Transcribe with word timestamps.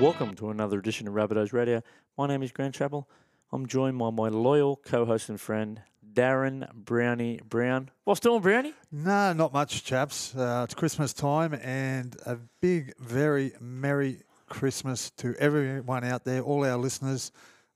Welcome 0.00 0.34
to 0.36 0.50
another 0.50 0.78
edition 0.78 1.06
of 1.06 1.14
Rabbitohs 1.14 1.52
Radio. 1.52 1.80
My 2.18 2.26
name 2.26 2.42
is 2.42 2.50
Grant 2.50 2.74
Chappell. 2.74 3.08
I'm 3.52 3.66
joined 3.66 3.96
by 3.96 4.10
my 4.10 4.28
loyal 4.28 4.74
co-host 4.76 5.28
and 5.28 5.40
friend, 5.40 5.80
Darren 6.12 6.68
Brownie 6.74 7.40
Brown. 7.48 7.90
What's 8.02 8.18
doing, 8.18 8.42
Brownie? 8.42 8.74
No, 8.90 9.32
not 9.32 9.52
much, 9.52 9.84
chaps. 9.84 10.34
Uh, 10.34 10.62
it's 10.64 10.74
Christmas 10.74 11.12
time, 11.12 11.54
and 11.54 12.16
a 12.26 12.38
big, 12.60 12.92
very 12.98 13.52
merry 13.60 14.22
Christmas 14.48 15.10
to 15.18 15.36
everyone 15.38 16.02
out 16.02 16.24
there, 16.24 16.42
all 16.42 16.64
our 16.64 16.76
listeners. 16.76 17.30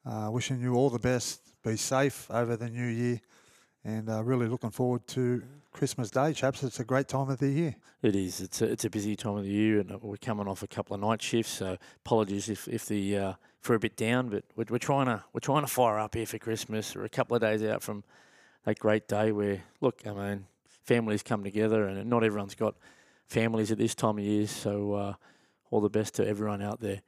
Uh, 0.04 0.28
wishing 0.32 0.60
you 0.60 0.74
all 0.74 0.90
the 0.90 0.98
best. 0.98 1.40
Be 1.62 1.76
safe 1.76 2.26
over 2.30 2.56
the 2.56 2.68
new 2.68 2.86
year, 2.86 3.20
and 3.84 4.10
uh, 4.10 4.24
really 4.24 4.48
looking 4.48 4.70
forward 4.70 5.06
to 5.08 5.42
Christmas 5.78 6.10
Day, 6.10 6.32
chaps. 6.32 6.64
It's 6.64 6.80
a 6.80 6.84
great 6.84 7.06
time 7.06 7.30
of 7.30 7.38
the 7.38 7.48
year. 7.48 7.76
It 8.02 8.16
is. 8.16 8.40
It's 8.40 8.60
a, 8.60 8.64
it's 8.64 8.84
a 8.84 8.90
busy 8.90 9.14
time 9.14 9.36
of 9.36 9.44
the 9.44 9.50
year, 9.50 9.78
and 9.78 10.02
we're 10.02 10.16
coming 10.16 10.48
off 10.48 10.64
a 10.64 10.66
couple 10.66 10.92
of 10.92 11.00
night 11.00 11.22
shifts. 11.22 11.52
So 11.52 11.76
apologies 12.04 12.48
if, 12.48 12.66
if 12.66 12.86
the 12.86 13.16
uh, 13.16 13.32
if 13.62 13.68
we're 13.68 13.76
a 13.76 13.78
bit 13.78 13.96
down, 13.96 14.28
but 14.28 14.42
we're, 14.56 14.64
we're 14.70 14.78
trying 14.78 15.06
to 15.06 15.22
we're 15.32 15.38
trying 15.38 15.60
to 15.60 15.68
fire 15.68 16.00
up 16.00 16.16
here 16.16 16.26
for 16.26 16.36
Christmas. 16.36 16.96
We're 16.96 17.04
a 17.04 17.08
couple 17.08 17.36
of 17.36 17.42
days 17.42 17.62
out 17.62 17.84
from 17.84 18.02
that 18.64 18.80
great 18.80 19.06
day 19.06 19.30
where 19.30 19.62
look, 19.80 20.02
I 20.04 20.12
mean, 20.14 20.46
families 20.66 21.22
come 21.22 21.44
together, 21.44 21.84
and 21.86 22.10
not 22.10 22.24
everyone's 22.24 22.56
got 22.56 22.74
families 23.28 23.70
at 23.70 23.78
this 23.78 23.94
time 23.94 24.18
of 24.18 24.24
year. 24.24 24.48
So 24.48 24.94
uh, 24.94 25.14
all 25.70 25.80
the 25.80 25.88
best 25.88 26.14
to 26.14 26.26
everyone 26.26 26.60
out 26.60 26.80
there. 26.80 27.02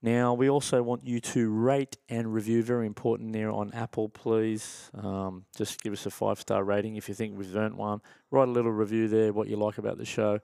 Now, 0.00 0.34
we 0.34 0.48
also 0.48 0.80
want 0.80 1.04
you 1.04 1.20
to 1.20 1.50
rate 1.50 1.96
and 2.08 2.32
review, 2.32 2.62
very 2.62 2.86
important 2.86 3.32
there 3.32 3.50
on 3.50 3.72
Apple, 3.72 4.08
please. 4.08 4.90
Um, 4.94 5.44
just 5.56 5.82
give 5.82 5.92
us 5.92 6.06
a 6.06 6.10
five 6.10 6.40
star 6.40 6.62
rating 6.62 6.94
if 6.94 7.08
you 7.08 7.14
think 7.14 7.36
we've 7.36 7.56
earned 7.56 7.76
one. 7.76 8.00
Write 8.30 8.46
a 8.46 8.52
little 8.52 8.70
review 8.70 9.08
there, 9.08 9.32
what 9.32 9.48
you 9.48 9.56
like 9.56 9.78
about 9.78 9.98
the 9.98 10.04
show 10.04 10.38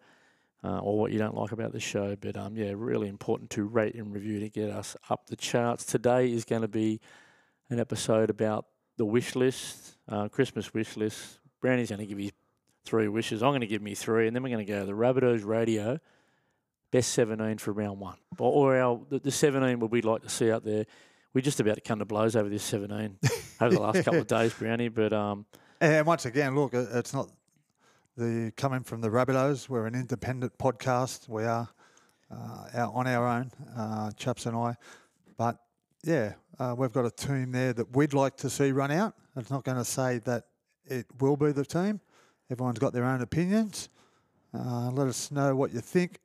uh, 0.64 0.78
or 0.78 0.98
what 0.98 1.12
you 1.12 1.18
don't 1.18 1.36
like 1.36 1.52
about 1.52 1.72
the 1.72 1.78
show. 1.78 2.16
But 2.16 2.36
um, 2.36 2.56
yeah, 2.56 2.72
really 2.74 3.08
important 3.08 3.50
to 3.50 3.64
rate 3.64 3.94
and 3.94 4.12
review 4.12 4.40
to 4.40 4.48
get 4.48 4.70
us 4.70 4.96
up 5.08 5.28
the 5.28 5.36
charts. 5.36 5.84
Today 5.84 6.32
is 6.32 6.44
going 6.44 6.62
to 6.62 6.68
be 6.68 7.00
an 7.70 7.78
episode 7.78 8.30
about 8.30 8.66
the 8.96 9.04
wish 9.04 9.36
list, 9.36 9.96
uh, 10.08 10.28
Christmas 10.28 10.74
wish 10.74 10.96
list. 10.96 11.38
Brownie's 11.60 11.90
going 11.90 12.00
to 12.00 12.06
give 12.06 12.18
you 12.18 12.30
three 12.84 13.08
wishes. 13.08 13.42
I'm 13.42 13.50
going 13.50 13.60
to 13.60 13.66
give 13.66 13.82
me 13.82 13.94
three, 13.94 14.26
and 14.26 14.34
then 14.34 14.42
we're 14.42 14.50
going 14.50 14.66
to 14.66 14.72
go 14.72 14.80
to 14.80 14.86
the 14.86 14.92
Rabbitohs 14.92 15.44
Radio 15.44 16.00
best 16.94 17.10
17 17.14 17.58
for 17.58 17.72
round 17.72 17.98
one, 17.98 18.16
or, 18.38 18.52
or 18.52 18.80
our 18.80 19.00
the, 19.08 19.18
the 19.18 19.30
17 19.32 19.80
what 19.80 19.90
we'd 19.90 20.04
like 20.04 20.22
to 20.22 20.28
see 20.28 20.52
out 20.52 20.64
there. 20.64 20.86
We're 21.32 21.40
just 21.40 21.58
about 21.58 21.74
to 21.74 21.80
come 21.80 21.98
to 21.98 22.04
blows 22.04 22.36
over 22.36 22.48
this 22.48 22.62
17 22.62 23.18
over 23.60 23.74
the 23.74 23.80
last 23.80 24.04
couple 24.04 24.20
of 24.20 24.28
days, 24.28 24.54
Brownie. 24.54 24.86
But 24.86 25.12
um, 25.12 25.44
and 25.80 26.06
once 26.06 26.24
again, 26.24 26.54
look, 26.54 26.72
it's 26.72 27.12
not 27.12 27.30
the 28.16 28.52
coming 28.56 28.84
from 28.84 29.00
the 29.00 29.08
Rabbitohs. 29.08 29.68
We're 29.68 29.86
an 29.86 29.96
independent 29.96 30.56
podcast. 30.56 31.28
We 31.28 31.42
are 31.42 31.68
uh, 32.30 32.88
on 32.88 33.08
our 33.08 33.26
own, 33.26 33.50
uh, 33.76 34.12
Chaps 34.12 34.46
and 34.46 34.56
I. 34.56 34.76
But 35.36 35.58
yeah, 36.04 36.34
uh, 36.60 36.76
we've 36.78 36.92
got 36.92 37.06
a 37.06 37.10
team 37.10 37.50
there 37.50 37.72
that 37.72 37.96
we'd 37.96 38.14
like 38.14 38.36
to 38.36 38.48
see 38.48 38.70
run 38.70 38.92
out. 38.92 39.14
It's 39.34 39.50
not 39.50 39.64
going 39.64 39.78
to 39.78 39.84
say 39.84 40.18
that 40.26 40.44
it 40.86 41.06
will 41.18 41.36
be 41.36 41.50
the 41.50 41.64
team. 41.64 42.00
Everyone's 42.52 42.78
got 42.78 42.92
their 42.92 43.04
own 43.04 43.20
opinions. 43.20 43.88
Uh, 44.56 44.92
let 44.92 45.08
us 45.08 45.32
know 45.32 45.56
what 45.56 45.74
you 45.74 45.80
think 45.80 46.20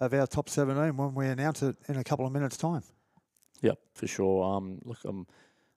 of 0.00 0.14
our 0.14 0.26
top 0.26 0.48
17 0.48 0.96
when 0.96 1.14
we 1.14 1.26
announce 1.26 1.62
it 1.62 1.76
in 1.88 1.96
a 1.96 2.04
couple 2.04 2.26
of 2.26 2.32
minutes' 2.32 2.56
time. 2.56 2.82
Yep, 3.62 3.78
for 3.94 4.06
sure. 4.06 4.44
Um, 4.44 4.80
look, 4.84 4.98
um, 5.06 5.26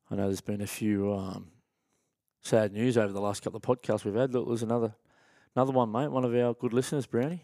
I 0.10 0.16
know 0.16 0.24
there's 0.28 0.42
been 0.42 0.62
a 0.62 0.68
few 0.68 1.14
um, 1.14 1.52
sad 2.42 2.72
news 2.72 2.98
over 2.98 3.12
the 3.12 3.22
last 3.22 3.44
couple 3.44 3.58
of 3.58 3.64
podcasts 3.64 4.06
we've 4.06 4.16
had. 4.16 4.34
Look, 4.34 4.48
there's 4.48 4.64
another 4.64 4.96
another 5.56 5.74
one, 5.74 5.92
mate. 5.92 6.08
One 6.08 6.24
of 6.24 6.34
our 6.34 6.54
good 6.54 6.74
listeners, 6.74 7.06
Brownie. 7.06 7.44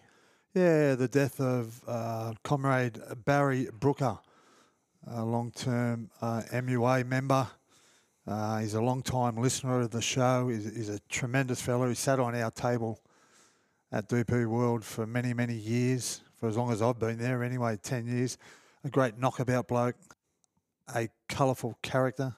Yeah, 0.53 0.95
the 0.95 1.07
death 1.07 1.39
of 1.39 1.81
uh, 1.87 2.33
comrade 2.43 2.99
Barry 3.25 3.69
Brooker, 3.71 4.17
a 5.05 5.23
long-term 5.23 6.09
uh, 6.21 6.41
MUA 6.51 7.05
member. 7.05 7.47
Uh, 8.25 8.59
he's 8.59 8.73
a 8.73 8.81
long-time 8.81 9.37
listener 9.37 9.81
of 9.81 9.91
the 9.91 10.01
show. 10.01 10.47
He's, 10.47 10.65
he's 10.75 10.89
a 10.89 10.99
tremendous 11.09 11.61
fellow. 11.61 11.87
He 11.87 11.95
sat 11.95 12.19
on 12.19 12.35
our 12.35 12.49
table 12.49 12.99
at 13.91 14.09
DP 14.09 14.47
World 14.47 14.83
for 14.83 15.05
many, 15.05 15.33
many 15.33 15.55
years 15.55 16.21
for 16.39 16.47
as 16.47 16.55
long 16.55 16.71
as 16.71 16.81
I've 16.81 16.99
been 16.99 17.17
there, 17.17 17.43
anyway, 17.43 17.77
10 17.81 18.07
years. 18.07 18.37
A 18.83 18.89
great 18.89 19.17
knockabout 19.17 19.67
bloke, 19.67 19.97
a 20.95 21.09
colourful 21.27 21.77
character, 21.81 22.35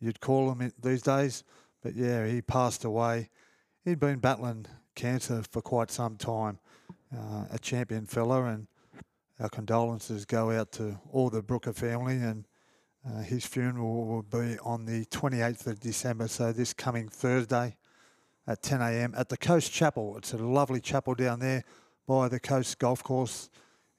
you'd 0.00 0.20
call 0.20 0.50
him 0.50 0.72
these 0.82 1.02
days. 1.02 1.44
But 1.82 1.94
yeah, 1.94 2.26
he 2.26 2.40
passed 2.40 2.84
away. 2.84 3.28
He'd 3.84 4.00
been 4.00 4.18
battling 4.18 4.66
cancer 4.94 5.42
for 5.50 5.60
quite 5.60 5.90
some 5.90 6.16
time. 6.16 6.58
Uh, 7.14 7.44
a 7.50 7.58
champion 7.58 8.06
fellow, 8.06 8.44
and 8.46 8.66
our 9.40 9.48
condolences 9.48 10.24
go 10.24 10.50
out 10.50 10.72
to 10.72 10.98
all 11.12 11.30
the 11.30 11.42
Brooker 11.42 11.72
family. 11.72 12.16
And 12.16 12.46
uh, 13.06 13.20
his 13.20 13.44
funeral 13.44 14.06
will 14.06 14.22
be 14.22 14.58
on 14.60 14.86
the 14.86 15.04
28th 15.06 15.66
of 15.66 15.80
December, 15.80 16.28
so 16.28 16.52
this 16.52 16.72
coming 16.72 17.08
Thursday 17.08 17.76
at 18.46 18.62
10 18.62 18.80
a.m. 18.80 19.14
at 19.16 19.28
the 19.28 19.36
Coast 19.36 19.70
Chapel. 19.70 20.16
It's 20.16 20.32
a 20.32 20.38
lovely 20.38 20.80
chapel 20.80 21.14
down 21.14 21.40
there 21.40 21.64
by 22.08 22.26
the 22.26 22.40
Coast 22.40 22.78
Golf 22.78 23.04
Course. 23.04 23.50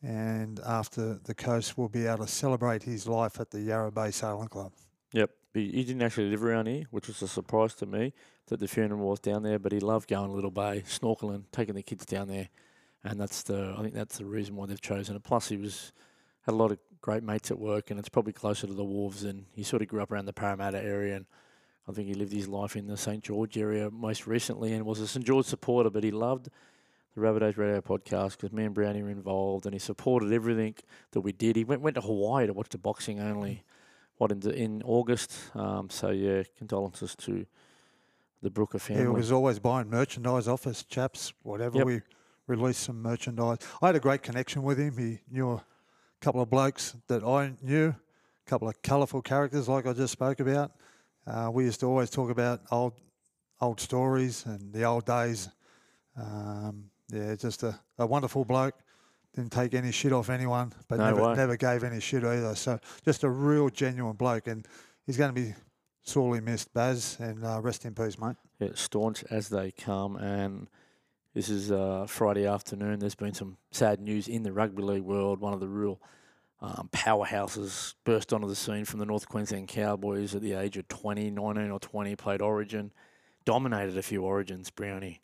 And 0.01 0.59
after 0.65 1.19
the 1.23 1.35
Coast, 1.35 1.77
we'll 1.77 1.89
be 1.89 2.07
able 2.07 2.25
to 2.25 2.31
celebrate 2.31 2.83
his 2.83 3.07
life 3.07 3.39
at 3.39 3.51
the 3.51 3.61
Yarra 3.61 3.91
Bay 3.91 4.11
Sailing 4.11 4.47
Club. 4.47 4.73
Yep. 5.13 5.29
He 5.53 5.83
didn't 5.83 6.01
actually 6.01 6.29
live 6.29 6.43
around 6.43 6.67
here, 6.67 6.85
which 6.91 7.07
was 7.07 7.21
a 7.21 7.27
surprise 7.27 7.73
to 7.75 7.85
me 7.85 8.13
that 8.47 8.59
the 8.59 8.67
funeral 8.67 9.09
was 9.09 9.19
down 9.19 9.43
there. 9.43 9.59
But 9.59 9.71
he 9.71 9.79
loved 9.79 10.09
going 10.09 10.29
to 10.29 10.33
Little 10.33 10.51
Bay, 10.51 10.83
snorkeling, 10.87 11.43
taking 11.51 11.75
the 11.75 11.83
kids 11.83 12.05
down 12.05 12.27
there, 12.27 12.49
and 13.03 13.19
that's 13.19 13.43
the 13.43 13.75
I 13.77 13.81
think 13.81 13.93
that's 13.93 14.19
the 14.19 14.25
reason 14.25 14.55
why 14.55 14.67
they've 14.67 14.79
chosen 14.79 15.15
it. 15.15 15.23
Plus, 15.23 15.49
he 15.49 15.57
was 15.57 15.91
had 16.45 16.53
a 16.53 16.55
lot 16.55 16.71
of 16.71 16.77
great 17.01 17.23
mates 17.23 17.49
at 17.49 17.59
work, 17.59 17.89
and 17.89 17.99
it's 17.99 18.09
probably 18.09 18.31
closer 18.31 18.67
to 18.67 18.73
the 18.73 18.83
wharves. 18.83 19.23
And 19.23 19.45
he 19.51 19.63
sort 19.63 19.81
of 19.81 19.87
grew 19.87 20.01
up 20.01 20.11
around 20.11 20.25
the 20.25 20.33
Parramatta 20.33 20.81
area, 20.81 21.15
and 21.15 21.25
I 21.87 21.93
think 21.93 22.07
he 22.07 22.13
lived 22.13 22.31
his 22.31 22.47
life 22.47 22.75
in 22.75 22.85
the 22.85 22.95
St 22.95 23.23
George 23.23 23.57
area 23.57 23.89
most 23.89 24.27
recently, 24.27 24.73
and 24.73 24.85
was 24.85 24.99
a 24.99 25.07
St 25.07 25.25
George 25.25 25.47
supporter. 25.47 25.89
But 25.89 26.03
he 26.03 26.11
loved 26.11 26.49
the 27.19 27.25
Rabbitohs 27.27 27.57
Radio 27.57 27.81
podcast 27.81 28.31
because 28.37 28.51
me 28.51 28.65
and 28.65 28.73
Brownie 28.73 29.03
were 29.03 29.09
involved, 29.09 29.65
and 29.65 29.73
he 29.73 29.79
supported 29.79 30.31
everything 30.31 30.75
that 31.11 31.21
we 31.21 31.31
did. 31.31 31.55
He 31.55 31.63
went 31.63 31.81
went 31.81 31.95
to 31.95 32.01
Hawaii 32.01 32.47
to 32.47 32.53
watch 32.53 32.69
the 32.69 32.77
boxing 32.77 33.19
only, 33.19 33.63
what 34.17 34.31
in 34.31 34.41
in 34.51 34.81
August. 34.83 35.33
Um, 35.55 35.89
so 35.89 36.09
yeah, 36.09 36.43
condolences 36.57 37.15
to 37.17 37.45
the 38.41 38.49
Brooker 38.49 38.79
family. 38.79 39.03
He 39.03 39.07
was 39.09 39.31
always 39.31 39.59
buying 39.59 39.89
merchandise 39.89 40.47
off 40.47 40.65
us, 40.67 40.83
chaps. 40.83 41.33
Whatever 41.43 41.79
Yep. 41.79 41.85
we 41.87 42.01
released 42.47 42.81
some 42.83 43.01
merchandise. 43.01 43.57
I 43.81 43.87
had 43.87 43.95
a 43.95 43.99
great 43.99 44.23
connection 44.23 44.63
with 44.63 44.79
him. 44.79 44.97
He 44.97 45.19
knew 45.29 45.51
a 45.51 45.63
couple 46.21 46.41
of 46.41 46.49
blokes 46.49 46.95
that 47.07 47.23
I 47.23 47.53
knew, 47.61 47.89
a 47.89 48.49
couple 48.49 48.67
of 48.69 48.81
colourful 48.81 49.21
characters 49.21 49.67
like 49.67 49.85
I 49.85 49.93
just 49.93 50.13
spoke 50.13 50.39
about. 50.39 50.71
Uh, 51.27 51.51
we 51.53 51.65
used 51.65 51.79
to 51.81 51.85
always 51.85 52.09
talk 52.09 52.29
about 52.29 52.61
old 52.71 52.93
old 53.61 53.79
stories 53.79 54.45
and 54.45 54.71
the 54.73 54.83
old 54.83 55.05
days. 55.05 55.49
Um, 56.15 56.88
yeah, 57.11 57.35
just 57.35 57.63
a, 57.63 57.79
a 57.97 58.05
wonderful 58.05 58.45
bloke. 58.45 58.75
Didn't 59.35 59.51
take 59.51 59.73
any 59.73 59.91
shit 59.91 60.11
off 60.11 60.29
anyone, 60.29 60.73
but 60.87 60.97
No 60.97 61.05
never, 61.05 61.27
way. 61.29 61.35
never 61.35 61.55
gave 61.57 61.83
any 61.83 61.99
shit 61.99 62.23
either. 62.23 62.55
So 62.55 62.79
just 63.05 63.23
a 63.23 63.29
real 63.29 63.69
genuine 63.69 64.15
bloke, 64.15 64.47
and 64.47 64.67
he's 65.05 65.17
going 65.17 65.33
to 65.33 65.39
be 65.39 65.53
sorely 66.01 66.41
missed, 66.41 66.73
Baz. 66.73 67.17
And 67.19 67.45
uh, 67.45 67.61
rest 67.61 67.85
in 67.85 67.93
peace, 67.93 68.17
mate. 68.19 68.37
Yeah, 68.59 68.69
staunch 68.73 69.23
as 69.29 69.49
they 69.49 69.71
come, 69.71 70.15
and 70.17 70.67
this 71.35 71.47
is 71.47 71.71
uh, 71.71 72.05
Friday 72.07 72.45
afternoon. 72.47 72.99
There's 72.99 73.15
been 73.15 73.35
some 73.35 73.57
sad 73.71 74.01
news 74.01 74.27
in 74.27 74.41
the 74.43 74.51
rugby 74.51 74.81
league 74.81 75.03
world. 75.03 75.39
One 75.39 75.53
of 75.53 75.59
the 75.59 75.67
real 75.67 76.01
um, 76.59 76.89
powerhouses 76.91 77.93
burst 78.03 78.33
onto 78.33 78.47
the 78.47 78.55
scene 78.55 78.83
from 78.83 78.99
the 78.99 79.05
North 79.05 79.29
Queensland 79.29 79.67
Cowboys 79.67 80.33
at 80.35 80.41
the 80.41 80.53
age 80.53 80.75
of 80.75 80.87
20, 80.87 81.29
19 81.31 81.69
or 81.71 81.79
20, 81.79 82.15
played 82.15 82.41
Origin, 82.41 82.91
dominated 83.45 83.95
a 83.97 84.01
few 84.01 84.23
Origins, 84.23 84.69
Brownie. 84.71 85.21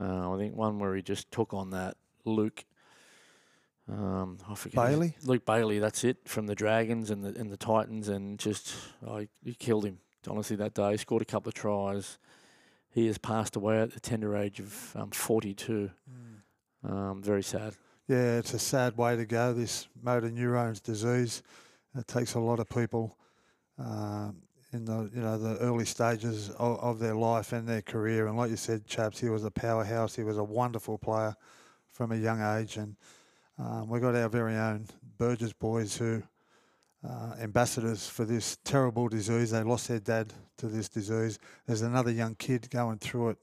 Uh, 0.00 0.32
I 0.34 0.38
think 0.38 0.54
one 0.56 0.78
where 0.78 0.94
he 0.94 1.02
just 1.02 1.30
took 1.30 1.54
on 1.54 1.70
that 1.70 1.96
Luke. 2.24 2.64
Um, 3.88 4.38
I 4.48 4.54
forget 4.54 4.86
his- 4.88 4.90
Bailey? 4.96 5.16
Luke 5.24 5.44
Bailey. 5.44 5.78
That's 5.78 6.04
it 6.04 6.26
from 6.28 6.46
the 6.46 6.54
Dragons 6.54 7.10
and 7.10 7.24
the 7.24 7.38
and 7.38 7.50
the 7.50 7.56
Titans, 7.56 8.08
and 8.08 8.38
just 8.38 8.74
oh, 9.06 9.18
he- 9.18 9.28
he 9.44 9.54
killed 9.54 9.84
him. 9.84 9.98
Honestly, 10.26 10.56
that 10.56 10.72
day 10.74 10.96
scored 10.96 11.20
a 11.22 11.26
couple 11.26 11.48
of 11.48 11.54
tries. 11.54 12.18
He 12.90 13.06
has 13.08 13.18
passed 13.18 13.56
away 13.56 13.80
at 13.80 13.92
the 13.92 14.00
tender 14.00 14.36
age 14.36 14.58
of 14.60 14.96
um, 14.96 15.10
42. 15.10 15.90
Um, 16.82 17.22
very 17.22 17.42
sad. 17.42 17.74
Yeah, 18.08 18.38
it's 18.38 18.54
a 18.54 18.58
sad 18.58 18.96
way 18.96 19.16
to 19.16 19.26
go. 19.26 19.52
This 19.52 19.88
motor 20.00 20.30
neurons 20.30 20.80
disease. 20.80 21.42
It 21.96 22.06
takes 22.06 22.34
a 22.34 22.40
lot 22.40 22.60
of 22.60 22.68
people 22.68 23.16
um, 23.78 24.36
in 24.74 24.84
the 24.84 25.08
you 25.14 25.22
know 25.22 25.38
the 25.38 25.56
early 25.58 25.84
stages 25.86 26.50
of, 26.50 26.78
of 26.80 26.98
their 26.98 27.14
life 27.14 27.52
and 27.52 27.66
their 27.66 27.82
career. 27.82 28.26
And 28.26 28.36
like 28.36 28.50
you 28.50 28.56
said, 28.56 28.86
chaps, 28.86 29.20
he 29.20 29.28
was 29.30 29.44
a 29.44 29.50
powerhouse. 29.50 30.14
He 30.14 30.24
was 30.24 30.36
a 30.36 30.44
wonderful 30.44 30.98
player 30.98 31.34
from 31.90 32.12
a 32.12 32.16
young 32.16 32.42
age. 32.58 32.76
And 32.76 32.96
um, 33.58 33.88
we 33.88 34.00
got 34.00 34.14
our 34.16 34.28
very 34.28 34.56
own 34.56 34.86
Burgess 35.16 35.52
boys 35.52 35.96
who 35.96 36.22
uh, 37.08 37.34
ambassadors 37.40 38.08
for 38.08 38.24
this 38.24 38.58
terrible 38.64 39.08
disease. 39.08 39.50
They 39.52 39.62
lost 39.62 39.88
their 39.88 40.00
dad 40.00 40.32
to 40.58 40.66
this 40.66 40.88
disease. 40.88 41.38
There's 41.66 41.82
another 41.82 42.10
young 42.10 42.34
kid 42.34 42.68
going 42.70 42.98
through 42.98 43.30
it 43.30 43.38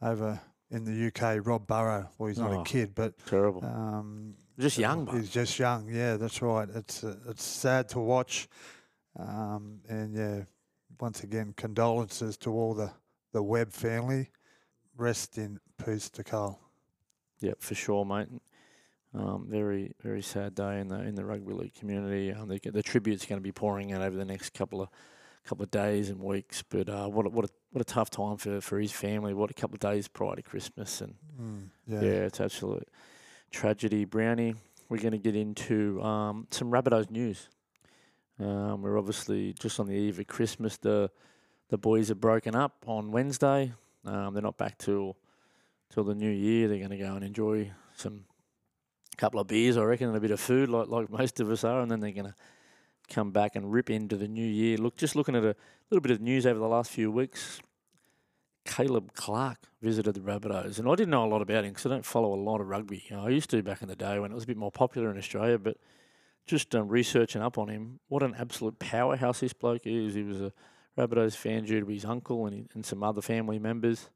over 0.00 0.40
in 0.70 0.84
the 0.84 1.06
UK, 1.08 1.46
Rob 1.46 1.66
Burrow. 1.66 2.08
Well, 2.18 2.28
he's 2.28 2.38
not 2.38 2.50
Oh, 2.52 2.60
a 2.62 2.64
kid, 2.64 2.94
but 2.94 3.14
Terrible. 3.26 3.64
um, 3.64 4.34
Just 4.58 4.78
young, 4.78 5.04
but 5.04 5.14
He's 5.14 5.30
just 5.30 5.58
young. 5.58 5.88
Yeah, 5.88 6.16
that's 6.16 6.40
right. 6.42 6.68
It's 6.74 7.04
uh, 7.04 7.14
it's 7.28 7.44
sad 7.44 7.88
to 7.90 8.00
watch, 8.00 8.48
um, 9.18 9.80
and 9.88 10.14
yeah, 10.14 10.42
once 11.02 11.24
again, 11.24 11.52
condolences 11.56 12.36
to 12.38 12.50
all 12.52 12.72
the 12.74 12.90
the 13.32 13.42
Webb 13.42 13.72
family. 13.72 14.30
Rest 14.96 15.36
in 15.36 15.58
peace 15.84 16.08
to 16.10 16.22
Carl. 16.22 16.60
Yep, 17.40 17.60
for 17.60 17.74
sure, 17.74 18.04
mate. 18.04 18.28
Um, 19.14 19.46
very, 19.48 19.94
very 20.00 20.22
sad 20.22 20.54
day 20.54 20.78
in 20.80 20.86
the 20.88 21.00
in 21.00 21.16
the 21.16 21.24
rugby 21.24 21.52
league 21.54 21.74
community. 21.74 22.32
Um, 22.32 22.48
the, 22.48 22.60
the 22.70 22.82
tribute's 22.82 23.26
going 23.26 23.40
to 23.40 23.42
be 23.42 23.52
pouring 23.52 23.92
out 23.92 24.00
over 24.00 24.16
the 24.16 24.24
next 24.24 24.54
couple 24.54 24.80
of 24.80 24.88
couple 25.44 25.64
of 25.64 25.72
days 25.72 26.08
and 26.08 26.20
weeks. 26.20 26.62
But 26.62 26.88
uh, 26.88 27.08
what 27.08 27.26
a, 27.26 27.30
what 27.30 27.46
a 27.46 27.48
what 27.72 27.80
a 27.80 27.84
tough 27.84 28.10
time 28.10 28.36
for, 28.36 28.60
for 28.60 28.78
his 28.78 28.92
family. 28.92 29.34
What 29.34 29.50
a 29.50 29.54
couple 29.54 29.74
of 29.74 29.80
days 29.80 30.06
prior 30.06 30.36
to 30.36 30.42
Christmas, 30.42 31.00
and 31.00 31.14
Mm, 31.40 31.70
yeah, 31.88 32.00
yeah. 32.00 32.26
it's 32.28 32.40
absolute 32.40 32.86
tragedy. 33.50 34.04
Brownie, 34.04 34.54
we're 34.88 34.98
going 34.98 35.12
to 35.12 35.18
get 35.18 35.34
into 35.34 36.00
um, 36.02 36.46
some 36.50 36.70
Rabbitohs 36.70 37.10
news. 37.10 37.48
Um, 38.38 38.82
we're 38.82 38.98
obviously 38.98 39.52
just 39.54 39.78
on 39.78 39.86
the 39.86 39.94
eve 39.94 40.18
of 40.18 40.26
Christmas. 40.26 40.76
The 40.76 41.10
the 41.68 41.78
boys 41.78 42.10
are 42.10 42.16
broken 42.16 42.54
up 42.54 42.84
on 42.86 43.12
Wednesday. 43.12 43.72
Um, 44.04 44.34
they're 44.34 44.42
not 44.42 44.58
back 44.58 44.78
till 44.78 45.16
till 45.90 46.04
the 46.04 46.14
new 46.14 46.30
year. 46.30 46.68
They're 46.68 46.78
going 46.78 46.90
to 46.90 46.98
go 46.98 47.14
and 47.14 47.24
enjoy 47.24 47.70
some 47.96 48.24
couple 49.16 49.40
of 49.40 49.46
beers, 49.46 49.76
I 49.76 49.82
reckon, 49.82 50.08
and 50.08 50.16
a 50.16 50.20
bit 50.20 50.30
of 50.30 50.40
food, 50.40 50.68
like 50.68 50.88
like 50.88 51.10
most 51.10 51.40
of 51.40 51.50
us 51.50 51.64
are, 51.64 51.80
and 51.80 51.90
then 51.90 52.00
they're 52.00 52.12
going 52.12 52.26
to 52.26 52.34
come 53.08 53.30
back 53.30 53.56
and 53.56 53.72
rip 53.72 53.90
into 53.90 54.16
the 54.16 54.28
new 54.28 54.46
year. 54.46 54.78
Look, 54.78 54.96
just 54.96 55.16
looking 55.16 55.36
at 55.36 55.44
a 55.44 55.56
little 55.90 56.00
bit 56.00 56.12
of 56.12 56.20
news 56.20 56.46
over 56.46 56.58
the 56.58 56.68
last 56.68 56.90
few 56.90 57.10
weeks. 57.10 57.60
Caleb 58.64 59.12
Clarke 59.14 59.66
visited 59.80 60.14
the 60.14 60.20
Rabbitohs, 60.20 60.78
and 60.78 60.88
I 60.88 60.94
didn't 60.94 61.10
know 61.10 61.24
a 61.24 61.26
lot 61.26 61.42
about 61.42 61.64
him 61.64 61.70
because 61.70 61.86
I 61.86 61.88
don't 61.88 62.06
follow 62.06 62.32
a 62.32 62.36
lot 62.36 62.60
of 62.60 62.68
rugby. 62.68 63.04
You 63.08 63.16
know, 63.16 63.26
I 63.26 63.30
used 63.30 63.50
to 63.50 63.62
back 63.62 63.82
in 63.82 63.88
the 63.88 63.96
day 63.96 64.20
when 64.20 64.30
it 64.30 64.34
was 64.34 64.44
a 64.44 64.46
bit 64.46 64.56
more 64.56 64.70
popular 64.70 65.10
in 65.10 65.18
Australia, 65.18 65.58
but 65.58 65.78
just 66.46 66.74
um, 66.74 66.88
researching 66.88 67.42
up 67.42 67.58
on 67.58 67.68
him, 67.68 68.00
what 68.08 68.22
an 68.22 68.34
absolute 68.38 68.78
powerhouse 68.78 69.40
this 69.40 69.52
bloke 69.52 69.86
is. 69.86 70.14
He 70.14 70.22
was 70.22 70.40
a 70.40 70.52
Rabbitohs 70.98 71.36
fan 71.36 71.64
due 71.64 71.80
to 71.80 71.86
his 71.86 72.04
uncle 72.04 72.46
and, 72.46 72.68
and 72.74 72.84
some 72.84 73.02
other 73.02 73.22
family 73.22 73.58
members. 73.58 74.10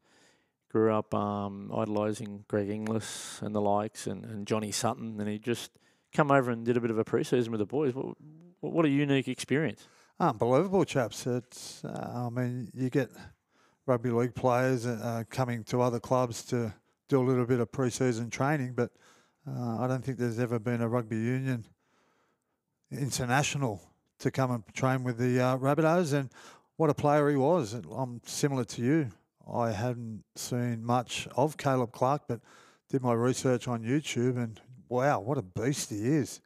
Grew 0.70 0.92
up 0.92 1.14
um, 1.14 1.70
idolising 1.74 2.44
Greg 2.48 2.68
Inglis 2.68 3.40
and 3.40 3.54
the 3.54 3.60
likes, 3.60 4.06
and, 4.06 4.24
and 4.24 4.46
Johnny 4.46 4.72
Sutton, 4.72 5.18
and 5.20 5.28
he 5.28 5.38
just 5.38 5.70
come 6.12 6.30
over 6.30 6.50
and 6.50 6.64
did 6.64 6.76
a 6.76 6.80
bit 6.80 6.90
of 6.90 6.98
a 6.98 7.04
pre-season 7.04 7.52
with 7.52 7.60
the 7.60 7.66
boys. 7.66 7.94
What, 7.94 8.16
what 8.60 8.84
a 8.84 8.88
unique 8.88 9.28
experience! 9.28 9.86
Unbelievable, 10.18 10.84
chaps. 10.84 11.26
It's 11.26 11.84
uh, 11.84 12.26
I 12.26 12.30
mean, 12.30 12.68
you 12.74 12.90
get 12.90 13.10
rugby 13.86 14.10
league 14.10 14.34
players 14.34 14.86
uh, 14.86 15.22
coming 15.30 15.62
to 15.64 15.80
other 15.80 16.00
clubs 16.00 16.44
to 16.46 16.74
do 17.08 17.20
a 17.20 17.24
little 17.24 17.46
bit 17.46 17.60
of 17.60 17.70
pre-season 17.70 18.28
training, 18.28 18.74
but 18.74 18.90
uh, 19.48 19.78
I 19.78 19.86
don't 19.86 20.04
think 20.04 20.18
there's 20.18 20.40
ever 20.40 20.58
been 20.58 20.82
a 20.82 20.88
rugby 20.88 21.16
union 21.16 21.64
international 22.90 23.82
to 24.18 24.30
come 24.30 24.50
and 24.50 24.62
train 24.74 25.02
with 25.04 25.18
the 25.18 25.40
uh, 25.40 25.56
Rabbitohs. 25.58 26.12
And 26.12 26.30
what 26.76 26.90
a 26.90 26.94
player 26.94 27.28
he 27.30 27.36
was. 27.36 27.72
And 27.74 27.86
I'm 27.94 28.20
similar 28.24 28.64
to 28.64 28.82
you. 28.82 29.08
I 29.52 29.70
hadn't 29.70 30.24
seen 30.34 30.84
much 30.84 31.28
of 31.36 31.56
Caleb 31.56 31.92
Clarke, 31.92 32.22
but 32.28 32.40
did 32.88 33.02
my 33.02 33.12
research 33.12 33.68
on 33.68 33.82
YouTube, 33.82 34.36
and 34.36 34.60
wow, 34.88 35.20
what 35.20 35.38
a 35.38 35.42
beast 35.42 35.90
he 35.90 36.06
is 36.06 36.40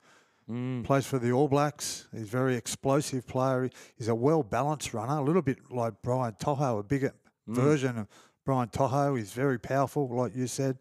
Mm. 0.50 0.84
plays 0.84 1.06
for 1.06 1.18
the 1.20 1.30
All 1.30 1.46
Blacks. 1.46 2.08
He's 2.12 2.22
a 2.22 2.26
very 2.26 2.56
explosive 2.56 3.24
player. 3.26 3.70
He's 3.96 4.08
a 4.08 4.14
well 4.14 4.42
balanced 4.42 4.92
runner, 4.92 5.16
a 5.18 5.22
little 5.22 5.42
bit 5.42 5.58
like 5.70 5.94
Brian 6.02 6.34
To'o, 6.40 6.78
a 6.78 6.82
bigger 6.82 7.14
Mm. 7.48 7.54
version 7.54 7.98
of 7.98 8.08
Brian 8.44 8.68
To'o. 8.68 9.14
He's 9.14 9.32
very 9.32 9.58
powerful, 9.60 10.08
like 10.08 10.34
you 10.34 10.48
said. 10.48 10.78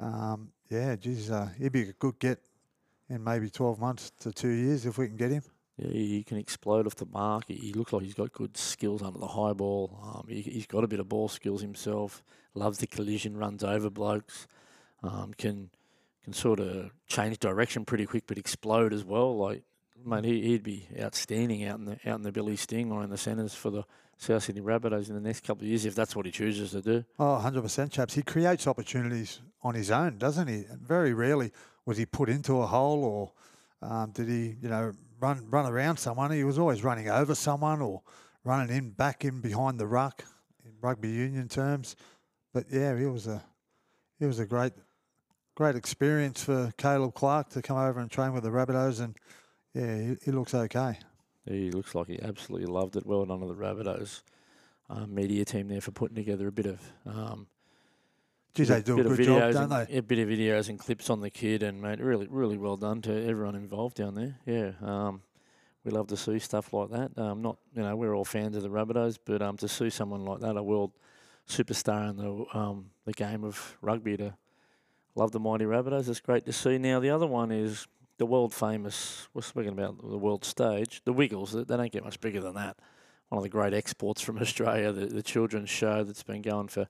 Um, 0.00 0.50
yeah, 0.68 0.96
geez, 0.96 1.30
uh, 1.30 1.50
he'd 1.58 1.70
be 1.72 1.82
a 1.90 1.92
good 1.92 2.18
get 2.18 2.40
in 3.08 3.22
maybe 3.22 3.50
12 3.50 3.78
months 3.78 4.12
to 4.20 4.32
two 4.32 4.48
years 4.48 4.86
if 4.86 4.98
we 4.98 5.06
can 5.06 5.16
get 5.16 5.30
him. 5.30 5.42
Yeah, 5.76 5.90
he 5.90 6.24
can 6.24 6.38
explode 6.38 6.86
off 6.86 6.94
the 6.94 7.06
mark. 7.06 7.44
He, 7.48 7.72
looks 7.74 7.92
like 7.92 8.02
he's 8.02 8.14
got 8.14 8.32
good 8.32 8.56
skills 8.56 9.02
under 9.02 9.18
the 9.18 9.26
high 9.26 9.52
ball. 9.52 9.98
Um, 10.02 10.26
he, 10.28 10.40
he's 10.40 10.66
got 10.66 10.84
a 10.84 10.88
bit 10.88 11.00
of 11.00 11.08
ball 11.08 11.28
skills 11.28 11.60
himself. 11.60 12.22
Loves 12.54 12.78
the 12.78 12.86
collision, 12.86 13.36
runs 13.36 13.62
over 13.62 13.90
blokes. 13.90 14.46
Um, 15.02 15.34
can 15.36 15.70
can 16.24 16.32
sort 16.32 16.58
of 16.58 16.90
change 17.06 17.38
direction 17.38 17.84
pretty 17.84 18.04
quick, 18.06 18.24
but 18.26 18.38
explode 18.38 18.92
as 18.92 19.04
well. 19.04 19.36
Like, 19.36 19.62
mate, 20.04 20.24
he, 20.24 20.42
he'd 20.42 20.62
be 20.64 20.88
outstanding 21.00 21.64
out 21.64 21.78
in 21.78 21.84
the 21.84 21.98
out 22.06 22.16
in 22.16 22.22
the 22.22 22.32
Billy 22.32 22.56
Sting 22.56 22.90
or 22.90 23.04
in 23.04 23.10
the 23.10 23.18
centres 23.18 23.54
for 23.54 23.70
the 23.70 23.84
South 24.16 24.42
Sydney 24.42 24.62
Rabbitohs 24.62 25.08
in 25.08 25.14
the 25.14 25.20
next 25.20 25.44
couple 25.44 25.64
of 25.64 25.68
years 25.68 25.84
if 25.84 25.94
that's 25.94 26.16
what 26.16 26.24
he 26.24 26.32
chooses 26.32 26.70
to 26.70 26.80
do. 26.80 27.04
Oh, 27.18 27.40
100% 27.44 27.92
chaps. 27.92 28.14
He 28.14 28.22
creates 28.22 28.66
opportunities 28.66 29.40
on 29.62 29.74
his 29.74 29.90
own, 29.90 30.16
doesn't 30.16 30.48
he? 30.48 30.64
Very 30.82 31.12
rarely 31.12 31.52
was 31.86 31.96
he 31.96 32.04
put 32.04 32.28
into 32.28 32.60
a 32.60 32.66
hole 32.66 33.04
or 33.04 33.88
um, 33.88 34.10
did 34.10 34.28
he, 34.28 34.56
you 34.60 34.68
know, 34.68 34.92
run 35.20 35.46
run 35.50 35.66
around 35.66 35.98
someone. 35.98 36.30
He 36.30 36.44
was 36.44 36.58
always 36.58 36.84
running 36.84 37.08
over 37.08 37.34
someone 37.34 37.80
or 37.80 38.02
running 38.44 38.76
in 38.76 38.90
back 38.90 39.24
in 39.24 39.40
behind 39.40 39.78
the 39.78 39.86
ruck 39.86 40.24
in 40.64 40.72
rugby 40.80 41.08
union 41.08 41.48
terms. 41.48 41.96
But 42.52 42.66
yeah, 42.70 42.98
he 42.98 43.06
was 43.06 43.26
a 43.26 43.42
it 44.20 44.26
was 44.26 44.38
a 44.38 44.46
great 44.46 44.72
great 45.54 45.76
experience 45.76 46.42
for 46.42 46.72
Caleb 46.76 47.14
Clarke 47.14 47.50
to 47.50 47.62
come 47.62 47.78
over 47.78 48.00
and 48.00 48.10
train 48.10 48.32
with 48.32 48.42
the 48.42 48.50
Rabbitohs 48.50 49.00
and 49.00 49.16
yeah, 49.74 49.96
he, 49.96 50.16
he 50.24 50.30
looks 50.30 50.54
okay. 50.54 50.98
He 51.46 51.70
looks 51.70 51.94
like 51.94 52.08
he 52.08 52.20
absolutely 52.20 52.66
loved 52.66 52.96
it. 52.96 53.06
Well 53.06 53.24
done 53.24 53.40
to 53.40 53.46
the 53.46 53.54
Rabbitohs 53.54 54.22
uh, 54.88 55.06
media 55.06 55.44
team 55.44 55.68
there 55.68 55.80
for 55.80 55.92
putting 55.92 56.16
together 56.16 56.48
a 56.48 56.52
bit 56.52 56.66
of 56.66 56.80
um, 57.06 57.46
Geez, 58.56 58.68
they 58.68 58.80
do 58.80 58.94
a 58.94 58.96
bit 58.96 59.06
of 59.06 59.16
good 59.18 59.26
job, 59.26 59.52
don't 59.52 59.70
and, 59.70 59.86
they? 59.88 59.98
A 59.98 60.02
bit 60.02 60.18
of 60.18 60.28
videos 60.28 60.70
and 60.70 60.78
clips 60.78 61.10
on 61.10 61.20
the 61.20 61.28
kid, 61.28 61.62
and 61.62 61.82
mate, 61.82 62.00
really, 62.00 62.26
really 62.30 62.56
well 62.56 62.78
done 62.78 63.02
to 63.02 63.28
everyone 63.28 63.54
involved 63.54 63.96
down 63.96 64.14
there. 64.14 64.38
Yeah, 64.46 64.70
um, 64.80 65.20
we 65.84 65.90
love 65.90 66.06
to 66.08 66.16
see 66.16 66.38
stuff 66.38 66.72
like 66.72 66.90
that. 66.90 67.18
Um, 67.18 67.42
not, 67.42 67.58
you 67.74 67.82
know, 67.82 67.94
we're 67.94 68.14
all 68.14 68.24
fans 68.24 68.56
of 68.56 68.62
the 68.62 68.70
Rabbitohs, 68.70 69.18
but 69.24 69.42
um, 69.42 69.58
to 69.58 69.68
see 69.68 69.90
someone 69.90 70.24
like 70.24 70.40
that, 70.40 70.56
a 70.56 70.62
world 70.62 70.92
superstar 71.46 72.08
in 72.08 72.16
the 72.16 72.58
um, 72.58 72.86
the 73.04 73.12
game 73.12 73.44
of 73.44 73.76
rugby, 73.82 74.16
to 74.16 74.34
love 75.14 75.32
the 75.32 75.40
mighty 75.40 75.66
Rabbitohs, 75.66 76.08
it's 76.08 76.20
great 76.20 76.46
to 76.46 76.52
see. 76.52 76.78
Now 76.78 76.98
the 76.98 77.10
other 77.10 77.26
one 77.26 77.52
is 77.52 77.86
the 78.16 78.26
world 78.26 78.54
famous. 78.54 79.28
We're 79.34 79.42
speaking 79.42 79.72
about 79.72 79.98
the 80.00 80.16
world 80.16 80.46
stage. 80.46 81.02
The 81.04 81.12
Wiggles. 81.12 81.52
They 81.52 81.64
don't 81.64 81.92
get 81.92 82.04
much 82.04 82.20
bigger 82.20 82.40
than 82.40 82.54
that. 82.54 82.78
One 83.28 83.38
of 83.38 83.42
the 83.42 83.48
great 83.48 83.74
exports 83.74 84.20
from 84.20 84.38
Australia, 84.40 84.92
the, 84.92 85.06
the 85.06 85.22
children's 85.22 85.70
show 85.70 86.04
that's 86.04 86.22
been 86.22 86.42
going 86.42 86.68
for 86.68 86.86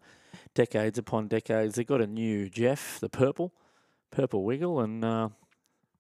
decades 0.55 0.99
upon 0.99 1.29
decades. 1.29 1.77
They 1.77 1.85
got 1.85 2.01
a 2.01 2.07
new 2.07 2.49
Jeff, 2.49 3.01
the 3.01 3.09
purple, 3.09 3.53
purple 4.11 4.45
wiggle, 4.45 4.81
and 4.81 5.05
uh, 5.05 5.29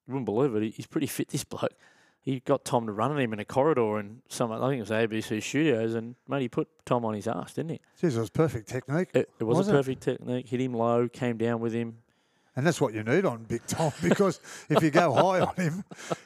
you 0.06 0.14
wouldn't 0.14 0.26
believe 0.26 0.54
it, 0.54 0.74
he's 0.74 0.86
pretty 0.86 1.06
fit. 1.06 1.28
This 1.28 1.44
bloke. 1.44 1.74
He 2.20 2.40
got 2.40 2.64
Tom 2.64 2.86
to 2.86 2.92
run 2.92 3.12
at 3.12 3.20
him 3.20 3.32
in 3.32 3.38
a 3.38 3.44
corridor 3.44 3.98
and 3.98 4.20
some. 4.28 4.50
I 4.50 4.58
think 4.68 4.78
it 4.78 4.80
was 4.80 4.90
ABC 4.90 5.40
Studios, 5.40 5.94
and 5.94 6.16
mate, 6.26 6.42
he 6.42 6.48
put 6.48 6.66
Tom 6.84 7.04
on 7.04 7.14
his 7.14 7.28
ass, 7.28 7.54
didn't 7.54 7.70
he? 7.70 7.80
Geez, 8.00 8.16
it 8.16 8.20
was 8.20 8.30
perfect 8.30 8.68
technique. 8.68 9.10
It, 9.14 9.30
it 9.38 9.44
was 9.44 9.58
Was 9.58 9.68
a 9.68 9.70
it? 9.70 9.74
perfect 9.74 10.02
technique. 10.02 10.48
Hit 10.48 10.60
him 10.60 10.74
low, 10.74 11.08
came 11.08 11.36
down 11.36 11.60
with 11.60 11.72
him. 11.72 11.98
And 12.56 12.66
that's 12.66 12.80
what 12.80 12.94
you 12.94 13.02
need 13.02 13.26
on 13.26 13.44
Big 13.44 13.66
Tom 13.66 13.92
because 14.02 14.40
if 14.70 14.82
you 14.82 14.90
go 14.90 15.12
high 15.12 15.40
on 15.40 15.54
him, 15.56 15.84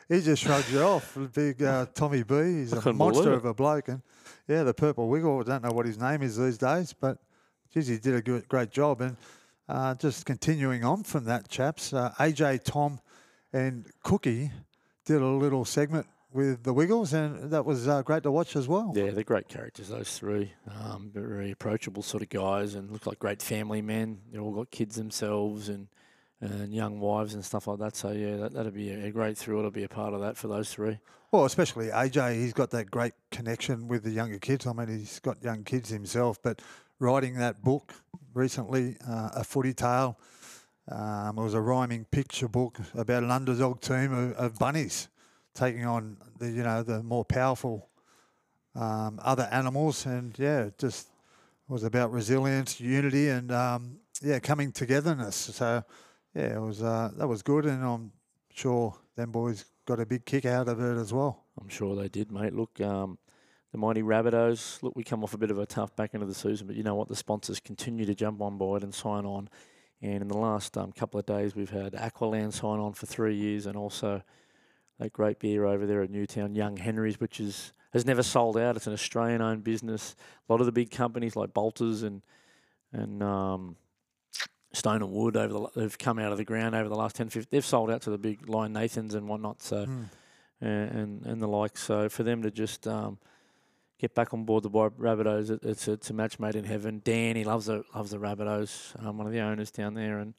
he 0.09 0.21
just 0.21 0.43
shrugs 0.43 0.73
you 0.73 0.81
off. 0.81 1.19
Big 1.35 1.61
uh, 1.63 1.87
Tommy 1.93 2.23
B, 2.23 2.35
he's 2.37 2.73
a 2.73 2.93
monster 2.93 3.33
of 3.33 3.45
a 3.45 3.53
bloke. 3.53 3.89
And 3.89 4.01
yeah, 4.47 4.63
the 4.63 4.73
Purple 4.73 5.09
Wiggle, 5.09 5.41
I 5.41 5.43
don't 5.43 5.65
know 5.65 5.73
what 5.73 5.87
his 5.87 5.99
name 5.99 6.23
is 6.23 6.37
these 6.37 6.57
days, 6.57 6.93
but 6.93 7.19
geez, 7.75 7.89
he 7.89 7.99
did 7.99 8.15
a 8.15 8.23
good, 8.23 8.49
great 8.49 8.71
job. 8.71 9.01
And 9.01 9.17
uh, 9.69 9.97
just 9.97 10.25
continuing 10.25 10.85
on 10.85 11.03
from 11.03 11.25
that, 11.25 11.49
chaps, 11.49 11.93
uh, 11.93 12.13
AJ, 12.19 12.63
Tom, 12.65 13.01
and 13.53 13.87
Cookie 14.05 14.53
did 15.05 15.21
a 15.21 15.27
little 15.27 15.65
segment 15.65 16.07
with 16.33 16.63
the 16.63 16.73
Wiggles, 16.73 17.13
and 17.13 17.51
that 17.51 17.65
was 17.65 17.89
uh, 17.89 18.03
great 18.03 18.23
to 18.23 18.31
watch 18.31 18.55
as 18.55 18.69
well. 18.69 18.93
Yeah, 18.95 19.11
they're 19.11 19.25
great 19.25 19.49
characters, 19.49 19.89
those 19.89 20.17
three. 20.17 20.53
Um, 20.69 21.11
very 21.13 21.51
approachable 21.51 22.03
sort 22.03 22.23
of 22.23 22.29
guys 22.29 22.75
and 22.77 22.91
look 22.91 23.07
like 23.07 23.19
great 23.19 23.43
family 23.43 23.83
men. 23.83 24.21
They've 24.31 24.41
all 24.41 24.53
got 24.53 24.71
kids 24.71 24.95
themselves 24.95 25.69
and, 25.69 25.89
and 26.41 26.73
young 26.73 27.01
wives 27.01 27.35
and 27.35 27.45
stuff 27.45 27.67
like 27.67 27.79
that. 27.79 27.97
So, 27.97 28.13
yeah, 28.13 28.37
that, 28.37 28.55
that'd 28.55 28.75
be 28.75 28.91
a, 28.91 29.11
great 29.11 29.37
thrill 29.37 29.63
to 29.63 29.71
be 29.71 29.85
a 29.85 29.89
part 29.89 30.15
of 30.15 30.21
that 30.21 30.37
for 30.37 30.49
those 30.49 30.73
three. 30.73 30.99
Well, 31.33 31.45
especially 31.45 31.89
AJ, 31.89 32.37
he's 32.37 32.53
got 32.53 32.71
that 32.71 32.91
great 32.91 33.13
connection 33.31 33.89
with 33.89 34.03
the 34.03 34.11
younger 34.11 34.39
kids. 34.39 34.67
I 34.67 34.73
mean, 34.73 34.89
he's 34.89 35.21
got 35.21 35.43
young 35.43 35.65
kids 35.65 35.91
himself, 35.91 36.43
but 36.43 36.61
writing 36.99 37.35
that 37.35 37.63
book 37.63 37.93
recently, 38.35 38.97
uh, 39.07 39.31
A 39.35 39.45
Footy 39.45 39.75
Tale, 39.75 40.19
um, 40.89 41.39
it 41.39 41.43
was 41.43 41.55
a 41.55 41.61
rhyming 41.61 42.05
picture 42.07 42.49
book 42.49 42.79
about 42.95 43.23
an 43.23 43.31
underdog 43.31 43.81
team 43.81 44.13
of, 44.13 44.33
of 44.33 44.59
bunnies 44.59 45.09
taking 45.55 45.85
on 45.85 46.17
the, 46.39 46.51
you 46.51 46.63
know, 46.63 46.83
the 46.83 47.03
more 47.03 47.25
powerful 47.25 47.89
um, 48.75 49.21
other 49.23 49.49
animals. 49.53 50.07
And 50.07 50.37
yeah, 50.39 50.63
it 50.63 50.79
just 50.79 51.09
was 51.69 51.85
about 51.85 52.13
resilience, 52.13 52.81
unity, 52.81 53.29
and 53.29 53.53
um, 53.53 53.99
yeah, 54.23 54.39
coming 54.41 54.73
togetherness. 54.73 55.37
So 55.37 55.85
yeah, 56.35 56.57
it 56.57 56.61
was 56.61 56.83
uh, 56.83 57.11
that 57.17 57.29
was 57.29 57.43
good, 57.43 57.67
and 57.67 57.85
I'm 57.85 58.13
sure 58.53 58.97
them 59.17 59.31
boys 59.31 59.65
got 59.87 60.01
a 60.01 60.07
big 60.07 60.25
kick 60.25 60.45
out 60.45 60.69
of 60.69 60.81
it 60.81 60.97
as 60.99 61.13
well. 61.13 61.45
I'm 61.61 61.69
sure 61.69 61.97
they 61.97 62.09
did, 62.09 62.31
mate. 62.31 62.55
Look, 62.55 62.81
um, 62.81 63.19
the 63.73 63.79
mighty 63.79 64.03
Rabbitohs. 64.03 64.83
Look, 64.83 64.95
we 64.97 65.05
come 65.05 65.25
off 65.25 65.35
a 65.35 65.39
bit 65.39 65.51
of 65.51 65.59
a 65.59 65.67
tough 65.67 65.95
back 65.97 66.11
end 66.15 66.23
of 66.23 66.29
the 66.29 66.35
season, 66.35 66.67
but 66.67 66.77
you 66.77 66.83
know 66.83 66.95
what? 66.95 67.09
The 67.09 67.17
sponsors 67.17 67.61
continue 67.61 68.05
to 68.07 68.15
jump 68.15 68.41
on 68.41 68.59
board 68.59 68.83
and 68.83 68.95
sign 68.95 69.25
on. 69.25 69.49
And 70.03 70.23
in 70.23 70.29
the 70.29 70.39
last 70.39 70.79
um, 70.79 70.93
couple 70.93 71.21
of 71.21 71.27
days, 71.27 71.55
we've 71.55 71.71
had 71.71 71.93
Aqualand 71.93 72.55
sign 72.55 72.79
on 72.79 72.95
for 72.95 73.07
three 73.07 73.37
years, 73.37 73.67
and 73.67 73.77
also 73.77 74.23
that 74.99 75.13
great 75.13 75.39
beer 75.39 75.65
over 75.67 75.87
there 75.87 76.03
at 76.03 76.11
Newtown, 76.11 76.55
Young 76.55 76.77
Henry's, 76.77 77.21
which 77.21 77.41
is 77.41 77.73
has 77.93 78.07
never 78.07 78.23
sold 78.23 78.57
out. 78.57 78.77
It's 78.77 78.87
an 78.87 78.93
Australian-owned 78.93 79.65
business. 79.65 80.15
A 80.49 80.53
lot 80.53 80.61
of 80.61 80.67
the 80.67 80.73
big 80.73 80.93
companies 80.93 81.35
like 81.35 81.53
Balters 81.53 82.03
and 82.03 82.23
and 82.93 83.23
um, 83.23 83.77
Stone 84.73 85.03
and 85.03 85.11
Wood 85.13 85.37
over 85.37 85.53
the 85.53 85.67
they've 85.81 85.99
come 85.99 86.19
out 86.19 86.31
of 86.33 86.39
the 86.39 86.45
ground 86.45 86.75
over 86.75 86.89
the 86.89 86.95
last 86.97 87.17
10, 87.17 87.29
15, 87.29 87.49
They've 87.51 87.65
sold 87.65 87.91
out 87.91 88.03
to 88.03 88.11
the 88.11 88.19
big 88.19 88.49
Lion 88.49 88.73
Nathans 88.73 89.15
and 89.15 89.29
whatnot. 89.29 89.63
So 89.63 89.87
Mm. 89.87 90.05
and, 90.61 90.91
and 90.93 91.27
and 91.27 91.43
the 91.43 91.49
like. 91.49 91.77
So 91.79 92.09
for 92.09 92.23
them 92.23 92.43
to 92.43 92.51
just 92.51 92.87
um, 92.87 93.19
get 93.99 94.15
back 94.15 94.33
on 94.33 94.45
board 94.45 94.63
the 94.63 94.71
Rabbitohs, 94.71 95.51
it, 95.51 95.61
it's 95.65 95.89
a, 95.89 95.93
it's 95.93 96.11
a 96.11 96.15
match 96.15 96.39
made 96.39 96.55
in 96.55 96.65
heaven. 96.65 97.01
Dan, 97.05 97.35
he 97.37 97.45
loves 97.45 97.67
the 97.67 97.83
loves 97.95 98.11
the 98.11 98.19
Rabbitohs. 98.19 99.05
Um, 99.05 99.19
one 99.19 99.27
of 99.27 99.33
the 99.33 99.41
owners 99.41 99.71
down 99.71 99.95
there, 99.95 100.19
and 100.19 100.35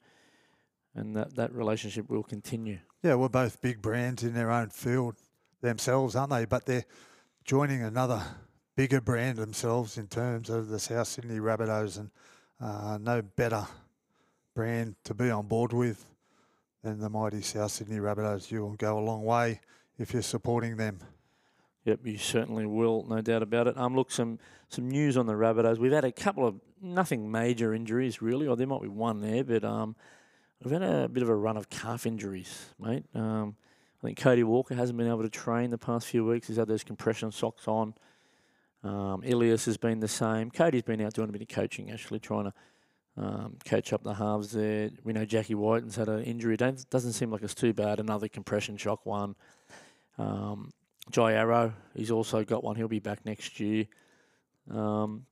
and 0.94 1.16
that, 1.16 1.34
that 1.36 1.52
relationship 1.54 2.08
will 2.08 2.22
continue. 2.22 2.78
Yeah, 3.02 3.14
we're 3.16 3.28
both 3.28 3.60
big 3.60 3.82
brands 3.82 4.22
in 4.22 4.32
their 4.34 4.50
own 4.50 4.68
field 4.70 5.16
themselves, 5.60 6.14
aren't 6.16 6.30
they? 6.30 6.44
But 6.44 6.66
they're 6.66 6.84
joining 7.44 7.82
another 7.82 8.22
bigger 8.76 9.00
brand 9.00 9.38
themselves 9.38 9.98
in 9.98 10.06
terms 10.06 10.48
of 10.50 10.68
the 10.68 10.78
South 10.78 11.08
Sydney 11.08 11.38
Rabbitohs, 11.38 11.98
and 11.98 12.10
uh, 12.60 12.98
no 13.00 13.22
better 13.22 13.66
brand 14.54 14.96
to 15.04 15.14
be 15.14 15.30
on 15.30 15.46
board 15.46 15.72
with 15.72 16.06
than 16.82 17.00
the 17.00 17.08
mighty 17.08 17.42
South 17.42 17.70
Sydney 17.70 17.98
Rabbitohs. 17.98 18.50
You 18.50 18.62
will 18.62 18.74
go 18.74 18.98
a 18.98 19.00
long 19.00 19.24
way 19.24 19.60
if 19.98 20.12
you're 20.12 20.22
supporting 20.22 20.76
them. 20.76 20.98
Yep, 21.84 22.00
you 22.04 22.18
certainly 22.18 22.64
will, 22.64 23.04
no 23.08 23.20
doubt 23.20 23.42
about 23.42 23.66
it. 23.66 23.76
Um, 23.76 23.96
look, 23.96 24.10
some 24.10 24.38
some 24.68 24.88
news 24.88 25.16
on 25.16 25.26
the 25.26 25.32
Rabbitohs. 25.32 25.78
We've 25.78 25.92
had 25.92 26.04
a 26.04 26.12
couple 26.12 26.46
of 26.46 26.60
nothing 26.80 27.30
major 27.30 27.74
injuries 27.74 28.22
really, 28.22 28.46
or 28.46 28.56
there 28.56 28.66
might 28.66 28.82
be 28.82 28.88
one 28.88 29.20
there, 29.20 29.42
but 29.42 29.64
um, 29.64 29.96
we've 30.62 30.72
had 30.72 30.82
a 30.82 31.08
bit 31.08 31.22
of 31.22 31.28
a 31.28 31.34
run 31.34 31.56
of 31.56 31.68
calf 31.70 32.06
injuries, 32.06 32.66
mate. 32.78 33.04
Um, 33.14 33.56
I 34.02 34.06
think 34.06 34.18
Cody 34.18 34.44
Walker 34.44 34.74
hasn't 34.74 34.96
been 34.96 35.08
able 35.08 35.22
to 35.22 35.28
train 35.30 35.70
the 35.70 35.78
past 35.78 36.06
few 36.06 36.24
weeks. 36.24 36.48
He's 36.48 36.56
had 36.56 36.68
those 36.68 36.84
compression 36.84 37.32
socks 37.32 37.66
on. 37.68 37.94
Um, 38.84 39.22
Ilias 39.24 39.64
has 39.66 39.76
been 39.76 40.00
the 40.00 40.08
same. 40.08 40.50
Cody's 40.50 40.82
been 40.82 41.00
out 41.00 41.14
doing 41.14 41.28
a 41.28 41.32
bit 41.32 41.42
of 41.42 41.48
coaching, 41.48 41.90
actually 41.90 42.18
trying 42.18 42.44
to 42.44 42.52
um, 43.16 43.56
coach 43.64 43.92
up 43.92 44.02
the 44.02 44.14
halves 44.14 44.52
there. 44.52 44.90
We 45.04 45.12
know 45.12 45.24
Jackie 45.24 45.54
Wighton's 45.54 45.96
had 45.96 46.08
an 46.08 46.22
injury. 46.24 46.56
Don't, 46.56 46.88
doesn't 46.90 47.12
seem 47.12 47.30
like 47.30 47.42
it's 47.42 47.54
too 47.54 47.72
bad. 47.72 48.00
Another 48.00 48.28
compression 48.28 48.76
shock 48.76 49.04
one. 49.04 49.34
Um, 50.18 50.70
Jai 51.10 51.32
Arrow, 51.34 51.74
he's 51.94 52.10
also 52.10 52.44
got 52.44 52.62
one. 52.64 52.76
He'll 52.76 52.88
be 52.88 53.00
back 53.00 53.24
next 53.26 53.60
year. 53.60 53.86
Um, 54.70 55.26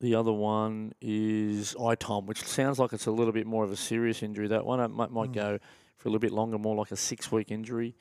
the 0.00 0.14
other 0.14 0.32
one 0.32 0.92
is 1.00 1.74
ITOM, 1.74 2.26
which 2.26 2.42
sounds 2.44 2.78
like 2.78 2.92
it's 2.92 3.06
a 3.06 3.10
little 3.12 3.32
bit 3.32 3.46
more 3.46 3.64
of 3.64 3.70
a 3.70 3.76
serious 3.76 4.22
injury. 4.22 4.48
That 4.48 4.64
one 4.64 4.80
it 4.80 4.88
might, 4.88 5.10
might 5.10 5.30
Mm. 5.30 5.34
go 5.34 5.58
for 5.96 6.08
a 6.08 6.10
little 6.10 6.20
bit 6.20 6.32
longer, 6.32 6.58
more 6.58 6.74
like 6.74 6.90
a 6.90 6.96
six-week 6.96 7.50
injury 7.50 7.94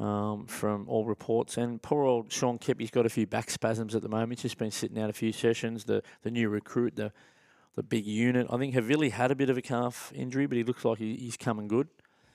um, 0.00 0.46
from 0.46 0.88
all 0.88 1.04
reports. 1.04 1.56
And 1.56 1.80
poor 1.82 2.04
old 2.04 2.32
Sean 2.32 2.58
Kep, 2.58 2.80
he's 2.80 2.90
got 2.90 3.06
a 3.06 3.08
few 3.08 3.26
back 3.26 3.50
spasms 3.50 3.94
at 3.94 4.02
the 4.02 4.08
moment. 4.08 4.32
He's 4.32 4.42
just 4.42 4.58
been 4.58 4.70
sitting 4.70 4.98
out 4.98 5.10
a 5.10 5.12
few 5.12 5.32
sessions. 5.32 5.84
The 5.84 6.02
the 6.22 6.30
new 6.30 6.48
recruit, 6.48 6.96
the 6.96 7.12
the 7.74 7.82
big 7.82 8.06
unit. 8.06 8.46
I 8.50 8.56
think 8.58 8.74
Havili 8.74 9.10
had 9.10 9.30
a 9.30 9.34
bit 9.34 9.50
of 9.50 9.56
a 9.56 9.62
calf 9.62 10.12
injury, 10.14 10.46
but 10.46 10.56
he 10.56 10.64
looks 10.64 10.84
like 10.84 10.98
he, 10.98 11.14
he's 11.16 11.36
coming 11.36 11.68
good. 11.68 11.88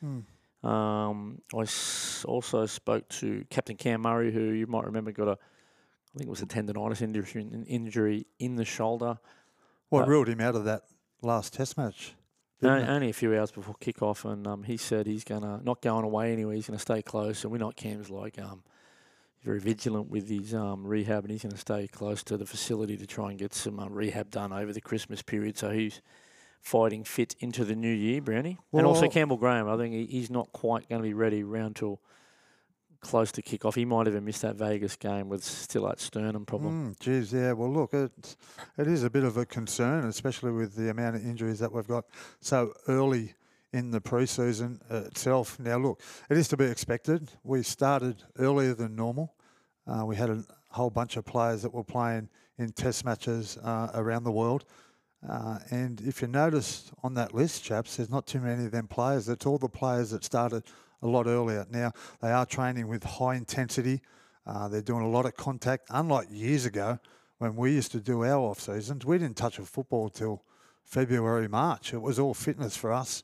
Mm. 0.03 0.23
Um, 0.67 1.41
I 1.53 1.61
s- 1.61 2.23
also 2.27 2.65
spoke 2.65 3.09
to 3.09 3.43
Captain 3.49 3.75
Cam 3.75 4.01
Murray, 4.01 4.31
who 4.31 4.51
you 4.51 4.65
might 4.67 4.85
remember 4.85 5.11
got 5.11 5.27
a, 5.27 5.31
I 5.31 6.17
think 6.17 6.27
it 6.27 6.29
was 6.29 6.41
a 6.41 6.45
tendonitis 6.45 7.01
injury 7.01 7.41
in, 7.41 7.65
injury 7.65 8.25
in 8.39 8.55
the 8.55 8.63
shoulder. 8.65 9.17
What 9.89 10.07
ruled 10.07 10.29
him 10.29 10.39
out 10.39 10.55
of 10.55 10.63
that 10.65 10.83
last 11.21 11.53
Test 11.53 11.77
match? 11.77 12.13
Only, 12.61 12.83
only 12.87 13.09
a 13.09 13.13
few 13.13 13.37
hours 13.37 13.51
before 13.51 13.75
kickoff, 13.81 14.23
and 14.23 14.47
um, 14.47 14.63
he 14.63 14.77
said 14.77 15.05
he's 15.05 15.25
gonna 15.25 15.59
not 15.63 15.81
going 15.81 16.05
away 16.05 16.31
anyway. 16.31 16.55
He's 16.55 16.67
gonna 16.67 16.79
stay 16.79 17.01
close, 17.01 17.43
and 17.43 17.51
we're 17.51 17.57
not 17.57 17.75
Cam's 17.75 18.09
like. 18.09 18.39
Um, 18.39 18.63
very 19.43 19.59
vigilant 19.59 20.09
with 20.09 20.29
his 20.29 20.53
um, 20.53 20.85
rehab, 20.85 21.23
and 21.23 21.31
he's 21.31 21.43
gonna 21.43 21.57
stay 21.57 21.87
close 21.87 22.23
to 22.23 22.37
the 22.37 22.45
facility 22.45 22.97
to 22.97 23.05
try 23.05 23.29
and 23.29 23.39
get 23.39 23.53
some 23.53 23.79
uh, 23.79 23.87
rehab 23.87 24.29
done 24.31 24.53
over 24.53 24.71
the 24.71 24.81
Christmas 24.81 25.21
period. 25.21 25.57
So 25.57 25.71
he's 25.71 26.01
fighting 26.61 27.03
fit 27.03 27.35
into 27.39 27.65
the 27.65 27.75
new 27.75 27.93
year, 27.93 28.21
Brownie, 28.21 28.57
and 28.71 28.85
also 28.85 29.09
Campbell 29.09 29.37
Graham. 29.37 29.67
I 29.67 29.77
think 29.77 29.93
he, 29.93 30.05
he's 30.05 30.29
not 30.29 30.51
quite 30.53 30.87
going 30.87 31.01
to 31.01 31.07
be 31.07 31.13
ready 31.13 31.43
round 31.43 31.75
till 31.75 31.99
close 33.01 33.31
to 33.33 33.41
kick 33.41 33.65
off. 33.65 33.75
He 33.75 33.85
might 33.85 34.07
even 34.07 34.23
miss 34.25 34.39
that 34.39 34.55
Vegas 34.55 34.95
game 34.95 35.29
with 35.29 35.43
still 35.43 35.85
that 35.87 35.99
sternum 35.99 36.45
problem. 36.45 36.93
Mm, 36.93 36.99
geez, 36.99 37.33
yeah. 37.33 37.51
Well, 37.51 37.71
look, 37.71 37.93
it's, 37.93 38.37
it 38.77 38.87
is 38.87 39.03
a 39.03 39.09
bit 39.09 39.25
of 39.25 39.35
a 39.35 39.45
concern, 39.45 40.05
especially 40.05 40.51
with 40.51 40.75
the 40.75 40.89
amount 40.89 41.17
of 41.17 41.25
injuries 41.25 41.59
that 41.59 41.71
we've 41.71 41.87
got 41.87 42.05
so 42.39 42.73
early 42.87 43.33
in 43.73 43.91
the 43.91 43.99
preseason 43.99 44.79
itself. 44.89 45.59
Now, 45.59 45.77
look, 45.77 46.01
it 46.29 46.37
is 46.37 46.47
to 46.49 46.57
be 46.57 46.65
expected. 46.65 47.29
We 47.43 47.63
started 47.63 48.23
earlier 48.37 48.73
than 48.73 48.95
normal. 48.95 49.33
Uh, 49.85 50.05
we 50.05 50.15
had 50.15 50.29
a 50.29 50.43
whole 50.69 50.91
bunch 50.91 51.17
of 51.17 51.25
players 51.25 51.63
that 51.63 51.73
were 51.73 51.83
playing 51.83 52.29
in 52.57 52.71
test 52.71 53.03
matches 53.03 53.57
uh, 53.57 53.89
around 53.95 54.23
the 54.23 54.31
world. 54.31 54.65
Uh, 55.27 55.57
and 55.71 56.01
if 56.01 56.21
you 56.21 56.27
notice 56.27 56.91
on 57.03 57.13
that 57.15 57.33
list, 57.33 57.63
chaps, 57.63 57.97
there's 57.97 58.09
not 58.09 58.27
too 58.27 58.39
many 58.39 58.65
of 58.65 58.71
them 58.71 58.87
players. 58.87 59.27
It's 59.27 59.45
all 59.45 59.57
the 59.57 59.69
players 59.69 60.11
that 60.11 60.23
started 60.23 60.63
a 61.01 61.07
lot 61.07 61.27
earlier. 61.27 61.65
Now, 61.69 61.91
they 62.21 62.31
are 62.31 62.45
training 62.45 62.87
with 62.87 63.03
high 63.03 63.35
intensity. 63.35 64.01
Uh, 64.45 64.67
they're 64.67 64.81
doing 64.81 65.03
a 65.03 65.09
lot 65.09 65.25
of 65.25 65.35
contact. 65.35 65.87
Unlike 65.89 66.27
years 66.29 66.65
ago 66.65 66.99
when 67.39 67.55
we 67.55 67.71
used 67.71 67.91
to 67.93 67.99
do 67.99 68.23
our 68.23 68.37
off 68.37 68.59
seasons, 68.59 69.05
we 69.05 69.17
didn't 69.17 69.37
touch 69.37 69.59
a 69.59 69.63
football 69.63 70.09
till 70.09 70.43
February, 70.83 71.47
March. 71.47 71.93
It 71.93 72.01
was 72.01 72.19
all 72.19 72.33
fitness 72.33 72.77
for 72.77 72.91
us, 72.91 73.23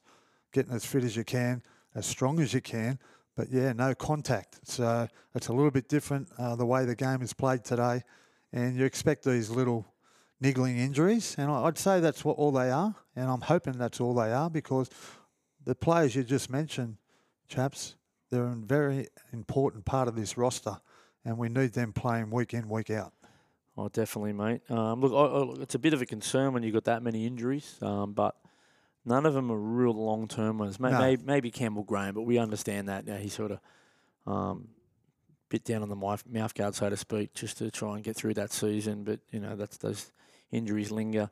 getting 0.51 0.73
as 0.73 0.85
fit 0.85 1.03
as 1.03 1.15
you 1.15 1.23
can, 1.23 1.61
as 1.95 2.05
strong 2.05 2.39
as 2.39 2.53
you 2.53 2.61
can. 2.61 2.99
But 3.35 3.51
yeah, 3.51 3.71
no 3.73 3.95
contact. 3.95 4.59
So 4.67 5.07
it's 5.33 5.47
a 5.47 5.53
little 5.53 5.71
bit 5.71 5.87
different 5.87 6.27
uh, 6.37 6.55
the 6.55 6.65
way 6.65 6.85
the 6.85 6.95
game 6.95 7.21
is 7.21 7.33
played 7.33 7.63
today. 7.63 8.03
And 8.51 8.75
you 8.75 8.85
expect 8.85 9.23
these 9.23 9.49
little 9.49 9.85
niggling 10.41 10.77
injuries. 10.77 11.35
And 11.37 11.49
I'd 11.51 11.77
say 11.77 11.99
that's 11.99 12.25
what 12.25 12.37
all 12.37 12.51
they 12.51 12.69
are. 12.69 12.95
And 13.15 13.29
I'm 13.29 13.41
hoping 13.41 13.77
that's 13.77 14.01
all 14.01 14.13
they 14.13 14.33
are 14.33 14.49
because 14.49 14.89
the 15.63 15.75
players 15.75 16.15
you 16.15 16.23
just 16.23 16.49
mentioned, 16.49 16.97
chaps, 17.47 17.95
they're 18.29 18.45
a 18.45 18.55
very 18.55 19.07
important 19.31 19.85
part 19.85 20.07
of 20.07 20.15
this 20.15 20.37
roster. 20.37 20.77
And 21.23 21.37
we 21.37 21.49
need 21.49 21.73
them 21.73 21.93
playing 21.93 22.31
week 22.31 22.53
in, 22.53 22.67
week 22.69 22.89
out. 22.89 23.13
Oh, 23.77 23.87
definitely, 23.87 24.33
mate. 24.33 24.61
Um, 24.69 24.99
look, 24.99 25.59
it's 25.61 25.75
a 25.75 25.79
bit 25.79 25.93
of 25.93 26.01
a 26.01 26.05
concern 26.05 26.53
when 26.53 26.63
you've 26.63 26.73
got 26.73 26.83
that 26.85 27.01
many 27.01 27.25
injuries, 27.25 27.77
um, 27.81 28.11
but 28.11 28.35
none 29.09 29.25
of 29.25 29.33
them 29.33 29.51
are 29.51 29.57
real 29.57 29.93
long 29.93 30.27
term 30.27 30.59
ones. 30.59 30.79
May, 30.79 30.91
No. 30.91 30.99
may, 30.99 31.17
maybe 31.17 31.51
Campbell 31.51 31.83
Graham, 31.83 32.13
but 32.13 32.21
we 32.21 32.37
understand 32.37 32.87
that 32.87 33.05
now. 33.05 33.17
He's 33.17 33.33
sort 33.33 33.51
of 33.51 33.59
um, 34.31 34.69
bit 35.49 35.65
down 35.65 35.81
on 35.81 35.89
the 35.89 35.95
mouth, 35.95 36.23
mouth 36.25 36.53
guard, 36.53 36.75
so 36.75 36.89
to 36.89 36.95
speak, 36.95 37.33
just 37.33 37.57
to 37.57 37.71
try 37.71 37.95
and 37.95 38.03
get 38.03 38.15
through 38.15 38.35
that 38.35 38.53
season. 38.53 39.03
But 39.03 39.19
you 39.31 39.39
know, 39.39 39.55
that's 39.55 39.77
those 39.77 40.11
injuries 40.51 40.91
linger, 40.91 41.29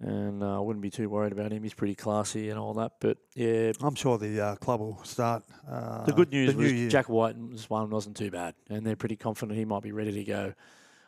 and 0.00 0.42
uh, 0.42 0.56
I 0.56 0.60
wouldn't 0.60 0.82
be 0.82 0.90
too 0.90 1.08
worried 1.08 1.32
about 1.32 1.52
him. 1.52 1.62
He's 1.62 1.74
pretty 1.74 1.94
classy 1.94 2.50
and 2.50 2.58
all 2.58 2.74
that. 2.74 2.92
But 3.00 3.18
yeah, 3.34 3.72
I'm 3.80 3.94
sure 3.94 4.18
the 4.18 4.40
uh, 4.40 4.56
club 4.56 4.80
will 4.80 5.00
start. 5.04 5.44
Uh, 5.68 6.04
the 6.04 6.12
good 6.12 6.30
news 6.32 6.54
new 6.56 6.84
was. 6.84 6.92
Jack 6.92 7.08
Wighton's 7.08 7.70
one 7.70 7.88
wasn't 7.90 8.16
too 8.16 8.30
bad, 8.30 8.54
and 8.68 8.84
they're 8.84 8.96
pretty 8.96 9.16
confident 9.16 9.56
he 9.56 9.64
might 9.64 9.82
be 9.82 9.92
ready 9.92 10.12
to 10.12 10.24
go 10.24 10.54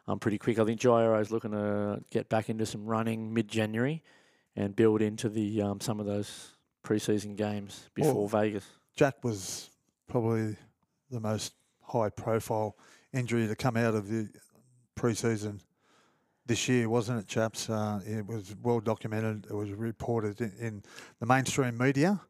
um, 0.06 0.20
pretty 0.20 0.38
quick. 0.38 0.58
I 0.58 0.64
think 0.64 0.80
Jai 0.80 1.02
Arrow's 1.02 1.30
looking 1.30 1.50
to 1.50 2.02
get 2.10 2.28
back 2.28 2.48
into 2.48 2.66
some 2.66 2.86
running 2.86 3.34
mid-January 3.34 4.02
and 4.56 4.76
build 4.76 5.02
into 5.02 5.28
the 5.28 5.62
um, 5.62 5.80
some 5.80 6.00
of 6.00 6.06
those 6.06 6.52
preseason 6.84 7.36
games 7.36 7.88
before 7.94 8.28
Vegas. 8.28 8.66
Jack 8.94 9.22
was 9.24 9.70
probably 10.08 10.56
the 11.10 11.20
most 11.20 11.54
high 11.82 12.10
profile 12.10 12.76
injury 13.12 13.46
to 13.46 13.54
come 13.54 13.76
out 13.76 13.94
of 13.94 14.08
the 14.08 14.28
preseason 14.96 15.60
this 16.46 16.68
year, 16.68 16.88
wasn't 16.88 17.20
it, 17.20 17.28
chaps? 17.28 17.70
Uh, 17.70 18.00
it 18.04 18.26
was 18.26 18.54
well 18.62 18.80
documented. 18.80 19.46
It 19.48 19.54
was 19.54 19.70
reported 19.70 20.40
in, 20.40 20.52
in 20.58 20.82
the 21.20 21.26
mainstream 21.26 21.78
media. 21.78 22.20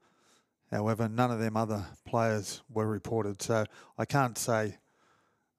However, 0.70 1.08
none 1.08 1.30
of 1.30 1.38
them 1.38 1.56
other 1.56 1.84
players 2.06 2.62
were 2.72 2.86
reported. 2.86 3.42
So 3.42 3.64
I 3.98 4.04
can't 4.04 4.36
say 4.38 4.78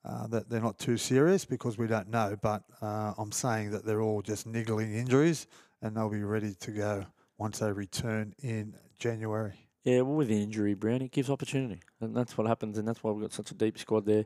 uh, 0.06 0.28
that 0.28 0.50
they're 0.50 0.62
not 0.62 0.80
too 0.80 0.98
serious 0.98 1.46
because 1.46 1.78
we 1.78 1.88
don't 1.88 2.10
know. 2.10 2.36
But 2.42 2.64
uh, 2.82 3.14
I'm 3.18 3.32
saying 3.32 3.72
that 3.72 3.86
they're 3.86 4.02
all 4.02 4.22
just 4.22 4.48
niggling 4.48 4.94
injuries 4.94 5.48
and 5.84 5.96
they'll 5.96 6.10
be 6.10 6.24
ready 6.24 6.56
to 6.62 6.72
go 6.72 7.06
once 7.38 7.60
they 7.60 7.72
return 7.72 8.34
in 8.42 8.74
January. 8.98 9.70
Yeah, 9.84 10.02
well, 10.02 10.16
with 10.16 10.30
the 10.30 10.42
injury, 10.42 10.74
Brown, 10.74 11.02
it 11.02 11.12
gives 11.12 11.30
opportunity, 11.30 11.82
and 12.00 12.16
that's 12.16 12.38
what 12.38 12.48
happens, 12.48 12.78
and 12.78 12.88
that's 12.88 13.04
why 13.04 13.12
we've 13.12 13.22
got 13.22 13.34
such 13.34 13.52
a 13.52 13.54
deep 13.54 13.78
squad 13.78 14.06
there. 14.06 14.26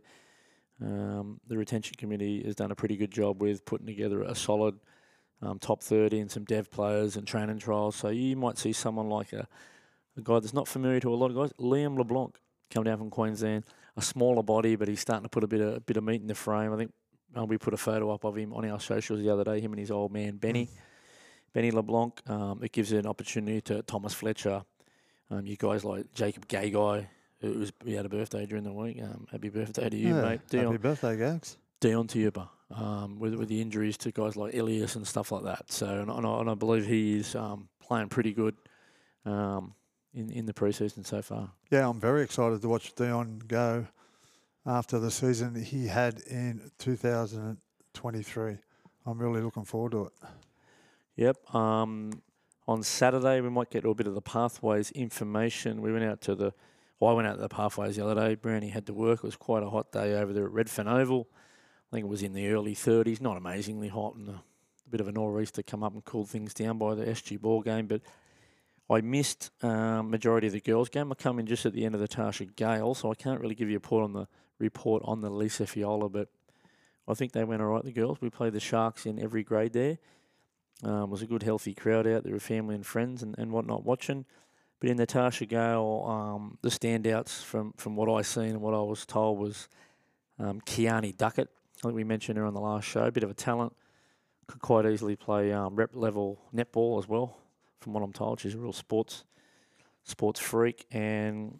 Um, 0.79 1.41
the 1.47 1.57
retention 1.57 1.95
committee 1.97 2.43
has 2.45 2.53
done 2.53 2.71
a 2.71 2.75
pretty 2.75 2.95
good 2.95 3.11
job 3.11 3.41
with 3.41 3.65
putting 3.65 3.87
together 3.87 4.21
a 4.21 4.35
solid 4.35 4.79
um, 5.41 5.57
top 5.57 5.81
30 5.81 6.19
and 6.19 6.31
some 6.31 6.45
dev 6.45 6.69
players 6.69 7.15
and 7.15 7.25
training 7.25 7.57
trials. 7.57 7.95
So 7.95 8.09
you 8.09 8.35
might 8.35 8.59
see 8.59 8.71
someone 8.71 9.09
like 9.09 9.33
a, 9.33 9.47
a 10.15 10.21
guy 10.21 10.39
that's 10.39 10.53
not 10.53 10.67
familiar 10.67 10.99
to 10.99 11.13
a 11.13 11.15
lot 11.15 11.31
of 11.31 11.35
guys, 11.35 11.51
Liam 11.59 11.97
LeBlanc, 11.97 12.37
come 12.69 12.83
down 12.83 12.99
from 12.99 13.09
Queensland, 13.09 13.63
a 13.95 14.01
smaller 14.03 14.43
body, 14.43 14.75
but 14.75 14.87
he's 14.87 14.99
starting 14.99 15.23
to 15.23 15.29
put 15.29 15.43
a 15.43 15.47
bit 15.47 15.61
of 15.61 15.73
a 15.75 15.79
bit 15.79 15.97
of 15.97 16.03
meat 16.03 16.21
in 16.21 16.27
the 16.27 16.35
frame. 16.35 16.71
I 16.71 16.77
think 16.77 16.93
uh, 17.35 17.45
we 17.45 17.57
put 17.57 17.73
a 17.73 17.77
photo 17.77 18.11
up 18.11 18.23
of 18.23 18.37
him 18.37 18.53
on 18.53 18.69
our 18.69 18.79
socials 18.79 19.19
the 19.19 19.29
other 19.31 19.43
day. 19.43 19.59
Him 19.59 19.73
and 19.73 19.79
his 19.79 19.89
old 19.89 20.11
man 20.11 20.37
Benny, 20.37 20.69
Benny 21.57 21.71
LeBlanc. 21.71 22.21
Um, 22.29 22.59
it 22.61 22.71
gives 22.71 22.91
an 22.91 23.07
opportunity 23.07 23.61
to 23.61 23.81
Thomas 23.81 24.13
Fletcher. 24.13 24.61
Um, 25.31 25.47
you 25.47 25.57
guys 25.57 25.83
like 25.83 26.13
Jacob 26.13 26.47
Gagai, 26.47 27.07
who 27.41 27.57
was 27.57 27.73
he 27.83 27.95
had 27.95 28.05
a 28.05 28.09
birthday 28.09 28.45
during 28.45 28.63
the 28.63 28.71
week. 28.71 29.01
Um, 29.01 29.25
happy 29.31 29.49
birthday 29.49 29.89
to 29.89 29.97
you, 29.97 30.15
yeah, 30.15 30.21
mate. 30.21 30.41
Dion, 30.49 30.65
happy 30.65 30.77
birthday, 30.77 31.17
Gags. 31.17 31.57
Dion 31.79 32.05
Tiuba, 32.07 32.47
um, 32.69 33.17
with 33.17 33.33
with 33.33 33.49
the 33.49 33.59
injuries 33.59 33.97
to 33.97 34.11
guys 34.11 34.35
like 34.35 34.53
Ilias 34.53 34.97
and 34.97 35.07
stuff 35.07 35.31
like 35.31 35.45
that. 35.45 35.71
So 35.71 35.87
and, 35.87 36.11
and, 36.11 36.27
I, 36.27 36.41
and 36.41 36.49
I 36.51 36.53
believe 36.53 36.85
he 36.85 37.17
is 37.17 37.33
um, 37.33 37.69
playing 37.79 38.09
pretty 38.09 38.33
good 38.33 38.55
um, 39.25 39.73
in 40.13 40.29
in 40.29 40.45
the 40.45 40.53
preseason 40.53 41.07
so 41.07 41.23
far. 41.23 41.49
Yeah, 41.71 41.89
I'm 41.89 41.99
very 41.99 42.21
excited 42.21 42.61
to 42.61 42.69
watch 42.69 42.93
Dion 42.93 43.41
go 43.47 43.87
after 44.63 44.99
the 44.99 45.09
season 45.09 45.55
he 45.55 45.87
had 45.87 46.19
in 46.29 46.69
2023. 46.77 48.57
I'm 49.07 49.17
really 49.17 49.41
looking 49.41 49.65
forward 49.65 49.93
to 49.93 50.05
it. 50.05 50.13
Yep. 51.17 51.55
Um, 51.55 52.21
on 52.67 52.83
Saturday, 52.83 53.41
we 53.41 53.49
might 53.49 53.71
get 53.71 53.85
a 53.85 53.93
bit 53.93 54.07
of 54.07 54.13
the 54.13 54.21
pathways 54.21 54.91
information. 54.91 55.81
We 55.81 55.91
went 55.91 56.05
out 56.05 56.21
to 56.21 56.35
the, 56.35 56.53
well, 56.99 57.11
I 57.11 57.13
went 57.15 57.27
out 57.27 57.35
to 57.35 57.41
the 57.41 57.49
pathways 57.49 57.95
the 57.95 58.05
other 58.05 58.15
day. 58.15 58.35
Brownie 58.35 58.69
had 58.69 58.85
to 58.85 58.93
work. 58.93 59.19
It 59.19 59.23
was 59.23 59.35
quite 59.35 59.63
a 59.63 59.69
hot 59.69 59.91
day 59.91 60.13
over 60.13 60.31
there 60.31 60.45
at 60.45 60.51
Redfern 60.51 60.87
Oval. 60.87 61.27
I 61.91 61.95
think 61.95 62.05
it 62.05 62.09
was 62.09 62.21
in 62.21 62.33
the 62.33 62.47
early 62.49 62.75
30s, 62.75 63.19
not 63.19 63.35
amazingly 63.35 63.87
hot, 63.87 64.15
and 64.15 64.29
a, 64.29 64.31
a 64.33 64.89
bit 64.89 65.01
of 65.01 65.07
a 65.07 65.11
nor'easter 65.11 65.63
come 65.63 65.83
up 65.83 65.93
and 65.93 66.05
cooled 66.05 66.29
things 66.29 66.53
down 66.53 66.77
by 66.77 66.93
the 66.93 67.05
SG 67.05 67.41
ball 67.41 67.61
game. 67.61 67.87
But 67.87 68.01
I 68.87 69.01
missed 69.01 69.49
um, 69.63 70.11
majority 70.11 70.47
of 70.47 70.53
the 70.53 70.61
girls' 70.61 70.89
game. 70.89 71.11
I 71.11 71.15
come 71.15 71.39
in 71.39 71.47
just 71.47 71.65
at 71.65 71.73
the 71.73 71.83
end 71.83 71.95
of 71.95 72.01
the 72.01 72.07
Tarsha 72.07 72.55
Gale, 72.55 72.93
so 72.93 73.09
I 73.11 73.15
can't 73.15 73.41
really 73.41 73.55
give 73.55 73.69
you 73.69 73.77
a 73.77 73.79
report 73.79 74.03
on 74.03 74.13
the 74.13 74.27
report 74.59 75.01
on 75.05 75.21
the 75.21 75.29
Lisa 75.29 75.63
Fiola, 75.63 76.11
but 76.11 76.29
I 77.07 77.13
think 77.13 77.31
they 77.31 77.43
went 77.43 77.61
all 77.61 77.69
right. 77.69 77.83
The 77.83 77.91
girls. 77.91 78.19
We 78.21 78.29
played 78.29 78.53
the 78.53 78.59
Sharks 78.59 79.05
in 79.05 79.19
every 79.19 79.43
grade 79.43 79.73
there. 79.73 79.97
Um, 80.83 81.09
was 81.09 81.23
a 81.23 81.27
good, 81.27 81.43
healthy 81.43 81.73
crowd 81.73 82.05
out 82.05 82.23
there, 82.23 82.33
with 82.33 82.43
family 82.43 82.75
and 82.75 82.85
friends 82.85 83.23
and, 83.23 83.35
and 83.37 83.51
whatnot 83.51 83.83
watching. 83.83 84.25
But 84.79 84.89
in 84.89 84.97
Natasha 84.97 85.45
Gale, 85.45 86.05
um, 86.07 86.57
the 86.61 86.69
standouts 86.69 87.43
from, 87.43 87.73
from 87.77 87.95
what 87.95 88.11
I 88.13 88.21
seen 88.21 88.49
and 88.49 88.61
what 88.61 88.75
I 88.75 88.81
was 88.81 89.05
told 89.05 89.39
was 89.39 89.67
um, 90.37 90.61
Kiani 90.61 91.17
Duckett. 91.17 91.49
I 91.77 91.81
think 91.81 91.95
we 91.95 92.03
mentioned 92.03 92.37
her 92.37 92.45
on 92.45 92.53
the 92.53 92.59
last 92.59 92.87
show. 92.87 93.05
A 93.05 93.11
bit 93.11 93.23
of 93.23 93.31
a 93.31 93.35
talent. 93.35 93.75
Could 94.47 94.61
quite 94.61 94.85
easily 94.85 95.15
play 95.15 95.51
um, 95.51 95.75
rep 95.75 95.89
level 95.93 96.39
netball 96.55 96.99
as 96.99 97.07
well, 97.07 97.37
from 97.81 97.93
what 97.93 98.01
I'm 98.01 98.13
told. 98.13 98.39
She's 98.39 98.53
a 98.53 98.57
real 98.57 98.71
sports 98.71 99.25
sports 100.03 100.39
freak. 100.39 100.85
And 100.91 101.59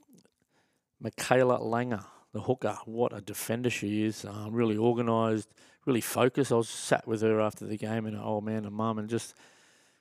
Michaela 0.99 1.59
Langer, 1.59 2.05
the 2.33 2.41
hooker, 2.41 2.77
what 2.85 3.15
a 3.15 3.21
defender 3.21 3.69
she 3.69 4.05
is. 4.05 4.25
Um, 4.25 4.53
really 4.53 4.77
organised, 4.77 5.49
really 5.87 6.01
focused. 6.01 6.51
I 6.51 6.55
was 6.55 6.69
sat 6.69 7.07
with 7.07 7.21
her 7.21 7.39
after 7.39 7.65
the 7.65 7.77
game 7.77 8.05
and 8.05 8.15
her 8.15 8.21
old 8.21 8.43
man 8.43 8.65
and 8.65 8.75
mum 8.75 8.99
and 8.99 9.09
just 9.09 9.33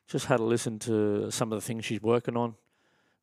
just 0.08 0.26
had 0.26 0.36
to 0.36 0.44
listen 0.44 0.78
to 0.80 1.30
some 1.30 1.52
of 1.52 1.56
the 1.56 1.66
things 1.66 1.84
she's 1.84 2.02
working 2.02 2.36
on. 2.36 2.54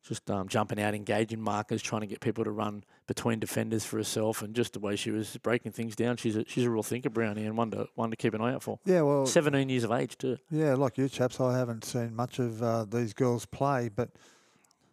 Just 0.06 0.30
um, 0.30 0.48
jumping 0.48 0.78
out, 0.78 0.94
engaging 0.94 1.40
markers, 1.40 1.80
trying 1.80 2.02
to 2.02 2.06
get 2.06 2.20
people 2.20 2.44
to 2.44 2.50
run 2.50 2.84
between 3.06 3.38
defenders 3.38 3.86
for 3.86 3.96
herself, 3.96 4.42
and 4.42 4.54
just 4.54 4.74
the 4.74 4.78
way 4.78 4.96
she 4.96 5.10
was 5.10 5.38
breaking 5.38 5.72
things 5.72 5.96
down. 5.96 6.18
She's 6.18 6.36
a, 6.36 6.44
she's 6.46 6.64
a 6.64 6.70
real 6.70 6.82
thinker, 6.82 7.08
Brownie, 7.08 7.46
and 7.46 7.56
one 7.56 7.70
to 7.70 7.88
one 7.94 8.10
to 8.10 8.16
keep 8.16 8.34
an 8.34 8.42
eye 8.42 8.52
out 8.52 8.62
for. 8.62 8.78
Yeah, 8.84 9.00
well, 9.00 9.24
17 9.24 9.66
years 9.70 9.84
of 9.84 9.92
age 9.92 10.18
too. 10.18 10.36
Yeah, 10.50 10.74
like 10.74 10.98
you 10.98 11.08
chaps, 11.08 11.40
I 11.40 11.56
haven't 11.56 11.86
seen 11.86 12.14
much 12.14 12.38
of 12.38 12.62
uh, 12.62 12.84
these 12.84 13.14
girls 13.14 13.46
play, 13.46 13.88
but 13.88 14.10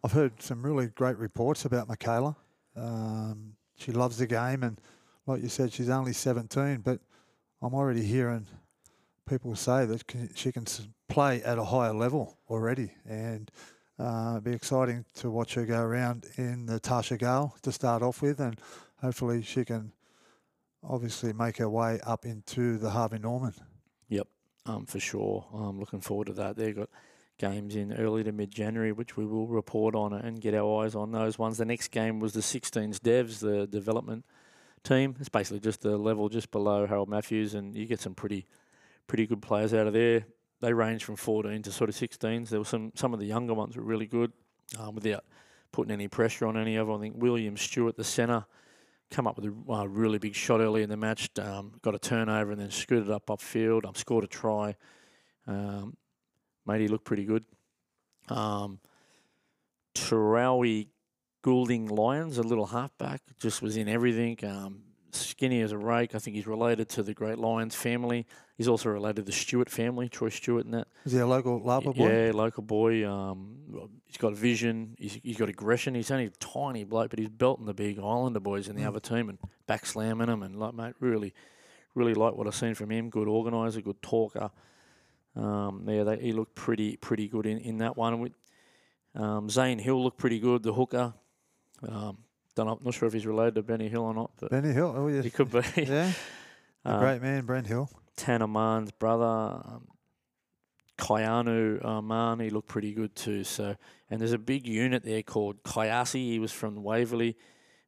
I've 0.02 0.12
heard 0.12 0.40
some 0.40 0.62
really 0.62 0.86
great 0.86 1.18
reports 1.18 1.66
about 1.66 1.88
Michaela. 1.88 2.34
Um, 2.74 3.52
she 3.76 3.92
loves 3.92 4.16
the 4.16 4.26
game, 4.26 4.62
and 4.62 4.80
like 5.26 5.42
you 5.42 5.48
said, 5.48 5.74
she's 5.74 5.90
only 5.90 6.14
17, 6.14 6.78
but 6.78 7.00
I'm 7.62 7.74
already 7.74 8.02
hearing 8.02 8.48
people 9.28 9.54
say 9.54 9.86
that 9.86 10.02
she 10.34 10.50
can 10.50 10.66
play 11.08 11.44
at 11.44 11.58
a 11.58 11.64
higher 11.64 11.94
level 11.94 12.36
already, 12.50 12.90
and 13.08 13.52
uh, 14.00 14.32
it'd 14.32 14.44
be 14.44 14.52
exciting 14.52 15.04
to 15.14 15.30
watch 15.30 15.54
her 15.54 15.64
go 15.64 15.80
around 15.80 16.26
in 16.36 16.66
the 16.66 16.80
Tarsha 16.80 17.16
Gale 17.16 17.54
to 17.62 17.70
start 17.70 18.02
off 18.02 18.20
with, 18.20 18.40
and 18.40 18.60
hopefully 19.00 19.42
she 19.42 19.64
can 19.64 19.92
obviously 20.82 21.32
make 21.32 21.58
her 21.58 21.70
way 21.70 22.00
up 22.04 22.26
into 22.26 22.78
the 22.78 22.90
Harvey 22.90 23.20
Norman. 23.20 23.54
Yep, 24.08 24.26
um, 24.66 24.84
for 24.84 24.98
sure. 24.98 25.46
I'm 25.54 25.78
looking 25.78 26.00
forward 26.00 26.26
to 26.26 26.32
that. 26.32 26.56
They've 26.56 26.74
got 26.74 26.90
games 27.38 27.76
in 27.76 27.92
early 27.92 28.24
to 28.24 28.32
mid 28.32 28.50
January, 28.50 28.90
which 28.90 29.16
we 29.16 29.24
will 29.24 29.46
report 29.46 29.94
on 29.94 30.12
and 30.12 30.40
get 30.40 30.54
our 30.54 30.82
eyes 30.82 30.96
on 30.96 31.12
those 31.12 31.38
ones. 31.38 31.58
The 31.58 31.64
next 31.64 31.92
game 31.92 32.18
was 32.18 32.32
the 32.32 32.40
16s 32.40 32.98
Devs, 32.98 33.38
the 33.38 33.68
development 33.68 34.24
team. 34.82 35.16
It's 35.20 35.28
basically 35.28 35.60
just 35.60 35.82
the 35.82 35.96
level 35.96 36.28
just 36.28 36.50
below 36.50 36.86
Harold 36.86 37.08
Matthews, 37.08 37.54
and 37.54 37.74
you 37.76 37.86
get 37.86 38.00
some 38.00 38.14
pretty 38.14 38.46
pretty 39.06 39.26
good 39.26 39.42
players 39.42 39.74
out 39.74 39.86
of 39.86 39.92
there. 39.92 40.24
They 40.60 40.72
range 40.72 41.04
from 41.04 41.16
14 41.16 41.62
to 41.62 41.72
sort 41.72 41.90
of 41.90 41.96
16s. 41.96 42.48
There 42.48 42.60
were 42.60 42.64
some 42.64 42.92
some 42.94 43.12
of 43.12 43.20
the 43.20 43.26
younger 43.26 43.54
ones 43.54 43.76
were 43.76 43.82
really 43.82 44.06
good, 44.06 44.32
um, 44.78 44.94
without 44.94 45.24
putting 45.72 45.90
any 45.92 46.08
pressure 46.08 46.46
on 46.46 46.56
any 46.56 46.76
of 46.76 46.86
them. 46.86 46.96
I 46.96 47.00
think 47.00 47.14
William 47.18 47.56
Stewart, 47.56 47.96
the 47.96 48.04
centre, 48.04 48.44
come 49.10 49.26
up 49.26 49.36
with 49.36 49.46
a 49.46 49.72
uh, 49.72 49.84
really 49.84 50.18
big 50.18 50.34
shot 50.34 50.60
early 50.60 50.82
in 50.82 50.88
the 50.88 50.96
match. 50.96 51.30
Um, 51.38 51.72
got 51.82 51.94
a 51.94 51.98
turnover 51.98 52.52
and 52.52 52.60
then 52.60 52.70
scooted 52.70 53.10
up 53.10 53.26
upfield. 53.26 53.86
Um, 53.86 53.94
scored 53.94 54.24
a 54.24 54.28
try. 54.28 54.76
Um, 55.46 55.96
made 56.66 56.80
he 56.80 56.88
look 56.88 57.04
pretty 57.04 57.24
good. 57.24 57.44
Um, 58.28 58.80
Goulding 61.42 61.86
Lyons, 61.86 62.38
a 62.38 62.42
little 62.42 62.66
halfback, 62.66 63.20
just 63.38 63.62
was 63.62 63.76
in 63.76 63.88
everything. 63.88 64.38
Um, 64.44 64.82
skinny 65.14 65.60
as 65.60 65.72
a 65.72 65.78
rake. 65.78 66.14
I 66.14 66.18
think 66.18 66.36
he's 66.36 66.46
related 66.46 66.88
to 66.90 67.02
the 67.02 67.14
Great 67.14 67.38
Lyons 67.38 67.74
family. 67.74 68.26
He's 68.56 68.68
also 68.68 68.90
related 68.90 69.16
to 69.16 69.22
the 69.22 69.32
Stewart 69.32 69.68
family, 69.68 70.08
Troy 70.08 70.28
Stewart 70.28 70.64
and 70.64 70.74
that. 70.74 70.88
Is 71.04 71.12
he 71.12 71.18
a 71.18 71.26
local 71.26 71.60
Lapa 71.60 71.92
boy? 71.92 72.08
Yeah, 72.08 72.32
local 72.32 72.62
boy. 72.62 73.08
Um, 73.08 73.90
he's 74.06 74.16
got 74.16 74.34
vision. 74.34 74.94
He's, 74.98 75.18
he's 75.22 75.36
got 75.36 75.48
aggression. 75.48 75.94
He's 75.94 76.10
only 76.10 76.26
a 76.26 76.30
tiny 76.30 76.84
bloke, 76.84 77.10
but 77.10 77.18
he's 77.18 77.28
belting 77.28 77.66
the 77.66 77.74
big 77.74 77.98
Islander 77.98 78.40
boys 78.40 78.68
in 78.68 78.76
the 78.76 78.82
mm. 78.82 78.88
other 78.88 79.00
team 79.00 79.28
and 79.28 79.38
back 79.66 79.86
slamming 79.86 80.28
them. 80.28 80.42
And 80.42 80.58
like, 80.58 80.74
mate, 80.74 80.94
really, 81.00 81.34
really 81.94 82.14
like 82.14 82.34
what 82.34 82.46
I've 82.46 82.54
seen 82.54 82.74
from 82.74 82.90
him. 82.90 83.10
Good 83.10 83.28
organizer, 83.28 83.80
good 83.80 84.00
talker. 84.00 84.50
Um, 85.34 85.84
yeah, 85.88 86.04
they, 86.04 86.18
he 86.18 86.32
looked 86.32 86.54
pretty 86.54 86.96
pretty 86.96 87.26
good 87.26 87.46
in, 87.46 87.58
in 87.58 87.78
that 87.78 87.96
one. 87.96 88.20
We, 88.20 88.32
um, 89.14 89.48
Zane 89.48 89.78
Hill 89.78 90.02
looked 90.02 90.18
pretty 90.18 90.38
good, 90.38 90.62
the 90.62 90.72
hooker. 90.72 91.14
Um, 91.88 92.18
don't 92.54 92.66
know, 92.66 92.78
not 92.82 92.94
sure 92.94 93.06
if 93.06 93.14
he's 93.14 93.26
related 93.26 93.54
to 93.56 93.62
Benny 93.62 93.88
Hill 93.88 94.02
or 94.02 94.14
not, 94.14 94.30
but 94.38 94.50
Benny 94.50 94.72
Hill, 94.72 94.94
oh 94.96 95.08
yes, 95.08 95.24
he 95.24 95.30
could 95.30 95.50
be. 95.50 95.60
yeah, 95.76 96.12
a 96.84 96.98
great 97.00 97.22
man, 97.22 97.44
Brent 97.44 97.66
Hill. 97.66 97.90
Tanner 98.16 98.46
Mann's 98.46 98.92
brother, 98.92 99.24
um, 99.24 99.88
Kayanu 100.98 101.84
uh, 101.84 102.42
he 102.42 102.50
looked 102.50 102.68
pretty 102.68 102.92
good 102.92 103.16
too. 103.16 103.42
So, 103.44 103.74
and 104.10 104.20
there's 104.20 104.32
a 104.32 104.38
big 104.38 104.66
unit 104.66 105.02
there 105.02 105.22
called 105.22 105.62
Kayasi. 105.62 106.32
He 106.32 106.38
was 106.38 106.52
from 106.52 106.82
Waverley. 106.82 107.36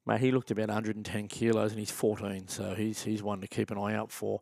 Mate, 0.07 0.21
he 0.21 0.33
looked 0.33 0.51
about 0.51 0.69
110 0.69 1.29
kilos 1.29 1.71
and 1.71 1.79
he's 1.79 1.91
14, 1.91 2.49
so 2.49 2.75
he's 2.75 3.03
he's 3.03 3.23
one 3.23 3.41
to 3.41 3.47
keep 3.47 3.71
an 3.71 3.79
eye 3.79 3.95
out 3.95 4.11
for 4.11 4.41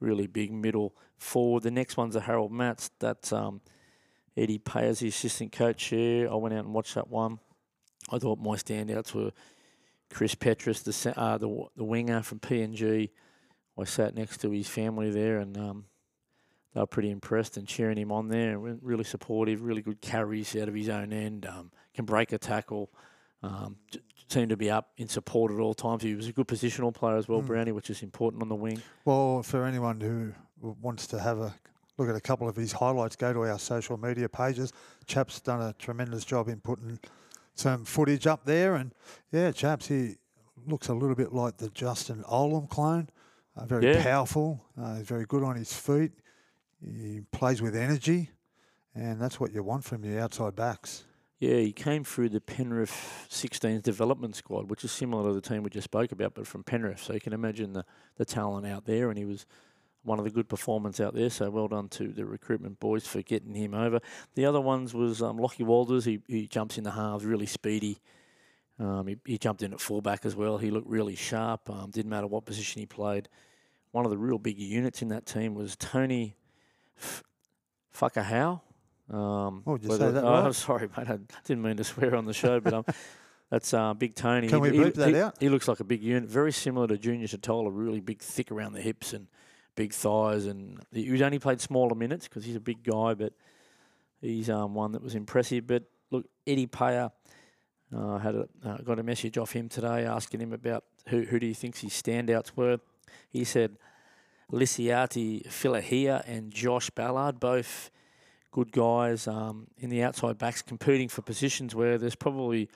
really 0.00 0.26
big 0.26 0.52
middle 0.52 0.94
forward. 1.18 1.62
The 1.62 1.70
next 1.70 1.96
one's 1.96 2.16
a 2.16 2.20
Harold 2.20 2.52
Matts. 2.52 2.90
That's 2.98 3.32
um, 3.32 3.60
Eddie 4.36 4.58
Payers, 4.58 5.00
the 5.00 5.08
assistant 5.08 5.52
coach 5.52 5.84
here. 5.84 6.30
I 6.30 6.34
went 6.34 6.54
out 6.54 6.64
and 6.64 6.74
watched 6.74 6.94
that 6.94 7.08
one. 7.08 7.38
I 8.10 8.18
thought 8.18 8.38
my 8.38 8.56
standouts 8.56 9.14
were 9.14 9.32
Chris 10.10 10.34
Petrus, 10.34 10.82
the 10.82 11.18
uh, 11.18 11.38
the, 11.38 11.66
the 11.76 11.84
winger 11.84 12.22
from 12.22 12.38
PNG. 12.40 13.10
I 13.78 13.84
sat 13.84 14.14
next 14.14 14.40
to 14.40 14.50
his 14.50 14.68
family 14.68 15.10
there, 15.10 15.38
and 15.38 15.56
um, 15.58 15.84
they 16.72 16.80
were 16.80 16.86
pretty 16.86 17.10
impressed 17.10 17.56
and 17.56 17.66
cheering 17.66 17.98
him 17.98 18.12
on 18.12 18.28
there. 18.28 18.58
Really 18.58 19.04
supportive, 19.04 19.62
really 19.62 19.82
good 19.82 20.00
carries 20.00 20.54
out 20.56 20.68
of 20.68 20.74
his 20.74 20.88
own 20.88 21.12
end. 21.12 21.46
Um, 21.46 21.70
can 21.94 22.04
break 22.04 22.32
a 22.32 22.38
tackle. 22.38 22.90
Um, 23.42 23.76
seemed 24.28 24.50
to 24.50 24.56
be 24.56 24.70
up 24.70 24.90
in 24.96 25.08
support 25.08 25.52
at 25.52 25.58
all 25.58 25.74
times. 25.74 26.02
He 26.02 26.14
was 26.14 26.28
a 26.28 26.32
good 26.32 26.48
positional 26.48 26.92
player 26.92 27.16
as 27.16 27.28
well, 27.28 27.42
mm. 27.42 27.46
Brownie, 27.46 27.72
which 27.72 27.90
is 27.90 28.02
important 28.02 28.42
on 28.42 28.48
the 28.48 28.54
wing. 28.54 28.82
Well, 29.04 29.42
for 29.42 29.64
anyone 29.64 30.00
who 30.00 30.32
wants 30.80 31.06
to 31.08 31.20
have 31.20 31.38
a 31.38 31.54
look 31.98 32.08
at 32.08 32.16
a 32.16 32.20
couple 32.20 32.48
of 32.48 32.56
his 32.56 32.72
highlights, 32.72 33.16
go 33.16 33.32
to 33.32 33.42
our 33.44 33.58
social 33.58 33.96
media 33.96 34.28
pages. 34.28 34.72
Chap's 35.06 35.40
done 35.40 35.62
a 35.62 35.74
tremendous 35.74 36.24
job 36.24 36.48
in 36.48 36.60
putting 36.60 36.98
some 37.56 37.84
footage 37.84 38.26
up 38.26 38.44
there, 38.44 38.74
and 38.74 38.94
yeah, 39.32 39.50
Chaps, 39.50 39.88
he 39.88 40.16
looks 40.66 40.88
a 40.88 40.94
little 40.94 41.16
bit 41.16 41.32
like 41.32 41.56
the 41.56 41.70
Justin 41.70 42.22
Olam 42.30 42.68
clone. 42.68 43.08
Uh, 43.56 43.64
very 43.64 43.86
yeah. 43.86 44.02
powerful. 44.02 44.62
Uh, 44.80 44.96
he's 44.96 45.06
very 45.06 45.24
good 45.24 45.42
on 45.42 45.56
his 45.56 45.72
feet. 45.72 46.12
He 46.84 47.22
plays 47.32 47.62
with 47.62 47.74
energy, 47.74 48.30
and 48.94 49.20
that's 49.20 49.40
what 49.40 49.52
you 49.52 49.62
want 49.62 49.84
from 49.84 50.04
your 50.04 50.20
outside 50.20 50.54
backs. 50.54 51.04
Yeah, 51.38 51.56
he 51.56 51.72
came 51.72 52.04
through 52.04 52.30
the 52.30 52.40
Penrith 52.40 53.26
16s 53.30 53.82
development 53.82 54.36
squad, 54.36 54.70
which 54.70 54.84
is 54.84 54.92
similar 54.92 55.28
to 55.28 55.34
the 55.34 55.40
team 55.40 55.62
we 55.62 55.70
just 55.70 55.84
spoke 55.84 56.12
about, 56.12 56.34
but 56.34 56.46
from 56.46 56.64
Penrith. 56.64 57.02
So 57.02 57.12
you 57.12 57.20
can 57.20 57.34
imagine 57.34 57.72
the, 57.72 57.84
the 58.16 58.24
talent 58.24 58.66
out 58.66 58.86
there, 58.86 59.10
and 59.10 59.18
he 59.18 59.24
was 59.24 59.46
one 60.06 60.18
of 60.18 60.24
the 60.24 60.30
good 60.30 60.48
performers 60.48 61.00
out 61.00 61.14
there. 61.14 61.28
So 61.28 61.50
well 61.50 61.68
done 61.68 61.88
to 61.90 62.08
the 62.08 62.24
recruitment 62.24 62.80
boys 62.80 63.06
for 63.06 63.20
getting 63.22 63.54
him 63.54 63.74
over. 63.74 64.00
The 64.34 64.46
other 64.46 64.60
ones 64.60 64.94
was 64.94 65.20
um, 65.20 65.36
Lockie 65.36 65.64
Walters. 65.64 66.04
He, 66.04 66.20
he 66.28 66.46
jumps 66.46 66.78
in 66.78 66.84
the 66.84 66.92
halves, 66.92 67.24
really 67.24 67.46
speedy. 67.46 67.98
Um, 68.78 69.06
he, 69.06 69.16
he 69.24 69.38
jumped 69.38 69.62
in 69.62 69.72
at 69.72 69.80
fullback 69.80 70.24
as 70.24 70.36
well. 70.36 70.58
He 70.58 70.70
looked 70.70 70.88
really 70.88 71.16
sharp. 71.16 71.68
Um, 71.68 71.90
didn't 71.90 72.10
matter 72.10 72.26
what 72.26 72.44
position 72.44 72.80
he 72.80 72.86
played. 72.86 73.28
one 73.90 74.04
of 74.04 74.10
the 74.10 74.18
real 74.18 74.38
big 74.38 74.58
units 74.58 75.02
in 75.02 75.08
that 75.08 75.26
team 75.26 75.54
was 75.54 75.76
Tony 75.76 76.36
F- 76.98 77.22
Fuckahow. 77.94 78.60
Um, 79.10 79.62
Oh, 79.66 79.76
did 79.76 79.90
you 79.90 79.96
say 79.96 80.10
that 80.12 80.24
oh, 80.24 80.44
right? 80.44 80.54
sorry, 80.54 80.88
mate. 80.96 81.08
I 81.08 81.18
didn't 81.44 81.62
mean 81.62 81.76
to 81.78 81.84
swear 81.84 82.14
on 82.14 82.26
the 82.26 82.34
show, 82.34 82.60
but 82.60 82.74
um, 82.74 82.84
that's 83.50 83.72
uh, 83.72 83.94
Big 83.94 84.14
Tony. 84.14 84.48
Can 84.48 84.60
we 84.60 84.70
he, 84.70 84.90
that 84.90 85.08
he, 85.08 85.16
out? 85.20 85.36
He 85.40 85.48
looks 85.48 85.68
like 85.68 85.80
a 85.80 85.84
big 85.84 86.02
unit, 86.02 86.28
very 86.28 86.52
similar 86.52 86.86
to 86.88 86.98
Junior 86.98 87.26
Tatola, 87.26 87.70
really 87.72 88.00
big, 88.00 88.20
thick 88.20 88.50
around 88.52 88.74
the 88.74 88.82
hips 88.82 89.12
and 89.12 89.26
big 89.76 89.92
thighs. 89.92 90.46
And 90.46 90.80
he's 90.92 91.22
only 91.22 91.38
played 91.38 91.60
smaller 91.60 91.94
minutes 91.94 92.26
because 92.26 92.44
he's 92.44 92.56
a 92.56 92.60
big 92.60 92.82
guy, 92.82 93.14
but 93.14 93.32
he's 94.20 94.50
um, 94.50 94.74
one 94.74 94.92
that 94.92 95.02
was 95.02 95.14
impressive. 95.14 95.66
But 95.66 95.84
look, 96.10 96.26
Eddie 96.46 96.66
Payer, 96.66 97.10
uh, 97.94 98.18
had 98.18 98.34
a, 98.34 98.48
uh, 98.64 98.78
got 98.78 98.98
a 98.98 99.02
message 99.02 99.38
off 99.38 99.52
him 99.52 99.68
today 99.68 100.04
asking 100.04 100.40
him 100.40 100.52
about 100.52 100.84
who, 101.08 101.22
who 101.22 101.38
do 101.38 101.46
you 101.46 101.54
think 101.54 101.78
his 101.78 101.92
standouts 101.92 102.56
were. 102.56 102.80
He 103.28 103.44
said 103.44 103.76
Lisiati 104.52 105.46
Filahia 105.46 106.26
and 106.26 106.52
Josh 106.52 106.90
Ballard, 106.90 107.38
both 107.38 107.90
good 108.50 108.72
guys 108.72 109.28
um, 109.28 109.68
in 109.78 109.90
the 109.90 110.02
outside 110.02 110.38
backs 110.38 110.62
competing 110.62 111.08
for 111.08 111.22
positions 111.22 111.74
where 111.74 111.98
there's 111.98 112.14
probably 112.14 112.68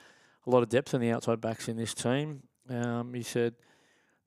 a 0.45 0.49
lot 0.49 0.63
of 0.63 0.69
depth 0.69 0.93
in 0.93 1.01
the 1.01 1.11
outside 1.11 1.41
backs 1.41 1.67
in 1.67 1.75
this 1.77 1.93
team. 1.93 2.43
Um, 2.69 3.13
he 3.13 3.23
said 3.23 3.55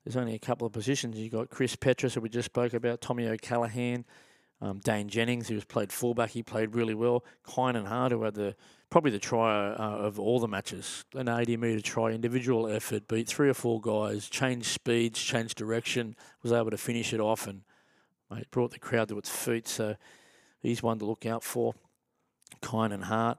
there's 0.05 0.17
only 0.17 0.35
a 0.35 0.39
couple 0.39 0.67
of 0.67 0.73
positions. 0.73 1.19
You've 1.19 1.33
got 1.33 1.51
Chris 1.51 1.77
Petrus, 1.77 2.15
who 2.15 2.21
we 2.21 2.29
just 2.29 2.47
spoke 2.47 2.75
about, 2.75 3.01
Tommy 3.01 3.27
O'Callaghan, 3.27 4.05
um, 4.61 4.81
Dane 4.81 5.09
Jennings, 5.09 5.49
who 5.49 5.55
was 5.55 5.65
played 5.65 5.93
fullback. 5.93 6.31
He 6.31 6.43
played 6.43 6.75
really 6.75 6.95
well. 6.95 7.25
Kynan 7.47 7.87
Hart, 7.87 8.13
who 8.13 8.23
had 8.23 8.35
the 8.35 8.55
probably 8.91 9.11
the 9.11 9.19
try 9.19 9.71
uh, 9.71 9.77
of 9.77 10.21
all 10.21 10.39
the 10.39 10.47
matches, 10.47 11.05
an 11.15 11.29
80 11.29 11.57
metre 11.57 11.81
try, 11.81 12.11
individual 12.11 12.69
effort, 12.69 13.09
beat 13.09 13.29
three 13.29 13.49
or 13.49 13.55
four 13.55 13.81
guys, 13.81 14.29
changed 14.29 14.67
speeds, 14.67 15.21
changed 15.21 15.57
direction, 15.57 16.15
was 16.43 16.53
able 16.53 16.71
to 16.71 16.77
finish 16.77 17.13
it 17.13 17.21
off, 17.21 17.47
and 17.47 17.63
mate, 18.31 18.51
brought 18.51 18.71
the 18.71 18.79
crowd 18.79 19.09
to 19.09 19.19
its 19.19 19.31
feet. 19.31 19.67
So 19.67 19.97
he's 20.61 20.83
one 20.83 20.99
to 20.99 21.07
look 21.07 21.27
out 21.27 21.43
for. 21.43 21.75
Kynan 22.63 23.05
Hart. 23.05 23.39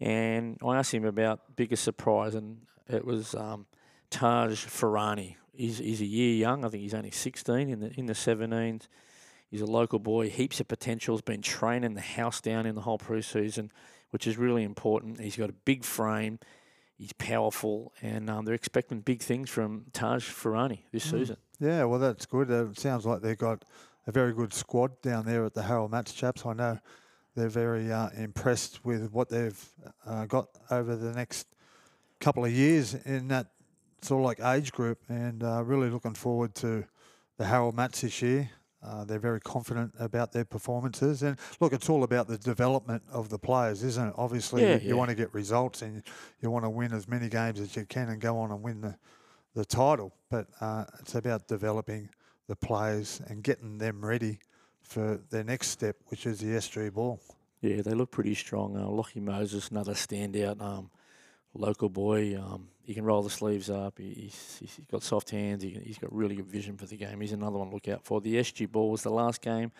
And 0.00 0.58
I 0.66 0.76
asked 0.76 0.92
him 0.92 1.04
about 1.04 1.56
biggest 1.56 1.84
surprise, 1.84 2.34
and 2.34 2.58
it 2.88 3.04
was 3.04 3.34
um, 3.34 3.66
Taj 4.10 4.64
Farani. 4.66 5.36
He's, 5.56 5.78
he's 5.78 6.00
a 6.00 6.06
year 6.06 6.34
young. 6.34 6.64
I 6.64 6.68
think 6.68 6.82
he's 6.82 6.94
only 6.94 7.10
16 7.10 7.68
in 7.68 7.80
the 7.80 7.90
in 7.98 8.06
the 8.06 8.12
17s. 8.12 8.88
He's 9.50 9.60
a 9.60 9.66
local 9.66 9.98
boy, 10.00 10.28
heaps 10.30 10.58
of 10.60 10.66
potential. 10.68 11.14
He's 11.14 11.22
been 11.22 11.42
training 11.42 11.94
the 11.94 12.00
house 12.00 12.40
down 12.40 12.66
in 12.66 12.74
the 12.74 12.80
whole 12.80 12.98
preseason, 12.98 13.70
which 14.10 14.26
is 14.26 14.36
really 14.36 14.64
important. 14.64 15.20
He's 15.20 15.36
got 15.36 15.48
a 15.50 15.54
big 15.64 15.84
frame. 15.84 16.40
He's 16.98 17.12
powerful, 17.12 17.92
and 18.02 18.28
um, 18.30 18.44
they're 18.44 18.54
expecting 18.54 19.00
big 19.00 19.20
things 19.22 19.50
from 19.50 19.86
Taj 19.92 20.28
Farani 20.28 20.80
this 20.92 21.06
Mm. 21.06 21.10
season. 21.10 21.36
Yeah, 21.60 21.84
well, 21.84 22.00
that's 22.00 22.26
good. 22.26 22.50
Uh, 22.50 22.66
It 22.70 22.78
sounds 22.78 23.04
like 23.06 23.20
they've 23.22 23.38
got 23.38 23.64
a 24.06 24.12
very 24.12 24.32
good 24.32 24.52
squad 24.52 25.00
down 25.02 25.24
there 25.24 25.44
at 25.44 25.54
the 25.54 25.62
Harold 25.62 25.90
Mats 25.92 26.12
chaps. 26.12 26.44
I 26.44 26.52
know 26.52 26.78
they're 27.36 27.48
very 27.48 27.92
uh, 27.92 28.10
impressed 28.16 28.84
with 28.84 29.12
what 29.12 29.28
they've 29.28 29.60
uh, 30.06 30.24
got 30.26 30.48
over 30.70 30.94
the 30.96 31.12
next 31.12 31.46
couple 32.20 32.44
of 32.44 32.52
years 32.52 32.94
in 32.94 33.28
that 33.28 33.48
sort 34.04 34.20
of 34.20 34.24
like 34.26 34.40
age 34.54 34.72
group, 34.72 34.98
and 35.08 35.42
uh, 35.42 35.62
really 35.64 35.90
looking 35.90 36.14
forward 36.14 36.54
to 36.56 36.84
the 37.38 37.44
Harold 37.46 37.74
Mats 37.74 38.02
this 38.02 38.20
year. 38.22 38.50
Uh, 38.82 39.02
they're 39.02 39.18
very 39.18 39.40
confident 39.40 39.94
about 39.98 40.30
their 40.32 40.44
performances, 40.44 41.22
and 41.22 41.38
look, 41.58 41.72
it's 41.72 41.88
all 41.88 42.02
about 42.04 42.28
the 42.28 42.36
development 42.36 43.02
of 43.10 43.30
the 43.30 43.38
players, 43.38 43.82
isn't 43.82 44.08
it? 44.08 44.14
Obviously, 44.18 44.62
Yeah, 44.62 44.76
you, 44.76 44.88
yeah. 44.90 44.94
want 44.94 45.08
to 45.08 45.14
get 45.14 45.32
results, 45.32 45.80
and 45.80 46.02
you 46.42 46.50
want 46.50 46.66
to 46.66 46.70
win 46.70 46.92
as 46.92 47.08
many 47.08 47.30
games 47.30 47.60
as 47.60 47.74
you 47.74 47.86
can, 47.86 48.10
and 48.10 48.20
go 48.20 48.38
on 48.38 48.50
and 48.50 48.62
win 48.62 48.80
the 48.82 48.94
the 49.54 49.64
title, 49.64 50.12
but 50.30 50.48
uh, 50.60 50.84
it's 50.98 51.14
about 51.14 51.46
developing 51.46 52.08
the 52.48 52.56
players 52.56 53.22
and 53.28 53.42
getting 53.44 53.78
them 53.78 54.04
ready 54.04 54.40
for 54.82 55.20
their 55.30 55.44
next 55.44 55.68
step, 55.68 55.94
which 56.08 56.26
is 56.26 56.40
the 56.40 56.46
SG 56.48 56.92
ball. 56.92 57.20
Yeah, 57.60 57.80
they 57.80 57.92
look 57.94 58.10
pretty 58.10 58.34
strong. 58.34 58.76
Uh, 58.76 58.88
Lockie 58.88 59.20
Moses, 59.20 59.70
another 59.70 59.94
standout 59.94 60.60
um, 60.60 60.90
local 61.54 61.88
boy. 61.88 62.36
Um, 62.36 62.66
he 62.84 62.94
can 62.94 63.04
roll 63.04 63.22
the 63.22 63.30
sleeves 63.30 63.70
up. 63.70 63.98
He- 63.98 64.14
He's, 64.14 64.56
he's 64.60 64.80
got 64.90 65.02
soft 65.02 65.30
hands. 65.30 65.62
He, 65.62 65.70
he's 65.84 65.98
got 65.98 66.12
really 66.14 66.36
good 66.36 66.46
vision 66.46 66.76
for 66.76 66.86
the 66.86 66.96
game. 66.96 67.20
He's 67.20 67.32
another 67.32 67.58
one 67.58 67.68
to 67.68 67.74
look 67.74 67.88
out 67.88 68.04
for. 68.04 68.20
The 68.20 68.36
SG 68.36 68.70
ball 68.70 68.90
was 68.90 69.02
the 69.02 69.10
last 69.10 69.40
game. 69.40 69.72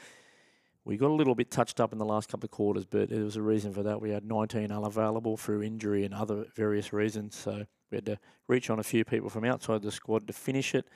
We 0.87 0.97
got 0.99 1.11
a 1.11 1.15
little 1.15 1.35
bit 1.35 1.51
touched 1.51 1.81
up 1.81 1.93
in 1.93 1.99
the 1.99 2.05
last 2.05 2.29
couple 2.29 2.47
of 2.47 2.51
quarters, 2.51 2.85
but 2.85 3.09
there 3.09 3.25
was 3.25 3.37
a 3.37 3.43
reason 3.43 3.73
for 3.73 3.83
that. 3.85 4.01
We 4.03 4.11
had 4.11 4.25
19 4.27 4.71
unavailable 4.71 5.37
through 5.39 5.63
injury 5.63 6.05
and 6.05 6.13
other 6.13 6.45
various 6.55 6.93
reasons. 6.93 7.37
So 7.37 7.65
we 7.91 7.97
had 7.97 8.05
to 8.07 8.19
reach 8.49 8.69
on 8.69 8.79
a 8.79 8.83
few 8.83 9.03
people 9.05 9.31
from 9.31 9.45
outside 9.47 9.81
the 9.81 9.91
squad 9.91 10.27
to 10.27 10.33
finish 10.35 10.75
it 10.75 10.87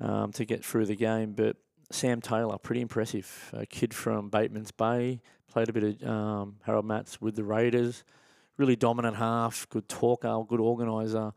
um, 0.00 0.32
to 0.32 0.44
get 0.44 0.64
through 0.64 0.86
the 0.86 0.96
game. 0.96 1.32
But 1.32 1.56
Sam 1.92 2.20
Taylor, 2.20 2.58
pretty 2.58 2.80
impressive. 2.80 3.50
A 3.52 3.66
kid 3.66 3.94
from 3.94 4.30
Bateman's 4.30 4.72
Bay, 4.72 5.20
played 5.48 5.68
a 5.68 5.72
bit 5.72 6.02
of 6.02 6.08
um, 6.08 6.56
Harold 6.62 6.84
Matts 6.86 7.20
with 7.20 7.36
the 7.36 7.44
Raiders. 7.44 8.02
Really 8.56 8.76
dominant 8.76 9.16
half, 9.16 9.68
good 9.68 9.88
talker, 9.88 10.42
good 10.48 10.60
organiser. 10.60 11.32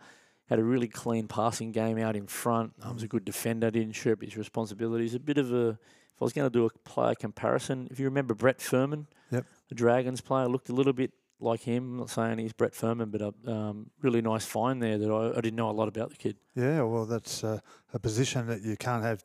Had 0.49 0.59
a 0.59 0.63
really 0.63 0.87
clean 0.87 1.27
passing 1.27 1.71
game 1.71 1.97
out 1.97 2.15
in 2.15 2.27
front. 2.27 2.73
Um, 2.81 2.93
was 2.93 3.03
a 3.03 3.07
good 3.07 3.25
defender, 3.25 3.69
didn't 3.71 3.93
shirk 3.93 4.21
his 4.23 4.37
responsibilities. 4.37 5.13
A 5.13 5.19
bit 5.19 5.37
of 5.37 5.51
a, 5.51 5.69
if 5.69 6.21
I 6.21 6.23
was 6.23 6.33
going 6.33 6.49
to 6.49 6.53
do 6.53 6.65
a 6.65 6.69
player 6.89 7.15
comparison, 7.15 7.87
if 7.91 7.99
you 7.99 8.05
remember 8.05 8.33
Brett 8.33 8.61
Furman, 8.61 9.07
Yep. 9.31 9.45
the 9.69 9.75
Dragons 9.75 10.21
player, 10.21 10.47
looked 10.47 10.69
a 10.69 10.73
little 10.73 10.93
bit 10.93 11.11
like 11.39 11.61
him. 11.61 11.83
I'm 11.83 11.97
not 11.97 12.09
saying 12.09 12.37
he's 12.37 12.53
Brett 12.53 12.73
Furman, 12.73 13.09
but 13.09 13.21
a 13.21 13.33
um, 13.51 13.89
really 14.01 14.21
nice 14.21 14.45
find 14.45 14.81
there 14.81 14.97
that 14.97 15.11
I, 15.11 15.37
I 15.37 15.41
didn't 15.41 15.55
know 15.55 15.69
a 15.69 15.71
lot 15.71 15.87
about 15.87 16.11
the 16.11 16.15
kid. 16.15 16.37
Yeah, 16.55 16.83
well, 16.83 17.05
that's 17.05 17.43
uh, 17.43 17.59
a 17.93 17.99
position 17.99 18.47
that 18.47 18.61
you 18.61 18.77
can't 18.77 19.03
have, 19.03 19.23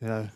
you 0.00 0.08
know, 0.08 0.28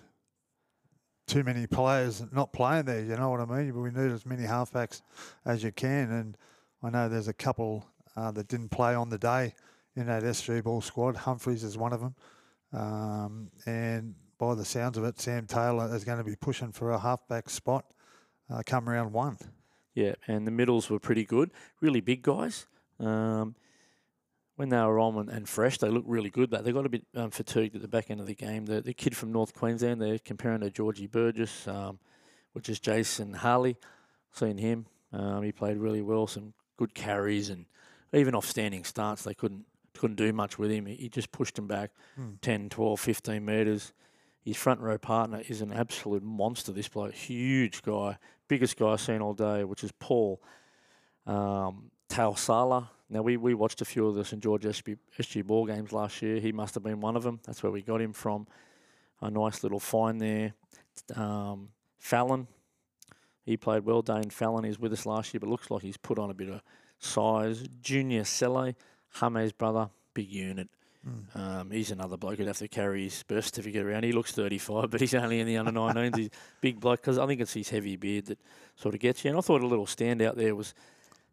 too 1.27 1.43
many 1.45 1.67
players 1.67 2.23
not 2.33 2.53
playing 2.53 2.85
there. 2.87 3.03
You 3.03 3.17
know 3.17 3.31
what 3.31 3.41
I 3.41 3.45
mean? 3.47 3.75
We 3.81 3.91
need 3.91 4.11
as 4.11 4.27
many 4.27 4.45
halfbacks 4.45 5.03
as 5.45 5.63
you 5.63 5.73
can, 5.73 6.11
and 6.11 6.37
I 6.85 6.91
know 6.91 7.09
there's 7.09 7.29
a 7.29 7.33
couple 7.33 7.87
uh, 8.17 8.31
that 8.33 8.49
didn't 8.49 8.69
play 8.69 8.95
on 8.95 9.09
the 9.09 9.19
day 9.19 9.55
in 9.97 10.07
that 10.07 10.23
SG 10.23 10.63
ball 10.63 10.81
squad. 10.81 11.17
Humphreys 11.17 11.65
is 11.65 11.79
one 11.79 11.93
of 11.93 12.01
them, 12.01 12.15
um, 12.73 13.51
and 13.67 14.15
by 14.39 14.55
the 14.55 14.65
sounds 14.65 14.99
of 14.99 15.05
it, 15.05 15.21
Sam 15.21 15.47
Taylor 15.47 15.95
is 15.95 16.05
going 16.05 16.19
to 16.19 16.25
be 16.25 16.37
pushing 16.37 16.73
for 16.73 16.91
a 16.91 16.99
halfback 16.99 17.49
spot 17.49 17.87
uh, 18.51 18.63
come 18.65 18.89
round 18.89 19.13
one. 19.13 19.39
Yeah, 19.95 20.15
and 20.27 20.47
the 20.47 20.51
middles 20.51 20.91
were 20.91 20.99
pretty 20.99 21.25
good. 21.25 21.51
Really 21.81 22.01
big 22.01 22.23
guys. 22.23 22.67
Um, 22.99 23.55
when 24.57 24.69
they 24.69 24.77
were 24.77 25.01
on 25.01 25.17
and, 25.17 25.29
and 25.29 25.49
fresh, 25.49 25.79
they 25.79 25.89
looked 25.89 26.09
really 26.09 26.31
good. 26.31 26.51
But 26.51 26.65
they 26.65 26.73
got 26.73 26.87
a 26.87 26.89
bit 26.89 27.05
um, 27.15 27.31
fatigued 27.31 27.77
at 27.77 27.83
the 27.83 27.89
back 27.89 28.11
end 28.11 28.21
of 28.21 28.27
the 28.27 28.35
game. 28.35 28.67
The, 28.67 28.81
the 28.81 28.95
kid 28.95 29.17
from 29.17 29.33
North 29.33 29.55
Queensland, 29.55 30.03
they're 30.03 30.19
comparing 30.19 30.61
to 30.61 30.71
Georgie 30.71 31.07
Burgess, 31.07 31.67
um, 31.69 31.99
which 32.53 32.69
is 32.69 32.81
Jason 32.81 33.35
Harley. 33.35 33.77
Seen 34.33 34.59
him. 34.59 34.87
Um, 35.13 35.43
he 35.43 35.53
played 35.53 35.77
really 35.77 36.03
well. 36.03 36.27
Some 36.27 36.55
good 36.77 36.95
carries 36.95 37.51
and 37.51 37.67
even 38.13 38.35
off 38.35 38.47
standing 38.47 38.85
starts. 38.85 39.23
They 39.25 39.35
couldn't 39.35 39.65
couldn't 39.97 40.17
do 40.17 40.33
much 40.33 40.59
with 40.59 40.71
him. 40.71 40.87
He, 40.87 41.09
just 41.09 41.31
pushed 41.31 41.55
them 41.55 41.69
back 41.69 41.93
Hmm. 42.17 42.33
10, 42.43 42.69
12, 42.69 42.99
15 42.99 43.45
metres. 43.45 43.93
His 44.45 44.57
front 44.57 44.81
row 44.81 44.99
partner 44.99 45.43
is 45.49 45.61
an 45.61 45.73
absolute 45.73 46.23
monster. 46.23 46.73
This 46.73 46.89
bloke, 46.89 47.15
huge 47.15 47.81
guy, 47.83 48.19
biggest 48.49 48.77
guy 48.77 48.89
I've 48.89 49.01
seen 49.01 49.23
all 49.23 49.35
day, 49.35 49.63
which 49.65 49.85
is 49.85 49.93
Paul 49.93 50.43
um, 51.27 51.91
Tausala. 52.09 52.89
Now 53.09 53.23
we, 53.23 53.37
we 53.37 53.55
watched 53.55 53.81
a 53.81 53.85
few 53.85 54.07
of 54.09 54.17
the 54.17 54.25
St 54.25 54.43
George 54.43 54.65
SG, 54.65 54.99
SG 55.19 55.45
ball 55.45 55.65
games 55.67 55.93
last 55.93 56.21
year. 56.21 56.41
He 56.41 56.53
must 56.53 56.75
have 56.75 56.83
been 56.83 57.01
one 57.01 57.17
of 57.17 57.23
them. 57.23 57.41
That's 57.45 57.63
where 57.63 57.73
we 57.73 57.81
got 57.83 58.01
him 58.01 58.13
from. 58.13 58.47
A 59.21 59.31
nice 59.31 59.63
little 59.63 59.81
find 59.81 60.21
there. 60.21 60.55
Um, 61.15 61.69
Fallon, 61.99 62.49
he 63.45 63.57
played 63.57 63.85
well. 63.85 64.03
Dane 64.03 64.31
Fallon 64.31 64.65
is 64.65 64.79
with 64.79 64.93
us 64.93 65.07
last 65.07 65.33
year, 65.33 65.41
but 65.41 65.49
looks 65.49 65.71
like 65.71 65.83
he's 65.83 65.97
put 65.97 66.19
on 66.19 66.31
a 66.31 66.35
bit 66.35 66.49
of 66.49 66.63
size. 66.99 67.65
Junior 67.83 68.25
Selle, 68.25 68.73
Jame's 69.19 69.53
brother, 69.53 69.91
big 70.15 70.31
unit. 70.31 70.69
Mm. 71.07 71.37
Um, 71.39 71.71
he's 71.71 71.91
another 71.91 72.17
bloke 72.17 72.39
who'd 72.39 72.47
have 72.47 72.57
to 72.59 72.69
carry 72.69 73.05
his 73.05 73.23
birth 73.25 73.45
certificate 73.47 73.85
around. 73.85 74.05
He 74.05 74.13
looks 74.13 74.33
35, 74.33 74.91
but 74.91 75.01
he's 75.01 75.15
only 75.15 75.41
in 75.41 75.47
the 75.47 75.59
under 75.59 75.73
19s. 75.73 76.17
He's 76.17 76.31
big 76.61 76.81
bloke 76.81 77.03
because 77.03 77.19
I 77.19 77.27
think 77.27 77.41
it's 77.41 77.53
his 77.53 77.69
heavy 77.69 77.97
beard 77.97 78.27
that 78.27 78.39
sort 78.77 78.95
of 78.95 79.01
gets 79.01 79.25
you. 79.25 79.31
And 79.31 79.39
I 79.39 79.43
thought 79.43 79.63
a 79.63 79.67
little 79.67 79.87
standout 79.87 80.37
there 80.37 80.55
was 80.55 80.75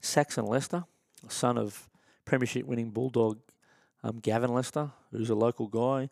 Saxon 0.02 0.46
Lester, 0.46 0.84
son 1.30 1.58
of 1.58 1.88
Premiership 2.26 2.66
winning 2.66 2.90
Bulldog 2.90 3.40
um, 4.04 4.20
Gavin 4.20 4.54
Lester, 4.54 4.92
who's 5.12 5.30
a 5.30 5.36
local 5.36 5.68
guy. 5.68 6.10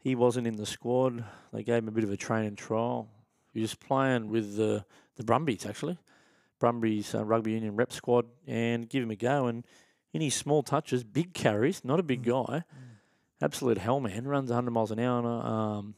He 0.00 0.14
wasn't 0.14 0.46
in 0.46 0.56
the 0.56 0.66
squad. 0.66 1.24
They 1.52 1.62
gave 1.62 1.82
him 1.82 1.88
a 1.88 1.92
bit 1.92 2.04
of 2.04 2.10
a 2.10 2.16
training 2.16 2.56
trial. 2.56 3.08
He 3.52 3.60
was 3.60 3.74
playing 3.74 4.28
with 4.28 4.56
the, 4.56 4.84
the 5.18 5.24
Brumbies, 5.24 5.66
actually. 5.66 5.98
Brumbies 6.58 7.14
uh, 7.14 7.24
rugby 7.24 7.52
union 7.52 7.76
rep 7.76 7.92
squad 7.92 8.24
and 8.46 8.88
give 8.88 9.02
him 9.02 9.10
a 9.10 9.16
go. 9.16 9.46
And 9.46 9.64
in 10.12 10.22
his 10.22 10.34
small 10.34 10.62
touches, 10.62 11.04
big 11.04 11.34
carries, 11.34 11.84
not 11.84 12.00
a 12.00 12.02
big 12.02 12.24
guy, 12.24 12.64
absolute 13.42 13.78
hellman, 13.78 14.26
runs 14.26 14.48
100 14.48 14.70
miles 14.70 14.90
an 14.90 15.00
hour. 15.00 15.26
Um, 15.26 15.94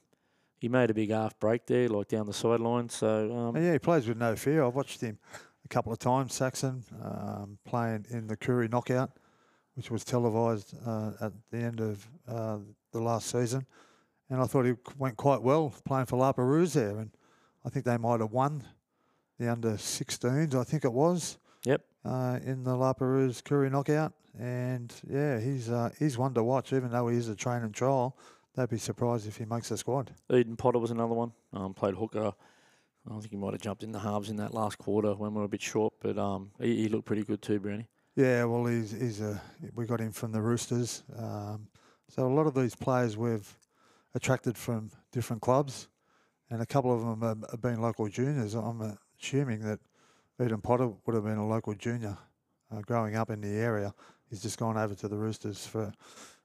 he 0.59 0.69
made 0.69 0.91
a 0.91 0.95
big 0.95 1.11
half 1.11 1.39
break 1.39 1.67
there, 1.67 1.89
like 1.89 2.09
down 2.09 2.27
the 2.27 2.35
sideline. 2.35 2.89
So 2.89 3.33
um, 3.35 3.57
yeah, 3.57 3.73
he 3.73 3.79
plays 3.79 4.07
with 4.07 4.19
no 4.19 4.37
fear. 4.37 4.65
I've 4.65 4.75
watched 4.75 5.01
him 5.01 5.19
a 5.65 5.69
couple 5.69 5.93
of 5.93 5.99
times, 5.99 6.35
Saxon, 6.35 6.85
um, 7.03 7.59
playing 7.65 8.07
in 8.11 8.27
the 8.27 8.37
Koori 8.37 8.71
Knockout, 8.71 9.13
which 9.75 9.91
was 9.91 10.05
televised 10.05 10.75
uh, 10.87 11.13
at 11.21 11.33
the 11.51 11.59
end 11.59 11.81
of 11.81 12.07
uh, 12.29 12.59
the 12.93 13.01
last 13.01 13.31
season. 13.31 13.67
and 14.29 14.41
I 14.41 14.45
thought 14.45 14.67
he 14.67 14.75
went 14.99 15.17
quite 15.17 15.41
well 15.41 15.73
playing 15.87 16.07
for 16.07 16.17
La 16.17 16.33
Perouse 16.33 16.75
there, 16.75 16.99
and 16.99 17.11
I 17.65 17.71
think 17.71 17.87
they 17.87 17.97
might 17.97 18.21
have 18.21 18.33
won 18.33 18.65
the 19.41 19.51
under 19.51 19.73
16s. 19.73 20.55
I 20.55 20.65
think 20.65 20.85
it 20.85 20.93
was. 20.93 21.39
Yep. 21.65 21.83
Uh, 22.05 22.39
in 22.45 22.63
the 22.63 22.77
La 22.77 22.93
Perouse 22.93 23.43
Koori 23.43 23.71
knockout, 23.71 24.13
and 24.39 24.95
yeah, 25.07 25.39
he's 25.39 25.69
uh, 25.69 25.91
he's 25.99 26.17
one 26.17 26.33
to 26.35 26.43
watch. 26.43 26.73
Even 26.73 26.91
though 26.91 27.09
he 27.09 27.19
is 27.19 27.29
a 27.29 27.35
train 27.35 27.63
and 27.63 27.75
trial, 27.75 28.17
they'd 28.55 28.71
be 28.71 28.79
surprised 28.79 29.27
if 29.27 29.37
he 29.37 29.45
makes 29.45 29.69
the 29.69 29.77
squad. 29.77 30.13
Eden 30.33 30.57
Potter 30.57 30.79
was 30.79 30.91
another 30.91 31.13
one. 31.13 31.33
Um, 31.53 31.75
played 31.75 31.95
hooker. 31.95 32.33
I 33.07 33.19
think 33.19 33.31
he 33.31 33.37
might 33.37 33.53
have 33.53 33.61
jumped 33.61 33.83
in 33.83 33.93
the 33.93 33.99
halves 33.99 34.31
in 34.31 34.37
that 34.37 34.55
last 34.55 34.79
quarter 34.79 35.15
when 35.15 35.35
we 35.35 35.41
were 35.41 35.45
a 35.45 35.49
bit 35.49 35.63
short, 35.63 35.95
but 36.01 36.17
um, 36.17 36.51
he, 36.61 36.83
he 36.83 36.89
looked 36.89 37.07
pretty 37.07 37.25
good 37.25 37.43
too, 37.43 37.59
Brownie. 37.59 37.89
Yeah, 38.17 38.45
well, 38.45 38.65
he's 38.67 38.93
he's 38.93 39.21
a 39.21 39.41
we 39.75 39.85
got 39.85 40.01
him 40.01 40.13
from 40.13 40.33
the 40.33 40.41
Roosters. 40.41 41.03
Um, 41.19 41.69
so 42.09 42.27
a 42.27 42.33
lot 42.33 42.47
of 42.47 42.55
these 42.55 42.75
players 42.75 43.17
we've 43.19 43.59
attracted 44.15 44.57
from 44.57 44.91
different 45.13 45.43
clubs, 45.43 45.89
and 46.49 46.63
a 46.63 46.67
couple 46.67 46.95
of 46.95 47.01
them 47.01 47.21
have, 47.21 47.51
have 47.51 47.61
been 47.61 47.83
local 47.83 48.09
juniors. 48.09 48.55
I'm 48.55 48.81
assuming 49.21 49.61
that 49.61 49.81
Eden 50.43 50.61
Potter 50.61 50.89
would 51.05 51.15
have 51.15 51.25
been 51.25 51.37
a 51.37 51.47
local 51.47 51.75
junior 51.75 52.17
uh, 52.73 52.81
growing 52.81 53.17
up 53.17 53.31
in 53.31 53.41
the 53.41 53.49
area. 53.49 53.93
He's 54.29 54.43
just 54.43 54.59
gone 54.59 54.77
over 54.77 54.95
to 54.95 55.09
the 55.09 55.17
Roosters 55.17 55.67
for 55.67 55.93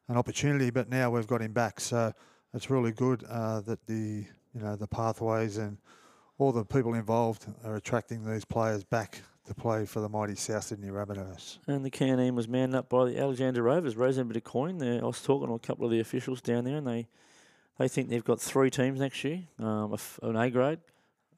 an 0.08 0.18
opportunity, 0.18 0.70
but 0.70 0.90
now 0.90 1.10
we've 1.10 1.28
got 1.28 1.42
him 1.42 1.54
back. 1.54 1.80
So 1.80 2.14
it's 2.54 2.70
really 2.70 2.92
good 2.92 3.24
uh, 3.30 3.62
that 3.62 3.86
the 3.86 4.26
you 4.54 4.62
know 4.62 4.76
the 4.76 4.88
pathways 4.88 5.58
and 5.58 5.78
all 6.38 6.52
the 6.52 6.66
people 6.66 6.94
involved 6.94 7.46
are 7.64 7.76
attracting 7.76 8.26
these 8.26 8.46
players 8.46 8.84
back 8.84 9.22
to 9.46 9.54
play 9.54 9.86
for 9.86 10.00
the 10.00 10.10
mighty 10.10 10.36
South 10.36 10.64
Sydney 10.64 10.90
Rabbitohs. 10.90 11.60
And 11.68 11.86
the 11.86 11.92
Canine 11.92 12.36
was 12.36 12.48
manned 12.48 12.76
up 12.76 12.90
by 12.90 13.06
the 13.06 13.20
Alexandria 13.20 13.64
Rovers, 13.64 13.96
a 13.96 14.24
bit 14.24 14.38
of 14.38 14.44
coin 14.44 14.80
there. 14.80 15.02
I 15.02 15.06
was 15.06 15.22
talking 15.22 15.48
to 15.48 15.54
a 15.54 15.60
couple 15.60 15.86
of 15.86 15.92
the 15.92 16.00
officials 16.00 16.42
down 16.42 16.64
there, 16.66 16.78
and 16.78 16.88
they 16.88 17.08
they 17.78 17.88
think 17.88 18.10
they've 18.10 18.24
got 18.24 18.42
three 18.42 18.70
teams 18.70 19.00
next 19.00 19.24
year, 19.24 19.44
um, 19.60 19.96
an 20.24 20.36
A 20.36 20.50
grade, 20.50 20.80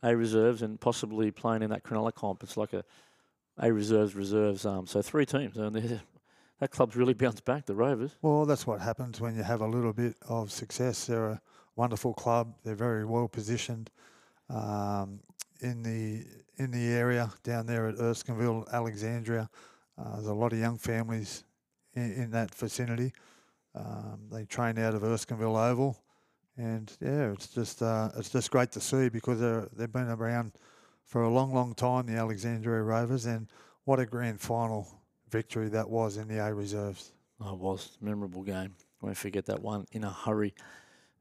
A 0.04 0.16
reserves, 0.16 0.62
and 0.62 0.80
possibly 0.80 1.32
playing 1.32 1.64
in 1.64 1.70
that 1.72 1.84
Cronulla 1.84 2.14
comp. 2.14 2.44
It's 2.44 2.58
like 2.58 2.74
a 2.74 2.84
A 3.60 3.72
reserves 3.72 4.16
reserves. 4.16 4.66
Um, 4.66 4.88
so 4.88 5.02
three 5.02 5.26
teams, 5.26 5.58
and 5.58 5.76
that 6.60 6.72
club's 6.72 6.96
really 6.96 7.14
bounced 7.14 7.46
back. 7.46 7.66
The 7.66 7.76
Rovers. 7.76 8.16
Well, 8.22 8.46
that's 8.46 8.68
what 8.68 8.80
happens 8.82 9.20
when 9.20 9.36
you 9.36 9.44
have 9.44 9.62
a 9.62 9.68
little 9.68 9.94
bit 9.94 10.16
of 10.28 10.52
success. 10.52 11.06
They're 11.06 11.30
a 11.30 11.42
wonderful 11.76 12.14
club. 12.14 12.54
They're 12.64 12.76
very 12.76 13.06
well 13.06 13.28
positioned 13.28 13.90
um, 14.50 15.20
in 15.62 15.84
the 15.84 16.26
in 16.58 16.72
the 16.72 16.88
area 16.88 17.32
down 17.44 17.66
there 17.66 17.88
at 17.88 17.96
Erskineville, 17.96 18.66
Alexandria. 18.74 19.50
Uh, 19.98 20.16
there's 20.16 20.28
a 20.28 20.34
lot 20.34 20.54
of 20.54 20.60
young 20.60 20.78
families 20.78 21.44
in, 21.94 22.12
in 22.14 22.32
that 22.32 22.54
vicinity. 22.54 23.14
Um, 23.76 24.22
they 24.32 24.46
train 24.46 24.78
out 24.80 24.96
of 24.96 25.04
Erskineville 25.04 25.56
Oval 25.56 25.98
and 26.58 26.92
yeah, 27.00 27.32
it's 27.32 27.48
just 27.48 27.82
uh, 27.82 28.10
it's 28.18 28.30
just 28.30 28.52
great 28.52 28.72
to 28.72 28.82
see 28.82 29.10
because 29.10 29.40
they're, 29.40 29.68
they've 29.74 29.92
been 29.92 30.10
around 30.10 30.54
for 31.06 31.24
a 31.24 31.30
long, 31.30 31.54
long 31.54 31.74
time, 31.74 32.06
the 32.06 32.16
Alexandria 32.16 32.82
Rovers, 32.82 33.26
and 33.26 33.48
what 33.86 34.00
a 34.00 34.06
grand 34.06 34.42
final 34.42 34.88
victory 35.30 35.70
that 35.70 35.90
was 35.90 36.18
in 36.18 36.28
the 36.28 36.38
A 36.38 36.54
reserves. 36.54 37.14
Oh, 37.40 37.54
it 37.54 37.60
was 37.60 37.98
a 38.02 38.06
memorable 38.06 38.44
game. 38.44 38.76
I 39.02 39.06
won't 39.06 39.18
forget 39.18 39.46
that 39.46 39.62
one 39.62 39.86
in 39.92 40.04
a 40.04 40.10
hurry, 40.10 40.56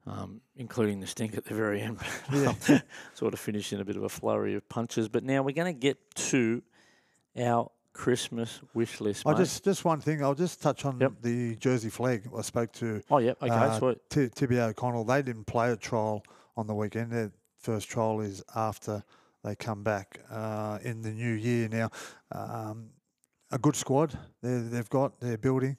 um, 0.07 0.41
including 0.57 1.01
the 1.01 1.07
stink 1.07 1.37
at 1.37 1.45
the 1.45 1.55
very 1.55 1.83
end. 1.83 1.99
Sort 3.15 3.35
of 3.35 3.39
finished 3.39 3.73
in 3.73 3.81
a 3.81 3.85
bit 3.85 3.97
of 3.97 4.03
a 4.03 4.09
flurry 4.09 4.55
of 4.55 4.69
punches. 4.69 5.09
But 5.09 5.25
now 5.25 5.43
we're 5.43 5.55
going 5.55 5.73
to 5.73 5.79
get 5.79 5.99
to 6.15 6.63
our 7.39 7.71
Christmas 7.97 8.61
wish 8.75 9.01
list. 9.01 9.27
I 9.27 9.33
just 9.33 9.65
just 9.65 9.85
one 9.85 10.01
thing. 10.01 10.23
I'll 10.23 10.35
just 10.35 10.61
touch 10.61 10.85
on 10.85 11.01
yep. 11.01 11.13
the 11.23 11.57
Jersey 11.57 11.89
Flegg. 11.89 12.29
I 12.37 12.43
spoke 12.43 12.71
to. 12.75 13.03
Oh 13.11 13.19
yeah, 13.19 13.33
okay, 13.41 13.51
uh, 13.51 13.79
sweet. 13.79 13.99
T- 14.11 14.29
Tibby 14.29 14.61
O'Connell. 14.61 15.05
They 15.05 15.23
didn't 15.23 15.47
play 15.47 15.73
a 15.73 15.77
trial 15.77 16.23
on 16.57 16.67
the 16.67 16.75
weekend. 16.75 17.11
Their 17.11 17.33
first 17.59 17.89
trial 17.89 18.21
is 18.21 18.45
after 18.55 19.03
they 19.43 19.57
come 19.57 19.83
back 19.83 20.21
uh, 20.31 20.79
in 20.83 21.01
the 21.01 21.11
new 21.11 21.33
year. 21.33 21.69
Now, 21.69 21.91
um, 22.33 22.91
a 23.51 23.59
good 23.59 23.77
squad. 23.77 24.17
They 24.43 24.59
they've 24.59 24.91
got. 24.91 25.19
They're 25.19 25.39
building. 25.39 25.79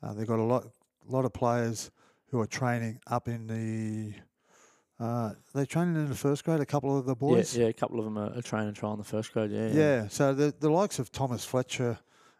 Uh, 0.00 0.14
they've 0.14 0.28
got 0.28 0.38
a 0.38 0.44
lot 0.44 0.64
lot 1.06 1.24
of 1.24 1.32
players 1.32 1.90
who 2.30 2.40
are 2.40 2.46
training 2.46 3.00
up 3.08 3.26
in 3.26 3.46
the 3.48 4.14
uh, 5.00 5.32
they're 5.54 5.66
training 5.66 5.94
in 5.94 6.08
the 6.08 6.14
first 6.14 6.44
grade. 6.44 6.60
A 6.60 6.66
couple 6.66 6.98
of 6.98 7.06
the 7.06 7.14
boys. 7.14 7.56
Yeah, 7.56 7.64
yeah 7.64 7.70
a 7.70 7.72
couple 7.72 7.98
of 7.98 8.04
them 8.04 8.18
are, 8.18 8.36
are 8.36 8.42
training 8.42 8.74
trial 8.74 8.92
in 8.94 8.98
the 8.98 9.04
first 9.04 9.32
grade. 9.32 9.50
Yeah, 9.50 9.68
yeah. 9.68 9.74
yeah 9.74 10.08
so 10.08 10.34
the 10.34 10.54
the 10.58 10.70
likes 10.70 10.98
of 10.98 11.12
Thomas 11.12 11.44
Fletcher, 11.44 11.98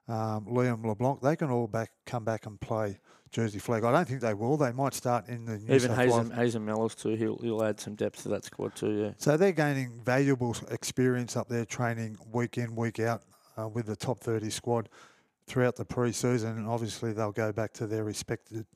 um, 0.08 0.46
Liam 0.46 0.84
LeBlanc, 0.84 1.20
they 1.20 1.36
can 1.36 1.50
all 1.50 1.66
back 1.66 1.90
come 2.04 2.24
back 2.24 2.46
and 2.46 2.60
play 2.60 2.98
Jersey 3.30 3.58
Flegg. 3.58 3.84
I 3.84 3.92
don't 3.92 4.08
think 4.08 4.20
they 4.20 4.34
will. 4.34 4.56
They 4.56 4.72
might 4.72 4.94
start 4.94 5.28
in 5.28 5.44
the 5.44 5.58
New 5.58 5.74
even 5.74 5.94
Hazen 5.94 6.30
Hazen 6.30 6.64
Mellis 6.64 6.94
too. 6.94 7.10
He'll 7.10 7.38
he'll 7.38 7.62
add 7.62 7.78
some 7.78 7.94
depth 7.94 8.22
to 8.22 8.28
that 8.30 8.44
squad 8.44 8.74
too. 8.74 8.92
Yeah. 8.92 9.10
So 9.18 9.36
they're 9.36 9.52
gaining 9.52 10.00
valuable 10.04 10.56
experience 10.70 11.36
up 11.36 11.48
there, 11.48 11.64
training 11.64 12.18
week 12.32 12.58
in 12.58 12.74
week 12.74 13.00
out 13.00 13.22
uh, 13.56 13.68
with 13.68 13.86
the 13.86 13.96
top 13.96 14.20
thirty 14.20 14.50
squad 14.50 14.88
throughout 15.46 15.76
the 15.76 15.84
pre-season, 15.84 16.58
and 16.58 16.66
obviously 16.66 17.12
they'll 17.12 17.32
go 17.32 17.52
back 17.52 17.72
to 17.72 17.86
their 17.86 18.04
respected 18.04 18.66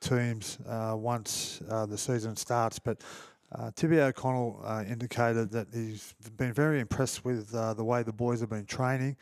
teams 0.00 0.58
uh, 0.66 0.94
once 0.96 1.60
uh, 1.70 1.86
the 1.86 1.98
season 1.98 2.36
starts. 2.36 2.78
But 2.78 3.02
uh, 3.52 3.70
Tibby 3.74 4.00
O'Connell 4.00 4.60
uh, 4.64 4.84
indicated 4.88 5.50
that 5.52 5.68
he's 5.72 6.14
been 6.36 6.52
very 6.52 6.80
impressed 6.80 7.24
with 7.24 7.54
uh, 7.54 7.74
the 7.74 7.84
way 7.84 8.02
the 8.02 8.12
boys 8.12 8.40
have 8.40 8.50
been 8.50 8.66
training 8.66 9.16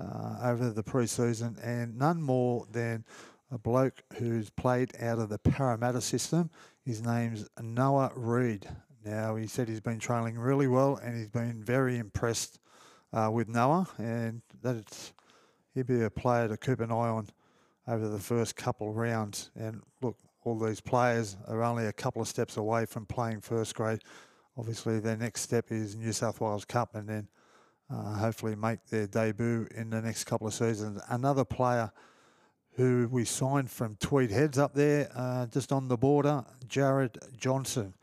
uh, 0.00 0.38
over 0.42 0.70
the 0.70 0.82
pre-season, 0.82 1.56
and 1.62 1.96
none 1.98 2.20
more 2.20 2.66
than 2.70 3.04
a 3.50 3.58
bloke 3.58 4.02
who's 4.18 4.50
played 4.50 4.92
out 5.00 5.18
of 5.18 5.28
the 5.28 5.38
Parramatta 5.38 6.00
system. 6.00 6.50
His 6.84 7.02
name's 7.02 7.48
Noah 7.60 8.12
Reid. 8.14 8.68
Now 9.04 9.36
he 9.36 9.46
said 9.46 9.68
he's 9.68 9.80
been 9.80 9.98
training 9.98 10.38
really 10.38 10.66
well, 10.66 10.96
and 10.96 11.16
he's 11.16 11.28
been 11.28 11.62
very 11.62 11.98
impressed 11.98 12.58
with 13.30 13.48
Noah, 13.48 13.86
and 13.98 14.42
that 14.62 14.76
it's 14.76 15.12
he'd 15.74 15.86
be 15.86 16.02
a 16.02 16.10
player 16.10 16.48
to 16.48 16.56
keep 16.56 16.80
an 16.80 16.90
eye 16.90 17.08
on 17.08 17.28
over 17.86 18.08
the 18.08 18.18
first 18.18 18.56
couple 18.56 18.90
of 18.90 18.96
rounds. 18.96 19.50
And 19.56 19.82
look, 20.02 20.16
all 20.42 20.58
these 20.58 20.80
players 20.80 21.36
are 21.48 21.62
only 21.62 21.86
a 21.86 21.92
couple 21.92 22.22
of 22.22 22.28
steps 22.28 22.56
away 22.56 22.86
from 22.86 23.06
playing 23.06 23.40
first 23.40 23.74
grade. 23.74 24.00
Obviously, 24.56 25.00
their 25.00 25.16
next 25.16 25.42
step 25.42 25.70
is 25.70 25.96
New 25.96 26.12
South 26.12 26.40
Wales 26.40 26.64
Cup, 26.64 26.94
and 26.94 27.08
then 27.08 27.28
uh, 27.90 28.14
hopefully 28.14 28.54
make 28.54 28.86
their 28.86 29.06
debut 29.06 29.66
in 29.74 29.90
the 29.90 30.00
next 30.00 30.24
couple 30.24 30.46
of 30.46 30.54
seasons. 30.54 31.00
Another 31.08 31.44
player 31.44 31.90
who 32.76 33.08
we 33.10 33.24
signed 33.24 33.70
from 33.70 33.96
Tweed 33.96 34.30
Heads 34.30 34.58
up 34.58 34.74
there, 34.74 35.08
uh, 35.14 35.46
just 35.46 35.72
on 35.72 35.88
the 35.88 35.96
border, 35.96 36.44
Jared 36.68 37.18
Johnson. 37.36 37.94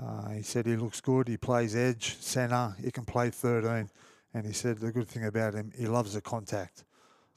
Uh, 0.00 0.30
he 0.30 0.42
said 0.42 0.66
he 0.66 0.76
looks 0.76 1.00
good. 1.00 1.28
He 1.28 1.36
plays 1.36 1.74
edge, 1.74 2.16
centre. 2.20 2.74
He 2.82 2.90
can 2.90 3.04
play 3.04 3.30
13. 3.30 3.90
And 4.32 4.46
he 4.46 4.52
said 4.52 4.78
the 4.78 4.92
good 4.92 5.08
thing 5.08 5.24
about 5.24 5.54
him, 5.54 5.72
he 5.76 5.86
loves 5.86 6.14
the 6.14 6.20
contact. 6.20 6.84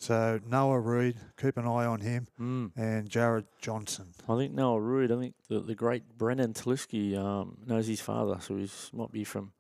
So 0.03 0.41
Noah 0.45 0.81
Reid, 0.81 1.15
keep 1.41 1.55
an 1.55 1.65
eye 1.65 1.85
on 1.85 2.01
him, 2.01 2.27
mm. 2.37 2.71
and 2.75 3.07
Jared 3.07 3.45
Johnson. 3.61 4.07
I 4.27 4.35
think 4.35 4.53
Noah 4.53 4.81
Reid. 4.81 5.13
I 5.13 5.17
think 5.17 5.35
the, 5.47 5.61
the 5.61 5.75
great 5.75 6.17
Brendan 6.17 6.51
Taliski 6.51 7.17
um, 7.17 7.59
knows 7.65 7.87
his 7.87 8.01
father, 8.01 8.37
so 8.41 8.57
he 8.57 8.69
might 8.91 9.13
be 9.13 9.23
from 9.23 9.53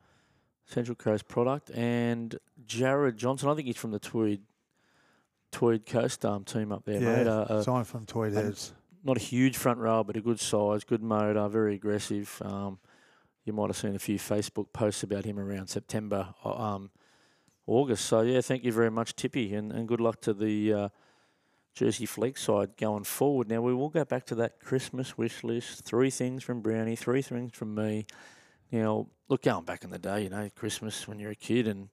Central 0.65 0.95
Coast 0.95 1.29
product. 1.29 1.69
And 1.69 2.37
Jared 2.65 3.15
Johnson, 3.15 3.47
I 3.47 3.55
think 3.55 3.67
he's 3.67 3.77
from 3.77 3.91
the 3.91 3.99
Tweed 3.99 4.41
Tweed 5.53 5.85
Coast 5.85 6.25
um, 6.25 6.43
team 6.43 6.73
up 6.73 6.83
there, 6.83 7.01
yeah, 7.01 7.15
mate. 7.15 7.27
Uh, 7.27 7.45
uh, 7.47 7.63
signed 7.63 7.87
from 7.87 8.05
Tweed 8.05 8.33
Heads. 8.33 8.73
Not 9.01 9.15
a 9.15 9.21
huge 9.21 9.55
front 9.55 9.79
row, 9.79 10.03
but 10.03 10.17
a 10.17 10.21
good 10.21 10.41
size, 10.41 10.83
good 10.83 11.01
motor, 11.01 11.47
very 11.47 11.75
aggressive. 11.75 12.41
Um, 12.43 12.79
you 13.45 13.53
might 13.53 13.67
have 13.67 13.77
seen 13.77 13.95
a 13.95 13.99
few 13.99 14.19
Facebook 14.19 14.73
posts 14.73 15.03
about 15.03 15.23
him 15.23 15.39
around 15.39 15.67
September. 15.67 16.33
Uh, 16.43 16.51
um, 16.51 16.91
August. 17.65 18.05
So 18.05 18.21
yeah, 18.21 18.41
thank 18.41 18.63
you 18.63 18.71
very 18.71 18.91
much, 18.91 19.15
Tippy, 19.15 19.53
and, 19.53 19.71
and 19.71 19.87
good 19.87 20.01
luck 20.01 20.21
to 20.21 20.33
the 20.33 20.73
uh, 20.73 20.89
Jersey 21.73 22.05
Flegg 22.05 22.37
side 22.37 22.77
going 22.77 23.03
forward. 23.03 23.49
Now 23.49 23.61
we 23.61 23.73
will 23.73 23.89
go 23.89 24.05
back 24.05 24.25
to 24.27 24.35
that 24.35 24.59
Christmas 24.59 25.17
wish 25.17 25.43
list. 25.43 25.83
Three 25.85 26.09
things 26.09 26.43
from 26.43 26.61
Brownie, 26.61 26.95
three 26.95 27.21
things 27.21 27.53
from 27.53 27.75
me. 27.75 28.05
Now 28.71 29.07
look, 29.27 29.43
going 29.43 29.65
back 29.65 29.83
in 29.83 29.89
the 29.89 29.99
day, 29.99 30.23
you 30.23 30.29
know, 30.29 30.49
Christmas 30.55 31.07
when 31.07 31.19
you're 31.19 31.31
a 31.31 31.35
kid, 31.35 31.67
and 31.67 31.89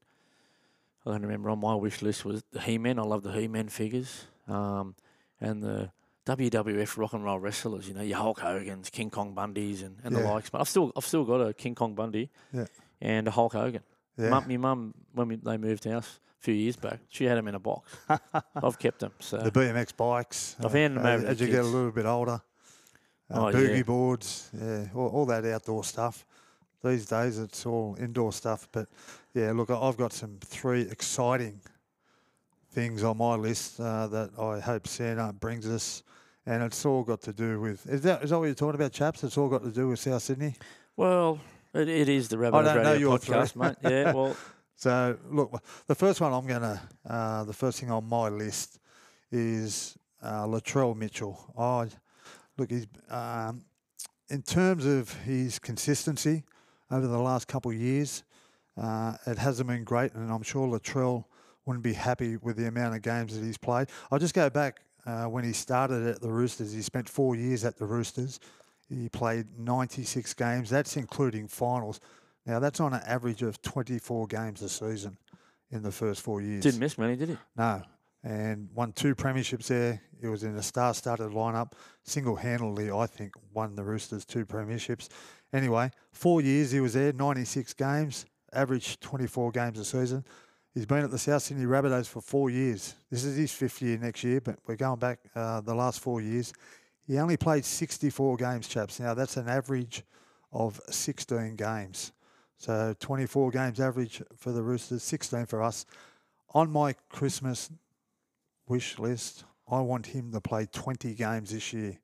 I 1.07 1.13
don't 1.13 1.23
remember 1.23 1.51
on 1.51 1.61
my 1.61 1.75
wish 1.75 2.03
list 2.03 2.25
was 2.25 2.43
the 2.53 2.61
He-Man. 2.61 2.99
I 2.99 3.03
love 3.03 3.23
the 3.23 3.33
He-Man 3.33 3.69
figures, 3.69 4.27
um, 4.49 4.95
and 5.41 5.63
the 5.63 5.91
WWF 6.27 6.99
rock 6.99 7.13
and 7.13 7.25
roll 7.25 7.39
wrestlers. 7.39 7.89
You 7.89 7.95
know, 7.95 8.03
your 8.03 8.19
Hulk 8.19 8.41
Hogan's, 8.41 8.91
King 8.91 9.11
Kong 9.11 9.35
Bundys, 9.35 9.83
and, 9.83 9.97
and 10.05 10.15
yeah. 10.15 10.23
the 10.23 10.29
likes. 10.29 10.51
But 10.51 10.61
I've 10.61 10.69
still 10.69 10.93
I've 10.97 11.07
still 11.07 11.25
got 11.25 11.41
a 11.41 11.55
King 11.55 11.75
Kong 11.75 11.95
Bundy 11.95 12.31
yeah. 12.53 12.67
and 13.01 13.27
a 13.27 13.31
Hulk 13.31 13.53
Hogan. 13.55 13.83
Yeah. 14.17 14.31
Mum, 14.31 14.45
my 14.49 14.57
mum, 14.57 14.95
when 15.13 15.29
we, 15.29 15.37
they 15.37 15.57
moved 15.57 15.85
house 15.85 16.21
a 16.41 16.43
few 16.43 16.55
years 16.55 16.77
back, 16.77 17.01
she 17.09 17.25
had 17.25 17.39
them 17.39 17.49
in 17.49 17.55
a 17.55 17.59
box. 17.59 17.97
I've 18.55 18.79
kept 18.79 19.01
them. 19.01 19.13
So 19.21 19.39
the 19.39 19.51
BMX 19.51 19.97
bikes. 19.97 20.57
I've 20.63 20.73
handed 20.73 20.99
them 20.99 21.07
uh, 21.07 21.11
over 21.11 21.27
as 21.27 21.41
you 21.41 21.47
kids. 21.47 21.57
get 21.57 21.65
a 21.65 21.69
little 21.69 21.91
bit 21.91 22.07
older. 22.07 22.41
Uh, 23.33 23.39
oh, 23.39 23.53
boogie 23.53 23.77
yeah. 23.77 23.83
boards, 23.83 24.51
yeah, 24.61 24.87
all, 24.95 25.09
all, 25.09 25.27
that 25.27 25.45
outdoor 25.45 25.85
stuff. 25.85 26.27
These 26.83 27.07
days 27.07 27.39
it's 27.39 27.65
all 27.65 27.97
indoor 28.01 28.33
stuff. 28.33 28.69
But 28.73 28.89
yeah, 29.35 29.53
look, 29.53 29.71
I've 29.71 29.97
got 29.97 30.13
some 30.13 30.39
three 30.41 30.83
exciting 30.83 31.61
things 32.73 33.05
on 33.05 33.19
my 33.19 33.37
list 33.37 33.79
uh, 33.79 34.09
that 34.09 34.31
I 34.39 34.59
hope 34.59 34.89
Santa 34.89 35.33
brings 35.33 35.69
us 35.69 36.03
and 36.47 36.63
it's 36.63 36.85
all 36.85 37.03
got 37.03 37.21
to 37.23 37.33
do 37.33 37.61
with. 37.61 37.87
Is 37.87 38.03
that 38.03 38.23
is 38.23 38.31
that 38.31 38.39
what 38.39 38.47
you're 38.47 38.55
talking 38.55 38.75
about, 38.75 38.93
chaps? 38.93 39.23
It's 39.25 39.39
all 39.39 39.49
got 39.49 39.63
to 39.63 39.71
do 39.71 39.89
with 39.89 40.01
South 40.01 40.23
Sydney. 40.23 40.55
Well, 40.97 41.39
it, 41.75 41.89
it 41.89 42.09
is 42.09 42.29
the 42.29 42.37
Rabbitohs 42.37 42.65
don't 42.65 42.83
know 42.85 42.93
your 42.95 43.19
podcast, 43.19 43.53
three. 43.53 43.63
mate. 43.63 43.77
Yeah, 43.83 44.13
well, 44.13 44.37
So 44.81 45.19
look, 45.31 45.63
the 45.89 45.95
first 45.95 46.23
one 46.23 46.33
I'm 46.33 46.47
gonna, 46.47 46.81
uh, 47.07 47.45
the 47.45 47.53
first 47.53 47.81
thing 47.81 47.91
on 47.91 48.09
my 48.09 48.31
list 48.31 48.79
is 49.31 49.95
uh, 50.23 50.47
Latrell 50.47 50.97
Mitchell. 50.97 51.39
Oh, 51.55 51.87
look, 52.57 52.71
he's 52.71 52.87
um, 53.11 53.63
in 54.31 54.41
terms 54.41 54.87
of 54.87 55.13
his 55.21 55.59
consistency 55.59 56.45
over 56.91 57.07
the 57.07 57.19
last 57.19 57.47
couple 57.47 57.71
of 57.71 57.77
years, 57.77 58.25
uh, 58.81 59.19
it 59.27 59.37
hasn't 59.37 59.69
been 59.69 59.85
great, 59.85 60.15
and 60.15 60.33
I'm 60.33 60.43
sure 60.43 60.67
Latrell 60.67 61.25
wouldn't 61.67 61.85
be 61.85 61.93
happy 61.93 62.39
with 62.39 62.57
the 62.57 62.67
amount 62.67 62.95
of 62.95 63.03
games 63.03 63.39
that 63.39 63.45
he's 63.45 63.59
played. 63.59 63.89
I'll 64.11 64.19
just 64.19 64.33
go 64.33 64.49
back 64.49 64.81
uh, 65.05 65.25
when 65.25 65.45
he 65.45 65.53
started 65.53 66.07
at 66.07 66.23
the 66.23 66.31
Roosters. 66.31 66.73
He 66.73 66.81
spent 66.81 67.07
four 67.07 67.37
years 67.37 67.67
at 67.67 67.77
the 67.77 67.85
Roosters. 67.85 68.41
He 68.91 69.09
played 69.09 69.47
96 69.59 70.35
games. 70.35 70.69
That's 70.69 70.97
including 70.97 71.49
finals. 71.49 72.01
Now 72.45 72.59
that's 72.59 72.81
on 72.81 72.93
an 72.93 73.03
average 73.07 73.43
of 73.43 73.63
24 73.63 74.27
games 74.27 74.63
a 74.63 74.69
season 74.69 75.17
in 75.71 75.83
the 75.83 75.93
first 75.93 76.21
four 76.23 76.41
years. 76.41 76.63
didn't 76.63 76.81
miss 76.81 76.99
many, 76.99 77.17
did 77.17 77.31
he? 77.31 77.39
No. 77.57 77.83
And 78.23 78.69
won 78.75 78.93
two 78.93 79.15
premierships 79.15 79.69
there. 79.69 80.03
He 80.21 80.27
was 80.27 80.43
in 80.43 80.57
a 80.57 80.63
star 80.63 80.93
started 80.93 81.31
lineup. 81.31 81.73
Single 82.03 82.37
handedly, 82.37 82.91
I 82.91 83.07
think, 83.07 83.35
won 83.55 83.77
the 83.77 83.85
Roosters 83.85 84.25
two 84.25 84.45
premierships. 84.45 85.09
Anyway, 85.53 85.91
four 86.13 86.41
years 86.41 86.71
he 86.71 86.81
was 86.81 86.95
there, 86.95 87.13
96 87.13 87.73
games, 87.75 88.27
average 88.53 89.01
24 89.01 89.53
games 89.53 89.79
a 89.79 89.85
season. 89.85 90.25
He's 90.75 90.87
been 90.87 91.03
at 91.03 91.11
the 91.11 91.19
South 91.19 91.43
Sydney 91.43 91.65
Rabbitohs 91.65 92.07
for 92.07 92.21
four 92.21 92.49
years. 92.49 92.95
This 93.11 93.25
is 93.25 93.37
his 93.37 93.53
fifth 93.53 93.83
year 93.83 93.99
next 93.99 94.23
year, 94.23 94.41
but 94.41 94.57
we're 94.67 94.77
going 94.77 95.01
back 95.01 95.19
uh, 95.35 95.61
the 95.61 95.75
last 95.75 96.01
four 96.01 96.21
years. 96.21 96.53
He 97.11 97.19
only 97.19 97.37
played 97.37 97.65
64 97.65 98.37
games, 98.37 98.69
chaps. 98.69 99.01
Now, 99.01 99.15
that's 99.15 99.37
an 99.37 99.49
average 99.49 100.05
of 100.53 100.81
16 100.91 101.57
games. 101.57 102.13
So 102.57 102.95
24 103.01 103.51
games 103.51 103.81
average 103.81 104.23
for 104.37 104.53
the 104.53 104.63
Roosters, 104.63 105.03
16 105.03 105.47
for 105.47 105.61
us. 105.61 105.87
On 106.55 106.71
my 106.71 106.95
Christmas 107.09 107.69
wish 108.69 108.97
list, 109.01 109.43
I 109.69 109.81
want 109.81 110.07
him 110.07 110.31
to 110.31 110.41
play 110.41 110.69
20 110.71 111.13
games 111.15 111.51
this 111.51 111.73
year. 111.73 111.99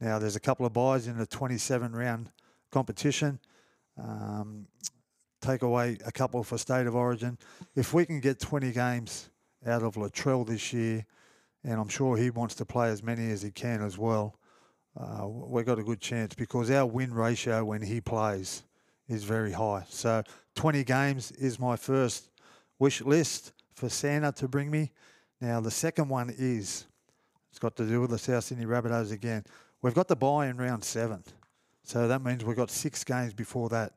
Now, 0.00 0.20
there's 0.20 0.36
a 0.36 0.40
couple 0.40 0.64
of 0.64 0.72
byes 0.72 1.08
in 1.08 1.18
the 1.18 1.26
27 1.26 1.90
round 1.90 2.30
competition. 2.70 3.40
Um, 4.00 4.68
take 5.40 5.62
away 5.62 5.98
a 6.06 6.12
couple 6.12 6.44
for 6.44 6.56
State 6.56 6.86
of 6.86 6.94
Origin. 6.94 7.36
If 7.74 7.92
we 7.92 8.06
can 8.06 8.20
get 8.20 8.38
20 8.38 8.70
games 8.70 9.28
out 9.66 9.82
of 9.82 9.96
Latrell 9.96 10.46
this 10.46 10.72
year, 10.72 11.04
and 11.66 11.80
I'm 11.80 11.88
sure 11.88 12.16
he 12.16 12.30
wants 12.30 12.54
to 12.56 12.64
play 12.64 12.90
as 12.90 13.02
many 13.02 13.30
as 13.32 13.42
he 13.42 13.50
can 13.50 13.82
as 13.82 13.98
well, 13.98 14.38
uh, 14.98 15.26
we've 15.26 15.66
got 15.66 15.80
a 15.80 15.82
good 15.82 16.00
chance 16.00 16.34
because 16.34 16.70
our 16.70 16.86
win 16.86 17.12
ratio 17.12 17.64
when 17.64 17.82
he 17.82 18.00
plays 18.00 18.62
is 19.08 19.24
very 19.24 19.52
high. 19.52 19.84
So 19.88 20.22
20 20.54 20.84
games 20.84 21.32
is 21.32 21.58
my 21.58 21.76
first 21.76 22.30
wish 22.78 23.02
list 23.02 23.52
for 23.74 23.88
Santa 23.88 24.30
to 24.32 24.48
bring 24.48 24.70
me. 24.70 24.92
Now, 25.40 25.60
the 25.60 25.70
second 25.70 26.08
one 26.08 26.32
is 26.38 26.86
it's 27.50 27.58
got 27.58 27.76
to 27.76 27.84
do 27.84 28.00
with 28.00 28.10
the 28.10 28.18
South 28.18 28.44
Sydney 28.44 28.64
Rabbitohs 28.64 29.12
again. 29.12 29.44
We've 29.82 29.94
got 29.94 30.08
the 30.08 30.16
bye 30.16 30.46
in 30.46 30.56
round 30.56 30.84
seven. 30.84 31.24
So 31.82 32.08
that 32.08 32.22
means 32.22 32.44
we've 32.44 32.56
got 32.56 32.70
six 32.70 33.02
games 33.02 33.34
before 33.34 33.68
that. 33.70 33.92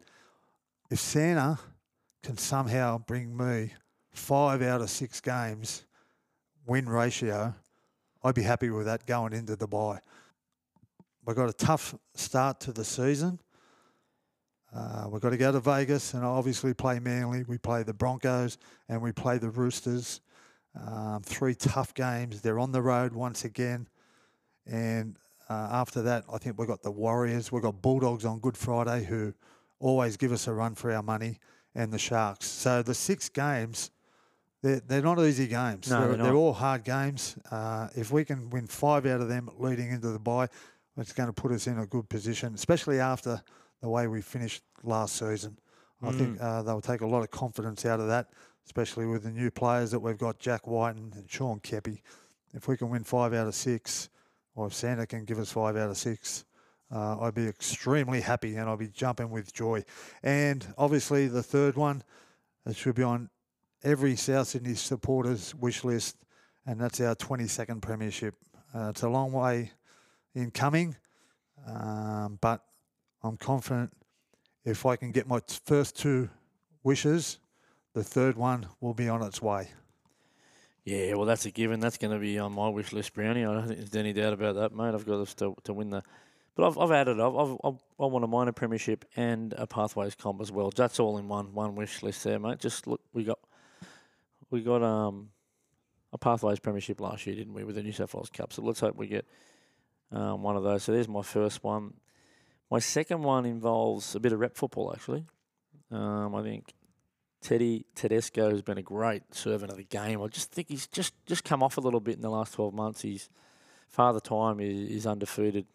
If 0.90 1.00
Santa 1.00 1.60
can 2.24 2.38
somehow 2.38 2.98
bring 2.98 3.38
me 3.38 3.74
five 4.12 4.62
out 4.64 4.82
of 4.82 4.90
six 4.90 5.22
games 5.22 5.84
win 6.66 6.88
ratio, 6.88 7.56
I'd 8.24 8.36
be 8.36 8.44
happy 8.44 8.70
with 8.70 8.86
that 8.86 9.06
going 9.06 9.34
into 9.34 9.56
the 9.56 9.68
bye. 9.68 10.00
We've 11.26 11.36
got 11.36 11.50
a 11.50 11.54
tough 11.54 11.96
start 12.16 12.60
to 12.62 12.72
the 12.72 12.84
season. 12.84 13.40
Uh, 14.76 15.08
we've 15.12 15.22
got 15.22 15.32
to 15.32 15.38
go 15.38 15.52
to 15.52 15.60
Vegas 15.60 16.14
and 16.14 16.24
obviously 16.24 16.74
play 16.74 17.00
Manly. 17.00 17.44
We 17.44 17.58
play 17.58 17.84
the 17.84 17.94
Broncos 17.94 18.58
and 18.88 19.02
we 19.02 19.12
play 19.12 19.38
the 19.38 19.50
Roosters. 19.50 20.22
Um, 20.80 21.22
three 21.24 21.56
tough 21.56 21.94
games. 21.94 22.42
They're 22.42 22.60
on 22.60 22.72
the 22.72 22.82
road 22.82 23.14
once 23.14 23.46
again. 23.46 23.88
And 24.68 25.18
uh, 25.50 25.70
after 25.72 26.04
that, 26.04 26.26
I 26.32 26.38
think 26.38 26.60
we've 26.60 26.68
got 26.68 26.84
the 26.84 26.92
Warriors. 26.92 27.52
We've 27.52 27.64
got 27.64 27.82
Bulldogs 27.82 28.26
on 28.26 28.40
Good 28.40 28.56
Friday 28.56 29.04
who 29.04 29.34
always 29.80 30.18
give 30.18 30.32
us 30.32 30.48
a 30.48 30.54
run 30.54 30.76
for 30.76 30.92
our 30.92 31.02
money 31.02 31.40
and 31.74 31.92
the 31.92 31.98
Sharks. 31.98 32.46
So 32.46 32.84
the 32.84 32.94
six 32.94 33.30
games, 33.30 33.90
they're, 34.62 34.82
they're 34.82 35.02
not 35.02 35.20
easy 35.20 35.48
games. 35.48 35.90
No, 35.90 36.00
they're, 36.00 36.08
they're 36.10 36.18
not. 36.18 36.24
they're 36.26 36.36
all 36.36 36.54
hard 36.54 36.84
games. 36.84 37.38
Uh, 37.52 37.88
if 37.96 38.12
we 38.12 38.26
can 38.26 38.50
win 38.50 38.68
five 38.68 39.06
out 39.06 39.22
of 39.22 39.30
them 39.30 39.50
leading 39.58 39.92
into 39.92 40.10
the 40.10 40.20
bye, 40.20 40.48
it's 40.98 41.14
going 41.14 41.28
to 41.28 41.34
put 41.34 41.52
us 41.52 41.68
in 41.68 41.80
a 41.80 41.86
good 41.86 42.10
position, 42.10 42.54
especially 42.54 43.00
after 43.00 43.42
the 43.82 43.90
way 43.90 44.08
we 44.08 44.22
finished 44.22 44.64
last 44.84 45.16
season. 45.16 45.58
I 46.02 46.12
think 46.12 46.42
uh, 46.42 46.62
they'll 46.62 46.82
take 46.82 47.02
a 47.02 47.06
lot 47.06 47.24
of 47.24 47.32
confidence 47.32 47.86
out 47.86 48.00
of 48.00 48.08
that, 48.08 48.30
especially 48.66 49.06
with 49.06 49.24
the 49.24 49.32
new 49.32 49.52
players 49.52 49.92
that 49.92 50.00
we've 50.00 50.18
got, 50.18 50.40
Jack 50.40 50.66
White 50.66 50.96
and, 50.96 51.14
Shaun 51.28 51.60
Keppie. 51.60 52.02
If 52.54 52.68
we 52.68 52.78
can 52.78 52.90
win 52.90 53.04
five 53.04 53.34
out 53.34 53.48
of 53.48 53.56
six, 53.56 54.10
or 54.56 54.68
if 54.68 54.74
Santa 54.74 55.06
can 55.06 55.26
give 55.26 55.40
us 55.40 55.52
five 55.52 55.76
out 55.76 55.90
of 55.90 55.98
six, 55.98 56.46
uh, 56.90 57.20
I'd 57.20 57.36
be 57.36 57.48
extremely 57.48 58.22
happy 58.22 58.56
and 58.56 58.70
I'd 58.70 58.80
be 58.80 58.88
jumping 58.88 59.30
with 59.30 59.54
joy. 59.54 59.84
And 60.24 60.66
obviously, 60.78 61.28
the 61.28 61.44
third 61.44 61.76
one, 61.76 62.04
it 62.66 62.78
should 62.78 62.96
be 62.96 63.04
on 63.04 63.30
every 63.84 64.16
South 64.16 64.48
Sydney 64.48 64.76
supporters' 64.76 65.56
wish 65.56 65.84
list, 65.84 66.18
and 66.66 66.80
that's 66.80 67.00
our 67.02 67.16
22nd 67.16 67.82
Premiership. 67.82 68.36
Uh, 68.74 68.90
it's 68.90 69.04
a 69.04 69.10
long 69.10 69.32
way 69.32 69.72
in 70.36 70.52
coming, 70.52 70.96
um, 71.68 72.38
but 72.42 72.64
I'm 73.24 73.38
confident 73.38 73.92
if 74.66 74.86
I 74.86 74.96
can 74.96 75.12
get 75.12 75.28
my 75.28 75.42
first 75.66 75.98
two 75.98 76.30
wishes, 76.84 77.40
the 77.94 78.04
third 78.04 78.38
one 78.38 78.68
will 78.82 78.94
be 78.94 79.10
on 79.10 79.22
its 79.24 79.42
way. 79.42 79.70
Yeah, 80.86 81.16
well, 81.16 81.26
that's 81.26 81.46
a 81.46 81.52
given. 81.52 81.80
That's 81.80 81.98
going 81.98 82.14
to 82.14 82.20
be 82.20 82.40
on 82.40 82.54
my 82.54 82.70
wish 82.70 82.94
list, 82.94 83.14
Brownie. 83.14 83.46
I 83.46 83.54
don't 83.54 83.68
think 83.68 83.80
there's 83.80 83.96
any 83.96 84.14
doubt 84.14 84.34
about 84.34 84.56
that, 84.56 84.74
mate. 84.74 84.94
I've 84.94 85.06
got 85.06 85.28
to, 85.28 85.56
to 85.64 85.74
win 85.74 85.90
the. 85.90 86.04
But 86.56 86.68
I've, 86.68 86.78
I've 86.78 86.92
added, 86.92 87.20
I've, 87.20 87.36
I've, 87.36 87.58
I've, 87.64 87.80
I 88.00 88.06
want 88.06 88.24
a 88.24 88.28
minor 88.28 88.52
premiership 88.52 89.06
and 89.16 89.54
a 89.54 89.68
pathways 89.68 90.16
comp 90.16 90.42
as 90.42 90.52
well. 90.52 90.72
That's 90.76 91.00
all 91.00 91.18
in 91.18 91.28
one 91.28 91.54
one 91.54 91.76
wish 91.76 92.02
list 92.02 92.24
there, 92.24 92.40
mate. 92.40 92.60
Just 92.60 92.88
look, 92.88 93.02
we 93.14 93.24
got 93.24 93.40
we 94.50 94.62
got 94.62 94.84
um 94.84 95.30
a 96.12 96.18
pathways 96.18 96.60
premiership 96.60 97.00
last 97.00 97.26
year, 97.28 97.36
didn't 97.36 97.54
we, 97.54 97.64
with 97.64 97.76
the 97.76 97.84
New 97.84 97.92
South 97.92 98.14
Wales 98.14 98.30
Cup? 98.30 98.52
So 98.52 98.62
let's 98.62 98.80
hope 98.80 98.96
we 98.96 99.08
get 99.08 99.26
um, 100.12 100.42
one 100.42 100.56
of 100.56 100.64
those. 100.64 100.84
So 100.84 100.92
there's 100.92 101.08
my 101.08 101.22
first 101.22 101.64
one. 101.64 101.94
My 102.72 102.80
second 102.80 103.22
one 103.24 103.46
involves 103.46 104.16
a 104.16 104.20
bit 104.20 104.34
of 104.34 104.40
rep 104.40 104.56
football, 104.56 104.92
actually. 104.94 105.26
Um, 105.92 106.36
I 106.36 106.44
think 106.44 106.74
Teddy 107.42 107.86
Tedesco 107.96 108.50
has 108.50 108.62
been 108.62 108.78
a 108.78 108.84
great 108.84 109.34
servant 109.34 109.72
of 109.72 109.78
the 109.78 109.84
game. 109.84 110.22
I 110.22 110.28
just 110.28 110.52
think 110.52 110.70
he's 110.70 110.88
just, 110.88 111.14
just 111.26 111.44
come 111.44 111.64
off 111.64 111.78
a 111.78 111.82
little 111.82 112.00
bit 112.00 112.16
in 112.16 112.22
the 112.22 112.30
last 112.30 112.54
12 112.54 112.74
months. 112.74 113.02
He's 113.02 113.30
father 113.88 114.20
time 114.20 114.60
is, 114.60 114.90
is 114.90 115.08
undefeated. 115.08 115.66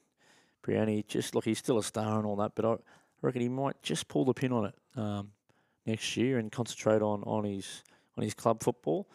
Brianni, 0.65 1.07
just 1.07 1.35
look, 1.35 1.45
he's 1.45 1.59
still 1.59 1.79
a 1.79 1.83
star 1.83 2.17
and 2.17 2.27
all 2.27 2.37
that, 2.37 2.53
but 2.55 2.65
I 2.65 2.77
reckon 3.23 3.43
he 3.43 3.49
might 3.49 3.83
just 3.83 4.09
pull 4.09 4.25
the 4.25 4.33
pin 4.33 4.53
on 4.53 4.67
it 4.67 4.75
um, 4.97 5.33
next 5.85 6.17
year 6.17 6.39
and 6.39 6.51
concentrate 6.51 7.03
on, 7.03 7.23
on 7.25 7.45
his 7.45 7.83
on 8.17 8.25
his 8.25 8.35
club 8.35 8.63
football. 8.63 9.09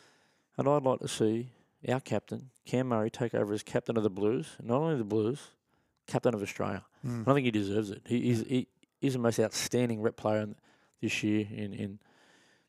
And 0.57 0.67
I'd 0.67 0.83
like 0.83 0.99
to 0.99 1.07
see 1.07 1.51
our 1.87 1.99
captain, 1.99 2.49
Cam 2.65 2.87
Murray, 2.87 3.09
take 3.09 3.33
over 3.33 3.53
as 3.53 3.63
captain 3.63 3.97
of 3.97 4.03
the 4.03 4.09
Blues. 4.09 4.55
Not 4.61 4.81
only 4.81 4.97
the 4.97 5.03
Blues, 5.03 5.51
captain 6.07 6.33
of 6.33 6.41
Australia. 6.41 6.83
Mm. 7.05 7.19
And 7.19 7.27
I 7.27 7.33
think 7.33 7.45
he 7.45 7.51
deserves 7.51 7.91
it. 7.91 8.01
He, 8.05 8.21
he's 8.21 8.41
he, 8.41 8.67
he's 8.99 9.13
the 9.13 9.19
most 9.19 9.39
outstanding 9.39 10.01
rep 10.01 10.17
player 10.17 10.41
in, 10.41 10.55
this 11.01 11.23
year 11.23 11.47
in, 11.49 11.73
in 11.73 11.99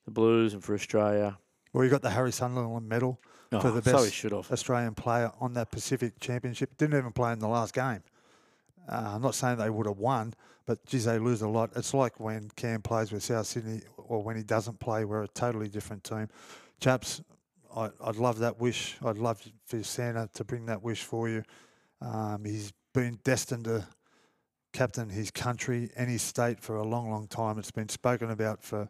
the 0.04 0.10
Blues 0.10 0.54
and 0.54 0.62
for 0.62 0.74
Australia. 0.74 1.38
Well, 1.72 1.84
you 1.84 1.90
got 1.90 2.02
the 2.02 2.10
Harry 2.10 2.32
Sunderland 2.32 2.88
medal, 2.88 3.20
Oh, 3.52 3.60
For 3.60 3.70
the 3.72 3.82
best 3.82 3.96
have. 3.96 4.52
Australian 4.52 4.94
player 4.94 5.32
on 5.40 5.54
that 5.54 5.72
Pacific 5.72 6.20
Championship. 6.20 6.76
Didn't 6.76 6.96
even 6.96 7.10
play 7.10 7.32
in 7.32 7.40
the 7.40 7.48
last 7.48 7.74
game. 7.74 8.02
Uh, 8.88 9.12
I'm 9.14 9.22
not 9.22 9.34
saying 9.34 9.58
they 9.58 9.70
would 9.70 9.86
have 9.86 9.98
won, 9.98 10.34
but 10.66 10.84
geez, 10.86 11.04
they 11.04 11.18
lose 11.18 11.42
a 11.42 11.48
lot. 11.48 11.70
It's 11.74 11.92
like 11.92 12.20
when 12.20 12.50
Cam 12.54 12.80
plays 12.80 13.10
with 13.10 13.24
South 13.24 13.46
Sydney 13.46 13.82
or 14.10 14.20
when 14.22 14.36
he 14.36 14.42
doesn't 14.42 14.80
play, 14.80 15.04
we're 15.04 15.22
a 15.22 15.28
totally 15.28 15.68
different 15.68 16.02
team. 16.02 16.28
Chaps, 16.80 17.22
I, 17.74 17.90
I'd 18.04 18.16
love 18.16 18.40
that 18.40 18.60
wish. 18.60 18.96
I'd 19.04 19.18
love 19.18 19.40
for 19.64 19.82
Santa 19.84 20.28
to 20.34 20.44
bring 20.44 20.66
that 20.66 20.82
wish 20.82 21.04
for 21.04 21.28
you. 21.28 21.44
Um, 22.02 22.44
he's 22.44 22.72
been 22.92 23.20
destined 23.22 23.64
to 23.64 23.86
captain 24.72 25.08
his 25.08 25.30
country 25.30 25.90
and 25.96 26.10
his 26.10 26.22
state 26.22 26.58
for 26.58 26.76
a 26.76 26.82
long, 26.82 27.08
long 27.08 27.28
time. 27.28 27.56
It's 27.58 27.70
been 27.70 27.88
spoken 27.88 28.32
about 28.32 28.64
for, 28.64 28.88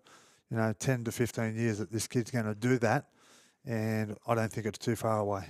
you 0.51 0.57
know, 0.57 0.73
10 0.79 1.05
to 1.05 1.13
15 1.13 1.55
years 1.55 1.79
that 1.79 1.93
this 1.93 2.07
kid's 2.07 2.31
going 2.31 2.47
to 2.47 2.55
do 2.55 2.79
that. 2.79 3.11
And 3.67 4.17
I 4.27 4.35
don't 4.35 4.51
think 4.51 4.67
it's 4.67 4.79
too 4.79 4.97
far 4.97 5.19
away. 5.19 5.45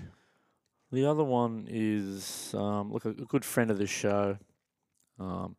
The 0.91 1.07
other 1.07 1.23
one 1.23 1.69
is 1.71 2.53
um, 2.55 2.93
look 2.93 3.05
a, 3.05 3.11
a 3.11 3.13
good 3.13 3.45
friend 3.45 3.71
of 3.71 3.79
the 3.79 3.87
show. 3.87 4.37
Um, 5.21 5.55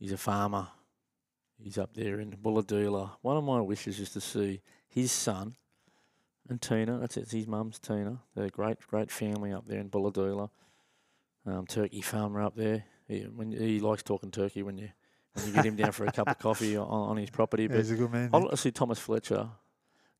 he's 0.00 0.10
a 0.10 0.16
farmer. 0.16 0.66
He's 1.62 1.78
up 1.78 1.94
there 1.94 2.20
in 2.20 2.30
Bulahdelah. 2.32 3.12
One 3.22 3.36
of 3.36 3.44
my 3.44 3.60
wishes 3.60 3.98
is 3.98 4.10
to 4.10 4.20
see 4.20 4.60
his 4.88 5.10
son 5.10 5.56
and 6.48 6.60
Tina. 6.60 6.98
That's 6.98 7.16
it. 7.16 7.30
His 7.30 7.46
mum's 7.46 7.78
Tina. 7.78 8.20
They're 8.34 8.46
a 8.46 8.50
great, 8.50 8.78
great 8.86 9.10
family 9.10 9.52
up 9.52 9.66
there 9.66 9.80
in 9.80 9.88
Bulahdelah. 9.90 10.50
um, 11.46 11.66
turkey 11.66 12.00
farmer 12.02 12.42
up 12.42 12.56
there. 12.56 12.84
He, 13.08 13.20
when 13.20 13.52
he 13.52 13.80
likes 13.80 14.02
talking 14.02 14.30
turkey 14.30 14.62
when 14.62 14.78
you 14.78 14.88
when 15.34 15.46
you 15.46 15.52
get 15.52 15.66
him 15.66 15.76
down 15.76 15.92
for 15.92 16.06
a 16.06 16.12
cup 16.12 16.28
of 16.28 16.38
coffee 16.38 16.76
on, 16.78 16.86
on 16.88 17.16
his 17.16 17.30
property. 17.30 17.66
But 17.68 17.78
he's 17.78 17.90
a 17.90 17.96
good 17.96 18.10
man. 18.10 18.30
I'd 18.32 18.42
like 18.42 18.50
to 18.50 18.56
see 18.56 18.70
Thomas 18.70 18.98
Fletcher 18.98 19.48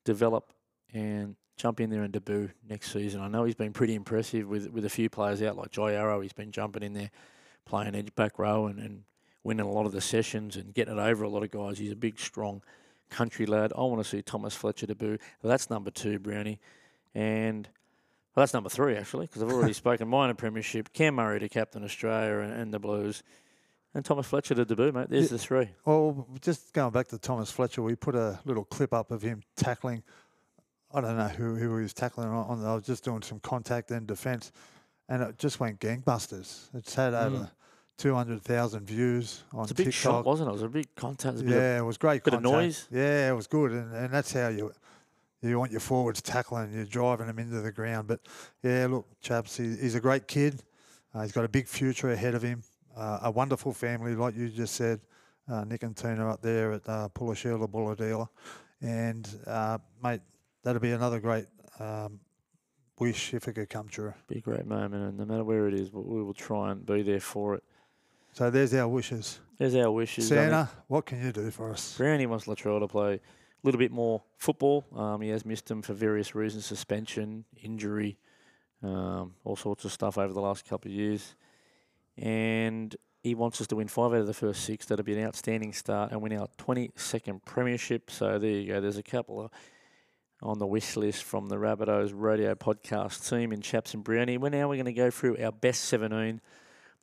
develop 0.05 0.53
and 0.93 1.35
jump 1.57 1.79
in 1.79 1.89
there 1.89 2.03
and 2.03 2.13
debut 2.13 2.49
next 2.69 2.91
season. 2.93 3.19
I 3.21 3.27
know 3.27 3.43
he's 3.43 3.55
been 3.55 3.73
pretty 3.73 3.95
impressive 3.95 4.47
with 4.47 4.69
with 4.69 4.85
a 4.85 4.89
few 4.89 5.09
players 5.09 5.41
out 5.41 5.57
like 5.57 5.71
Jai 5.71 5.93
Arrow. 5.93 6.21
He's 6.21 6.33
been 6.33 6.51
jumping 6.51 6.83
in 6.83 6.93
there, 6.93 7.11
playing 7.65 7.93
edge 7.95 8.13
back 8.15 8.39
row 8.39 8.67
and, 8.67 8.79
and 8.79 9.03
winning 9.47 9.65
a 9.65 9.71
lot 9.71 9.85
of 9.85 9.93
the 9.93 10.01
sessions 10.01 10.57
and 10.57 10.73
getting 10.73 10.97
it 10.97 10.99
over 10.99 11.23
a 11.23 11.29
lot 11.29 11.41
of 11.41 11.49
guys. 11.49 11.77
He's 11.77 11.93
a 11.93 11.95
big, 11.95 12.19
strong 12.19 12.61
country 13.09 13.45
lad. 13.45 13.71
I 13.75 13.79
want 13.81 14.03
to 14.03 14.07
see 14.07 14.21
Thomas 14.21 14.53
Fletcher 14.53 14.87
debut. 14.87 15.17
Well, 15.41 15.49
that's 15.49 15.69
number 15.69 15.89
two, 15.89 16.19
Brownie. 16.19 16.59
And 17.15 17.67
well, 18.35 18.41
that's 18.43 18.53
number 18.53 18.69
three, 18.69 18.95
actually, 18.97 19.27
because 19.27 19.41
I've 19.41 19.49
already 19.51 19.71
spoken 19.85 20.09
minor 20.09 20.33
premiership. 20.33 20.91
Cam 20.91 21.15
Murray 21.15 21.39
to 21.39 21.47
captain 21.47 21.83
Australia 21.85 22.39
and, 22.39 22.53
and 22.53 22.73
the 22.73 22.79
Blues. 22.79 23.23
And 23.95 24.03
Thomas 24.03 24.27
Fletcher 24.27 24.53
to 24.55 24.65
debut, 24.65 24.91
mate. 24.91 25.09
There's 25.09 25.23
Yeah. 25.31 25.37
the 25.37 25.39
three. 25.39 25.69
Well, 25.85 26.27
just 26.41 26.73
going 26.73 26.91
back 26.91 27.07
to 27.07 27.17
Thomas 27.17 27.49
Fletcher, 27.49 27.81
we 27.81 27.95
put 27.95 28.15
a 28.15 28.39
little 28.43 28.65
clip 28.65 28.93
up 28.93 29.11
of 29.11 29.21
him 29.21 29.41
tackling. 29.55 30.03
I 30.93 30.99
don't 31.01 31.17
know 31.17 31.29
who, 31.29 31.55
who 31.55 31.77
he 31.77 31.83
was 31.83 31.93
tackling 31.93 32.27
on. 32.27 32.63
I 32.65 32.73
was 32.75 32.83
just 32.83 33.05
doing 33.05 33.21
some 33.21 33.39
contact 33.39 33.91
and 33.91 34.05
defence, 34.05 34.51
and 35.07 35.23
it 35.23 35.37
just 35.39 35.59
went 35.61 35.79
gangbusters. 35.79 36.67
It's 36.75 36.93
had 36.95 37.13
Mm. 37.13 37.49
Over 37.99 38.09
200,000 38.09 38.85
views 38.85 39.43
on 39.53 39.63
It's 39.63 39.71
a 39.71 39.75
big 39.75 39.85
TikTok. 39.87 40.01
shot, 40.01 40.25
wasn't 40.25 40.47
it? 40.47 40.51
It 40.51 40.53
was 40.53 40.61
a 40.63 40.69
big 40.69 40.95
contact. 40.95 41.37
It 41.37 41.41
a 41.41 41.43
bit 41.45 41.53
of- 41.53 41.61
Yeah, 41.61 41.77
it 41.79 41.81
was 41.85 41.97
great. 41.97 42.23
bit 42.23 42.33
of 42.35 42.41
noise. 42.43 42.87
Yeah, 42.91 43.29
it 43.31 43.35
was 43.35 43.47
good, 43.47 43.71
and, 43.71 43.93
and 43.95 44.13
that's 44.13 44.31
how 44.33 44.49
you 44.49 44.71
you 45.41 45.57
want 45.59 45.71
your 45.71 45.79
forwards 45.79 46.21
tackling. 46.21 46.73
You're 46.73 46.85
driving 46.85 47.27
them 47.27 47.37
into 47.39 47.61
the 47.61 47.71
ground. 47.71 48.07
But 48.07 48.21
yeah, 48.63 48.87
look, 48.89 49.07
chaps, 49.21 49.57
he, 49.57 49.75
he's 49.77 49.93
a 49.95 49.99
great 49.99 50.27
kid. 50.27 50.61
Uh, 51.13 51.21
he's 51.21 51.31
got 51.31 51.45
a 51.45 51.47
big 51.49 51.67
future 51.67 52.11
ahead 52.11 52.33
of 52.35 52.41
him. 52.41 52.63
Uh, 52.95 53.19
a 53.23 53.31
wonderful 53.31 53.71
family, 53.73 54.15
like 54.15 54.35
you 54.35 54.49
just 54.49 54.73
said. 54.75 54.99
Uh, 55.47 55.63
Nick 55.63 55.83
and 55.83 55.95
Tina 55.95 56.29
up 56.29 56.41
there 56.41 56.73
at 56.73 56.89
uh, 56.89 57.07
Pullashila 57.15 57.67
Bulahdelah, 57.69 58.27
and 58.81 59.27
uh, 59.47 59.77
mate, 60.03 60.21
that'll 60.63 60.81
be 60.81 60.91
another 60.91 61.19
great 61.19 61.45
um, 61.79 62.19
wish 62.99 63.33
if 63.33 63.47
it 63.47 63.53
could 63.53 63.69
come 63.69 63.87
true. 63.87 64.13
be 64.27 64.39
a 64.39 64.41
great 64.41 64.65
moment, 64.65 64.95
and 64.95 65.17
no 65.17 65.25
matter 65.25 65.43
where 65.45 65.67
it 65.67 65.73
is, 65.73 65.91
we 65.93 66.21
will 66.21 66.33
try 66.33 66.71
and 66.71 66.85
be 66.85 67.01
there 67.01 67.21
for 67.21 67.55
it. 67.55 67.63
So 68.37 68.51
there's 68.51 68.71
our 68.75 68.87
wishes. 68.87 69.39
There's 69.57 69.73
our 69.73 69.89
wishes. 69.89 70.31
I 70.31 70.35
mean, 70.35 70.43
Santa, 70.43 70.69
what 70.85 71.07
can 71.07 71.25
you 71.25 71.31
do 71.31 71.49
for 71.49 71.71
us? 71.71 71.97
Brownie 71.97 72.27
wants 72.27 72.45
Latrell 72.45 72.79
to 72.81 72.87
play 72.87 73.15
a 73.15 73.19
little 73.63 73.79
bit 73.79 73.91
more 73.91 74.21
football. 74.37 74.85
Um, 74.95 75.21
he 75.21 75.29
has 75.29 75.43
missed 75.43 75.71
him 75.71 75.81
for 75.81 75.93
various 75.93 76.35
reasons: 76.35 76.67
suspension, 76.67 77.45
injury, 77.63 78.19
um, 78.83 79.33
all 79.43 79.55
sorts 79.55 79.85
of 79.85 79.91
stuff 79.91 80.19
over 80.19 80.31
the 80.31 80.39
last 80.39 80.69
couple 80.69 80.91
of 80.91 80.95
years. 80.95 81.33
And 82.15 82.95
he 83.23 83.33
wants 83.33 83.59
us 83.59 83.65
to 83.67 83.75
win 83.75 83.87
five 83.87 84.11
out 84.11 84.19
of 84.19 84.27
the 84.27 84.35
first 84.35 84.65
six. 84.65 84.85
That'll 84.85 85.03
be 85.03 85.17
an 85.17 85.25
outstanding 85.25 85.73
start 85.73 86.11
and 86.11 86.21
win 86.21 86.33
our 86.33 86.47
22nd 86.59 87.43
premiership. 87.43 88.11
So 88.11 88.37
there 88.37 88.51
you 88.51 88.71
go. 88.71 88.79
There's 88.79 88.97
a 88.97 89.03
couple 89.03 89.41
of 89.41 89.51
on 90.43 90.59
the 90.59 90.67
wish 90.67 90.95
list 90.95 91.23
from 91.23 91.49
the 91.49 91.55
Rabbitohs 91.55 92.11
Radio 92.13 92.53
podcast 92.53 93.27
team 93.27 93.51
in 93.51 93.61
Chaps 93.61 93.95
and 93.95 94.03
Brownie. 94.03 94.37
Well, 94.37 94.51
now 94.51 94.69
we're 94.69 94.75
going 94.75 94.85
to 94.85 94.93
go 94.93 95.09
through 95.09 95.43
our 95.43 95.51
best 95.51 95.85
17 95.85 96.39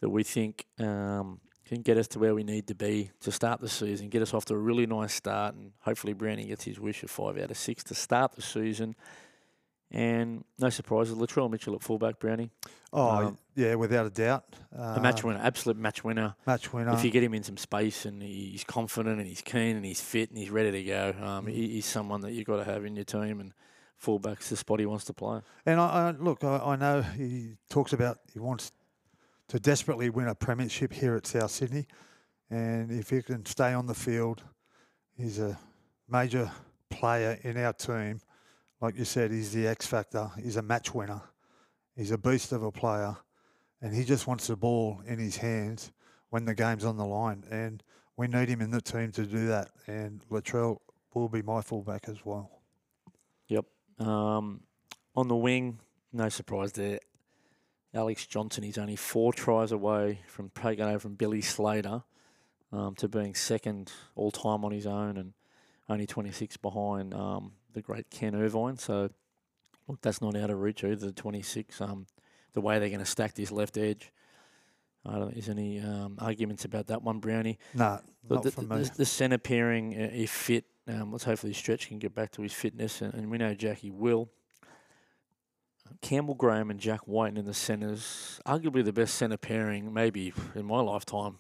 that 0.05 0.11
we 0.11 0.23
think 0.23 0.67
um, 0.79 1.41
can 1.65 1.81
get 1.81 1.97
us 1.97 2.07
to 2.09 2.19
where 2.19 2.35
we 2.35 2.45
need 2.45 2.67
to 2.67 2.75
be 2.75 3.11
to 3.21 3.33
start 3.33 3.63
the 3.63 3.71
season, 3.71 4.11
get 4.11 4.21
us 4.21 4.35
off 4.35 4.45
to 4.45 4.53
a 4.55 4.59
really 4.59 4.85
nice 4.85 5.15
start, 5.15 5.55
and 5.55 5.73
hopefully 5.81 6.13
Brownie 6.13 6.45
gets 6.45 6.65
his 6.65 6.79
wish 6.79 7.03
of 7.03 7.11
five 7.11 7.39
out 7.39 7.51
of 7.51 7.57
six 7.57 7.83
to 7.85 7.95
start 7.95 8.33
the 8.33 8.43
season. 8.43 8.95
And 9.91 10.45
no 10.59 10.69
surprises, 10.69 11.15
Latrell 11.17 11.51
Mitchell 11.51 11.75
at 11.75 11.83
fullback, 11.83 12.19
Brownie. 12.19 12.51
Oh, 12.93 13.09
Um, 13.09 13.39
yeah, 13.55 13.77
without 13.77 14.05
a 14.05 14.11
doubt. 14.11 14.45
Uh, 14.79 14.95
A 14.97 15.01
match 15.01 15.25
winner, 15.25 15.41
absolute 15.43 15.79
match 15.79 16.05
winner. 16.05 16.35
Match 16.47 16.71
winner. 16.73 16.93
if 16.93 17.03
you 17.05 17.11
get 17.11 17.23
him 17.23 17.33
in 17.33 17.43
some 17.45 17.57
space 17.57 18.05
and 18.05 18.23
he's 18.23 18.65
confident 18.65 19.19
and 19.19 19.27
he's 19.27 19.41
keen 19.41 19.75
and 19.77 19.87
he's 19.87 20.03
fit 20.03 20.29
and 20.29 20.37
he's 20.39 20.51
ready 20.51 20.71
to 20.73 20.83
go, 20.85 21.15
um, 21.23 21.47
he, 21.47 21.69
he's 21.69 21.87
someone 21.87 22.21
that 22.23 22.33
you've 22.33 22.47
got 22.47 22.57
to 22.57 22.65
have 22.65 22.85
in 22.85 22.95
your 22.95 23.05
team. 23.07 23.41
And 23.41 23.53
fullback's 23.97 24.51
the 24.51 24.57
spot 24.57 24.81
he 24.81 24.87
wants 24.87 25.05
to 25.07 25.15
play. 25.15 25.41
And 25.65 25.81
I, 25.81 26.09
I 26.09 26.11
look, 26.11 26.45
I, 26.45 26.59
I 26.59 26.77
know 26.77 27.01
he 27.03 27.57
talks 27.71 27.93
about 27.95 28.19
he 28.35 28.39
wants 28.41 28.71
to 29.49 29.61
desperately 29.61 30.11
win 30.11 30.29
a 30.29 30.35
premiership 30.35 30.93
here 30.93 31.17
at 31.17 31.27
South 31.27 31.51
Sydney, 31.51 31.87
and 32.51 32.91
if 32.91 33.11
he 33.11 33.23
can 33.23 33.45
stay 33.47 33.73
on 33.73 33.87
the 33.87 33.95
field, 33.95 34.43
he's 35.17 35.39
a 35.39 35.59
major 36.09 36.51
player 36.91 37.39
in 37.43 37.57
our 37.57 37.73
team. 37.73 38.21
Like 38.81 38.99
you 38.99 39.05
said, 39.05 39.31
he's 39.31 39.53
the 39.53 39.67
X 39.67 39.87
factor. 39.87 40.31
He's 40.43 40.57
a 40.57 40.63
match 40.63 40.95
winner. 40.95 41.23
He's 41.97 42.11
a 42.11 42.19
beast 42.19 42.53
of 42.53 42.63
a 42.63 42.73
player, 42.73 43.17
and 43.81 43.95
he 43.95 44.05
just 44.05 44.27
wants 44.27 44.47
the 44.47 44.57
ball 44.57 45.01
in 45.07 45.19
his 45.19 45.37
hands 45.37 45.93
when 46.31 46.45
the 46.45 46.55
game's 46.55 46.85
on 46.85 46.97
the 46.97 47.05
line. 47.07 47.45
And 47.51 47.83
we 48.17 48.27
need 48.27 48.49
him 48.49 48.61
in 48.61 48.71
the 48.71 48.81
team 48.81 49.13
to 49.13 49.25
do 49.25 49.47
that. 49.49 49.71
And 49.87 50.21
Latrell 50.31 50.79
will 51.15 51.29
be 51.29 51.43
my 51.43 51.61
fullback 51.61 52.09
as 52.09 52.25
well. 52.25 52.51
Yep. 53.49 53.65
Um, 54.01 54.61
on 55.15 55.29
the 55.29 55.37
wing, 55.37 55.79
no 56.13 56.29
surprise 56.29 56.73
there. 56.73 56.99
Alex 57.95 58.27
Johnson 58.27 58.65
is 58.65 58.77
only 58.77 58.97
four 58.97 59.33
tries 59.33 59.73
away 59.73 60.21
from 60.27 60.51
taking 60.51 60.85
over 60.85 60.99
from 60.99 61.15
Billy 61.15 61.41
Slater 61.41 62.03
um, 62.73 62.95
to 62.97 63.09
being 63.09 63.35
second 63.35 63.93
all 64.17 64.31
time 64.31 64.65
on 64.65 64.73
his 64.73 64.87
own 64.87 65.17
and 65.17 65.33
only 65.89 66.07
26 66.07 66.57
behind 66.57 67.15
um, 67.15 67.53
the 67.73 67.83
great 67.83 68.11
Ken 68.11 68.35
Irvine. 68.35 68.79
So, 68.79 69.11
look, 69.87 70.01
that's 70.01 70.21
not 70.21 70.37
out 70.37 70.51
of 70.51 70.61
reach 70.61 70.83
either, 70.83 71.07
the 71.07 71.13
26. 71.13 71.81
Um, 71.81 72.07
the 72.53 72.61
way 72.61 72.79
they're 72.79 72.89
going 72.89 73.01
to 73.01 73.07
stack 73.07 73.35
this 73.35 73.53
left 73.53 73.77
edge. 73.77 74.13
I 75.07 75.19
don't, 75.19 75.37
is 75.37 75.49
any 75.49 75.81
um, 75.81 76.17
arguments 76.19 76.65
about 76.65 76.87
that 76.87 77.03
one, 77.03 77.19
Brownie? 77.19 77.59
Nah, 77.75 77.99
not 78.29 78.43
the, 78.43 78.63
me. 78.63 78.83
the, 78.83 78.91
the 78.97 79.05
centre 79.05 79.39
pairing, 79.39 79.95
uh, 79.95 80.09
if 80.13 80.31
fit, 80.31 80.65
um, 80.89 81.13
let's 81.13 81.25
hopefully 81.25 81.53
Stretch 81.53 81.89
can 81.89 81.99
get 81.99 82.15
back 82.15 82.31
to 82.33 82.43
his 82.43 82.55
fitness, 82.55 83.03
and, 83.03 83.13
and 83.13 83.31
we 83.31 83.37
know 83.37 83.55
Jackie 83.55 83.91
will. 83.91 84.31
Campbell 86.01 86.35
Graham 86.35 86.71
and 86.71 86.81
Jack 86.81 87.01
White 87.07 87.37
in 87.37 87.45
the 87.45 87.55
centres, 87.55 88.41
arguably 88.47 88.85
the 88.85 88.93
best 88.93 89.15
centre 89.15 89.37
pairing, 89.37 89.93
maybe 89.93 90.33
in 90.55 90.65
my 90.67 90.81
lifetime, 90.81 91.39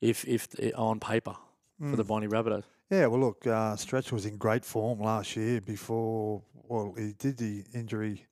if 0.00 0.26
if 0.26 0.48
uh, 0.62 0.70
on 0.76 1.00
paper 1.00 1.36
for 1.80 1.96
the 1.96 2.04
Mm. 2.04 2.08
Bonnie 2.08 2.26
Rabbitohs. 2.28 2.64
Yeah, 2.90 3.06
well, 3.06 3.20
look, 3.20 3.46
uh, 3.46 3.76
Stretch 3.76 4.10
was 4.12 4.26
in 4.26 4.36
great 4.36 4.64
form 4.64 4.98
last 5.00 5.36
year 5.36 5.60
before, 5.60 6.42
well, 6.54 6.94
he 6.96 7.12
did 7.18 7.36
the 7.36 7.64
injury 7.74 8.26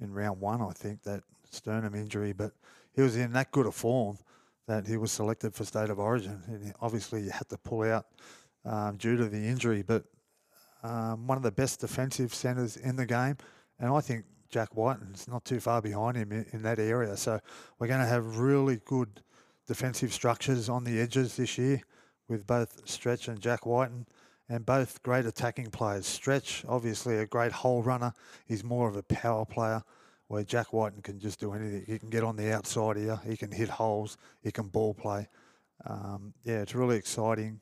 in 0.00 0.12
round 0.12 0.40
one, 0.40 0.60
I 0.60 0.72
think, 0.72 1.02
that 1.04 1.22
sternum 1.50 1.94
injury, 1.94 2.32
but 2.32 2.52
he 2.94 3.00
was 3.02 3.16
in 3.16 3.32
that 3.32 3.50
good 3.50 3.66
a 3.66 3.72
form 3.72 4.18
that 4.66 4.86
he 4.86 4.96
was 4.96 5.10
selected 5.10 5.54
for 5.54 5.64
State 5.64 5.90
of 5.90 5.98
Origin. 5.98 6.42
And 6.46 6.74
obviously, 6.80 7.22
he 7.22 7.30
had 7.30 7.48
to 7.48 7.58
pull 7.58 7.82
out 7.82 8.06
um, 8.64 8.96
due 8.96 9.16
to 9.16 9.26
the 9.28 9.36
injury, 9.48 9.82
but 9.82 10.04
um, 10.82 11.26
one 11.26 11.36
of 11.38 11.42
the 11.42 11.52
best 11.52 11.80
defensive 11.80 12.32
centres 12.34 12.76
in 12.76 12.96
the 12.96 13.06
game. 13.06 13.36
And 13.78 13.90
I 13.92 14.00
think 14.00 14.24
Jack 14.54 14.76
Wighton's 14.76 15.26
not 15.26 15.44
too 15.44 15.58
far 15.58 15.82
behind 15.82 16.16
him 16.16 16.30
in, 16.30 16.46
in 16.52 16.62
that 16.62 16.78
area. 16.78 17.16
So 17.16 17.40
we're 17.80 17.88
going 17.88 17.98
to 17.98 18.06
have 18.06 18.38
really 18.38 18.80
good 18.84 19.20
defensive 19.66 20.12
structures 20.12 20.68
on 20.68 20.84
the 20.84 21.00
edges 21.00 21.34
this 21.34 21.58
year 21.58 21.80
with 22.28 22.46
both 22.46 22.88
Stretch 22.88 23.26
and 23.26 23.40
Jack 23.40 23.66
Wighton, 23.66 24.06
and 24.48 24.64
both 24.64 25.02
great 25.02 25.26
attacking 25.26 25.72
players. 25.72 26.06
Stretch, 26.06 26.64
obviously 26.68 27.18
a 27.18 27.26
great 27.26 27.50
hole 27.50 27.82
runner. 27.82 28.14
He's 28.46 28.62
more 28.62 28.88
of 28.88 28.94
a 28.94 29.02
power 29.02 29.44
player, 29.44 29.82
where 30.28 30.44
Jack 30.44 30.72
Wighton 30.72 31.02
can 31.02 31.18
just 31.18 31.40
do 31.40 31.52
anything. 31.52 31.82
He 31.88 31.98
can 31.98 32.08
get 32.08 32.22
on 32.22 32.36
the 32.36 32.54
outside 32.54 32.96
here. 32.96 33.18
He 33.26 33.36
can 33.36 33.50
hit 33.50 33.68
holes. 33.68 34.16
He 34.40 34.52
can 34.52 34.68
ball 34.68 34.94
play. 34.94 35.26
Um, 35.84 36.32
yeah, 36.44 36.60
it's 36.60 36.76
really 36.76 36.96
exciting. 36.96 37.60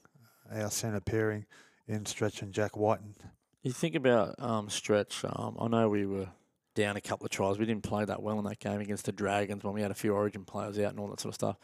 Our 0.54 0.70
centre 0.70 1.00
pairing 1.00 1.46
in 1.88 2.04
Stretch 2.04 2.42
and 2.42 2.52
Jack 2.52 2.76
Wighton. 2.76 3.14
You 3.62 3.72
think 3.72 3.94
about 3.94 4.34
um, 4.38 4.68
Stretch. 4.68 5.24
Um, 5.24 5.56
I 5.58 5.68
know 5.68 5.88
we 5.88 6.04
were 6.04 6.28
down 6.74 6.96
a 6.96 7.00
couple 7.00 7.24
of 7.26 7.30
tries. 7.30 7.58
We 7.58 7.66
didn't 7.66 7.82
play 7.82 8.04
that 8.04 8.22
well 8.22 8.38
in 8.38 8.44
that 8.46 8.58
game 8.60 8.80
against 8.80 9.04
the 9.06 9.12
Dragons 9.12 9.62
when 9.64 9.74
we 9.74 9.82
had 9.82 9.90
a 9.90 9.94
few 9.94 10.14
Origin 10.14 10.44
players 10.44 10.78
out 10.78 10.90
and 10.90 11.00
all 11.00 11.08
that 11.08 11.20
sort 11.20 11.30
of 11.30 11.34
stuff. 11.34 11.56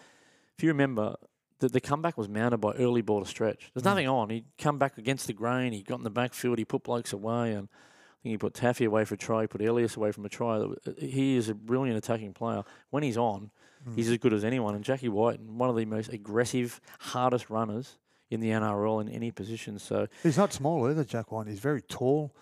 If 0.57 0.63
you 0.65 0.69
remember, 0.71 1.17
the, 1.61 1.69
the 1.69 1.81
comeback 1.81 2.19
was 2.19 2.29
mounted 2.29 2.59
by 2.59 2.73
early 2.75 3.01
ball 3.03 3.21
to 3.23 3.27
Stretch. 3.29 3.71
There's 3.75 3.83
Mm. 3.83 3.87
nothing 3.87 4.09
on. 4.09 4.31
He'd 4.31 4.45
come 4.59 4.79
back 4.79 4.99
against 4.99 5.27
the 5.27 5.33
grain. 5.33 5.73
He 5.73 5.83
got 5.83 5.99
in 5.99 6.05
the 6.05 6.11
backfield. 6.11 6.59
He 6.59 6.65
put 6.65 6.83
blokes 6.85 7.13
away, 7.13 7.53
and 7.53 7.69
I 7.71 8.17
think 8.23 8.33
he 8.33 8.39
put 8.39 8.55
Taffy 8.55 8.85
away 8.85 9.05
for 9.05 9.15
a 9.15 9.19
try. 9.19 9.43
He 9.43 9.47
put 9.47 9.63
Ilias 9.63 9.97
away 9.97 10.13
from 10.13 10.25
a 10.25 10.29
try. 10.29 10.65
He 10.99 11.37
is 11.37 11.49
a 11.49 11.55
brilliant 11.55 11.97
attacking 11.97 12.35
player. 12.35 12.63
When 12.91 13.03
he's 13.03 13.17
on, 13.17 13.51
Mm. 13.89 13.95
he's 13.95 14.11
as 14.11 14.19
good 14.19 14.33
as 14.33 14.45
anyone. 14.45 14.75
And 14.75 14.83
Jackie 14.85 15.09
White, 15.09 15.41
one 15.41 15.71
of 15.71 15.77
the 15.77 15.85
most 15.85 16.13
aggressive, 16.13 16.81
hardest 16.99 17.49
runners 17.49 17.99
in 18.29 18.41
the 18.41 18.51
NRL 18.51 19.01
in 19.01 19.09
any 19.09 19.31
position. 19.31 19.79
So 19.79 20.07
He's 20.25 20.37
not 20.37 20.53
small 20.53 20.87
either, 20.91 21.05
Jack 21.05 21.31
White. 21.33 21.47
He's 21.47 21.61
very 21.61 21.81
tall. 21.83 22.35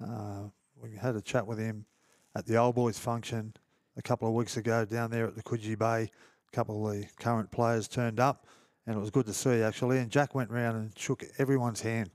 Uh, 0.00 0.44
we 0.80 0.92
had 0.96 1.16
a 1.16 1.20
chat 1.20 1.46
with 1.48 1.58
him 1.58 1.84
at 2.34 2.46
the 2.46 2.56
Old 2.56 2.74
Boys 2.74 2.98
function 2.98 3.54
a 3.96 4.02
couple 4.02 4.28
of 4.28 4.34
weeks 4.34 4.56
ago 4.56 4.84
down 4.84 5.10
there 5.10 5.26
at 5.26 5.36
the 5.36 5.42
Coogee 5.42 5.78
Bay. 5.78 6.10
A 6.52 6.56
couple 6.56 6.86
of 6.86 6.94
the 6.94 7.06
current 7.18 7.50
players 7.50 7.88
turned 7.88 8.20
up, 8.20 8.46
and 8.86 8.96
it 8.96 9.00
was 9.00 9.10
good 9.10 9.26
to 9.26 9.32
see 9.32 9.62
actually. 9.62 9.98
And 9.98 10.10
Jack 10.10 10.34
went 10.34 10.50
round 10.50 10.76
and 10.76 10.98
shook 10.98 11.24
everyone's 11.38 11.80
hand, 11.80 12.10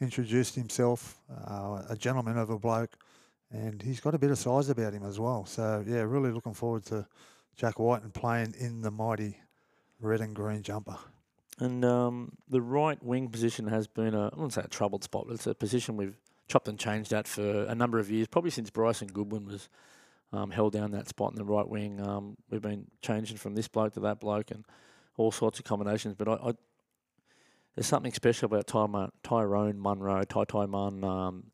introduced 0.00 0.54
himself, 0.54 1.20
uh, 1.30 1.82
a 1.88 1.96
gentleman 1.96 2.38
of 2.38 2.50
a 2.50 2.58
bloke, 2.58 2.96
and 3.50 3.82
he's 3.82 4.00
got 4.00 4.14
a 4.14 4.18
bit 4.18 4.30
of 4.30 4.38
size 4.38 4.68
about 4.68 4.94
him 4.94 5.04
as 5.04 5.18
well. 5.18 5.44
So 5.44 5.84
yeah, 5.86 6.00
really 6.02 6.30
looking 6.30 6.54
forward 6.54 6.84
to 6.86 7.06
Jack 7.56 7.78
White 7.78 8.02
and 8.02 8.14
playing 8.14 8.54
in 8.58 8.82
the 8.82 8.90
mighty 8.90 9.38
red 10.00 10.20
and 10.20 10.34
green 10.34 10.62
jumper. 10.62 10.96
And 11.60 11.84
um, 11.84 12.36
the 12.48 12.60
right 12.60 13.02
wing 13.02 13.28
position 13.28 13.66
has 13.66 13.88
been 13.88 14.14
a, 14.14 14.26
I 14.26 14.34
wouldn't 14.34 14.52
say 14.52 14.62
a 14.64 14.68
troubled 14.68 15.02
spot, 15.02 15.24
but 15.26 15.34
it's 15.34 15.46
a 15.48 15.54
position 15.54 15.96
we've 15.96 16.16
chopped 16.48 16.68
and 16.68 16.78
changed 16.78 17.12
at 17.12 17.28
for 17.28 17.64
a 17.64 17.74
number 17.74 17.98
of 17.98 18.10
years, 18.10 18.26
probably 18.26 18.50
since 18.50 18.70
Bryson 18.70 19.08
Goodwin 19.08 19.46
was 19.46 19.68
um, 20.32 20.50
held 20.50 20.72
down 20.72 20.90
that 20.92 21.08
spot 21.08 21.32
in 21.32 21.36
the 21.36 21.44
right 21.44 21.68
wing. 21.68 22.00
Um, 22.00 22.36
we've 22.50 22.62
been 22.62 22.86
changing 23.02 23.36
from 23.36 23.54
this 23.54 23.68
bloke 23.68 23.94
to 23.94 24.00
that 24.00 24.20
bloke 24.20 24.50
and 24.50 24.64
all 25.16 25.30
sorts 25.30 25.58
of 25.58 25.64
combinations. 25.64 26.14
But 26.14 26.28
I, 26.28 26.32
I 26.34 26.52
there's 27.74 27.86
something 27.86 28.12
special 28.12 28.46
about 28.46 28.66
Ty, 28.66 29.08
Tyrone 29.22 29.78
Munro, 29.78 30.24
Ty 30.24 30.44
Ty 30.44 30.66
Mun. 30.66 31.04
Um, 31.04 31.44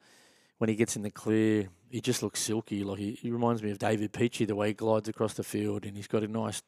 when 0.59 0.71
he 0.71 0.77
gets 0.77 0.97
in 0.97 1.03
the 1.03 1.11
clear, 1.11 1.69
he 1.91 2.01
just 2.01 2.23
looks 2.23 2.41
silky. 2.41 2.83
Like 2.83 2.99
he, 2.99 3.13
he 3.13 3.31
reminds 3.31 3.63
me 3.63 3.71
of 3.71 3.79
David 3.79 4.13
Peachey, 4.13 4.47
the 4.47 4.57
way 4.57 4.69
he 4.69 4.75
glides 4.75 5.09
across 5.09 5.35
the 5.35 5.43
field, 5.43 5.85
and 5.85 5.97
he's 5.97 6.07
got 6.07 6.23
a 6.23 6.29
nice 6.29 6.63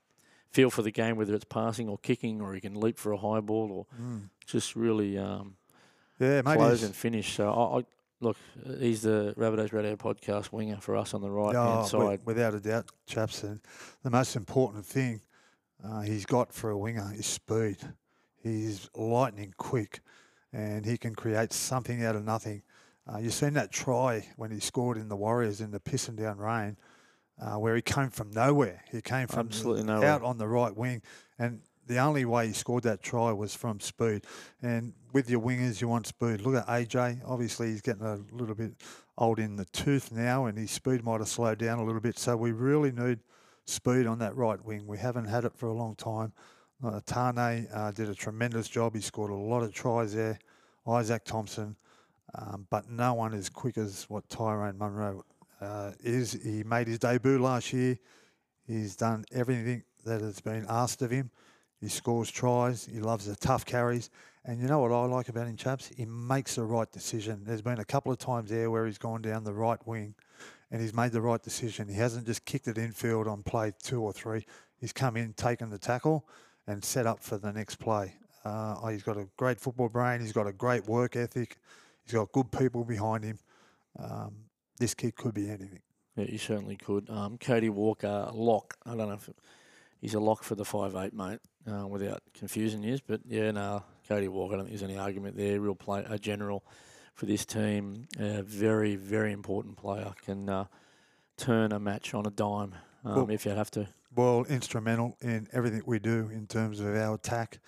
feel 0.52 0.70
for 0.70 0.82
the 0.82 0.90
game, 0.90 1.16
whether 1.16 1.34
it's 1.34 1.44
passing 1.44 1.88
or 1.88 1.98
kicking, 1.98 2.40
or 2.40 2.54
he 2.54 2.60
can 2.60 2.78
leap 2.78 2.98
for 2.98 3.12
a 3.12 3.16
high 3.16 3.40
ball, 3.40 3.70
or 3.72 3.86
mm. 4.00 4.28
just 4.46 4.76
really 4.76 5.16
um, 5.16 5.56
yeah, 6.18 6.42
close 6.42 6.82
and 6.82 6.94
finish. 6.94 7.34
So 7.34 7.50
I, 7.50 7.78
I 7.78 7.84
look, 8.20 8.36
he's 8.78 9.02
the 9.02 9.34
Rabbitohs 9.36 9.72
Radio 9.72 9.96
podcast 9.96 10.52
winger 10.52 10.78
for 10.80 10.96
us 10.96 11.14
on 11.14 11.22
the 11.22 11.30
right 11.30 11.54
hand 11.54 11.80
oh, 11.82 11.86
side. 11.86 12.20
Without 12.24 12.54
a 12.54 12.60
doubt, 12.60 12.86
chaps. 13.06 13.42
And 13.42 13.60
the 14.02 14.10
most 14.10 14.36
important 14.36 14.86
thing 14.86 15.20
uh, 15.84 16.00
he's 16.00 16.26
got 16.26 16.52
for 16.52 16.70
a 16.70 16.78
winger 16.78 17.12
is 17.14 17.26
speed. 17.26 17.78
He's 18.42 18.88
lightning 18.94 19.54
quick, 19.56 20.00
and 20.52 20.86
he 20.86 20.96
can 20.96 21.14
create 21.14 21.52
something 21.52 22.04
out 22.04 22.16
of 22.16 22.24
nothing. 22.24 22.62
Uh, 23.12 23.18
you've 23.18 23.34
seen 23.34 23.54
that 23.54 23.70
try 23.70 24.26
when 24.36 24.50
he 24.50 24.60
scored 24.60 24.96
in 24.96 25.08
the 25.08 25.16
Warriors 25.16 25.60
in 25.60 25.70
the 25.70 25.80
pissing 25.80 26.16
down 26.16 26.38
rain 26.38 26.76
uh, 27.40 27.58
where 27.58 27.76
he 27.76 27.82
came 27.82 28.10
from 28.10 28.30
nowhere. 28.30 28.82
He 28.90 29.00
came 29.00 29.26
from 29.26 29.46
Absolutely 29.46 29.84
nowhere. 29.84 30.08
out 30.08 30.22
on 30.22 30.38
the 30.38 30.48
right 30.48 30.74
wing, 30.74 31.02
and 31.38 31.60
the 31.86 31.98
only 31.98 32.24
way 32.24 32.48
he 32.48 32.52
scored 32.52 32.82
that 32.84 33.02
try 33.02 33.32
was 33.32 33.54
from 33.54 33.80
speed. 33.80 34.24
And 34.62 34.92
with 35.12 35.30
your 35.30 35.40
wingers, 35.40 35.80
you 35.80 35.88
want 35.88 36.06
speed. 36.06 36.40
Look 36.40 36.54
at 36.54 36.66
AJ. 36.66 37.20
Obviously, 37.26 37.68
he's 37.68 37.80
getting 37.80 38.02
a 38.02 38.18
little 38.32 38.54
bit 38.54 38.72
old 39.18 39.38
in 39.38 39.56
the 39.56 39.64
tooth 39.66 40.12
now, 40.12 40.46
and 40.46 40.58
his 40.58 40.70
speed 40.70 41.04
might 41.04 41.20
have 41.20 41.28
slowed 41.28 41.58
down 41.58 41.78
a 41.78 41.84
little 41.84 42.00
bit. 42.00 42.18
So 42.18 42.36
we 42.36 42.52
really 42.52 42.92
need 42.92 43.20
speed 43.64 44.06
on 44.06 44.18
that 44.18 44.36
right 44.36 44.62
wing. 44.64 44.86
We 44.86 44.98
haven't 44.98 45.26
had 45.26 45.44
it 45.44 45.54
for 45.54 45.66
a 45.66 45.72
long 45.72 45.94
time. 45.94 46.32
Uh, 46.84 47.00
Taane 47.06 47.66
uh, 47.74 47.90
did 47.90 48.08
a 48.08 48.14
tremendous 48.14 48.68
job. 48.68 48.94
He 48.94 49.00
scored 49.00 49.30
a 49.30 49.34
lot 49.34 49.62
of 49.62 49.72
tries 49.72 50.14
there. 50.14 50.38
Izaac 50.86 51.24
Thompson, 51.24 51.76
um, 52.34 52.66
but 52.70 52.88
no 52.88 53.14
one 53.14 53.34
as 53.34 53.48
quick 53.48 53.76
as 53.76 54.04
what 54.08 54.28
Tyrone 54.28 54.78
Munro 54.78 55.24
uh, 55.60 55.92
is 56.00 56.32
he 56.32 56.62
made 56.62 56.86
his 56.86 56.98
debut 56.98 57.38
last 57.38 57.72
year. 57.72 57.98
He's 58.66 58.94
done 58.94 59.24
everything 59.32 59.82
that 60.04 60.20
has 60.20 60.40
been 60.40 60.64
asked 60.68 61.02
of 61.02 61.10
him. 61.10 61.30
He 61.86 61.90
scores 61.90 62.32
tries. 62.32 62.84
He 62.84 62.98
loves 62.98 63.26
the 63.26 63.36
tough 63.36 63.64
carries. 63.64 64.10
And 64.44 64.60
you 64.60 64.66
know 64.66 64.80
what 64.80 64.90
I 64.90 65.04
like 65.04 65.28
about 65.28 65.46
him, 65.46 65.56
chaps? 65.56 65.88
He 65.96 66.04
makes 66.04 66.56
the 66.56 66.64
right 66.64 66.90
decision. 66.90 67.42
There's 67.44 67.62
been 67.62 67.78
a 67.78 67.84
couple 67.84 68.10
of 68.10 68.18
times 68.18 68.50
there 68.50 68.72
where 68.72 68.86
he's 68.86 68.98
gone 68.98 69.22
down 69.22 69.44
the 69.44 69.54
right 69.54 69.78
wing 69.86 70.16
and 70.72 70.82
he's 70.82 70.92
made 70.92 71.12
the 71.12 71.20
right 71.20 71.40
decision. 71.40 71.86
He 71.86 71.94
hasn't 71.94 72.26
just 72.26 72.44
kicked 72.44 72.66
it 72.66 72.76
infield 72.76 73.28
on 73.28 73.44
play 73.44 73.72
two 73.84 74.02
or 74.02 74.12
three. 74.12 74.44
He's 74.80 74.92
come 74.92 75.16
in, 75.16 75.32
taken 75.34 75.70
the 75.70 75.78
tackle, 75.78 76.26
and 76.66 76.82
set 76.82 77.06
up 77.06 77.22
for 77.22 77.38
the 77.38 77.52
next 77.52 77.76
play. 77.76 78.14
Uh, 78.44 78.84
he's 78.88 79.04
got 79.04 79.16
a 79.16 79.28
great 79.36 79.60
football 79.60 79.88
brain. 79.88 80.20
He's 80.20 80.32
got 80.32 80.48
a 80.48 80.52
great 80.52 80.86
work 80.88 81.14
ethic. 81.14 81.56
He's 82.02 82.14
got 82.14 82.32
good 82.32 82.50
people 82.50 82.82
behind 82.82 83.22
him. 83.22 83.38
Um, 83.96 84.34
this 84.76 84.92
kid 84.92 85.14
could 85.14 85.34
be 85.34 85.48
anything. 85.48 85.82
Yeah, 86.16 86.24
he 86.24 86.38
certainly 86.38 86.74
could. 86.74 87.08
Um, 87.08 87.38
Cody 87.38 87.68
Walker, 87.68 88.28
lock. 88.34 88.76
I 88.84 88.96
don't 88.96 89.06
know 89.06 89.14
if 89.14 89.30
he's 90.00 90.14
a 90.14 90.20
lock 90.20 90.42
for 90.42 90.56
the 90.56 90.64
five 90.64 90.96
eight, 90.96 91.14
mate, 91.14 91.38
uh, 91.70 91.86
without 91.86 92.22
confusing 92.34 92.82
you. 92.82 92.98
But 93.06 93.20
yeah, 93.26 93.50
no, 93.50 93.82
Cody 94.08 94.28
Walker. 94.28 94.54
I 94.54 94.56
don't 94.58 94.66
think 94.66 94.78
there's 94.78 94.90
any 94.90 94.98
argument 94.98 95.36
there. 95.36 95.60
Real 95.60 95.74
play, 95.74 96.04
a 96.08 96.18
general 96.18 96.64
for 97.14 97.26
this 97.26 97.44
team. 97.44 98.08
A 98.18 98.42
very, 98.42 98.96
very 98.96 99.32
important 99.32 99.76
player. 99.76 100.12
Can 100.24 100.48
uh, 100.48 100.64
turn 101.36 101.72
a 101.72 101.78
match 101.78 102.14
on 102.14 102.26
a 102.26 102.30
dime 102.30 102.74
um, 103.04 103.14
well, 103.14 103.30
if 103.30 103.44
you 103.46 103.52
have 103.52 103.70
to. 103.72 103.88
Well, 104.14 104.44
instrumental 104.48 105.16
in 105.20 105.46
everything 105.52 105.82
we 105.86 105.98
do 105.98 106.30
in 106.32 106.46
terms 106.46 106.80
of 106.80 106.94
our 106.94 107.14
attack. 107.14 107.58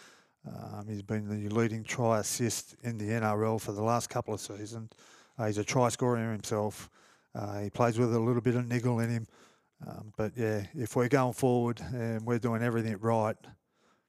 Um, 0.47 0.87
he's 0.89 1.03
been 1.03 1.29
the 1.29 1.55
leading 1.55 1.85
try 1.85 2.21
assist 2.21 2.77
in 2.83 2.97
the 2.97 3.05
NRL 3.05 3.61
for 3.61 3.73
the 3.73 3.83
last 3.83 4.09
couple 4.09 4.33
of 4.33 4.41
seasons. 4.41 4.91
Uh, 5.39 5.47
he's 5.47 5.59
a 5.59 5.65
try 5.65 5.89
scorer 5.89 6.33
himself. 6.33 6.89
Uh, 7.35 7.61
he 7.61 7.71
plays 7.71 7.99
with 7.99 8.15
a 8.15 8.19
little 8.19 8.41
bit 8.41 8.55
of 8.55 8.67
niggle 8.67 9.01
in 9.01 9.11
him. 9.11 9.27
Um, 9.87 10.13
but 10.17 10.33
yeah, 10.37 10.65
if 10.75 10.97
we're 10.97 11.09
going 11.09 11.35
forward 11.35 11.81
and 11.93 12.23
we're 12.23 12.39
doing 12.39 12.63
everything 12.63 12.97
right, 12.99 13.37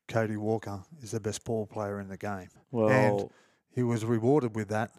Cody 0.09 0.35
Walker 0.35 0.81
is 1.01 1.11
the 1.11 1.19
best 1.19 1.45
ball 1.45 1.65
player 1.65 1.99
in 1.99 2.09
the 2.09 2.17
game. 2.17 2.49
Well, 2.71 2.89
and 2.89 3.29
he 3.73 3.83
was 3.83 4.03
rewarded 4.03 4.55
with 4.55 4.69
that 4.69 4.91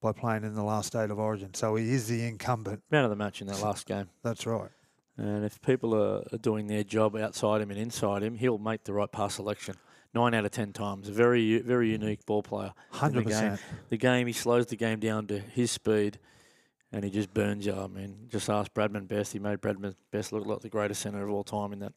by 0.00 0.12
playing 0.12 0.44
in 0.44 0.54
the 0.54 0.64
last 0.64 0.88
state 0.88 1.10
of 1.10 1.18
origin. 1.18 1.54
So 1.54 1.76
he 1.76 1.92
is 1.92 2.08
the 2.08 2.26
incumbent. 2.26 2.82
Man 2.90 3.04
of 3.04 3.10
the 3.10 3.16
match 3.16 3.40
in 3.40 3.46
that 3.46 3.60
last 3.60 3.86
game. 3.86 4.08
That's 4.22 4.46
right. 4.46 4.70
And 5.16 5.44
if 5.44 5.62
people 5.62 5.94
are, 5.94 6.24
are 6.32 6.38
doing 6.38 6.66
their 6.66 6.82
job 6.82 7.14
outside 7.16 7.60
him 7.60 7.70
and 7.70 7.78
inside 7.78 8.22
him, 8.22 8.34
he'll 8.36 8.58
make 8.58 8.82
the 8.82 8.92
right 8.92 9.10
pass 9.10 9.34
selection 9.34 9.76
nine 10.14 10.34
out 10.34 10.44
of 10.44 10.50
ten 10.50 10.72
times. 10.72 11.08
A 11.08 11.12
very, 11.12 11.58
very 11.58 11.90
unique 11.90 12.24
ball 12.24 12.42
player. 12.42 12.72
Hundred 12.90 13.24
percent. 13.24 13.60
The 13.90 13.96
game, 13.96 14.26
he 14.26 14.32
slows 14.32 14.66
the 14.66 14.76
game 14.76 15.00
down 15.00 15.26
to 15.26 15.38
his 15.38 15.70
speed, 15.70 16.18
and 16.92 17.04
he 17.04 17.10
just 17.10 17.34
burns 17.34 17.66
you. 17.66 17.74
I 17.74 17.86
mean, 17.88 18.28
just 18.28 18.48
ask 18.48 18.72
Bradman 18.72 19.08
Best. 19.08 19.32
He 19.32 19.38
made 19.38 19.58
Bradman 19.58 19.94
Best 20.10 20.32
look 20.32 20.46
like 20.46 20.60
the 20.60 20.68
greatest 20.68 21.02
centre 21.02 21.22
of 21.22 21.30
all 21.30 21.44
time 21.44 21.72
in 21.72 21.80
that 21.80 21.92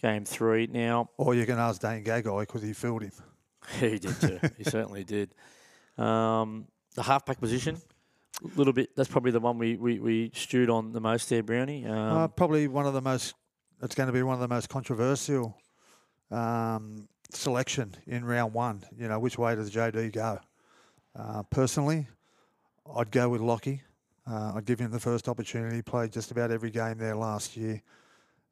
game 0.00 0.24
three. 0.24 0.66
Now, 0.66 1.10
or 1.16 1.34
you 1.34 1.46
can 1.46 1.58
ask 1.58 1.80
Dane 1.80 2.04
Gagai 2.04 2.40
because 2.40 2.62
he 2.62 2.72
filled 2.72 3.02
him. 3.02 3.12
he 3.80 3.98
did 3.98 4.20
too. 4.20 4.40
he 4.56 4.64
certainly 4.64 5.04
did. 5.04 5.34
Um, 5.96 6.66
the 6.94 7.02
halfback 7.02 7.40
position. 7.40 7.80
A 8.44 8.58
little 8.58 8.72
bit. 8.72 8.94
That's 8.94 9.08
probably 9.08 9.32
the 9.32 9.40
one 9.40 9.58
we, 9.58 9.76
we, 9.76 9.98
we 9.98 10.30
stewed 10.34 10.70
on 10.70 10.92
the 10.92 11.00
most 11.00 11.28
there, 11.28 11.42
Brownie. 11.42 11.84
Um, 11.86 12.16
uh, 12.16 12.28
probably 12.28 12.68
one 12.68 12.86
of 12.86 12.94
the 12.94 13.02
most. 13.02 13.34
It's 13.82 13.94
going 13.94 14.06
to 14.06 14.12
be 14.12 14.22
one 14.22 14.34
of 14.34 14.40
the 14.40 14.48
most 14.48 14.68
controversial 14.68 15.56
um, 16.30 17.08
selection 17.32 17.94
in 18.06 18.24
round 18.24 18.54
one. 18.54 18.84
You 18.96 19.08
know, 19.08 19.18
which 19.18 19.38
way 19.38 19.54
does 19.54 19.70
JD 19.70 20.12
go? 20.12 20.38
Uh, 21.16 21.42
personally, 21.44 22.06
I'd 22.94 23.10
go 23.10 23.28
with 23.28 23.40
Lockie. 23.40 23.82
Uh, 24.26 24.52
I'd 24.56 24.66
give 24.66 24.78
him 24.78 24.90
the 24.90 25.00
first 25.00 25.28
opportunity. 25.28 25.76
He 25.76 25.82
played 25.82 26.12
just 26.12 26.30
about 26.30 26.50
every 26.50 26.70
game 26.70 26.98
there 26.98 27.16
last 27.16 27.56
year. 27.56 27.82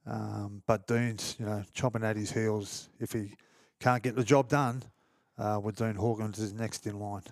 Um, 0.06 0.62
but 0.66 0.86
Dean's, 0.86 1.36
you 1.38 1.46
know, 1.46 1.64
chopping 1.74 2.04
at 2.04 2.16
his 2.16 2.30
heels. 2.30 2.88
If 3.00 3.12
he 3.12 3.32
can't 3.80 4.02
get 4.02 4.14
the 4.14 4.24
job 4.24 4.48
done, 4.48 4.82
uh, 5.38 5.60
with 5.62 5.76
Dean 5.76 5.94
Hawkins 5.94 6.38
is 6.38 6.52
next 6.52 6.86
in 6.86 6.98
line. 6.98 7.22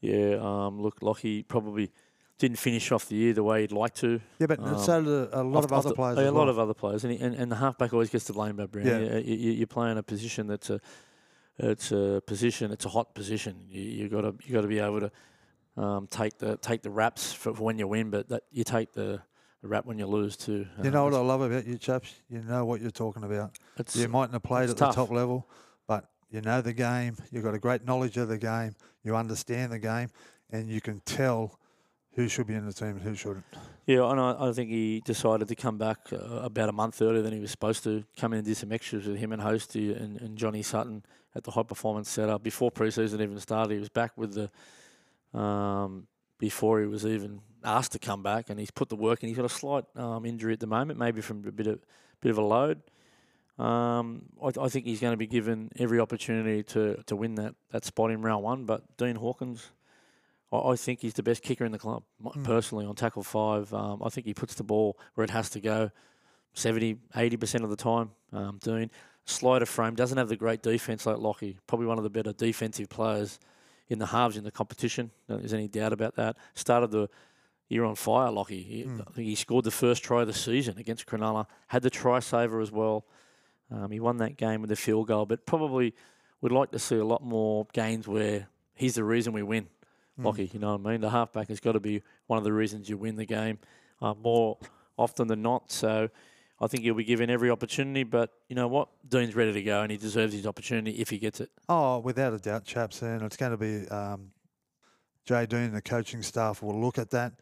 Yeah, 0.00 0.38
um, 0.40 0.80
look, 0.80 1.02
Lockie 1.02 1.42
probably 1.42 1.90
didn't 2.38 2.58
finish 2.58 2.92
off 2.92 3.06
the 3.06 3.16
year 3.16 3.32
the 3.32 3.42
way 3.42 3.62
he'd 3.62 3.72
like 3.72 3.94
to. 3.96 4.20
Yeah, 4.38 4.46
but 4.46 4.60
um, 4.60 4.78
so 4.78 5.02
did 5.02 5.34
a 5.34 5.42
lot 5.42 5.64
of, 5.64 5.72
of 5.72 5.72
other 5.72 5.88
the, 5.90 5.94
players. 5.94 6.18
Yeah, 6.18 6.24
a 6.24 6.32
well. 6.32 6.44
lot 6.44 6.48
of 6.48 6.58
other 6.58 6.74
players, 6.74 7.04
and, 7.04 7.12
he, 7.12 7.18
and 7.18 7.34
and 7.34 7.50
the 7.50 7.56
halfback 7.56 7.92
always 7.92 8.10
gets 8.10 8.24
the 8.24 8.32
blame 8.32 8.56
by 8.56 8.66
Brown. 8.66 8.86
Yeah. 8.86 9.18
You, 9.18 9.34
you, 9.52 9.62
are 9.64 9.66
playing 9.66 9.98
a 9.98 10.02
position 10.02 10.46
that's 10.46 10.70
a 10.70 10.80
it's 11.58 11.90
a 11.90 12.22
position. 12.26 12.70
It's 12.70 12.84
a 12.84 12.88
hot 12.88 13.14
position. 13.14 13.66
You 13.68 13.82
you 13.82 14.08
got 14.08 14.20
to 14.22 14.34
you 14.44 14.54
got 14.54 14.62
to 14.62 14.68
be 14.68 14.78
able 14.78 15.00
to 15.00 15.10
um, 15.76 16.06
take 16.06 16.38
the 16.38 16.56
take 16.58 16.82
the 16.82 16.90
raps 16.90 17.32
for, 17.32 17.54
for, 17.54 17.62
when 17.64 17.78
you 17.78 17.88
win, 17.88 18.10
but 18.10 18.28
that 18.28 18.44
you 18.52 18.64
take 18.64 18.92
the, 18.92 19.20
the 19.62 19.68
rap 19.68 19.86
when 19.86 19.98
you 19.98 20.06
lose 20.06 20.36
too. 20.36 20.66
Uh, 20.78 20.84
you 20.84 20.90
know 20.90 21.04
what 21.04 21.14
I 21.14 21.18
love 21.18 21.40
about 21.40 21.66
you 21.66 21.78
chaps? 21.78 22.14
You 22.28 22.42
know 22.42 22.64
what 22.64 22.80
you're 22.80 22.90
talking 22.90 23.24
about. 23.24 23.58
you 23.94 24.08
mightn't 24.08 24.32
have 24.32 24.42
played 24.42 24.70
at 24.70 24.76
tough. 24.76 24.94
the 24.94 25.02
top 25.02 25.10
level, 25.10 25.48
but 25.86 26.08
you 26.30 26.40
know 26.40 26.60
the 26.60 26.72
game. 26.72 27.16
You've 27.30 27.44
got 27.44 27.54
a 27.54 27.58
great 27.58 27.84
knowledge 27.84 28.16
of 28.16 28.28
the 28.28 28.38
game. 28.38 28.74
You 29.02 29.16
understand 29.16 29.72
the 29.72 29.78
game, 29.78 30.10
and 30.50 30.68
you 30.68 30.80
can 30.80 31.00
tell 31.00 31.58
who 32.18 32.28
should 32.28 32.46
be 32.46 32.54
in 32.54 32.66
the 32.66 32.72
team 32.72 32.88
and 32.88 33.02
who 33.02 33.14
shouldn't. 33.14 33.44
Yeah, 33.86 34.10
and 34.10 34.20
I, 34.20 34.48
I 34.48 34.52
think 34.52 34.70
he 34.70 35.00
decided 35.04 35.48
to 35.48 35.54
come 35.54 35.78
back 35.78 35.98
uh, 36.12 36.16
about 36.16 36.68
a 36.68 36.72
month 36.72 37.00
earlier 37.00 37.22
than 37.22 37.32
he 37.32 37.38
was 37.38 37.50
supposed 37.50 37.84
to. 37.84 38.04
Come 38.18 38.32
in 38.32 38.38
and 38.38 38.46
do 38.46 38.54
some 38.54 38.72
extras 38.72 39.06
with 39.06 39.16
him 39.16 39.32
and 39.32 39.40
Hosty 39.40 39.96
and, 39.96 40.20
and 40.20 40.36
Johnny 40.36 40.62
Sutton 40.62 41.04
at 41.34 41.44
the 41.44 41.52
high 41.52 41.62
performance 41.62 42.10
setup 42.10 42.42
before 42.42 42.70
preseason 42.70 43.20
even 43.20 43.38
started. 43.38 43.72
He 43.72 43.78
was 43.78 43.88
back 43.88 44.12
with 44.16 44.34
the 44.34 45.38
um, 45.38 46.06
before 46.38 46.80
he 46.80 46.86
was 46.86 47.06
even 47.06 47.40
asked 47.64 47.92
to 47.92 47.98
come 47.98 48.22
back, 48.22 48.50
and 48.50 48.58
he's 48.58 48.70
put 48.70 48.88
the 48.88 48.96
work 48.96 49.22
in. 49.22 49.28
He's 49.28 49.36
got 49.36 49.46
a 49.46 49.50
slight 49.50 49.84
um, 49.96 50.24
injury 50.24 50.52
at 50.52 50.60
the 50.60 50.66
moment, 50.66 50.98
maybe 50.98 51.20
from 51.20 51.44
a 51.46 51.52
bit 51.52 51.66
of 51.66 51.80
bit 52.20 52.30
of 52.30 52.38
a 52.38 52.42
load. 52.42 52.82
Um, 53.58 54.26
I, 54.42 54.52
I, 54.60 54.68
think 54.68 54.86
he's 54.86 55.00
going 55.00 55.12
to 55.12 55.16
be 55.16 55.26
given 55.26 55.70
every 55.78 55.98
opportunity 55.98 56.62
to, 56.64 57.02
to 57.06 57.16
win 57.16 57.34
that, 57.36 57.56
that 57.72 57.84
spot 57.84 58.12
in 58.12 58.22
round 58.22 58.44
one. 58.44 58.64
But 58.66 58.96
Dean 58.96 59.16
Hawkins, 59.16 59.70
I, 60.52 60.76
think 60.76 61.00
he's 61.00 61.14
the 61.14 61.24
best 61.24 61.42
kicker 61.42 61.64
in 61.64 61.72
the 61.72 61.78
club, 61.78 62.04
mm. 62.22 62.44
personally, 62.44 62.86
on 62.86 62.94
tackle 62.94 63.24
five. 63.24 63.74
Um, 63.74 64.00
I 64.04 64.10
think 64.10 64.26
he 64.26 64.34
puts 64.34 64.54
the 64.54 64.62
ball 64.62 64.96
where 65.14 65.24
it 65.24 65.30
has 65.30 65.50
to 65.50 65.60
go 65.60 65.90
70, 66.54 66.98
80% 67.16 67.64
of 67.64 67.70
the 67.70 67.76
time. 67.76 68.12
Um, 68.32 68.58
doing 68.62 68.90
slider 69.24 69.66
frame, 69.66 69.94
doesn't 69.94 70.18
have 70.18 70.28
the 70.28 70.36
great 70.36 70.62
defense 70.62 71.04
like 71.04 71.18
Lockie, 71.18 71.58
probably 71.66 71.86
one 71.86 71.98
of 71.98 72.04
the 72.04 72.10
better 72.10 72.32
defensive 72.32 72.88
players 72.88 73.40
in 73.88 73.98
the 73.98 74.06
halves 74.06 74.36
in 74.36 74.44
the 74.44 74.50
competition. 74.50 75.10
There's 75.28 75.52
any 75.52 75.66
doubt 75.66 75.92
about 75.92 76.14
that. 76.16 76.36
Started 76.54 76.90
the 76.90 77.08
you're 77.68 77.84
on 77.86 77.94
fire, 77.94 78.30
Lockie. 78.30 78.62
He, 78.62 78.84
Mm. 78.84 79.00
I 79.00 79.12
think 79.12 79.28
he 79.28 79.34
scored 79.34 79.64
the 79.64 79.70
first 79.70 80.02
try 80.02 80.22
of 80.22 80.26
the 80.26 80.32
season 80.32 80.78
against 80.78 81.06
Cronulla. 81.06 81.46
Had 81.68 81.82
the 81.82 81.90
try 81.90 82.18
saver 82.20 82.60
as 82.60 82.72
well. 82.72 83.04
Um, 83.70 83.90
he 83.90 84.00
won 84.00 84.16
that 84.18 84.36
game 84.36 84.62
with 84.62 84.72
a 84.72 84.76
field 84.76 85.08
goal, 85.08 85.26
but 85.26 85.44
probably 85.44 85.94
would 86.40 86.52
like 86.52 86.70
to 86.70 86.78
see 86.78 86.96
a 86.96 87.04
lot 87.04 87.22
more 87.22 87.66
games 87.72 88.08
where 88.08 88.48
he's 88.74 88.94
the 88.94 89.04
reason 89.04 89.32
we 89.32 89.42
win. 89.42 89.64
Mm. 90.18 90.24
Lockie, 90.24 90.50
you 90.52 90.58
know 90.58 90.74
what 90.76 90.86
I 90.88 90.92
mean? 90.92 91.00
The 91.02 91.10
halfback 91.10 91.48
has 91.48 91.60
got 91.60 91.72
to 91.72 91.80
be 91.80 92.02
one 92.26 92.38
of 92.38 92.44
the 92.44 92.52
reasons 92.52 92.88
you 92.88 92.96
win 92.96 93.16
the 93.16 93.26
game 93.26 93.58
uh, 94.00 94.14
more 94.14 94.56
often 94.96 95.28
than 95.28 95.42
not. 95.42 95.70
So 95.70 96.08
I 96.60 96.66
think 96.66 96.84
he'll 96.84 96.94
be 96.94 97.04
given 97.04 97.28
every 97.28 97.50
opportunity. 97.50 98.04
But 98.04 98.32
you 98.48 98.56
know 98.56 98.68
what? 98.68 98.88
Dean's 99.06 99.36
ready 99.36 99.52
to 99.52 99.62
go, 99.62 99.82
and 99.82 99.92
he 99.92 99.98
deserves 99.98 100.32
his 100.32 100.46
opportunity 100.46 100.92
if 100.92 101.10
he 101.10 101.18
gets 101.18 101.40
it. 101.40 101.50
Oh, 101.68 101.98
without 101.98 102.32
a 102.32 102.38
doubt, 102.38 102.64
chaps, 102.64 103.02
and 103.02 103.20
it's 103.22 103.36
going 103.36 103.52
to 103.52 103.58
be 103.58 103.86
um, 103.88 104.30
Jay 105.26 105.44
Dean 105.44 105.60
and 105.60 105.76
the 105.76 105.82
coaching 105.82 106.22
staff 106.22 106.62
will 106.62 106.80
look 106.80 106.96
at 106.98 107.10
that. 107.10 107.34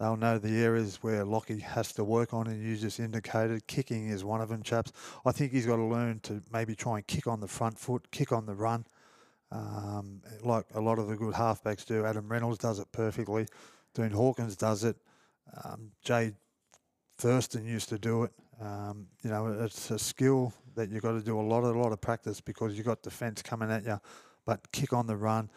They'll 0.00 0.16
know 0.16 0.38
the 0.38 0.62
areas 0.62 0.98
where 1.02 1.24
Lockie 1.24 1.60
has 1.60 1.92
to 1.92 2.04
work 2.04 2.34
on, 2.34 2.48
and 2.48 2.62
you 2.62 2.76
just 2.76 2.98
indicated 2.98 3.66
kicking 3.66 4.08
is 4.08 4.24
one 4.24 4.40
of 4.40 4.48
them, 4.48 4.62
chaps. 4.62 4.92
I 5.24 5.30
think 5.32 5.52
he's 5.52 5.66
got 5.66 5.76
to 5.76 5.84
learn 5.84 6.20
to 6.24 6.42
maybe 6.52 6.74
try 6.74 6.96
and 6.96 7.06
kick 7.06 7.26
on 7.26 7.40
the 7.40 7.46
front 7.46 7.78
foot, 7.78 8.10
kick 8.10 8.32
on 8.32 8.46
the 8.46 8.54
run, 8.54 8.86
um, 9.52 10.20
like 10.42 10.66
a 10.74 10.80
lot 10.80 10.98
of 10.98 11.06
the 11.06 11.16
good 11.16 11.34
halfbacks 11.34 11.84
do. 11.84 12.04
Adam 12.04 12.28
Reynolds 12.28 12.58
does 12.58 12.80
it 12.80 12.90
perfectly. 12.90 13.46
Dean 13.94 14.10
Hawkins 14.10 14.56
does 14.56 14.82
it. 14.82 14.96
Um, 15.64 15.92
Jay 16.02 16.32
Thurston 17.18 17.64
used 17.64 17.88
to 17.90 17.98
do 17.98 18.24
it. 18.24 18.32
Um, 18.60 19.06
you 19.22 19.30
know, 19.30 19.46
it's 19.60 19.90
a 19.90 19.98
skill 19.98 20.52
that 20.74 20.90
you've 20.90 21.02
got 21.02 21.12
to 21.12 21.20
do 21.20 21.38
a 21.38 21.42
lot, 21.42 21.62
a 21.62 21.70
lot 21.70 21.92
of 21.92 22.00
practice 22.00 22.40
because 22.40 22.76
you've 22.76 22.86
got 22.86 23.02
defence 23.02 23.42
coming 23.42 23.70
at 23.70 23.84
you, 23.84 24.00
but 24.44 24.60
kick 24.72 24.92
on 24.92 25.06
the 25.06 25.16
run, 25.16 25.50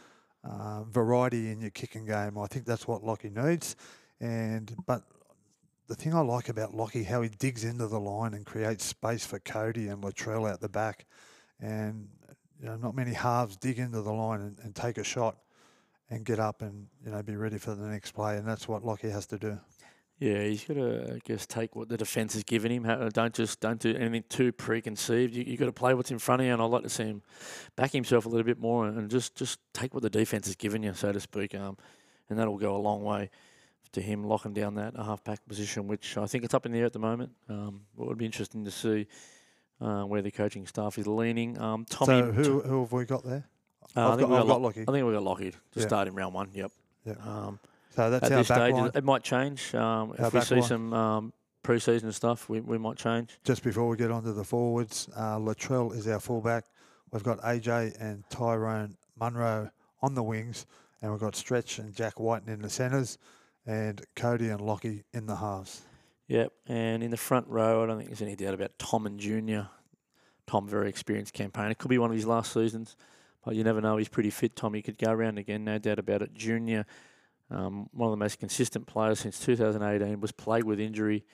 uh, 0.43 0.83
variety 0.83 1.51
in 1.51 1.59
your 1.59 1.71
kicking 1.71 2.05
game. 2.05 2.37
I 2.37 2.47
think 2.47 2.65
that's 2.65 2.87
what 2.87 3.03
Lockie 3.03 3.29
needs. 3.29 3.75
And 4.19 4.75
but 4.85 5.03
the 5.87 5.95
thing 5.95 6.13
I 6.13 6.19
like 6.19 6.49
about 6.49 6.75
Lockie, 6.75 7.03
how 7.03 7.21
he 7.21 7.29
digs 7.29 7.63
into 7.63 7.87
the 7.87 7.99
line 7.99 8.33
and 8.33 8.45
creates 8.45 8.85
space 8.85 9.25
for 9.25 9.39
Cody 9.39 9.87
and 9.87 10.03
Latrell 10.03 10.49
out 10.49 10.59
the 10.59 10.69
back, 10.69 11.05
and 11.59 12.07
you 12.59 12.67
know, 12.67 12.75
not 12.75 12.95
many 12.95 13.13
halves 13.13 13.57
dig 13.57 13.79
into 13.79 14.01
the 14.01 14.11
line 14.11 14.41
and, 14.41 14.57
and 14.63 14.75
take 14.75 14.97
a 14.97 15.03
shot 15.03 15.37
and 16.09 16.25
get 16.25 16.39
up 16.39 16.61
and 16.61 16.87
you 17.05 17.11
know 17.11 17.21
be 17.21 17.35
ready 17.35 17.57
for 17.57 17.75
the 17.75 17.85
next 17.85 18.11
play, 18.11 18.37
and 18.37 18.47
that's 18.47 18.67
what 18.67 18.83
Lockie 18.83 19.09
has 19.09 19.25
to 19.27 19.37
do. 19.37 19.59
Yeah, 20.19 20.45
he's 20.45 20.63
got 20.63 20.73
to, 20.73 21.13
I 21.13 21.19
guess, 21.23 21.45
take 21.45 21.75
what 21.75 21.89
the 21.89 21.97
defence 21.97 22.33
has 22.33 22.43
given 22.43 22.71
him. 22.71 23.09
Don't 23.13 23.35
just 23.35 23.59
don't 23.59 23.79
do 23.79 23.93
anything 23.93 24.23
too 24.29 24.51
preconceived. 24.51 25.35
You 25.35 25.43
you 25.43 25.57
got 25.57 25.65
to 25.65 25.71
play 25.71 25.93
what's 25.93 26.09
in 26.09 26.17
front 26.17 26.41
of 26.41 26.47
you, 26.47 26.53
and 26.53 26.61
I'd 26.61 26.65
like 26.65 26.83
to 26.83 26.89
see 26.89 27.03
him 27.03 27.21
back 27.75 27.91
himself 27.91 28.25
a 28.25 28.29
little 28.29 28.45
bit 28.45 28.59
more 28.59 28.87
and 28.87 29.11
just 29.11 29.35
just 29.35 29.59
take 29.73 29.93
what 29.93 30.01
the 30.01 30.09
defence 30.09 30.47
has 30.47 30.55
given 30.55 30.81
you, 30.81 30.93
so 30.95 31.11
to 31.11 31.19
speak. 31.19 31.53
Um, 31.53 31.77
and 32.29 32.37
that'll 32.37 32.57
go 32.57 32.75
a 32.75 32.77
long 32.77 33.03
way 33.03 33.29
to 33.97 34.01
him 34.01 34.23
locking 34.23 34.53
down 34.53 34.75
that 34.75 34.95
half 34.95 35.23
back 35.23 35.39
position, 35.47 35.87
which 35.87 36.17
I 36.17 36.27
think 36.27 36.43
it's 36.43 36.53
up 36.53 36.65
in 36.65 36.71
the 36.71 36.79
air 36.79 36.85
at 36.85 36.93
the 36.93 36.99
moment. 36.99 37.31
Um, 37.49 37.81
it 37.99 38.05
would 38.05 38.17
be 38.17 38.25
interesting 38.25 38.63
to 38.65 38.71
see 38.71 39.07
uh, 39.81 40.03
where 40.03 40.21
the 40.21 40.31
coaching 40.31 40.65
staff 40.67 40.97
is 40.97 41.07
leaning. 41.07 41.59
Um, 41.59 41.85
Tommy, 41.89 42.21
so 42.21 42.31
who, 42.31 42.61
who 42.61 42.79
have 42.81 42.91
we 42.91 43.05
got 43.05 43.23
there? 43.25 43.43
uh, 43.95 44.01
I 44.09 44.11
I've 44.13 44.17
think 44.19 44.29
got- 44.29 44.37
got, 44.41 44.47
got 44.47 44.61
Lo- 44.61 44.67
Lockie. 44.67 44.81
I 44.87 44.91
think 44.91 45.05
we 45.07 45.13
got 45.13 45.23
Lockheed 45.23 45.53
to 45.73 45.79
Yeah. 45.79 45.87
start 45.87 46.07
in 46.07 46.15
round 46.15 46.33
one. 46.33 46.49
Yep. 46.53 46.71
Yeah. 47.05 47.13
Um, 47.25 47.59
So 47.95 48.09
that's 48.11 48.25
at 48.25 48.31
our 48.31 48.37
this 48.39 48.47
back 48.49 48.57
stage, 48.59 48.73
line. 48.75 48.85
it, 48.87 48.95
it 48.97 49.03
might 49.03 49.23
change. 49.23 49.73
Um, 49.75 50.13
if 50.17 50.31
we 50.33 50.41
see 50.41 50.55
line. 50.55 50.63
some 50.63 50.93
um, 50.93 51.33
pre-season 51.63 52.11
stuff, 52.11 52.47
we, 52.49 52.59
we 52.61 52.77
might 52.77 52.97
change. 52.97 53.39
Just 53.43 53.63
before 53.63 53.87
we 53.87 53.97
get 53.97 54.11
on 54.11 54.23
to 54.23 54.33
the 54.33 54.43
forwards, 54.43 55.09
uh, 55.15 55.37
Latrell 55.37 55.95
is 55.95 56.07
our 56.07 56.19
fullback. 56.19 56.65
We've 57.11 57.23
got 57.23 57.39
AJ 57.41 57.99
and 57.99 58.23
Tyrone 58.29 58.95
Munro 59.19 59.71
on 60.03 60.13
the 60.13 60.21
wings, 60.23 60.67
and 61.01 61.11
we've 61.11 61.19
got 61.21 61.35
Stretch 61.35 61.79
and 61.79 61.95
Jack 61.95 62.19
Wighton 62.19 62.49
in 62.53 62.61
the 62.61 62.69
centres, 62.69 63.17
and 63.67 64.01
Cody 64.15 64.49
and 64.49 64.61
Lockie 64.61 65.03
in 65.13 65.27
the 65.27 65.35
halves. 65.35 65.81
Yep, 66.29 66.51
and 66.67 67.03
in 67.03 67.11
the 67.11 67.17
front 67.17 67.47
row, 67.47 67.83
I 67.83 67.85
don't 67.85 67.97
think 67.97 68.09
there's 68.09 68.21
any 68.21 68.35
doubt 68.35 68.53
about 68.55 68.77
Tom 68.79 69.05
and 69.05 69.19
Junior. 69.19 69.69
Tom, 70.47 70.67
very 70.67 70.89
experienced 70.89 71.33
campaigner. 71.33 71.71
It 71.71 71.77
could 71.77 71.89
be 71.89 71.97
one 71.97 72.09
of 72.09 72.15
his 72.15 72.25
last 72.25 72.53
seasons, 72.53 72.95
but 73.45 73.55
you 73.55 73.63
never 73.63 73.81
know. 73.81 73.97
He's 73.97 74.07
pretty 74.09 74.29
fit. 74.29 74.55
Tom, 74.55 74.73
he 74.73 74.81
could 74.81 74.97
go 74.97 75.11
around 75.11 75.37
again, 75.37 75.63
no 75.65 75.77
doubt 75.77 75.99
about 75.99 76.21
it. 76.21 76.33
Junior, 76.33 76.85
um, 77.51 77.89
one 77.91 78.07
of 78.07 78.11
the 78.11 78.17
most 78.23 78.39
consistent 78.39 78.87
players 78.87 79.19
since 79.19 79.39
2018, 79.39 80.19
was 80.21 80.31
plagued 80.31 80.65
with 80.65 80.79
injury 80.79 81.25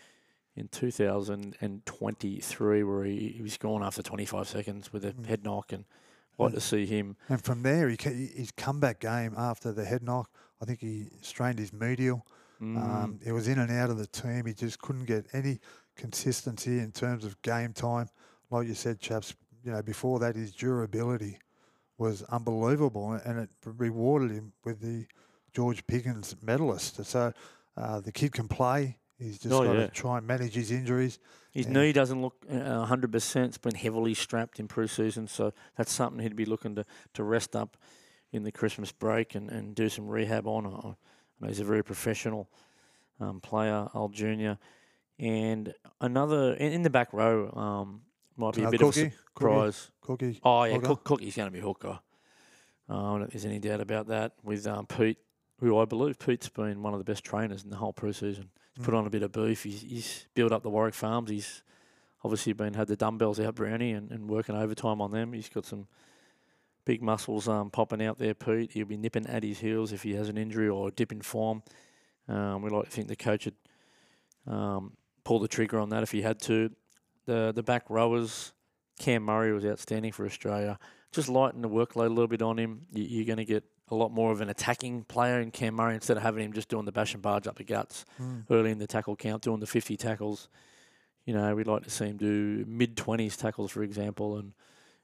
in 0.55 0.67
2023, 0.67 2.83
where 2.83 3.03
he, 3.03 3.29
he 3.29 3.41
was 3.41 3.57
gone 3.57 3.83
after 3.83 4.01
25 4.01 4.47
seconds 4.47 4.91
with 4.93 5.05
a 5.05 5.11
Mm. 5.13 5.25
head 5.25 5.43
knock, 5.43 5.71
and 5.71 5.85
And- 6.39 6.53
to 6.55 6.61
see 6.61 6.85
him. 6.85 7.15
And 7.29 7.43
from 7.43 7.63
there, 7.63 7.89
he 7.89 7.97
his 7.97 8.51
comeback 8.51 8.99
game 8.99 9.33
after 9.37 9.71
the 9.71 9.85
head 9.85 10.03
knock, 10.03 10.31
I 10.63 10.65
think 10.65 10.79
he 10.79 11.09
strained 11.21 11.59
his 11.59 11.73
medial. 11.73 12.25
Mm, 12.61 12.77
Um, 12.81 13.19
he 13.23 13.33
was 13.33 13.49
in 13.49 13.59
and 13.59 13.69
out 13.69 13.89
of 13.89 13.97
the 13.97 14.07
team. 14.07 14.45
He 14.45 14.53
just 14.53 14.79
couldn't 14.79 15.05
get 15.05 15.25
any 15.33 15.59
consistency 15.97 16.79
in 16.79 16.91
terms 16.93 17.25
of 17.25 17.41
game 17.41 17.73
time. 17.73 18.07
Like 18.49 18.67
you 18.67 18.73
said, 18.75 18.99
chaps, 19.01 19.35
you 19.63 19.71
know, 19.73 19.81
before 19.81 20.19
that, 20.19 20.35
his 20.35 20.53
durability 20.53 21.37
was 21.97 22.23
unbelievable, 22.23 23.11
and 23.25 23.39
it 23.39 23.49
rewarded 23.65 24.31
him 24.31 24.53
with 24.63 24.79
the 24.79 25.05
George 25.53 25.85
Piggins 25.85 26.35
medalist. 26.41 27.03
So 27.05 27.33
uh, 27.75 27.99
the 27.99 28.11
kid 28.13 28.31
can 28.31 28.47
play. 28.47 28.97
He's 29.19 29.39
just 29.39 29.53
Oh, 29.53 29.63
got 29.65 29.73
yeah. 29.75 29.85
to 29.87 29.91
try 29.91 30.17
and 30.17 30.25
manage 30.27 30.53
his 30.55 30.71
injuries. 30.71 31.19
His 31.51 31.67
knee 31.67 31.91
doesn't 31.93 32.21
look 32.21 32.45
uh, 32.49 32.85
100%. 32.87 33.45
It's 33.45 33.57
been 33.57 33.75
heavily 33.75 34.13
strapped 34.13 34.59
in 34.59 34.67
pre-season, 34.67 35.27
so 35.27 35.53
that's 35.77 35.91
something 35.91 36.19
he'd 36.21 36.35
be 36.35 36.45
looking 36.45 36.75
to, 36.75 36.85
to 37.13 37.23
rest 37.23 37.55
up 37.55 37.77
in 38.33 38.43
the 38.43 38.51
Christmas 38.51 38.91
break 38.91 39.35
and, 39.35 39.49
and 39.49 39.73
do 39.75 39.87
some 39.87 40.07
rehab 40.07 40.45
on. 40.47 40.65
I 40.65 40.69
know 40.69 41.47
he's 41.47 41.59
a 41.61 41.63
very 41.63 41.83
professional 41.83 42.49
um, 43.19 43.39
player, 43.39 43.87
old 43.93 44.13
junior. 44.13 44.57
And 45.19 45.73
another, 46.01 46.53
in, 46.55 46.73
in 46.73 46.81
the 46.81 46.89
back 46.89 47.13
row, 47.13 47.49
um, 47.51 48.01
might 48.35 48.55
be 48.55 48.63
a 48.63 48.67
Uh, 48.67 48.71
bit 48.71 48.81
of 48.81 48.89
a 48.89 48.91
Cookie, 48.91 49.01
Cookie, 49.03 49.15
surprise. 49.35 49.91
Cookie. 50.01 50.39
Oh, 50.43 50.63
yeah, 50.63 50.73
Hooker. 50.73 50.87
Cook, 50.87 51.03
Cookie's 51.03 51.35
going 51.37 51.47
to 51.47 51.53
be 51.53 51.59
hooker. 51.61 51.99
Uh, 52.89 52.93
I 52.97 53.11
don't 53.11 53.19
think 53.21 53.31
there's 53.31 53.45
any 53.45 53.59
doubt 53.59 53.79
about 53.79 54.07
that 54.07 54.33
with 54.43 54.65
um, 54.67 54.87
Pete, 54.87 55.19
who 55.59 55.77
I 55.77 55.85
believe 55.85 56.19
Pete's 56.19 56.49
been 56.49 56.81
one 56.83 56.93
of 56.93 56.99
the 56.99 57.05
best 57.05 57.23
trainers 57.23 57.63
in 57.63 57.69
the 57.69 57.77
whole 57.77 57.93
pre-season. 57.93 58.49
He's 58.75 58.83
put 58.83 58.93
Mm. 58.93 58.97
on 58.97 59.07
a 59.07 59.09
bit 59.11 59.21
of 59.23 59.31
beef. 59.31 59.63
He's, 59.63 59.81
he's 59.81 60.25
built 60.33 60.51
up 60.51 60.63
the 60.63 60.69
Warwick 60.69 60.95
Farms. 60.95 61.29
He's 61.29 61.61
obviously 62.23 62.53
been 62.53 62.73
had 62.73 62.87
the 62.87 62.95
dumbbells 62.95 63.39
out, 63.39 63.53
Brownie, 63.55 63.91
and, 63.91 64.11
and 64.11 64.27
working 64.27 64.55
overtime 64.55 64.99
on 64.99 65.11
them. 65.11 65.31
He's 65.33 65.49
got 65.49 65.65
some 65.65 65.87
big 66.85 67.01
muscles 67.01 67.47
um, 67.47 67.69
popping 67.69 68.03
out 68.03 68.17
there, 68.17 68.33
Pete. 68.33 68.71
He'll 68.73 68.85
be 68.85 68.97
nipping 68.97 69.27
at 69.27 69.43
his 69.43 69.59
heels 69.59 69.91
if 69.93 70.03
he 70.03 70.13
has 70.15 70.29
an 70.29 70.37
injury 70.37 70.67
or 70.69 70.89
a 70.89 70.91
dip 70.91 71.11
in 71.11 71.21
form. 71.21 71.63
Um, 72.27 72.61
we 72.61 72.69
like 72.69 72.85
to 72.85 72.91
think 72.91 73.07
the 73.07 73.15
coach 73.15 73.45
would 73.45 73.55
um, 74.53 74.93
pull 75.23 75.39
the 75.39 75.47
trigger 75.47 75.79
on 75.79 75.89
that 75.89 76.03
if 76.03 76.11
he 76.11 76.21
had 76.21 76.39
to. 76.43 76.69
The 77.25 77.51
the 77.55 77.63
back 77.63 77.89
rowers, 77.89 78.53
Cam 78.99 79.23
Murray 79.23 79.53
was 79.53 79.65
outstanding 79.65 80.11
for 80.11 80.25
Australia. 80.25 80.77
Just 81.11 81.29
lighten 81.29 81.61
the 81.61 81.69
workload 81.69 82.07
a 82.07 82.09
little 82.09 82.27
bit 82.27 82.41
on 82.41 82.57
him. 82.57 82.81
You, 82.91 83.03
you're 83.03 83.25
going 83.25 83.37
to 83.37 83.45
get 83.45 83.63
a 83.89 83.95
lot 83.95 84.11
more 84.11 84.31
of 84.31 84.41
an 84.41 84.49
attacking 84.49 85.03
player 85.03 85.39
in 85.39 85.51
Cam 85.51 85.75
Murray 85.75 85.93
instead 85.95 86.17
of 86.17 86.23
having 86.23 86.43
him 86.43 86.53
just 86.53 86.69
doing 86.69 86.85
the 86.85 86.91
bash 86.91 87.13
and 87.13 87.21
barge 87.21 87.45
up 87.47 87.57
the 87.57 87.63
guts 87.63 88.05
Mm. 88.21 88.45
early 88.49 88.71
in 88.71 88.79
the 88.79 88.87
tackle 88.87 89.15
count, 89.15 89.43
doing 89.43 89.59
the 89.59 89.67
50 89.67 89.95
tackles. 89.97 90.49
You 91.25 91.33
know, 91.33 91.53
we'd 91.55 91.67
like 91.67 91.83
to 91.83 91.89
see 91.89 92.05
him 92.05 92.17
do 92.17 92.65
mid 92.67 92.95
20s 92.97 93.37
tackles, 93.37 93.71
for 93.71 93.83
example, 93.83 94.37
and 94.37 94.53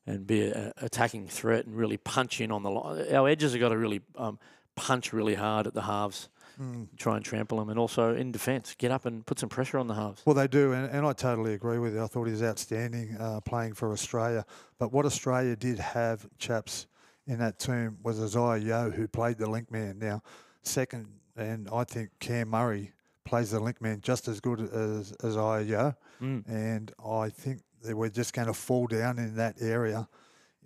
and 0.10 0.28
be 0.28 0.42
a, 0.44 0.74
a 0.82 0.86
attacking 0.86 1.28
threat 1.28 1.66
and 1.66 1.76
really 1.76 1.98
punch 1.98 2.42
in 2.42 2.52
on 2.52 2.64
the 2.64 2.72
line. 2.72 3.14
Our 3.14 3.28
edges 3.30 3.52
have 3.54 3.62
got 3.62 3.70
to 3.70 3.78
really 3.78 4.02
um, 4.16 4.40
punch 4.76 5.14
really 5.14 5.36
hard 5.36 5.68
at 5.68 5.74
the 5.74 5.84
halves, 5.84 6.30
Mm. 6.60 6.88
try 6.98 7.16
and 7.16 7.24
trample 7.24 7.58
them, 7.58 7.70
and 7.70 7.80
also 7.80 8.14
in 8.14 8.34
defence, 8.34 8.76
get 8.78 8.92
up 8.92 9.06
and 9.06 9.26
put 9.26 9.40
some 9.40 9.48
pressure 9.48 9.78
on 9.78 9.88
the 9.88 9.94
halves. 9.94 10.22
Well, 10.26 10.36
they 10.36 10.48
do, 10.48 10.74
and, 10.74 10.92
and 10.92 11.06
I 11.06 11.14
totally 11.14 11.54
agree 11.54 11.80
with 11.80 11.94
you. 11.94 12.04
I 12.04 12.08
thought 12.08 12.26
he 12.26 12.32
was 12.32 12.44
outstanding 12.44 13.16
uh, 13.18 13.40
playing 13.40 13.76
for 13.76 13.94
Australia. 13.94 14.46
But 14.78 14.92
what 14.92 15.06
Australia 15.06 15.56
did 15.56 15.80
have, 15.80 16.28
chaps, 16.38 16.88
in 17.28 17.40
that 17.40 17.60
team 17.60 17.98
was 18.04 18.22
Isaah 18.22 18.58
Yeo, 18.58 18.90
who 18.90 19.08
played 19.08 19.38
the 19.38 19.50
link 19.50 19.72
man. 19.72 20.00
Now, 20.00 20.22
second, 20.64 21.08
and 21.38 21.70
I 21.72 21.86
think 21.86 22.10
Cam 22.20 22.50
Murray 22.50 22.92
plays 23.24 23.52
the 23.52 23.62
link 23.62 23.80
man 23.82 24.02
just 24.02 24.28
as 24.28 24.42
good 24.42 24.60
as 24.60 25.14
Isaah 25.24 25.64
Yeo. 25.64 25.96
Mm. 26.22 26.44
And 26.50 26.92
I 27.06 27.30
think 27.30 27.62
that 27.84 27.96
we're 27.96 28.10
just 28.10 28.34
going 28.34 28.48
to 28.48 28.54
fall 28.54 28.88
down 28.88 29.18
in 29.18 29.36
that 29.36 29.56
area 29.62 30.08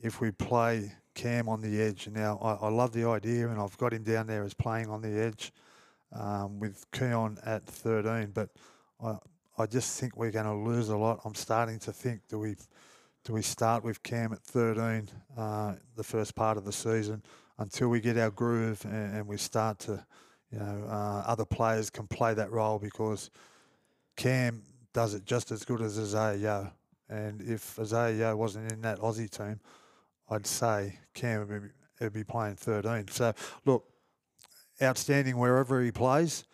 if 0.02 0.22
we 0.22 0.32
play 0.32 0.92
Cam 1.14 1.48
on 1.48 1.62
the 1.62 1.82
edge. 1.82 2.08
Now, 2.08 2.40
I, 2.42 2.66
I 2.66 2.70
love 2.70 2.92
the 2.92 3.08
idea, 3.08 3.48
and 3.48 3.60
I've 3.60 3.78
got 3.78 3.94
him 3.94 4.04
down 4.04 4.28
there 4.28 4.44
as 4.44 4.54
playing 4.54 4.90
on 4.90 5.02
the 5.02 5.20
edge 5.20 5.52
um, 6.12 6.60
with 6.60 6.90
Keaon 6.92 7.38
at 7.46 7.66
13. 7.66 8.32
But 8.34 8.50
I, 9.04 9.18
I 9.58 9.66
just 9.66 10.00
think 10.00 10.18
we're 10.18 10.32
going 10.32 10.46
to 10.46 10.54
lose 10.54 10.90
a 10.90 10.98
lot. 10.98 11.22
I'm 11.26 11.36
starting 11.36 11.80
to 11.80 11.92
think 11.92 12.28
do 12.28 12.40
we 12.40 12.56
do 13.26 13.32
we 13.32 13.42
start 13.42 13.86
with 13.86 14.04
Cam 14.04 14.34
at 14.34 14.40
13 14.40 15.10
uh, 15.38 15.76
the 15.96 16.04
first 16.04 16.36
part 16.36 16.58
of 16.58 16.66
the 16.66 16.74
season 16.74 17.24
until 17.58 17.88
we 17.88 18.02
get 18.02 18.18
our 18.18 18.30
groove 18.30 18.84
and, 18.84 19.16
and 19.16 19.28
we 19.28 19.38
start 19.38 19.80
to, 19.80 20.06
you 20.52 20.60
know, 20.60 20.86
uh, 20.90 21.24
other 21.26 21.46
players 21.46 21.90
can 21.90 22.06
play 22.06 22.34
that 22.34 22.52
role 22.52 22.80
because 22.80 23.30
Cam 24.18 24.62
does 24.92 25.14
it 25.14 25.26
just 25.26 25.52
as 25.52 25.64
good 25.64 25.82
as 25.82 25.98
Isaiah. 25.98 26.74
And 27.10 27.42
if 27.42 27.78
Yeo 27.78 28.36
wasn't 28.36 28.72
in 28.72 28.82
that 28.82 29.00
Aussie 29.00 29.30
team, 29.30 29.60
I'd 30.30 30.48
say 30.48 31.00
Cam 31.14 31.48
would 31.48 31.62
be, 31.62 31.70
would 32.00 32.14
be 32.14 32.24
playing 32.24 32.56
13. 32.56 33.08
So, 33.10 33.34
look, 33.66 33.86
outstanding 34.82 35.38
wherever 35.38 35.82
he 35.82 35.92
plays. 35.92 36.46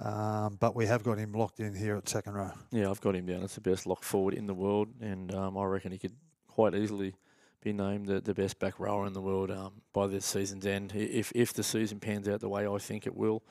Um, 0.00 0.56
but 0.60 0.76
we 0.76 0.86
have 0.86 1.02
got 1.02 1.18
him 1.18 1.32
locked 1.32 1.58
in 1.58 1.74
here 1.74 1.96
at 1.96 2.08
second 2.08 2.34
row. 2.34 2.52
Yeah, 2.70 2.90
I've 2.90 3.00
got 3.00 3.16
him 3.16 3.26
down. 3.26 3.42
It's 3.42 3.56
the 3.56 3.60
best 3.60 3.86
lock 3.86 4.04
forward 4.04 4.34
in 4.34 4.46
the 4.46 4.54
world, 4.54 4.88
and 5.00 5.34
um, 5.34 5.58
I 5.58 5.64
reckon 5.64 5.90
he 5.90 5.98
could 5.98 6.14
quite 6.46 6.74
easily 6.74 7.14
be 7.60 7.72
named 7.72 8.06
the, 8.06 8.20
the 8.20 8.34
best 8.34 8.60
back 8.60 8.78
rower 8.78 9.06
in 9.06 9.12
the 9.12 9.20
world 9.20 9.50
um, 9.50 9.72
by 9.92 10.06
this 10.06 10.24
season's 10.24 10.66
end. 10.66 10.92
If 10.94 11.32
if 11.34 11.52
the 11.52 11.64
season 11.64 11.98
pans 11.98 12.28
out 12.28 12.40
the 12.40 12.48
way 12.48 12.66
I 12.66 12.78
think 12.78 13.08
it 13.08 13.16
will, 13.16 13.42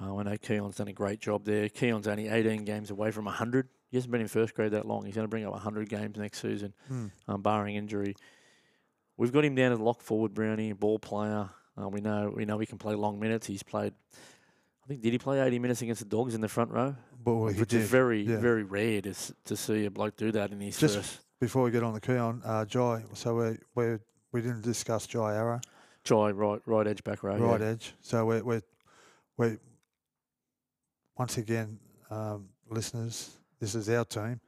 uh, 0.00 0.14
I 0.16 0.22
know 0.24 0.36
Keaon's 0.36 0.76
done 0.76 0.88
a 0.88 0.92
great 0.92 1.20
job 1.20 1.44
there. 1.46 1.70
Keaon's 1.70 2.06
only 2.06 2.28
18 2.28 2.64
games 2.64 2.90
away 2.90 3.10
from 3.10 3.24
100. 3.24 3.68
He 3.92 3.96
hasn't 3.98 4.10
been 4.10 4.20
in 4.22 4.26
first 4.26 4.54
grade 4.54 4.72
that 4.72 4.86
long. 4.88 5.04
He's 5.04 5.14
going 5.14 5.26
to 5.26 5.28
bring 5.28 5.44
up 5.44 5.52
100 5.52 5.88
games 5.88 6.16
next 6.18 6.40
season, 6.40 6.72
Hmm. 6.88 7.06
um, 7.28 7.42
barring 7.42 7.76
injury. 7.76 8.16
We've 9.18 9.30
got 9.32 9.44
him 9.44 9.54
down 9.54 9.70
as 9.70 9.78
lock 9.78 10.00
forward, 10.00 10.32
Brownie, 10.34 10.72
ball 10.72 10.98
player. 10.98 11.50
Uh, 11.80 11.88
we 11.90 12.00
know 12.00 12.32
we 12.34 12.44
know 12.46 12.58
he 12.58 12.66
can 12.66 12.78
play 12.78 12.94
long 12.94 13.20
minutes. 13.20 13.46
He's 13.46 13.62
played. 13.62 13.92
I 14.82 14.86
think 14.88 15.02
did 15.02 15.12
he 15.12 15.18
play 15.18 15.40
80 15.40 15.58
minutes 15.60 15.82
against 15.82 16.00
the 16.00 16.08
Dogs 16.08 16.34
in 16.34 16.40
the 16.40 16.48
front 16.48 16.70
row? 16.72 16.96
He 17.24 17.30
Which 17.60 17.72
is 17.72 17.88
very 17.88 18.22
yeah. 18.22 18.38
very 18.40 18.64
rare 18.64 19.00
to 19.02 19.14
to 19.44 19.56
see 19.56 19.84
a 19.84 19.90
bloke 19.90 20.16
do 20.16 20.32
that 20.32 20.50
in 20.52 20.60
his 20.60 20.78
Just 20.78 20.96
first. 20.96 21.20
Before 21.38 21.62
we 21.62 21.70
get 21.70 21.82
on 21.82 21.92
the 21.92 22.00
Keaon, 22.00 22.40
uh, 22.44 22.64
Jai, 22.64 23.04
so 23.12 23.34
we 23.36 23.58
we 23.74 23.98
we 24.32 24.40
didn't 24.40 24.62
discuss 24.62 25.06
Jai 25.06 25.34
Arrow, 25.36 25.60
Jai 26.02 26.30
right 26.30 26.60
right 26.66 26.86
edge 26.86 27.04
back 27.04 27.22
row. 27.22 27.36
right 27.36 27.60
yeah. 27.60 27.66
edge. 27.68 27.94
So 28.00 28.24
we're 28.24 28.42
we're 28.42 28.62
we 29.36 29.58
once 31.18 31.36
again, 31.38 31.78
um, 32.10 32.48
listeners, 32.70 33.36
this 33.62 33.76
is 33.76 33.88
our 33.88 34.04
team. 34.04 34.40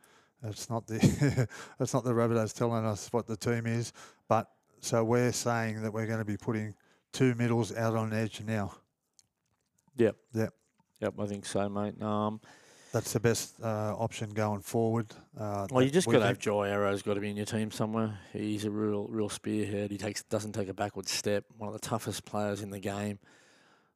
It's 0.42 0.68
not 0.68 0.88
the 0.88 1.48
it's 1.80 1.94
not 1.94 2.02
the 2.02 2.12
Rabbitohs 2.12 2.52
telling 2.52 2.84
us 2.84 3.08
what 3.12 3.28
the 3.28 3.36
team 3.36 3.64
is, 3.64 3.92
but 4.28 4.50
so 4.80 5.04
we're 5.04 5.32
saying 5.32 5.82
that 5.82 5.92
we're 5.92 6.06
going 6.06 6.18
to 6.18 6.24
be 6.24 6.36
putting 6.36 6.74
two 7.12 7.34
middles 7.36 7.74
out 7.74 7.94
on 7.94 8.12
edge 8.12 8.42
now. 8.44 8.74
Yep. 9.96 10.16
Yep. 10.34 10.54
Yep, 11.00 11.14
I 11.18 11.26
think 11.26 11.46
so, 11.46 11.68
mate. 11.68 12.02
Um, 12.02 12.40
That's 12.92 13.12
the 13.12 13.20
best 13.20 13.62
uh, 13.62 13.94
option 13.96 14.30
going 14.30 14.62
forward. 14.62 15.06
Uh, 15.38 15.68
well, 15.70 15.84
you 15.84 15.90
just 15.90 16.08
got 16.08 16.18
to 16.18 16.26
have 16.26 16.40
Jai 16.40 16.70
Arrow's 16.70 17.02
got 17.02 17.14
to 17.14 17.20
be 17.20 17.30
in 17.30 17.36
your 17.36 17.46
team 17.46 17.70
somewhere. 17.70 18.18
He's 18.32 18.64
a 18.64 18.70
real, 18.70 19.06
real 19.06 19.28
spearhead. 19.28 19.92
He 19.92 19.98
takes 19.98 20.24
doesn't 20.24 20.52
take 20.52 20.68
a 20.68 20.74
backward 20.74 21.08
step. 21.08 21.44
One 21.56 21.68
of 21.68 21.72
the 21.72 21.86
toughest 21.86 22.24
players 22.24 22.62
in 22.62 22.70
the 22.70 22.80
game. 22.80 23.20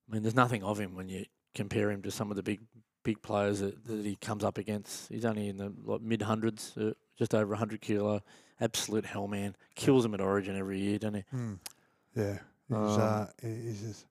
I 0.08 0.12
mean, 0.12 0.22
there's 0.22 0.36
nothing 0.36 0.62
of 0.62 0.78
him 0.78 0.94
when 0.94 1.08
you 1.08 1.24
compare 1.54 1.90
him 1.90 2.02
to 2.02 2.10
some 2.12 2.30
of 2.30 2.36
the 2.36 2.42
big, 2.42 2.60
big 3.02 3.22
players 3.22 3.60
that, 3.60 3.84
that 3.86 4.04
he 4.04 4.16
comes 4.16 4.44
up 4.44 4.58
against. 4.58 5.08
He's 5.08 5.24
only 5.24 5.48
in 5.48 5.56
the 5.56 5.72
like, 5.84 6.00
mid 6.00 6.22
hundreds, 6.22 6.76
uh, 6.76 6.92
just 7.18 7.34
over 7.34 7.50
100 7.50 7.80
kilo. 7.80 8.22
Absolute 8.60 9.04
hellman. 9.04 9.54
Kills 9.74 10.04
him 10.04 10.14
at 10.14 10.20
Origin 10.20 10.56
every 10.56 10.80
year, 10.80 10.98
doesn't 10.98 11.14
he? 11.30 11.36
Mm. 11.36 11.58
Yeah, 12.14 12.38
he's, 12.68 12.76
Um, 12.76 13.00
uh, 13.00 13.26
he's 13.40 13.80
just- 13.80 14.06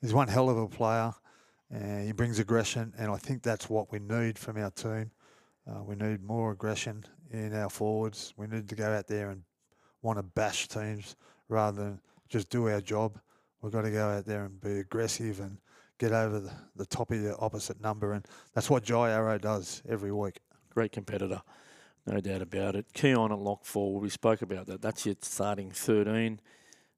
he's 0.00 0.12
one 0.12 0.28
hell 0.28 0.50
of 0.50 0.58
a 0.58 0.68
player, 0.68 1.14
and 1.70 2.06
he 2.06 2.12
brings 2.12 2.38
aggression, 2.38 2.92
and 2.98 3.10
I 3.10 3.16
think 3.16 3.42
that's 3.42 3.70
what 3.70 3.90
we 3.90 3.98
need 3.98 4.38
from 4.38 4.58
our 4.58 4.70
team. 4.70 5.10
Uh, 5.66 5.82
we 5.82 5.96
need 5.96 6.22
more 6.22 6.52
aggression 6.52 7.04
in 7.30 7.54
our 7.54 7.70
forwards. 7.70 8.34
We 8.36 8.46
need 8.46 8.68
to 8.68 8.74
go 8.76 8.92
out 8.92 9.06
there 9.08 9.30
and 9.30 9.42
want 10.02 10.18
to 10.18 10.22
bash 10.22 10.68
teams 10.68 11.16
rather 11.48 11.82
than 11.82 12.00
just 12.28 12.50
do 12.50 12.68
our 12.68 12.80
job. 12.80 13.18
We've 13.62 13.72
got 13.72 13.82
to 13.82 13.90
go 13.90 14.10
out 14.10 14.26
there 14.26 14.44
and 14.44 14.60
be 14.60 14.78
aggressive 14.78 15.40
and 15.40 15.58
get 15.98 16.12
over 16.12 16.40
the, 16.40 16.52
the 16.76 16.86
top 16.86 17.10
of 17.10 17.20
your 17.20 17.36
opposite 17.42 17.80
number, 17.80 18.12
and 18.12 18.24
that's 18.54 18.68
what 18.70 18.84
Jai 18.84 19.10
Arrow 19.10 19.38
does 19.38 19.82
every 19.88 20.12
week. 20.12 20.40
great 20.70 20.92
competitor, 20.92 21.40
no 22.06 22.20
doubt 22.20 22.42
about 22.42 22.76
it. 22.76 22.86
Keaon 22.92 23.30
at 23.32 23.38
lock 23.38 23.64
forward, 23.64 24.00
we 24.00 24.10
spoke 24.10 24.42
about 24.42 24.66
that. 24.66 24.82
That's 24.82 25.06
your 25.06 25.16
starting 25.22 25.70
13. 25.70 26.40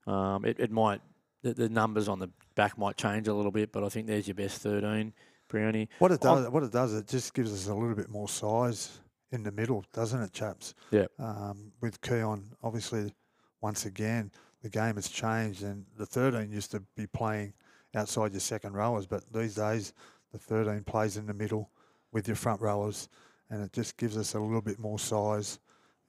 Um, 0.07 0.44
it, 0.44 0.59
it 0.59 0.70
might, 0.70 1.01
the, 1.42 1.55
the 1.55 1.68
numbers 1.68 2.09
on 2.09 2.18
the 2.18 2.28
back 2.55 2.76
might 2.78 2.96
change 2.96 3.28
a 3.28 3.34
little 3.34 3.53
bit, 3.53 3.72
but 3.72 3.84
I 3.84 3.88
think 3.88 4.07
there's 4.07 4.26
your 4.26 4.34
best 4.34 4.62
13, 4.62 5.12
Brownie. 5.49 5.88
What 5.99 6.12
it 6.12 6.24
I'm- 6.24 6.42
does, 6.42 6.51
what 6.53 6.62
it 6.62 6.72
does, 6.72 6.94
it 6.94 7.07
just 7.07 7.34
gives 7.34 7.53
us 7.53 7.68
a 7.68 7.74
little 7.74 7.94
bit 7.94 8.09
more 8.09 8.28
size 8.28 9.01
in 9.30 9.42
the 9.42 9.53
middle, 9.53 9.84
doesn't 9.92 10.20
it, 10.22 10.32
chaps? 10.32 10.74
Yep. 10.90 11.12
Um, 11.18 11.72
with 11.80 12.01
Keaon, 12.01 12.44
obviously, 12.62 13.12
once 13.61 13.84
again, 13.86 14.32
the 14.62 14.70
game 14.70 14.96
has 14.96 15.09
changed, 15.09 15.62
and 15.62 15.84
the 15.96 16.07
13 16.07 16.51
used 16.51 16.70
to 16.72 16.80
be 16.96 17.07
playing 17.07 17.53
outside 17.99 18.32
your 18.32 18.40
second 18.40 18.74
rowers, 18.74 19.07
but 19.07 19.22
these 19.32 19.55
days 19.57 19.92
the 20.32 20.38
13 20.38 20.84
plays 20.84 21.16
in 21.16 21.26
the 21.26 21.34
middle 21.34 21.70
with 22.12 22.26
your 22.28 22.36
front 22.36 22.61
rowers, 22.61 23.09
and 23.51 23.62
it 23.62 23.72
just 23.72 23.96
gives 23.96 24.16
us 24.16 24.34
a 24.34 24.40
little 24.40 24.62
bit 24.62 24.78
more 24.78 24.99
size. 24.99 25.59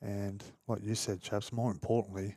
And 0.02 0.44
like 0.68 0.84
you 0.84 0.96
said, 0.96 1.22
chaps, 1.22 1.52
more 1.52 1.72
importantly, 1.72 2.36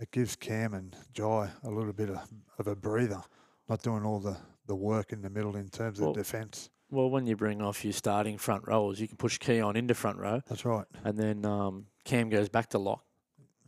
it 0.00 0.10
gives 0.10 0.36
Cam 0.36 0.74
and 0.74 0.96
Jai 1.12 1.48
a 1.62 1.70
little 1.70 1.92
bit 1.92 2.10
of, 2.10 2.18
of 2.58 2.66
a 2.66 2.74
breather, 2.76 3.22
not 3.68 3.82
doing 3.82 4.04
all 4.04 4.20
the, 4.20 4.36
the 4.66 4.74
work 4.74 5.12
in 5.12 5.20
the 5.22 5.30
middle 5.30 5.56
in 5.56 5.68
terms 5.68 6.00
Well, 6.00 6.10
of 6.10 6.16
defence. 6.16 6.70
Well, 6.90 7.10
when 7.10 7.26
you 7.26 7.36
bring 7.36 7.60
off 7.60 7.84
your 7.84 7.92
starting 7.92 8.38
front 8.38 8.66
rowers, 8.66 9.00
you 9.00 9.08
can 9.08 9.16
push 9.16 9.38
Keaon 9.38 9.76
into 9.76 9.94
front 9.94 10.18
row, 10.18 10.40
That's 10.48 10.64
right. 10.64 10.86
and 11.04 11.18
then 11.18 11.44
um, 11.44 11.86
Cam 12.04 12.28
goes 12.30 12.48
back 12.48 12.68
to 12.70 12.78
lock. 12.78 13.04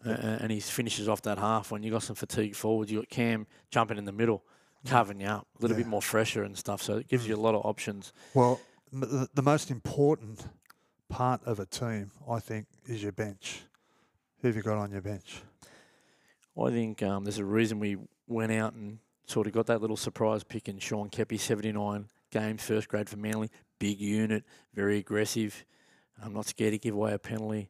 Yep. 0.05 0.20
and 0.22 0.53
he 0.53 0.61
finishes 0.61 1.09
off 1.09 1.22
that 1.22 1.37
half 1.39 1.72
when 1.72 1.83
you 1.83 1.91
got 1.91 2.03
some 2.03 2.14
fatigue 2.14 2.55
forwards. 2.55 2.93
You 2.93 2.99
got 3.01 3.09
Cam 3.09 3.47
jumping 3.72 3.99
in 3.99 4.05
the 4.05 4.12
middle, 4.12 4.45
carving 4.87 5.20
you 5.20 5.26
up, 5.26 5.47
a 5.59 5.62
little 5.62 5.76
bit 5.76 5.87
more 5.87 6.03
fresher 6.03 6.43
and 6.43 6.57
stuff. 6.57 6.82
So 6.82 6.97
it 6.97 7.09
gives 7.09 7.26
you 7.26 7.34
a 7.34 7.39
lot 7.39 7.55
of 7.55 7.64
options. 7.64 8.12
Well, 8.34 8.61
the, 8.93 9.28
the 9.34 9.43
most 9.43 9.70
important 9.70 10.47
part 11.09 11.41
of 11.45 11.61
a 11.61 11.66
team, 11.66 12.11
I 12.28 12.41
think, 12.41 12.66
is 12.87 13.03
your 13.03 13.12
bench. 13.12 13.62
Who 14.41 14.49
have 14.49 14.57
you 14.57 14.62
got 14.62 14.78
on 14.78 14.91
your 14.91 15.01
bench? 15.01 15.43
I 16.59 16.70
think 16.70 17.03
um, 17.03 17.24
there's 17.24 17.39
a 17.39 17.45
reason 17.45 17.78
we 17.78 17.97
went 18.26 18.53
out 18.53 18.74
and 18.74 18.99
sort 19.26 19.47
of 19.47 19.53
got 19.53 19.66
that 19.66 19.80
little 19.80 19.97
surprise 19.97 20.43
pick 20.43 20.68
in 20.68 20.78
Shaun 20.78 21.11
Keppie, 21.11 21.39
79 21.39 22.09
games, 22.30 22.62
first 22.62 22.89
grade 22.89 23.09
for 23.09 23.16
Manly. 23.16 23.51
Big 23.78 24.01
unit, 24.01 24.45
very 24.74 24.99
aggressive. 24.99 25.64
I'm 26.22 26.32
not 26.32 26.47
scared 26.47 26.72
to 26.72 26.78
give 26.78 26.95
away 26.95 27.12
a 27.12 27.18
penalty. 27.18 27.68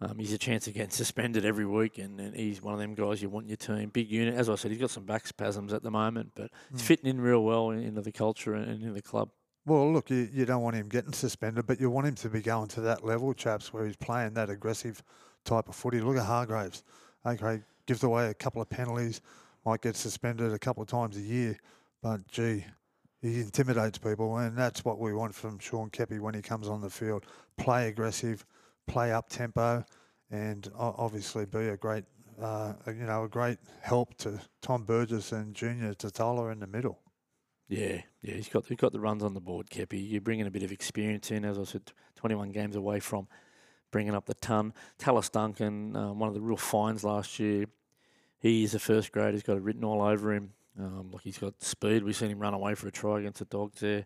Um, 0.00 0.18
he's 0.18 0.32
a 0.32 0.38
chance 0.38 0.66
of 0.66 0.74
getting 0.74 0.90
suspended 1.02 1.44
every 1.44 1.66
week, 1.66 1.98
and, 1.98 2.18
and 2.20 2.34
he's 2.34 2.60
one 2.60 2.74
of 2.74 2.80
them 2.80 2.94
guys 2.94 3.22
you 3.22 3.28
want 3.28 3.44
in 3.44 3.48
your 3.50 3.56
team. 3.56 3.88
Big 3.90 4.10
unit. 4.10 4.34
As 4.34 4.48
I 4.50 4.54
said, 4.56 4.70
he's 4.72 4.80
got 4.80 4.90
some 4.90 5.04
back 5.04 5.26
spasms 5.26 5.72
at 5.72 5.82
the 5.82 5.90
moment, 5.90 6.32
but 6.34 6.50
he's 6.72 6.80
Mm. 6.82 6.84
fitting 6.84 7.06
in 7.10 7.20
real 7.20 7.42
well 7.44 7.70
into 7.70 8.00
the 8.00 8.12
culture 8.12 8.54
and 8.54 8.70
into 8.70 8.92
the 8.92 9.02
club. 9.02 9.30
Well, 9.66 9.90
look, 9.92 10.10
you, 10.10 10.28
you 10.32 10.44
don't 10.44 10.62
want 10.62 10.76
him 10.76 10.88
getting 10.88 11.12
suspended, 11.14 11.66
but 11.66 11.80
you 11.80 11.88
want 11.88 12.06
him 12.06 12.16
to 12.16 12.28
be 12.28 12.42
going 12.42 12.68
to 12.68 12.80
that 12.82 13.04
level, 13.04 13.32
chaps, 13.32 13.72
where 13.72 13.86
he's 13.86 13.96
playing 13.96 14.34
that 14.34 14.50
aggressive 14.50 15.02
type 15.44 15.68
of 15.68 15.74
footy. 15.74 16.00
Look 16.00 16.16
at 16.18 16.24
Hargraves. 16.26 16.82
Okay, 17.24 17.62
gives 17.86 18.02
away 18.02 18.28
a 18.28 18.34
couple 18.34 18.60
of 18.60 18.68
penalties, 18.68 19.22
might 19.64 19.80
get 19.80 19.96
suspended 19.96 20.52
a 20.52 20.58
couple 20.58 20.82
of 20.82 20.88
times 20.90 21.16
a 21.16 21.20
year, 21.22 21.56
but 22.02 22.26
gee, 22.28 22.66
he 23.22 23.40
intimidates 23.40 23.96
people, 23.96 24.36
and 24.36 24.54
that's 24.58 24.84
what 24.84 24.98
we 24.98 25.14
want 25.14 25.34
from 25.34 25.58
Shaun 25.58 25.88
Keppie 25.88 26.20
when 26.20 26.34
he 26.34 26.42
comes 26.42 26.68
on 26.68 26.82
the 26.82 26.90
field. 26.90 27.24
Play 27.56 27.88
aggressive, 27.88 28.44
play 28.86 29.12
up 29.12 29.28
tempo, 29.28 29.84
and 30.30 30.70
obviously 30.76 31.46
be 31.46 31.68
a 31.68 31.76
great, 31.76 32.04
uh, 32.40 32.74
you 32.86 33.06
know, 33.06 33.24
a 33.24 33.28
great 33.28 33.58
help 33.80 34.16
to 34.18 34.40
Tom 34.62 34.84
Burgess 34.84 35.32
and 35.32 35.54
Junior 35.54 35.94
Tatola 35.94 36.52
in 36.52 36.60
the 36.60 36.66
middle. 36.66 37.00
Yeah, 37.68 38.02
yeah, 38.20 38.34
he's 38.34 38.48
got 38.48 38.66
he's 38.66 38.76
got 38.76 38.92
the 38.92 39.00
runs 39.00 39.22
on 39.22 39.34
the 39.34 39.40
board, 39.40 39.70
Keppie. 39.70 40.10
You're 40.10 40.20
bringing 40.20 40.46
a 40.46 40.50
bit 40.50 40.62
of 40.62 40.72
experience 40.72 41.30
in, 41.30 41.44
as 41.44 41.58
I 41.58 41.64
said, 41.64 41.92
21 42.16 42.52
games 42.52 42.76
away 42.76 43.00
from 43.00 43.26
bringing 43.90 44.14
up 44.14 44.26
the 44.26 44.34
ton. 44.34 44.74
Tallis 44.98 45.30
Duncan, 45.30 45.96
um, 45.96 46.18
one 46.18 46.28
of 46.28 46.34
the 46.34 46.40
real 46.40 46.56
finds 46.56 47.04
last 47.04 47.38
year. 47.38 47.66
He's 48.38 48.74
a 48.74 48.78
first 48.78 49.12
grade. 49.12 49.32
He's 49.32 49.42
got 49.42 49.56
it 49.56 49.62
written 49.62 49.84
all 49.84 50.02
over 50.02 50.34
him. 50.34 50.52
Um, 50.78 51.10
like 51.12 51.22
he's 51.22 51.38
got 51.38 51.62
speed. 51.62 52.02
We've 52.02 52.16
seen 52.16 52.30
him 52.30 52.40
run 52.40 52.52
away 52.52 52.74
for 52.74 52.88
a 52.88 52.90
try 52.90 53.20
against 53.20 53.38
the 53.38 53.44
Dogs 53.44 53.80
there. 53.80 54.04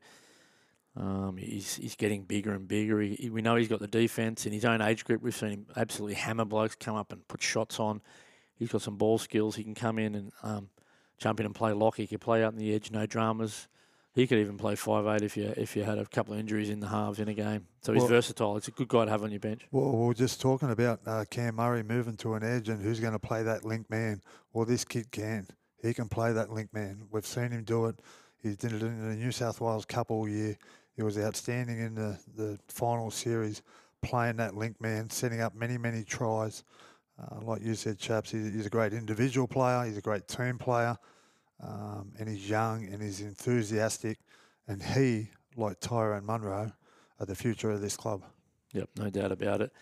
Um, 0.98 1.36
he's 1.36 1.76
he's 1.76 1.94
getting 1.94 2.24
bigger 2.24 2.52
and 2.52 2.66
bigger. 2.66 3.00
He, 3.00 3.14
he- 3.14 3.30
we 3.30 3.40
know 3.40 3.54
he's 3.56 3.68
got 3.68 3.78
the 3.80 3.86
defense 3.86 4.46
in 4.46 4.52
his 4.52 4.64
own 4.64 4.80
age 4.82 5.04
group. 5.04 5.22
We've 5.22 5.34
seen 5.36 5.50
him 5.50 5.66
absolutely 5.76 6.14
hammer 6.16 6.44
blokes 6.44 6.74
come 6.74 6.96
up 6.96 7.12
and 7.12 7.26
put 7.28 7.40
shots 7.42 7.78
on. 7.78 8.00
He's 8.56 8.70
got 8.70 8.82
some 8.82 8.96
ball 8.96 9.18
skills. 9.18 9.54
He 9.54 9.62
can 9.62 9.74
come 9.76 9.98
in 10.00 10.14
and 10.16 10.32
um, 10.42 10.70
jump 11.18 11.38
in 11.38 11.46
and 11.46 11.54
play 11.54 11.72
lock. 11.72 11.96
He 11.96 12.08
could 12.08 12.20
play 12.20 12.42
out 12.42 12.52
in 12.52 12.58
the 12.58 12.74
edge, 12.74 12.90
no 12.90 13.06
dramas. 13.06 13.68
He 14.14 14.26
could 14.26 14.38
even 14.38 14.58
play 14.58 14.74
five 14.74 15.06
eight 15.06 15.22
if 15.22 15.36
you 15.36 15.54
if 15.56 15.76
you 15.76 15.84
had 15.84 15.98
a 15.98 16.06
couple 16.06 16.34
of 16.34 16.40
injuries 16.40 16.68
in 16.70 16.80
the 16.80 16.88
halves 16.88 17.20
in 17.20 17.28
a 17.28 17.34
game. 17.34 17.68
So 17.82 17.92
he's 17.92 18.00
Well- 18.00 18.08
versatile. 18.08 18.56
It's 18.56 18.66
a 18.66 18.72
good 18.72 18.88
guy 18.88 19.04
to 19.04 19.10
have 19.12 19.22
on 19.22 19.30
your 19.30 19.38
bench. 19.38 19.62
Well, 19.70 19.92
we 19.92 20.06
we're 20.06 20.14
just 20.14 20.40
talking 20.40 20.70
about 20.70 21.00
uh, 21.06 21.24
Cam 21.30 21.54
Murray 21.56 21.84
moving 21.84 22.16
to 22.16 22.34
an 22.34 22.42
edge 22.42 22.68
and 22.68 22.82
who's 22.82 22.98
going 22.98 23.12
to 23.12 23.20
play 23.20 23.44
that 23.44 23.64
link 23.64 23.88
man. 23.88 24.20
Well, 24.52 24.64
this 24.64 24.84
kid 24.84 25.12
can. 25.12 25.46
He 25.80 25.94
can 25.94 26.08
play 26.08 26.32
that 26.32 26.50
link 26.50 26.74
man. 26.74 27.04
We've 27.12 27.24
seen 27.24 27.52
him 27.52 27.62
do 27.62 27.86
it. 27.86 28.00
He 28.42 28.56
did 28.56 28.72
it 28.72 28.82
in 28.82 29.08
the 29.08 29.14
New 29.14 29.30
South 29.30 29.60
Wales 29.60 29.84
Cup 29.84 30.10
all 30.10 30.28
year. 30.28 30.56
He 30.98 31.04
was 31.04 31.16
outstanding 31.16 31.78
in 31.78 31.94
the, 31.94 32.18
the 32.36 32.58
final 32.66 33.12
series, 33.12 33.62
playing 34.02 34.38
that 34.38 34.56
link 34.56 34.80
man, 34.80 35.08
setting 35.10 35.40
up 35.40 35.54
many, 35.54 35.78
many 35.78 36.02
tries. 36.02 36.64
Uh, 37.22 37.40
like 37.40 37.62
you 37.62 37.76
said, 37.76 38.00
chaps, 38.00 38.32
he's, 38.32 38.66
a 38.66 38.68
great 38.68 38.92
individual 38.92 39.46
player. 39.46 39.84
He's 39.84 39.96
a 39.96 40.00
great 40.00 40.26
team 40.26 40.58
player. 40.58 40.96
Um, 41.62 42.10
and 42.18 42.28
he's 42.28 42.50
young 42.50 42.84
and 42.92 43.00
he's 43.00 43.20
enthusiastic. 43.20 44.18
And 44.66 44.82
he, 44.82 45.30
like 45.56 45.78
Tyrone 45.78 46.26
Munro, 46.26 46.72
are 47.20 47.26
the 47.26 47.36
future 47.36 47.70
of 47.70 47.80
this 47.80 47.96
club. 47.96 48.24
Yep, 48.72 48.88
no 48.96 49.08
doubt 49.08 49.30
about 49.30 49.60
it. 49.60 49.72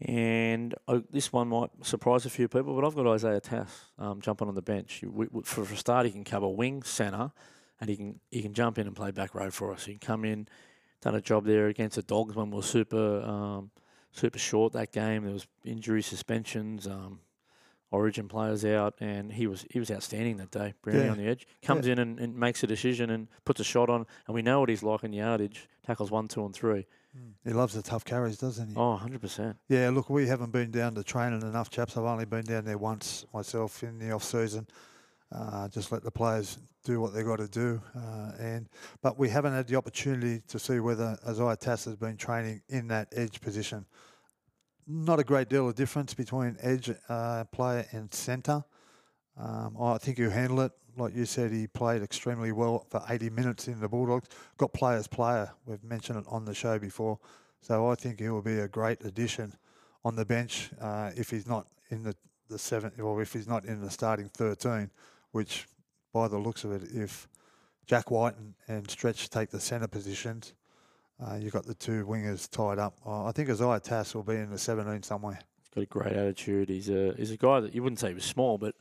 And 0.00 0.74
uh, 0.88 1.02
this 1.12 1.32
one 1.32 1.46
might 1.46 1.70
surprise 1.82 2.26
a 2.26 2.30
few 2.30 2.48
people, 2.48 2.74
but 2.74 2.84
I've 2.84 2.96
got 2.96 3.06
Isaiah 3.06 3.38
Tass 3.38 3.84
um, 3.96 4.20
jumping 4.20 4.48
on 4.48 4.56
the 4.56 4.62
bench. 4.62 5.04
For 5.44 5.62
a 5.62 5.76
start, 5.76 6.06
he 6.06 6.10
can 6.10 6.24
cover 6.24 6.48
wing, 6.48 6.82
centre, 6.82 7.30
and 7.82 7.90
he 7.90 7.96
can 7.96 8.20
he 8.30 8.40
can 8.40 8.54
jump 8.54 8.78
in 8.78 8.86
and 8.86 8.96
play 8.96 9.10
back 9.10 9.34
row 9.34 9.50
for 9.50 9.72
us. 9.72 9.84
He 9.84 9.92
can 9.92 9.98
come 9.98 10.24
in, 10.24 10.46
done 11.02 11.14
a 11.16 11.20
job 11.20 11.44
there 11.44 11.66
against 11.66 11.96
the 11.96 12.02
Dogs 12.02 12.34
when 12.34 12.50
we 12.50 12.56
were 12.56 12.62
super 12.62 13.20
um, 13.22 13.70
super 14.12 14.38
short 14.38 14.72
that 14.74 14.92
game. 14.92 15.24
There 15.24 15.32
was 15.34 15.46
injury 15.64 16.00
suspensions. 16.02 16.86
Um, 16.86 17.18
Origin 17.90 18.26
players 18.26 18.64
out, 18.64 18.94
and 19.00 19.30
he 19.30 19.46
was 19.46 19.66
he 19.68 19.78
was 19.78 19.90
outstanding 19.90 20.38
that 20.38 20.50
day. 20.50 20.72
Brownie 20.80 21.00
Yeah. 21.04 21.10
on 21.10 21.18
the 21.18 21.26
edge 21.26 21.46
comes 21.62 21.86
in 21.86 21.98
and, 21.98 22.18
and 22.18 22.34
makes 22.34 22.62
a 22.62 22.66
decision 22.66 23.10
and 23.10 23.28
puts 23.44 23.60
a 23.60 23.64
shot 23.64 23.90
on, 23.90 24.06
and 24.26 24.34
we 24.34 24.40
know 24.40 24.60
what 24.60 24.70
he's 24.70 24.82
like 24.82 25.04
in 25.04 25.12
yardage. 25.12 25.68
Tackles 25.84 26.10
one, 26.10 26.26
two, 26.26 26.42
and 26.46 26.54
three. 26.54 26.86
He 27.44 27.50
loves 27.52 27.74
the 27.74 27.82
tough 27.82 28.06
carries, 28.06 28.38
doesn't 28.38 28.70
he? 28.70 28.74
Oh, 28.76 28.92
100 28.92 29.20
percent. 29.20 29.58
Yeah, 29.68 29.90
look, 29.90 30.08
we 30.08 30.26
haven't 30.26 30.52
been 30.52 30.70
down 30.70 30.94
to 30.94 31.04
training 31.04 31.42
enough, 31.42 31.68
chaps. 31.68 31.94
I've 31.98 32.04
only 32.04 32.24
been 32.24 32.44
down 32.46 32.64
there 32.64 32.78
once 32.78 33.26
myself 33.34 33.82
in 33.82 33.98
the 33.98 34.10
off 34.12 34.24
season. 34.24 34.66
Uh, 35.34 35.68
just 35.68 35.90
let 35.92 36.02
the 36.02 36.10
players 36.10 36.58
do 36.84 37.00
what 37.00 37.14
they've 37.14 37.24
got 37.24 37.38
to 37.38 37.48
do, 37.48 37.80
uh, 37.96 38.32
and 38.38 38.68
but 39.00 39.18
we 39.18 39.28
haven't 39.28 39.52
had 39.52 39.66
the 39.66 39.76
opportunity 39.76 40.42
to 40.48 40.58
see 40.58 40.78
whether 40.80 41.16
Isaiah 41.26 41.56
Tass 41.56 41.84
has 41.86 41.96
been 41.96 42.16
training 42.16 42.60
in 42.68 42.88
that 42.88 43.08
edge 43.16 43.40
position. 43.40 43.86
Not 44.86 45.20
a 45.20 45.24
great 45.24 45.48
deal 45.48 45.68
of 45.68 45.74
difference 45.74 46.12
between 46.12 46.56
edge 46.60 46.90
uh, 47.08 47.44
player 47.44 47.86
and 47.92 48.12
centre. 48.12 48.64
Um, 49.38 49.76
I 49.80 49.98
think 49.98 50.18
he'll 50.18 50.30
handle 50.30 50.60
it. 50.62 50.72
Like 50.96 51.14
you 51.14 51.24
said, 51.24 51.50
he 51.50 51.66
played 51.66 52.02
extremely 52.02 52.52
well 52.52 52.84
for 52.90 53.02
80 53.08 53.30
minutes 53.30 53.68
in 53.68 53.80
the 53.80 53.88
Bulldogs. 53.88 54.28
Got 54.58 54.74
players 54.74 55.06
player. 55.06 55.50
We've 55.64 55.82
mentioned 55.82 56.18
it 56.18 56.24
on 56.28 56.44
the 56.44 56.54
show 56.54 56.78
before. 56.78 57.18
So 57.62 57.88
I 57.90 57.94
think 57.94 58.20
he 58.20 58.28
will 58.28 58.42
be 58.42 58.58
a 58.58 58.68
great 58.68 59.02
addition 59.04 59.54
on 60.04 60.16
the 60.16 60.26
bench 60.26 60.70
uh, 60.80 61.12
if 61.16 61.30
he's 61.30 61.46
not 61.46 61.68
in 61.90 62.02
the, 62.02 62.14
the 62.50 62.58
seven 62.58 62.92
or 63.00 63.22
if 63.22 63.32
he's 63.32 63.46
not 63.46 63.64
in 63.64 63.80
the 63.80 63.90
starting 63.90 64.28
13, 64.28 64.90
which 65.32 65.66
by 66.12 66.28
the 66.28 66.38
looks 66.38 66.64
of 66.64 66.72
it, 66.72 66.82
if 66.94 67.28
Jack 67.86 68.10
White 68.10 68.36
and, 68.36 68.54
and 68.68 68.90
Stretch 68.90 69.28
take 69.30 69.50
the 69.50 69.60
centre 69.60 69.88
positions, 69.88 70.54
uh, 71.20 71.36
you've 71.36 71.52
got 71.52 71.66
the 71.66 71.74
two 71.74 72.04
wingers 72.06 72.50
tied 72.50 72.78
up. 72.78 72.98
Uh, 73.06 73.24
I 73.24 73.32
think 73.32 73.50
Isaiah 73.50 73.80
Tass 73.80 74.14
will 74.14 74.22
be 74.22 74.36
in 74.36 74.50
the 74.50 74.58
17 74.58 75.02
somewhere. 75.02 75.38
He's 75.60 75.68
got 75.74 75.82
a 75.82 75.86
great 75.86 76.16
attitude. 76.16 76.68
He's 76.68 76.90
a 76.90 77.14
he's 77.16 77.30
a 77.30 77.36
guy 77.36 77.60
that 77.60 77.74
you 77.74 77.82
wouldn't 77.82 78.00
say 78.00 78.08
he 78.08 78.14
was 78.14 78.24
small, 78.24 78.58
but 78.58 78.74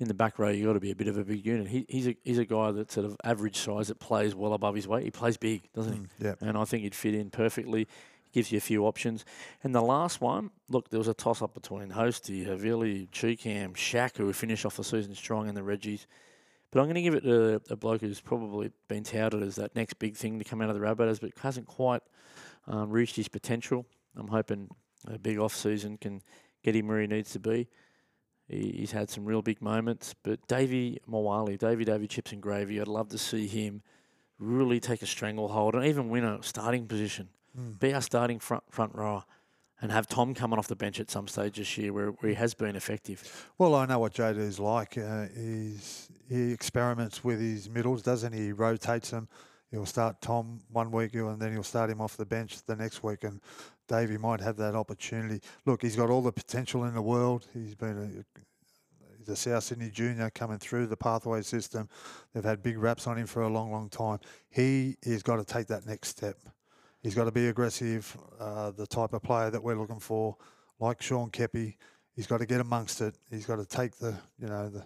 in 0.00 0.08
the 0.08 0.14
back 0.14 0.38
row 0.38 0.48
you've 0.48 0.66
got 0.66 0.74
to 0.74 0.80
be 0.80 0.90
a 0.90 0.96
bit 0.96 1.08
of 1.08 1.18
a 1.18 1.24
big 1.24 1.44
unit. 1.44 1.68
He, 1.68 1.86
he's 1.88 2.08
a 2.08 2.16
he's 2.24 2.38
a 2.38 2.44
guy 2.44 2.72
that's 2.72 2.94
sort 2.94 3.06
of 3.06 3.16
average 3.24 3.56
size 3.56 3.88
that 3.88 3.98
plays 3.98 4.34
well 4.34 4.52
above 4.52 4.74
his 4.74 4.88
weight. 4.88 5.04
He 5.04 5.10
plays 5.10 5.36
big, 5.36 5.72
doesn't 5.72 5.92
he? 5.92 5.98
Mm, 5.98 6.08
yeah. 6.18 6.34
and 6.40 6.56
I 6.56 6.64
think 6.64 6.82
he'd 6.82 6.94
fit 6.94 7.14
in 7.14 7.30
perfectly. 7.30 7.88
Gives 8.32 8.52
you 8.52 8.58
a 8.58 8.60
few 8.60 8.86
options. 8.86 9.24
And 9.62 9.74
the 9.74 9.80
last 9.80 10.20
one, 10.20 10.50
look, 10.68 10.90
there 10.90 10.98
was 10.98 11.08
a 11.08 11.14
toss 11.14 11.40
up 11.40 11.54
between 11.54 11.90
Hosty, 11.90 12.46
Havili, 12.46 13.08
Cheekham, 13.10 13.74
Shaq, 13.74 14.16
who 14.18 14.32
finished 14.32 14.66
off 14.66 14.76
the 14.76 14.84
season 14.84 15.14
strong, 15.14 15.48
and 15.48 15.56
the 15.56 15.62
Reggies. 15.62 16.06
But 16.70 16.80
I'm 16.80 16.86
going 16.86 16.96
to 16.96 17.02
give 17.02 17.14
it 17.14 17.22
to 17.22 17.62
a 17.70 17.76
bloke 17.76 18.02
who's 18.02 18.20
probably 18.20 18.70
been 18.88 19.02
touted 19.02 19.42
as 19.42 19.56
that 19.56 19.74
next 19.74 19.94
big 19.94 20.16
thing 20.16 20.38
to 20.38 20.44
come 20.44 20.60
out 20.60 20.68
of 20.68 20.78
the 20.78 20.84
Rabbitohs, 20.84 21.20
but 21.20 21.30
hasn't 21.40 21.66
quite 21.66 22.02
um, 22.66 22.90
reached 22.90 23.16
his 23.16 23.28
potential. 23.28 23.86
I'm 24.16 24.28
hoping 24.28 24.68
a 25.06 25.18
big 25.18 25.38
off 25.38 25.54
season 25.54 25.96
can 25.96 26.22
get 26.62 26.76
him 26.76 26.88
where 26.88 27.00
he 27.00 27.06
needs 27.06 27.32
to 27.32 27.38
be. 27.38 27.68
He, 28.48 28.74
he's 28.78 28.92
had 28.92 29.08
some 29.08 29.24
real 29.24 29.40
big 29.40 29.62
moments, 29.62 30.14
but 30.22 30.46
Davvy 30.46 30.98
Moale, 31.06 31.56
Davy 31.56 31.84
Davy 31.84 32.06
Chips 32.06 32.32
and 32.32 32.42
Gravy, 32.42 32.80
I'd 32.80 32.88
love 32.88 33.08
to 33.10 33.18
see 33.18 33.46
him 33.46 33.82
really 34.38 34.80
take 34.80 35.02
a 35.02 35.06
stranglehold 35.06 35.74
and 35.74 35.84
even 35.84 36.10
win 36.10 36.24
a 36.24 36.42
starting 36.42 36.86
position 36.86 37.28
Mm. 37.56 37.78
be 37.78 37.94
our 37.94 38.02
starting 38.02 38.38
front 38.38 38.64
front 38.70 38.94
rower, 38.94 39.24
and 39.80 39.92
have 39.92 40.06
Tom 40.06 40.34
coming 40.34 40.58
off 40.58 40.66
the 40.66 40.76
bench 40.76 40.98
at 41.00 41.10
some 41.10 41.28
stage 41.28 41.56
this 41.56 41.78
year 41.78 41.92
where, 41.92 42.08
where 42.08 42.30
he 42.30 42.34
has 42.34 42.54
been 42.54 42.76
effective. 42.76 43.48
Well, 43.58 43.74
I 43.74 43.86
know 43.86 44.00
what 44.00 44.14
JD's 44.14 44.58
like. 44.58 44.98
Uh, 44.98 45.26
he 46.28 46.52
experiments 46.52 47.22
with 47.22 47.40
his 47.40 47.70
middles, 47.70 48.02
doesn't 48.02 48.32
he? 48.32 48.46
He 48.46 48.52
rotates 48.52 49.10
them. 49.10 49.28
He'll 49.70 49.86
start 49.86 50.20
Tom 50.20 50.60
one 50.70 50.90
week 50.90 51.14
and 51.14 51.40
then 51.40 51.52
he'll 51.52 51.62
start 51.62 51.90
him 51.90 52.00
off 52.00 52.16
the 52.16 52.26
bench 52.26 52.62
the 52.64 52.74
next 52.74 53.02
week. 53.02 53.24
And 53.24 53.40
Davey 53.86 54.16
might 54.16 54.40
have 54.40 54.56
that 54.56 54.74
opportunity. 54.74 55.40
Look, 55.66 55.82
he's 55.82 55.96
got 55.96 56.10
all 56.10 56.22
the 56.22 56.32
potential 56.32 56.84
in 56.84 56.94
the 56.94 57.02
world. 57.02 57.46
He's 57.52 57.74
been 57.74 58.24
a, 58.36 58.40
he's 59.18 59.28
a 59.28 59.36
South 59.36 59.64
Sydney 59.64 59.90
junior 59.90 60.30
coming 60.30 60.58
through 60.58 60.86
the 60.86 60.96
pathway 60.96 61.42
system. 61.42 61.88
They've 62.32 62.44
had 62.44 62.62
big 62.62 62.78
raps 62.78 63.06
on 63.06 63.18
him 63.18 63.26
for 63.26 63.42
a 63.42 63.48
long, 63.48 63.70
long 63.70 63.90
time. 63.90 64.20
He 64.50 64.96
has 65.04 65.22
got 65.22 65.36
to 65.36 65.44
take 65.44 65.66
that 65.68 65.86
next 65.86 66.08
step. 66.08 66.38
He's 67.08 67.14
got 67.14 67.24
to 67.24 67.32
be 67.32 67.48
aggressive, 67.48 68.14
uh, 68.38 68.70
the 68.70 68.86
type 68.86 69.14
of 69.14 69.22
player 69.22 69.48
that 69.48 69.62
we're 69.62 69.76
looking 69.76 69.98
for, 69.98 70.36
like 70.78 71.00
Shaun 71.00 71.30
Keppie. 71.30 71.76
He's 72.14 72.26
got 72.26 72.36
to 72.40 72.44
get 72.44 72.60
amongst 72.60 73.00
it. 73.00 73.14
He's 73.30 73.46
got 73.46 73.56
to 73.56 73.64
take 73.64 73.96
the, 73.96 74.14
you 74.38 74.46
know, 74.46 74.68
the 74.68 74.84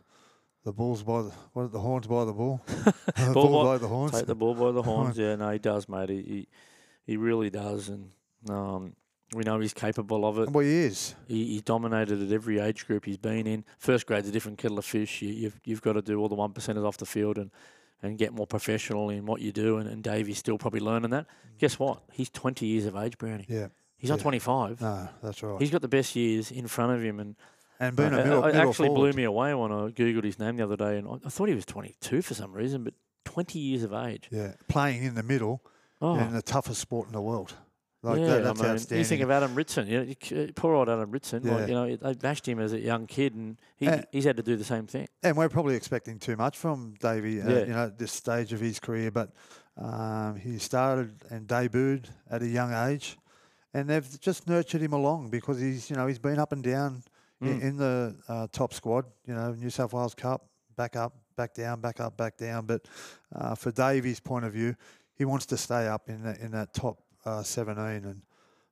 the 0.65 0.73
bulls 0.73 1.03
by 1.03 1.23
the 1.23 1.33
what, 1.53 1.73
the 1.73 1.81
horns 1.81 2.07
by 2.07 2.25
the 2.25 2.33
bull, 2.33 2.63
the 2.67 3.31
bull 3.33 3.65
by- 3.65 3.73
by 3.73 3.79
the 3.79 3.89
horns. 3.89 4.13
Take 4.13 4.27
the 4.27 4.37
ball 4.37 4.55
by 4.55 4.71
the 4.71 4.83
horns. 4.91 5.19
Yeah, 5.19 5.35
no, 5.35 5.51
he 5.51 5.59
does, 5.59 5.89
mate. 5.89 6.11
He 6.11 6.23
he, 6.23 6.49
he 7.05 7.17
really 7.17 7.51
does, 7.51 7.89
and 7.89 8.13
um, 8.49 8.95
we 9.35 9.43
know 9.43 9.59
he's 9.59 9.75
capable 9.75 10.25
of 10.25 10.39
it. 10.39 10.49
Well, 10.49 10.65
he 10.65 10.71
is. 10.71 11.17
He, 11.27 11.45
he's 11.47 11.63
dominated 11.63 12.23
at 12.23 12.31
every 12.31 12.61
age 12.61 12.87
group 12.87 13.05
he's 13.05 13.19
been 13.19 13.49
in. 13.49 13.65
First 13.79 14.07
grade's 14.07 14.29
a 14.29 14.33
different 14.33 14.59
kettle 14.59 14.79
of 14.79 14.85
fish. 14.85 15.23
You, 15.23 15.31
you've 15.31 15.61
you've 15.65 15.83
got 15.83 15.95
to 15.95 16.03
do 16.03 16.21
all 16.21 16.29
the 16.29 16.37
one 16.37 16.53
percenters 16.53 16.87
off 16.87 16.99
the 16.99 17.05
field 17.07 17.37
and, 17.37 17.51
and 18.03 18.19
get 18.19 18.33
more 18.33 18.47
professional 18.47 19.11
in 19.11 19.27
what 19.27 19.41
you 19.41 19.53
do. 19.53 19.79
And, 19.79 19.89
and 19.89 20.03
Davey's 20.03 20.39
still 20.39 20.59
probably 20.59 20.81
learning 20.81 21.11
that. 21.11 21.27
Guess 21.59 21.79
what? 21.79 22.03
He's 22.13 22.29
20 22.31 22.67
years 22.67 22.87
of 22.87 22.97
age, 22.97 23.17
Brownie. 23.19 23.47
Yeah. 23.49 23.69
He's 23.97 24.11
not 24.11 24.19
yeah. 24.19 24.23
25. 24.25 24.81
No, 24.81 25.09
that's 25.23 25.43
right. 25.43 25.61
He's 25.61 25.71
got 25.71 25.81
the 25.81 25.89
best 25.89 26.17
years 26.17 26.51
in 26.51 26.67
front 26.67 26.93
of 26.93 27.03
him, 27.03 27.21
and 27.21 27.37
and 27.79 27.97
being 27.97 28.13
uh, 28.13 28.19
a 28.19 28.25
middle, 28.25 28.45
it 28.45 28.55
actually 28.57 28.89
forward. 28.89 29.13
blew 29.13 29.13
me 29.13 29.25
away 29.25 29.55
when 29.55 29.71
I 29.71 29.89
googled 29.91 30.25
his 30.25 30.39
name 30.41 30.57
the 30.57 30.65
other 30.65 30.77
day, 30.77 30.99
and 30.99 31.07
I, 31.07 31.13
I 31.25 31.29
thought 31.29 31.49
he 31.49 31.55
was 31.55 31.65
22 31.67 32.21
for 32.23 32.35
some 32.35 32.53
reason, 32.53 32.83
but 32.83 32.95
20 33.25 33.59
years 33.61 33.85
of 33.85 33.93
age. 33.93 34.29
Yeah, 34.33 34.55
playing 34.69 35.05
in 35.05 35.15
the 35.15 35.23
middle 35.23 35.63
Oh, 36.01 36.17
in 36.19 36.33
the 36.33 36.43
toughest 36.43 36.81
sport 36.81 37.07
in 37.07 37.13
the 37.13 37.21
world. 37.21 37.55
Like 38.05 38.19
yeah, 38.19 38.27
that, 38.27 38.43
that's 38.45 38.61
I 38.61 38.63
mean, 38.65 38.73
outstanding. 38.73 38.99
you 38.99 39.05
think 39.05 39.23
of 39.23 39.31
Adam 39.31 39.55
Ritson, 39.55 39.87
you 39.87 40.17
know, 40.33 40.47
poor 40.57 40.75
old 40.75 40.89
Adam 40.89 41.11
Ritson. 41.13 41.43
Yeah. 41.45 41.55
Like, 41.55 41.69
you 41.69 41.75
know, 41.75 41.97
they 41.97 42.15
bashed 42.15 42.47
him 42.49 42.59
as 42.59 42.73
a 42.73 42.81
young 42.81 43.07
kid, 43.07 43.35
and 43.35 43.57
he, 43.77 43.87
Uh, 43.87 44.03
he's 44.11 44.25
had 44.25 44.37
to 44.39 44.43
do 44.43 44.57
the 44.57 44.65
same 44.65 44.87
thing. 44.89 45.07
and 45.23 45.37
we're 45.37 45.49
probably 45.49 45.77
expecting 45.77 46.19
too 46.19 46.35
much 46.37 46.59
from 46.59 46.95
Davey, 47.01 47.41
uh, 47.41 47.49
Yeah. 47.49 47.59
you 47.61 47.67
know, 47.73 47.85
at 47.87 47.99
this 47.99 48.11
stage 48.11 48.53
of 48.53 48.59
his 48.61 48.81
career. 48.81 49.13
But 49.13 49.31
um, 49.77 50.35
he 50.37 50.59
started 50.59 51.15
and 51.31 51.47
debuted 51.47 52.07
at 52.29 52.43
a 52.43 52.47
young 52.49 52.73
age, 52.73 53.19
and 53.73 53.89
they've 53.89 54.21
just 54.21 54.49
nurtured 54.49 54.81
him 54.81 54.93
along 54.93 55.31
because 55.31 55.61
he's, 55.61 55.89
you 55.89 55.95
know, 55.97 56.07
he's 56.09 56.19
been 56.19 56.39
up 56.41 56.51
and 56.53 56.63
down 56.65 57.05
in, 57.41 57.61
Mm. 57.61 57.63
in 57.63 57.77
the 57.77 58.17
uh, 58.29 58.47
top 58.51 58.75
squad. 58.75 59.05
You 59.27 59.35
know, 59.35 59.53
New 59.53 59.71
South 59.71 59.93
Wales 59.93 60.15
Cup, 60.17 60.49
back 60.77 60.97
up, 60.97 61.15
back 61.37 61.55
down, 61.55 61.81
back 61.81 62.01
up, 62.01 62.17
back 62.17 62.37
down. 62.37 62.67
But 62.67 62.87
uh, 63.35 63.55
for 63.55 63.71
Davey's 63.71 64.19
point 64.21 64.45
of 64.45 64.53
view, 64.53 64.75
he 65.15 65.25
wants 65.25 65.47
to 65.47 65.57
stay 65.57 65.87
up 65.87 66.09
in 66.09 66.23
that, 66.25 66.39
in 66.41 66.51
that 66.51 66.75
top 66.75 66.99
uh, 67.25 67.43
17, 67.43 67.79
and 68.05 68.23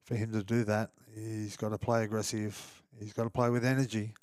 for 0.05 0.14
him 0.16 0.32
to 0.32 0.42
do 0.42 0.64
that, 0.64 0.90
he's 1.14 1.57
got 1.57 1.70
to 1.70 1.78
play 1.78 2.05
aggressive. 2.05 2.82
He's 2.98 3.12
got 3.12 3.24
to 3.24 3.30
play 3.30 3.51
with 3.51 3.64
energy, 3.64 4.14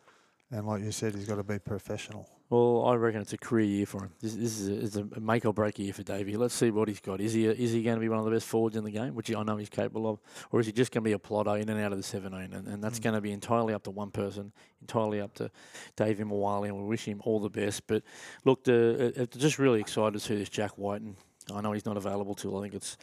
and 0.51 0.67
like 0.67 0.83
you 0.83 0.91
said, 0.91 1.15
he's 1.15 1.27
got 1.27 1.35
to 1.35 1.43
be 1.43 1.59
professional. 1.59 2.29
Well, 2.49 2.85
I 2.85 2.95
reckon 2.95 3.19
it's 3.19 3.33
a 3.33 3.37
career 3.37 3.65
year 3.65 3.85
for 3.85 4.03
him. 4.03 4.11
This, 4.21 4.33
this 4.35 4.57
is 4.61 4.69
a, 4.69 4.79
it's 4.85 4.95
a 5.17 5.19
make 5.19 5.45
or 5.45 5.51
break 5.53 5.77
year 5.79 5.91
for 5.91 6.03
Davey. 6.03 6.37
Let's 6.37 6.53
see 6.53 6.71
what 6.71 6.87
he's 6.87 7.01
got. 7.01 7.19
Is 7.19 7.33
he 7.33 7.45
a, 7.45 7.51
is 7.51 7.73
he 7.73 7.83
going 7.83 7.97
to 7.97 7.99
be 7.99 8.07
one 8.07 8.19
of 8.19 8.23
the 8.25 8.31
best 8.31 8.45
forwards 8.47 8.77
in 8.77 8.85
the 8.85 8.91
game, 8.91 9.15
which 9.15 9.33
I 9.35 9.43
know 9.43 9.57
he's 9.57 9.67
capable 9.67 10.09
of, 10.09 10.19
or 10.51 10.61
is 10.61 10.65
he 10.65 10.71
just 10.71 10.93
going 10.93 11.03
to 11.03 11.09
be 11.09 11.11
a 11.11 11.19
plotter 11.19 11.57
in 11.57 11.67
and 11.67 11.77
out 11.81 11.91
of 11.91 11.97
the 11.97 12.03
17? 12.03 12.53
And, 12.53 12.67
and 12.69 12.81
that's 12.81 12.99
Mm. 12.99 13.03
going 13.03 13.15
to 13.15 13.21
be 13.21 13.33
entirely 13.33 13.73
up 13.73 13.83
to 13.83 13.91
one 13.91 14.11
person, 14.11 14.53
entirely 14.79 15.19
up 15.19 15.33
to 15.35 15.51
Davvy 15.97 16.25
Moale, 16.25 16.63
and 16.63 16.77
we 16.77 16.83
wish 16.85 17.03
him 17.03 17.21
all 17.25 17.41
the 17.41 17.49
best. 17.49 17.85
But 17.85 18.03
look, 18.45 18.63
the, 18.63 19.27
just 19.37 19.59
really 19.59 19.81
excited 19.81 20.13
to 20.13 20.19
see 20.21 20.35
this 20.35 20.47
Jack 20.47 20.77
White, 20.77 21.01
and 21.01 21.17
I 21.53 21.59
know 21.59 21.73
he's 21.73 21.85
not 21.85 21.97
available 21.97 22.33
till 22.33 22.57
I 22.57 22.61
think 22.61 22.75
it's 22.75 22.95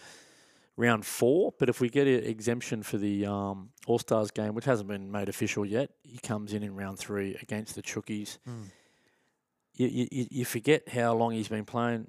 round 0.76 1.04
four. 1.06 1.52
But 1.58 1.68
if 1.68 1.80
we 1.80 1.88
get 1.88 2.06
an 2.06 2.24
exemption 2.24 2.82
for 2.82 2.98
the 2.98 3.26
um, 3.26 3.70
All 3.86 3.98
Stars 3.98 4.30
game, 4.30 4.54
which 4.54 4.64
hasn't 4.64 4.88
been 4.88 5.10
made 5.10 5.28
official 5.28 5.64
yet, 5.64 5.90
he 6.02 6.18
comes 6.18 6.52
in 6.52 6.62
in 6.62 6.74
round 6.74 6.98
three 6.98 7.36
against 7.42 7.74
the 7.74 7.82
Chookies 7.82 8.38
you, 9.76 9.88
you, 9.88 10.08
you- 10.12 10.28
you 10.30 10.44
forget 10.44 10.88
how 10.88 11.14
long 11.14 11.32
he's 11.32 11.48
been 11.48 11.64
playing. 11.64 12.08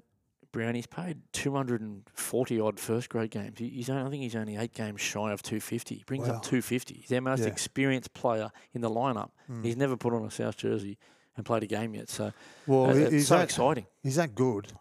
Brown, 0.52 0.74
he's 0.74 0.86
played 0.86 1.18
240 1.32 2.60
odd 2.60 2.78
first 2.80 3.08
grade 3.10 3.30
games. 3.30 3.58
He's 3.58 3.90
only, 3.90 4.02
I 4.04 4.08
think 4.10 4.22
he's 4.22 4.36
only 4.36 4.56
eight 4.56 4.72
games 4.72 5.00
shy 5.00 5.32
of 5.32 5.42
250. 5.42 5.96
He 5.96 6.04
brings 6.04 6.28
Wow. 6.28 6.36
up 6.36 6.42
250. 6.44 6.94
He's 6.94 7.12
our 7.12 7.20
most 7.20 7.40
Yeah. 7.40 7.46
experienced 7.48 8.14
player 8.14 8.50
in 8.72 8.80
the 8.80 8.88
lineup. 8.88 9.30
Mm. 9.50 9.64
He's 9.64 9.76
never 9.76 9.96
put 9.96 10.14
on 10.14 10.24
a 10.24 10.30
South 10.30 10.56
jersey 10.56 10.96
and 11.36 11.44
played 11.44 11.62
a 11.64 11.66
game 11.66 11.94
yet. 11.94 12.08
So 12.08 12.32
Well, 12.66 12.86
uh, 12.86 12.94
it's 12.94 13.26
so 13.26 13.36
that, 13.36 13.44
exciting. 13.44 13.86
he's 14.02 14.16
that 14.16 14.34
good. 14.34 14.72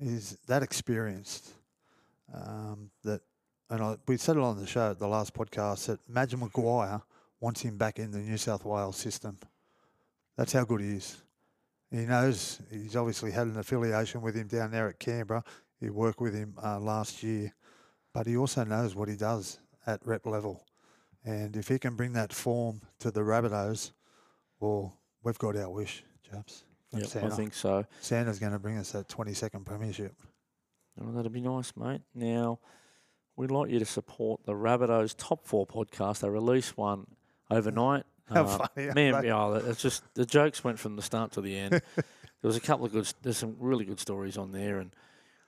He's 0.00 0.38
that 0.46 0.62
experienced. 0.64 1.52
Um, 2.32 2.90
that, 3.04 3.20
and 3.70 3.82
I, 3.82 3.96
we 4.06 4.16
said 4.16 4.36
it 4.36 4.42
on 4.42 4.58
the 4.58 4.66
show, 4.66 4.90
at 4.90 4.98
the 4.98 5.08
last 5.08 5.34
podcast, 5.34 5.86
that 5.86 6.00
Madge 6.08 6.34
Maguire 6.36 7.00
wants 7.40 7.62
him 7.62 7.76
back 7.76 7.98
in 7.98 8.10
the 8.10 8.18
New 8.18 8.36
South 8.36 8.64
Wales 8.64 8.96
system. 8.96 9.38
That's 10.36 10.52
how 10.52 10.64
good 10.64 10.80
he 10.80 10.90
is. 10.90 11.22
He 11.90 11.98
knows 11.98 12.60
he's 12.70 12.96
obviously 12.96 13.30
had 13.30 13.46
an 13.46 13.58
affiliation 13.58 14.20
with 14.20 14.34
him 14.34 14.48
down 14.48 14.70
there 14.70 14.88
at 14.88 14.98
Canberra. 14.98 15.44
He 15.80 15.90
worked 15.90 16.20
with 16.20 16.34
him 16.34 16.54
uh, 16.62 16.80
last 16.80 17.22
year, 17.22 17.54
but 18.12 18.26
he 18.26 18.36
also 18.36 18.64
knows 18.64 18.94
what 18.94 19.08
he 19.08 19.16
does 19.16 19.60
at 19.86 20.04
rep 20.04 20.26
level. 20.26 20.64
And 21.24 21.56
if 21.56 21.68
he 21.68 21.78
can 21.78 21.96
bring 21.96 22.12
that 22.14 22.32
form 22.32 22.80
to 23.00 23.10
the 23.10 23.20
Rabbitohs, 23.20 23.92
well, 24.60 24.96
we've 25.22 25.38
got 25.38 25.56
our 25.56 25.70
wish, 25.70 26.04
chaps. 26.28 26.64
Yep, 26.92 27.06
Santa. 27.06 27.26
I 27.26 27.30
think 27.30 27.54
so. 27.54 27.84
Santa's 28.00 28.38
going 28.38 28.52
to 28.52 28.58
bring 28.58 28.78
us 28.78 28.92
that 28.92 29.08
22nd 29.08 29.64
premiership. 29.64 30.14
Oh, 31.00 31.12
that'd 31.12 31.32
be 31.32 31.40
nice, 31.40 31.72
mate. 31.76 32.00
Now, 32.14 32.58
we'd 33.36 33.50
like 33.50 33.70
you 33.70 33.78
to 33.78 33.84
support 33.84 34.44
the 34.44 34.52
Rabbitohs 34.52 35.14
Top 35.16 35.44
Four 35.46 35.66
podcast. 35.66 36.20
They 36.20 36.28
released 36.28 36.76
one 36.76 37.06
overnight. 37.50 38.04
How 38.28 38.44
Uh, 38.44 38.58
funny, 38.74 38.92
Me 38.94 39.08
and 39.08 39.24
yeah, 39.24 39.60
it's 39.66 39.80
just 39.80 40.02
the 40.14 40.26
jokes 40.26 40.64
went 40.64 40.78
from 40.78 40.96
the 40.96 41.02
start 41.02 41.32
to 41.32 41.40
the 41.40 41.56
end. 41.56 41.72
there 41.94 42.04
was 42.42 42.56
a 42.56 42.60
couple 42.60 42.86
of 42.86 42.92
good. 42.92 43.12
There's 43.22 43.36
some 43.36 43.56
really 43.60 43.84
good 43.84 44.00
stories 44.00 44.36
on 44.36 44.52
there, 44.52 44.78
and 44.78 44.90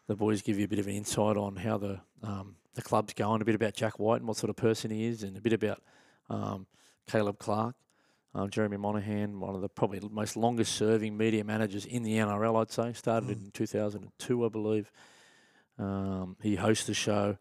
the 0.07 0.15
boys 0.15 0.43
give 0.43 0.59
you 0.59 0.65
a 0.65 0.69
bit 0.69 0.79
of 0.79 0.87
an 0.87 0.95
insight 0.95 1.37
on 1.37 1.57
how 1.57 1.79
the 1.79 2.01
um, 2.23 2.57
the 2.75 2.83
club's 2.83 3.15
going, 3.15 3.43
a 3.43 3.45
bit 3.45 3.57
about 3.57 3.75
Jack 3.75 3.99
Wighton 3.99 4.23
and 4.23 4.29
what 4.29 4.37
sort 4.37 4.51
of 4.51 4.57
person 4.57 4.91
he 4.91 5.07
is, 5.07 5.25
and 5.25 5.37
a 5.37 5.41
bit 5.41 5.53
about 5.53 5.83
um, 6.31 6.67
Caleb 7.09 7.39
Clarke, 7.41 7.75
um, 8.35 8.49
Jeremy 8.51 8.77
Monahan, 8.77 9.41
one 9.41 9.57
of 9.57 9.61
the 9.61 9.69
probably 9.69 10.01
most 10.09 10.37
longest 10.37 10.75
serving 10.77 11.17
media 11.17 11.43
managers 11.43 11.85
in 11.85 12.05
the 12.05 12.13
NRL. 12.19 12.61
I'd 12.61 12.71
say 12.71 12.93
started 12.93 13.31
in 13.31 13.51
2002, 13.53 14.45
I 14.45 14.49
believe. 14.49 14.93
Um, 15.79 16.37
he 16.43 16.57
hosts 16.57 16.87
the 16.87 16.95
show. 16.95 17.39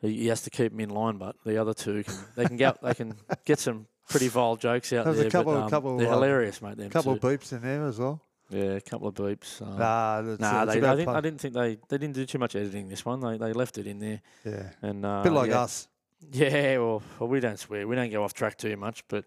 He, 0.00 0.14
he 0.22 0.26
has 0.28 0.42
to 0.42 0.50
keep 0.50 0.70
them 0.72 0.80
in 0.80 0.90
line, 0.90 1.16
but 1.18 1.36
the 1.44 1.58
other 1.58 1.74
two 1.74 2.04
can 2.04 2.14
they 2.36 2.44
can 2.46 2.56
get 2.56 2.80
they 2.82 2.94
can 2.94 3.14
get 3.44 3.58
some 3.58 3.86
pretty 4.08 4.28
vile 4.28 4.56
jokes 4.56 4.92
out 4.92 5.04
There's 5.04 5.18
a 5.18 5.22
there. 5.22 5.30
couple- 5.30 5.54
but, 5.54 5.62
um, 5.64 5.70
couple, 5.70 5.96
they're 5.98 6.08
uh, 6.08 6.12
hilarious, 6.12 6.62
mate. 6.62 6.78
A 6.80 6.88
couple 6.88 7.12
of 7.12 7.20
beeps 7.20 7.52
in 7.52 7.60
there 7.62 7.84
as 7.86 7.98
well. 7.98 8.22
yeah, 8.48 8.62
a 8.76 8.80
couple 8.80 9.08
of 9.08 9.14
beeps. 9.14 9.60
Um, 9.60 9.78
nah, 9.78 10.22
that's, 10.22 10.40
nah, 10.40 10.62
it's 10.62 10.72
they, 10.74 10.80
I, 10.86 10.96
didn't. 10.96 11.08
I 11.14 11.20
didn't 11.20 11.40
think 11.40 11.54
they 11.54 11.78
they 11.88 11.98
didn't 11.98 12.14
do 12.14 12.24
too 12.24 12.38
much 12.38 12.56
editing 12.56 12.88
this 12.88 13.04
one. 13.04 13.20
They 13.20 13.36
they 13.36 13.52
left 13.52 13.76
it 13.76 13.86
in 13.86 13.98
there, 13.98 14.20
Yeah. 14.44 14.70
and 14.82 15.04
uh, 15.04 15.20
A 15.20 15.22
bit 15.24 15.32
like 15.32 15.50
yeah. 15.50 15.60
us. 15.62 15.88
Yeah, 16.32 16.78
well, 16.78 17.02
well, 17.20 17.28
we 17.28 17.38
don't 17.40 17.58
swear. 17.58 17.86
We 17.86 17.94
don't 17.94 18.10
go 18.10 18.24
off 18.24 18.34
track 18.34 18.56
too 18.56 18.76
much, 18.76 19.04
but 19.08 19.24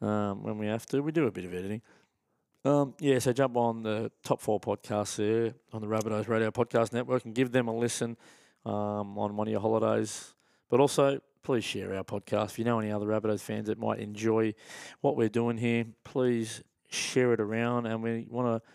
um, 0.00 0.42
when 0.42 0.58
we 0.58 0.66
have 0.66 0.84
to, 0.86 1.00
we 1.00 1.12
do 1.12 1.26
a 1.26 1.30
bit 1.30 1.44
of 1.44 1.54
editing. 1.54 1.80
Um, 2.64 2.94
yeah, 2.98 3.20
so 3.20 3.32
jump 3.32 3.56
on 3.56 3.82
the 3.82 4.10
top 4.24 4.40
four 4.40 4.60
podcasts 4.60 5.16
there 5.16 5.54
on 5.72 5.80
the 5.80 5.86
Rabbitohs 5.86 6.26
Radio 6.26 6.50
Podcast 6.50 6.92
Network 6.92 7.24
and 7.24 7.34
give 7.34 7.52
them 7.52 7.68
a 7.68 7.76
listen 7.76 8.16
um, 8.66 9.16
on 9.16 9.36
one 9.36 9.46
of 9.46 9.52
your 9.52 9.60
holidays. 9.60 10.34
But 10.68 10.80
also, 10.80 11.20
please 11.44 11.62
share 11.62 11.94
our 11.94 12.02
podcast. 12.02 12.46
If 12.46 12.58
you 12.58 12.64
know 12.64 12.80
any 12.80 12.90
other 12.90 13.06
Rabbitohs 13.06 13.40
fans 13.40 13.68
that 13.68 13.78
might 13.78 14.00
enjoy 14.00 14.54
what 15.00 15.16
we're 15.16 15.28
doing 15.28 15.56
here, 15.56 15.86
please 16.02 16.62
share 16.88 17.32
it 17.32 17.40
around. 17.40 17.86
And 17.86 18.02
we 18.02 18.26
want 18.28 18.48
to 18.62 18.68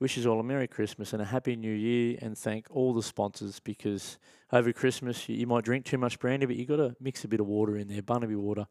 wish 0.00 0.16
you 0.16 0.30
all 0.30 0.40
a 0.40 0.42
Merry 0.42 0.66
Christmas 0.66 1.12
and 1.12 1.20
a 1.20 1.26
Happy 1.26 1.56
New 1.56 1.72
Year 1.72 2.18
and 2.22 2.38
thank 2.38 2.66
all 2.70 2.94
the 2.94 3.02
sponsors 3.02 3.60
because 3.60 4.18
over 4.50 4.72
Christmas 4.72 5.28
you, 5.28 5.36
you 5.36 5.46
might 5.46 5.64
drink 5.64 5.84
too 5.84 5.98
much 5.98 6.18
brandy, 6.18 6.46
but 6.46 6.56
you 6.56 6.64
got 6.64 6.76
to 6.76 6.96
mix 7.00 7.22
a 7.24 7.28
bit 7.28 7.40
of 7.40 7.46
water 7.46 7.76
in 7.76 7.86
there. 7.88 8.02
Barnaby 8.02 8.34
Water, 8.34 8.66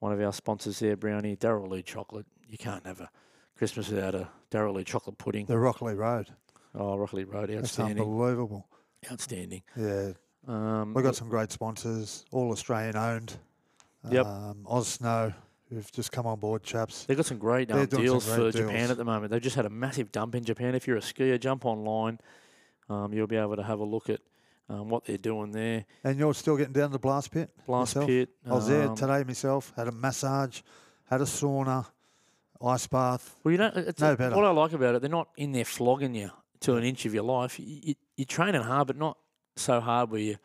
one 0.00 0.12
of 0.12 0.20
our 0.22 0.32
sponsors 0.32 0.78
there, 0.78 0.96
Browny, 0.96 1.36
Darrell 1.36 1.68
Lea 1.68 1.82
Chocolate. 1.82 2.26
You 2.48 2.56
can't 2.56 2.86
have 2.86 3.00
a 3.00 3.10
Christmas 3.56 3.88
without 3.88 4.14
a 4.14 4.28
Darrell 4.50 4.74
Lea 4.74 4.84
Chocolate 4.84 5.18
pudding. 5.18 5.46
The 5.46 5.58
Rockley 5.58 5.94
Road. 5.94 6.28
Oh, 6.74 6.96
Rockley 6.96 7.24
Road, 7.24 7.50
outstanding. 7.50 7.96
That's 7.96 8.06
unbelievable. 8.06 8.66
Outstanding. 9.10 9.62
Yeah. 9.76 10.12
Um, 10.46 10.92
We've 10.94 11.04
got 11.04 11.16
some 11.16 11.28
great 11.28 11.50
sponsors, 11.50 12.24
all 12.32 12.50
Australian 12.50 12.96
owned. 12.96 13.36
Yep. 14.10 14.26
Um, 14.26 14.66
Oz 14.66 14.88
Snow, 14.88 15.32
who've 15.70 15.90
just 15.92 16.12
come 16.12 16.26
on 16.26 16.38
board, 16.38 16.62
chaps. 16.62 17.04
They've 17.06 17.16
got 17.16 17.26
some 17.26 17.38
great 17.38 17.70
um, 17.70 17.78
doing 17.78 17.90
some 17.90 18.02
deals 18.02 18.28
for 18.28 18.36
great 18.36 18.54
Japan 18.54 18.90
at 18.90 18.96
the 18.96 19.04
moment. 19.04 19.30
They've 19.30 19.40
just 19.40 19.56
had 19.56 19.66
a 19.66 19.70
massive 19.70 20.12
dump 20.12 20.34
in 20.34 20.44
Japan. 20.44 20.74
If 20.74 20.86
you're 20.86 20.96
a 20.96 21.00
skier, 21.00 21.40
jump 21.40 21.64
online. 21.64 22.18
Um, 22.90 23.14
you'll 23.14 23.26
be 23.26 23.36
able 23.36 23.56
to 23.56 23.62
have 23.62 23.78
a 23.78 23.84
look 23.84 24.10
at 24.10 24.20
um, 24.68 24.88
what 24.88 25.04
they're 25.04 25.16
doing 25.16 25.52
there. 25.52 25.86
And 26.02 26.18
you're 26.18 26.34
still 26.34 26.56
getting 26.56 26.72
down 26.72 26.88
to 26.88 26.92
the 26.94 26.98
blast 26.98 27.30
pit? 27.30 27.50
Blast 27.66 27.94
yourself? 27.94 28.08
pit. 28.08 28.28
I 28.46 28.52
was 28.52 28.68
there 28.68 28.88
um, 28.88 28.96
today 28.96 29.24
myself, 29.24 29.72
had 29.76 29.88
a 29.88 29.92
massage, 29.92 30.60
had 31.08 31.20
a 31.20 31.24
sauna, 31.24 31.86
ice 32.64 32.86
bath. 32.86 33.36
Well, 33.44 33.52
you 33.52 33.58
know, 33.58 33.70
it's 33.74 34.00
No 34.00 34.16
better. 34.16 34.34
what 34.36 34.44
I 34.44 34.50
like 34.50 34.72
about 34.72 34.94
it. 34.94 35.00
They're 35.02 35.10
not 35.10 35.28
in 35.36 35.52
there 35.52 35.64
flogging 35.64 36.14
you 36.14 36.30
to 36.60 36.76
an 36.76 36.84
inch 36.84 37.04
of 37.06 37.14
your 37.14 37.24
life. 37.24 37.58
You, 37.58 37.80
you, 37.82 37.94
you're 38.16 38.24
training 38.26 38.62
hard, 38.62 38.86
but 38.86 38.96
not 38.96 39.18
so 39.56 39.80
hard 39.80 40.10
where 40.10 40.20
you 40.20 40.36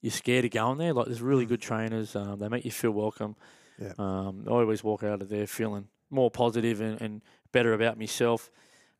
you're 0.00 0.10
scared 0.10 0.44
of 0.44 0.50
going 0.50 0.78
there. 0.78 0.92
Like 0.92 1.06
there's 1.06 1.22
really 1.22 1.46
good 1.46 1.60
trainers. 1.60 2.16
Um, 2.16 2.38
they 2.40 2.48
make 2.48 2.64
you 2.64 2.72
feel 2.72 2.90
welcome. 2.90 3.36
Yeah. 3.80 3.92
Um, 3.98 4.44
I 4.48 4.50
always 4.50 4.82
walk 4.82 5.04
out 5.04 5.22
of 5.22 5.28
there 5.28 5.46
feeling 5.46 5.86
more 6.10 6.30
positive 6.30 6.80
and, 6.80 7.00
and 7.00 7.22
better 7.52 7.72
about 7.72 7.98
myself. 7.98 8.50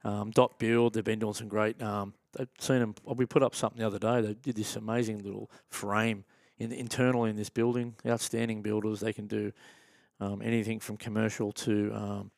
Um, 0.04 0.30
Dot 0.30 0.58
Build, 0.58 0.94
they've 0.94 1.04
been 1.04 1.18
doing 1.18 1.34
some 1.34 1.48
great. 1.48 1.80
Um, 1.82 2.14
I've 2.38 2.48
seen 2.58 2.78
them. 2.78 2.94
We 3.04 3.26
put 3.26 3.42
up 3.42 3.54
something 3.54 3.80
the 3.80 3.86
other 3.86 3.98
day. 3.98 4.20
They 4.20 4.34
did 4.34 4.56
this 4.56 4.76
amazing 4.76 5.18
little 5.18 5.50
frame 5.68 6.24
in 6.58 6.70
internally 6.72 7.30
in 7.30 7.36
this 7.36 7.50
building. 7.50 7.94
Outstanding 8.06 8.62
builders. 8.62 9.00
They 9.00 9.12
can 9.12 9.26
do 9.26 9.52
um, 10.20 10.40
anything 10.42 10.78
from 10.80 10.96
commercial 10.96 11.50
to 11.52 11.92
um, 11.94 12.30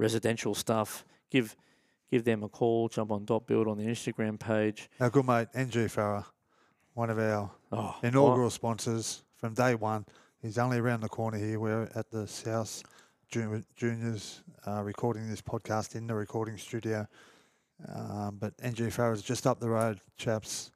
residential 0.00 0.54
stuff. 0.54 1.04
Give 1.30 1.54
give 2.10 2.24
them 2.24 2.42
a 2.42 2.48
call. 2.48 2.88
Jump 2.88 3.12
on 3.12 3.24
Dot 3.24 3.46
Build 3.46 3.68
on 3.68 3.76
the 3.78 3.84
Instagram 3.84 4.40
page. 4.40 4.88
Our 4.98 5.10
good 5.10 5.26
mate, 5.26 5.48
NG 5.54 5.86
Farah, 5.88 6.24
one 6.94 7.10
of 7.10 7.18
our 7.18 7.50
Oh, 7.70 7.94
inaugural 8.02 8.50
sponsors 8.50 9.22
from 9.36 9.54
day 9.54 9.74
one. 9.76 10.04
He's 10.42 10.58
only 10.58 10.78
around 10.78 11.02
the 11.02 11.08
corner 11.08 11.38
here. 11.38 11.60
We're 11.60 11.88
at 11.94 12.10
the 12.10 12.26
South 12.26 12.82
Jun- 13.30 13.64
Juniors 13.76 14.42
uh, 14.66 14.82
recording 14.82 15.28
this 15.28 15.42
podcast 15.42 15.94
in 15.94 16.06
the 16.08 16.14
recording 16.14 16.56
studio. 16.56 17.06
Um, 17.94 18.38
but 18.40 18.54
NG 18.62 18.88
Farah 18.90 19.14
is 19.14 19.22
just 19.22 19.46
up 19.46 19.60
the 19.60 19.70
road, 19.70 20.00
chaps. 20.16 20.70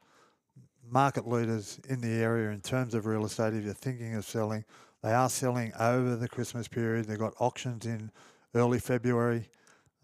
Market 0.88 1.26
leaders 1.26 1.80
in 1.88 2.00
the 2.02 2.08
area 2.22 2.50
in 2.50 2.60
terms 2.60 2.94
of 2.94 3.06
real 3.06 3.24
estate. 3.24 3.54
If 3.54 3.64
you're 3.64 3.72
thinking 3.74 4.14
of 4.14 4.24
selling, 4.26 4.64
they 5.02 5.12
are 5.12 5.30
selling 5.30 5.72
over 5.80 6.14
the 6.14 6.28
Christmas 6.28 6.68
period. 6.68 7.06
They've 7.06 7.18
got 7.18 7.32
auctions 7.40 7.86
in 7.86 8.10
early 8.54 8.78
February. 8.78 9.48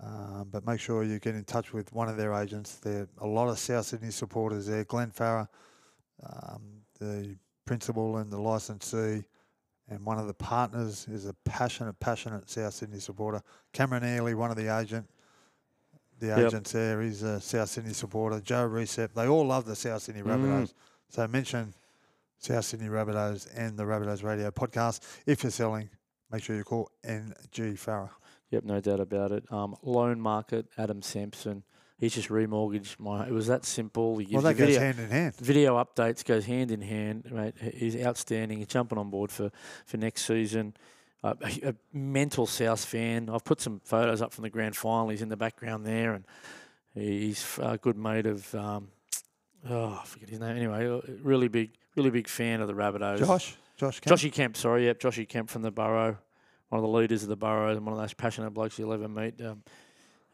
Um, 0.03 0.48
but 0.51 0.66
make 0.66 0.80
sure 0.80 1.03
you 1.05 1.18
get 1.18 1.34
in 1.34 1.44
touch 1.44 1.72
with 1.74 1.92
one 1.92 2.09
of 2.09 2.16
their 2.16 2.32
agents. 2.32 2.76
There 2.76 3.07
are 3.18 3.26
a 3.26 3.30
lot 3.30 3.48
of 3.48 3.59
South 3.59 3.84
Sydney 3.86 4.11
supporters 4.11 4.66
there. 4.66 4.84
Glenn 4.84 5.11
Farah, 5.11 5.46
um, 6.22 6.62
the 6.98 7.36
principal 7.66 8.16
and 8.16 8.30
the 8.30 8.38
licensee, 8.40 9.24
and 9.88 10.05
one 10.07 10.18
of 10.18 10.26
the 10.26 10.32
partners 10.34 11.07
is 11.09 11.26
a 11.26 11.34
passionate, 11.44 11.98
passionate 12.01 12.48
South 12.48 12.72
Sydney 12.74 12.98
supporter. 13.01 13.42
Cameron 13.74 14.03
Ealy, 14.03 14.34
one 14.34 14.51
of 14.51 14.57
the 14.57 14.74
agent, 14.74 15.07
the 16.18 16.28
Yep. 16.28 16.38
agents 16.38 16.72
there, 16.72 17.03
he's 17.03 17.22
a 17.22 17.38
South 17.40 17.68
Sydney 17.68 17.92
supporter. 17.92 18.40
Joe 18.40 18.68
Recep, 18.68 19.12
they 19.14 19.26
all 19.28 19.46
love 19.46 19.66
the 19.66 19.76
South 19.76 20.03
Sydney 20.03 20.22
Mm. 20.22 20.26
Rabbitohs. 20.28 20.74
So 21.11 21.26
mention 21.28 21.74
South 22.38 22.64
Sydney 22.64 22.88
Rabbitohs 22.88 23.48
and 23.55 23.78
the 23.78 23.84
Rabbitohs 23.84 24.22
Radio 24.22 24.51
podcast. 24.51 25.01
If 25.26 25.42
you're 25.42 25.51
selling, 25.51 25.90
make 26.30 26.42
sure 26.42 26.57
you 26.57 26.64
call 26.64 26.90
NG 27.05 27.74
Farah. 27.76 28.11
Yep, 28.51 28.64
no 28.64 28.80
doubt 28.80 29.01
about 29.01 29.32
it. 29.32 29.44
Um, 29.53 29.76
loan 29.82 30.20
market, 30.20 30.66
Adam 30.76 31.03
Sampson. 31.03 31.62
He's 31.98 32.14
just 32.14 32.28
remortgaged 32.30 32.98
my. 32.98 33.26
It 33.26 33.32
was 33.32 33.46
that 33.48 33.64
simple. 33.64 34.16
He 34.18 34.32
Well, 34.32 34.42
that 34.42 34.55
goes 34.55 34.68
video, 34.68 34.80
hand 34.80 34.98
in 34.98 35.11
hand. 35.11 35.36
video 35.36 35.76
updates 35.76 36.24
goes 36.24 36.46
hand 36.46 36.70
in 36.70 36.80
hand, 36.80 37.30
mate. 37.30 37.55
He's 37.74 37.94
outstanding. 37.94 38.59
He's 38.59 38.68
jumping 38.68 38.96
on 38.98 39.11
board 39.11 39.30
for, 39.30 39.51
for 39.84 39.96
next 39.98 40.24
season. 40.24 40.74
Uh, 41.22 41.34
a, 41.42 41.68
a 41.68 41.74
mental 41.92 42.46
South 42.46 42.82
fan. 42.82 43.28
I've 43.28 43.44
put 43.44 43.61
some 43.61 43.80
photos 43.84 44.22
up 44.22 44.32
from 44.32 44.42
the 44.42 44.51
grand 44.51 44.74
final. 44.76 45.11
He's 45.11 45.20
in 45.20 45.28
the 45.28 45.36
background 45.36 45.84
there, 45.84 46.14
and 46.14 46.24
he's 46.94 47.59
a 47.61 47.76
good 47.76 47.98
mate 47.98 48.24
of. 48.24 48.53
Um, 48.55 48.88
oh, 49.68 50.01
I 50.03 50.07
forget 50.07 50.30
his 50.30 50.40
name. 50.40 50.57
Anyway, 50.57 51.03
really 51.22 51.48
big, 51.48 51.72
really 51.96 52.11
big 52.11 52.26
fan 52.28 52.62
of 52.62 52.66
the 52.66 52.72
Rabbitohs. 52.74 53.18
Josh, 53.18 53.57
Josh, 53.76 54.01
Kemp? 54.01 54.18
Joshy 54.18 54.32
Kemp, 54.32 54.57
sorry, 54.57 54.86
yep, 54.86 54.98
Joshy 54.98 55.28
Kemp 55.28 55.51
from 55.51 55.61
the 55.61 55.70
Burrow, 55.70 56.16
one 56.70 56.78
of 56.78 56.82
the 56.82 56.88
leaders 56.96 57.22
of 57.22 57.28
the 57.28 57.36
Burrow, 57.36 57.68
and 57.76 57.84
one 57.84 57.92
of 57.92 58.00
those 58.00 58.14
passionate 58.14 58.50
blokes 58.50 58.78
you'll 58.78 58.92
ever 58.92 59.08
meet. 59.08 59.40
Um, 59.40 59.62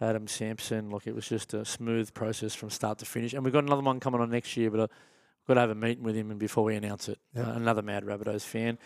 Adam 0.01 0.27
Sampson, 0.29 0.91
look, 0.91 1.07
it 1.07 1.15
was 1.15 1.27
just 1.29 1.55
a 1.55 1.65
smooth 1.65 2.13
process 2.15 2.55
from 2.55 2.71
start 2.71 2.99
to 2.99 3.05
finish, 3.07 3.33
and 3.35 3.43
we've 3.45 3.53
got 3.53 3.65
another 3.65 3.83
one 3.83 3.99
coming 3.99 4.21
on 4.21 4.31
next 4.31 4.57
year, 4.57 4.71
but 4.71 4.81
I've 4.81 4.91
got 5.49 5.55
to 5.55 5.61
have 5.61 5.71
a 5.71 5.75
meeting 5.75 6.05
with 6.05 6.15
him 6.15 6.31
and 6.31 6.39
before 6.39 6.65
we 6.65 6.77
announce 6.77 7.09
it. 7.09 7.19
Yep. 7.35 7.47
Uh, 7.47 7.51
another 7.53 7.83
Mad 7.83 8.05
Rabbitohs 8.05 8.43
fan. 8.43 8.79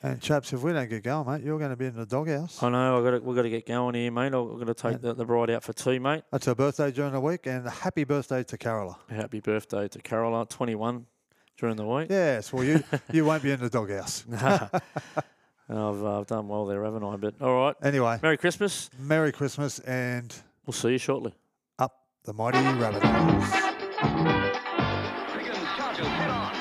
And 0.00 0.20
chaps, 0.20 0.52
if 0.52 0.62
we 0.62 0.72
don't 0.72 0.88
get 0.88 1.02
going, 1.02 1.26
mate, 1.26 1.42
you're 1.42 1.58
going 1.58 1.70
to 1.70 1.76
be 1.76 1.86
in 1.86 1.96
the 1.96 2.06
doghouse. 2.06 2.62
I 2.62 2.68
know, 2.68 2.98
I've 2.98 3.04
got 3.04 3.10
to, 3.12 3.18
we've 3.20 3.34
got 3.34 3.42
to 3.42 3.50
get 3.50 3.66
going 3.66 3.96
here, 3.96 4.12
mate. 4.12 4.26
I've 4.26 4.58
got 4.58 4.66
to 4.66 4.74
take 4.74 4.92
Yeah. 4.92 4.98
the, 4.98 5.14
the 5.14 5.24
bride 5.24 5.50
out 5.50 5.64
for 5.64 5.72
tea, 5.72 5.98
mate. 5.98 6.22
That's 6.30 6.46
her 6.46 6.54
birthday 6.54 6.90
during 6.92 7.12
the 7.12 7.20
week, 7.20 7.46
and 7.46 7.66
happy 7.68 8.04
birthday 8.04 8.44
to 8.44 8.56
Carola. 8.58 8.96
Happy 9.08 9.40
birthday 9.40 9.88
to 9.88 9.98
Carola, 10.00 10.46
21 10.46 11.06
during 11.56 11.74
the 11.76 11.86
week. 11.86 12.08
Yes, 12.10 12.52
well, 12.52 12.62
you 12.62 12.84
you 13.10 13.24
won't 13.24 13.42
be 13.42 13.50
in 13.50 13.58
the 13.58 13.70
doghouse. 13.70 14.24
I've, 15.70 16.02
uh, 16.02 16.20
I've 16.20 16.26
done 16.26 16.48
well 16.48 16.64
there, 16.66 16.82
haven't 16.84 17.04
I? 17.04 17.16
But 17.16 17.34
all 17.42 17.54
right. 17.66 17.74
Anyway, 17.82 18.18
Merry 18.22 18.36
Christmas. 18.38 18.88
Merry 18.98 19.32
Christmas 19.32 19.78
and 19.80 20.34
We'll 20.66 20.72
see 20.72 20.90
you 20.92 20.98
shortly. 20.98 21.32
up 21.78 21.94
the 22.24 22.32
mighty 22.32 22.58
rabbit 22.58 23.02
Higgins 25.34 25.68
charges 25.76 26.06
head 26.06 26.30
on. 26.30 26.52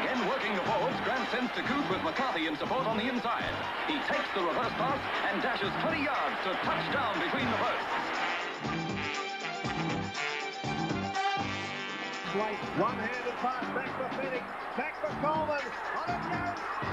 Again 0.00 0.28
working 0.28 0.54
the 0.54 0.62
forwards, 0.62 0.96
Grant 1.04 1.28
sends 1.30 1.52
to 1.56 1.62
Coote 1.62 1.88
with 1.90 2.02
McCarthy 2.02 2.46
in 2.46 2.56
support 2.56 2.86
on 2.86 2.96
the 2.96 3.08
inside. 3.08 3.44
He 3.86 3.94
takes 4.08 4.28
the 4.34 4.40
reverse 4.42 4.72
pass 4.76 5.00
and 5.32 5.42
dashes 5.42 5.72
20 5.82 6.04
yards 6.04 6.36
to 6.44 6.52
touchdown 6.64 7.20
between 7.20 7.46
the 7.50 7.56
posts. 7.56 9.01
One-handed 12.32 13.34
pass 13.42 13.62
back 13.74 13.88
for 13.98 14.08
Fennick, 14.16 14.42
back 14.74 14.94
for 15.02 15.08
Coleman, 15.20 15.60
on 15.94 16.08
it 16.08 16.22
goes, 16.30 16.91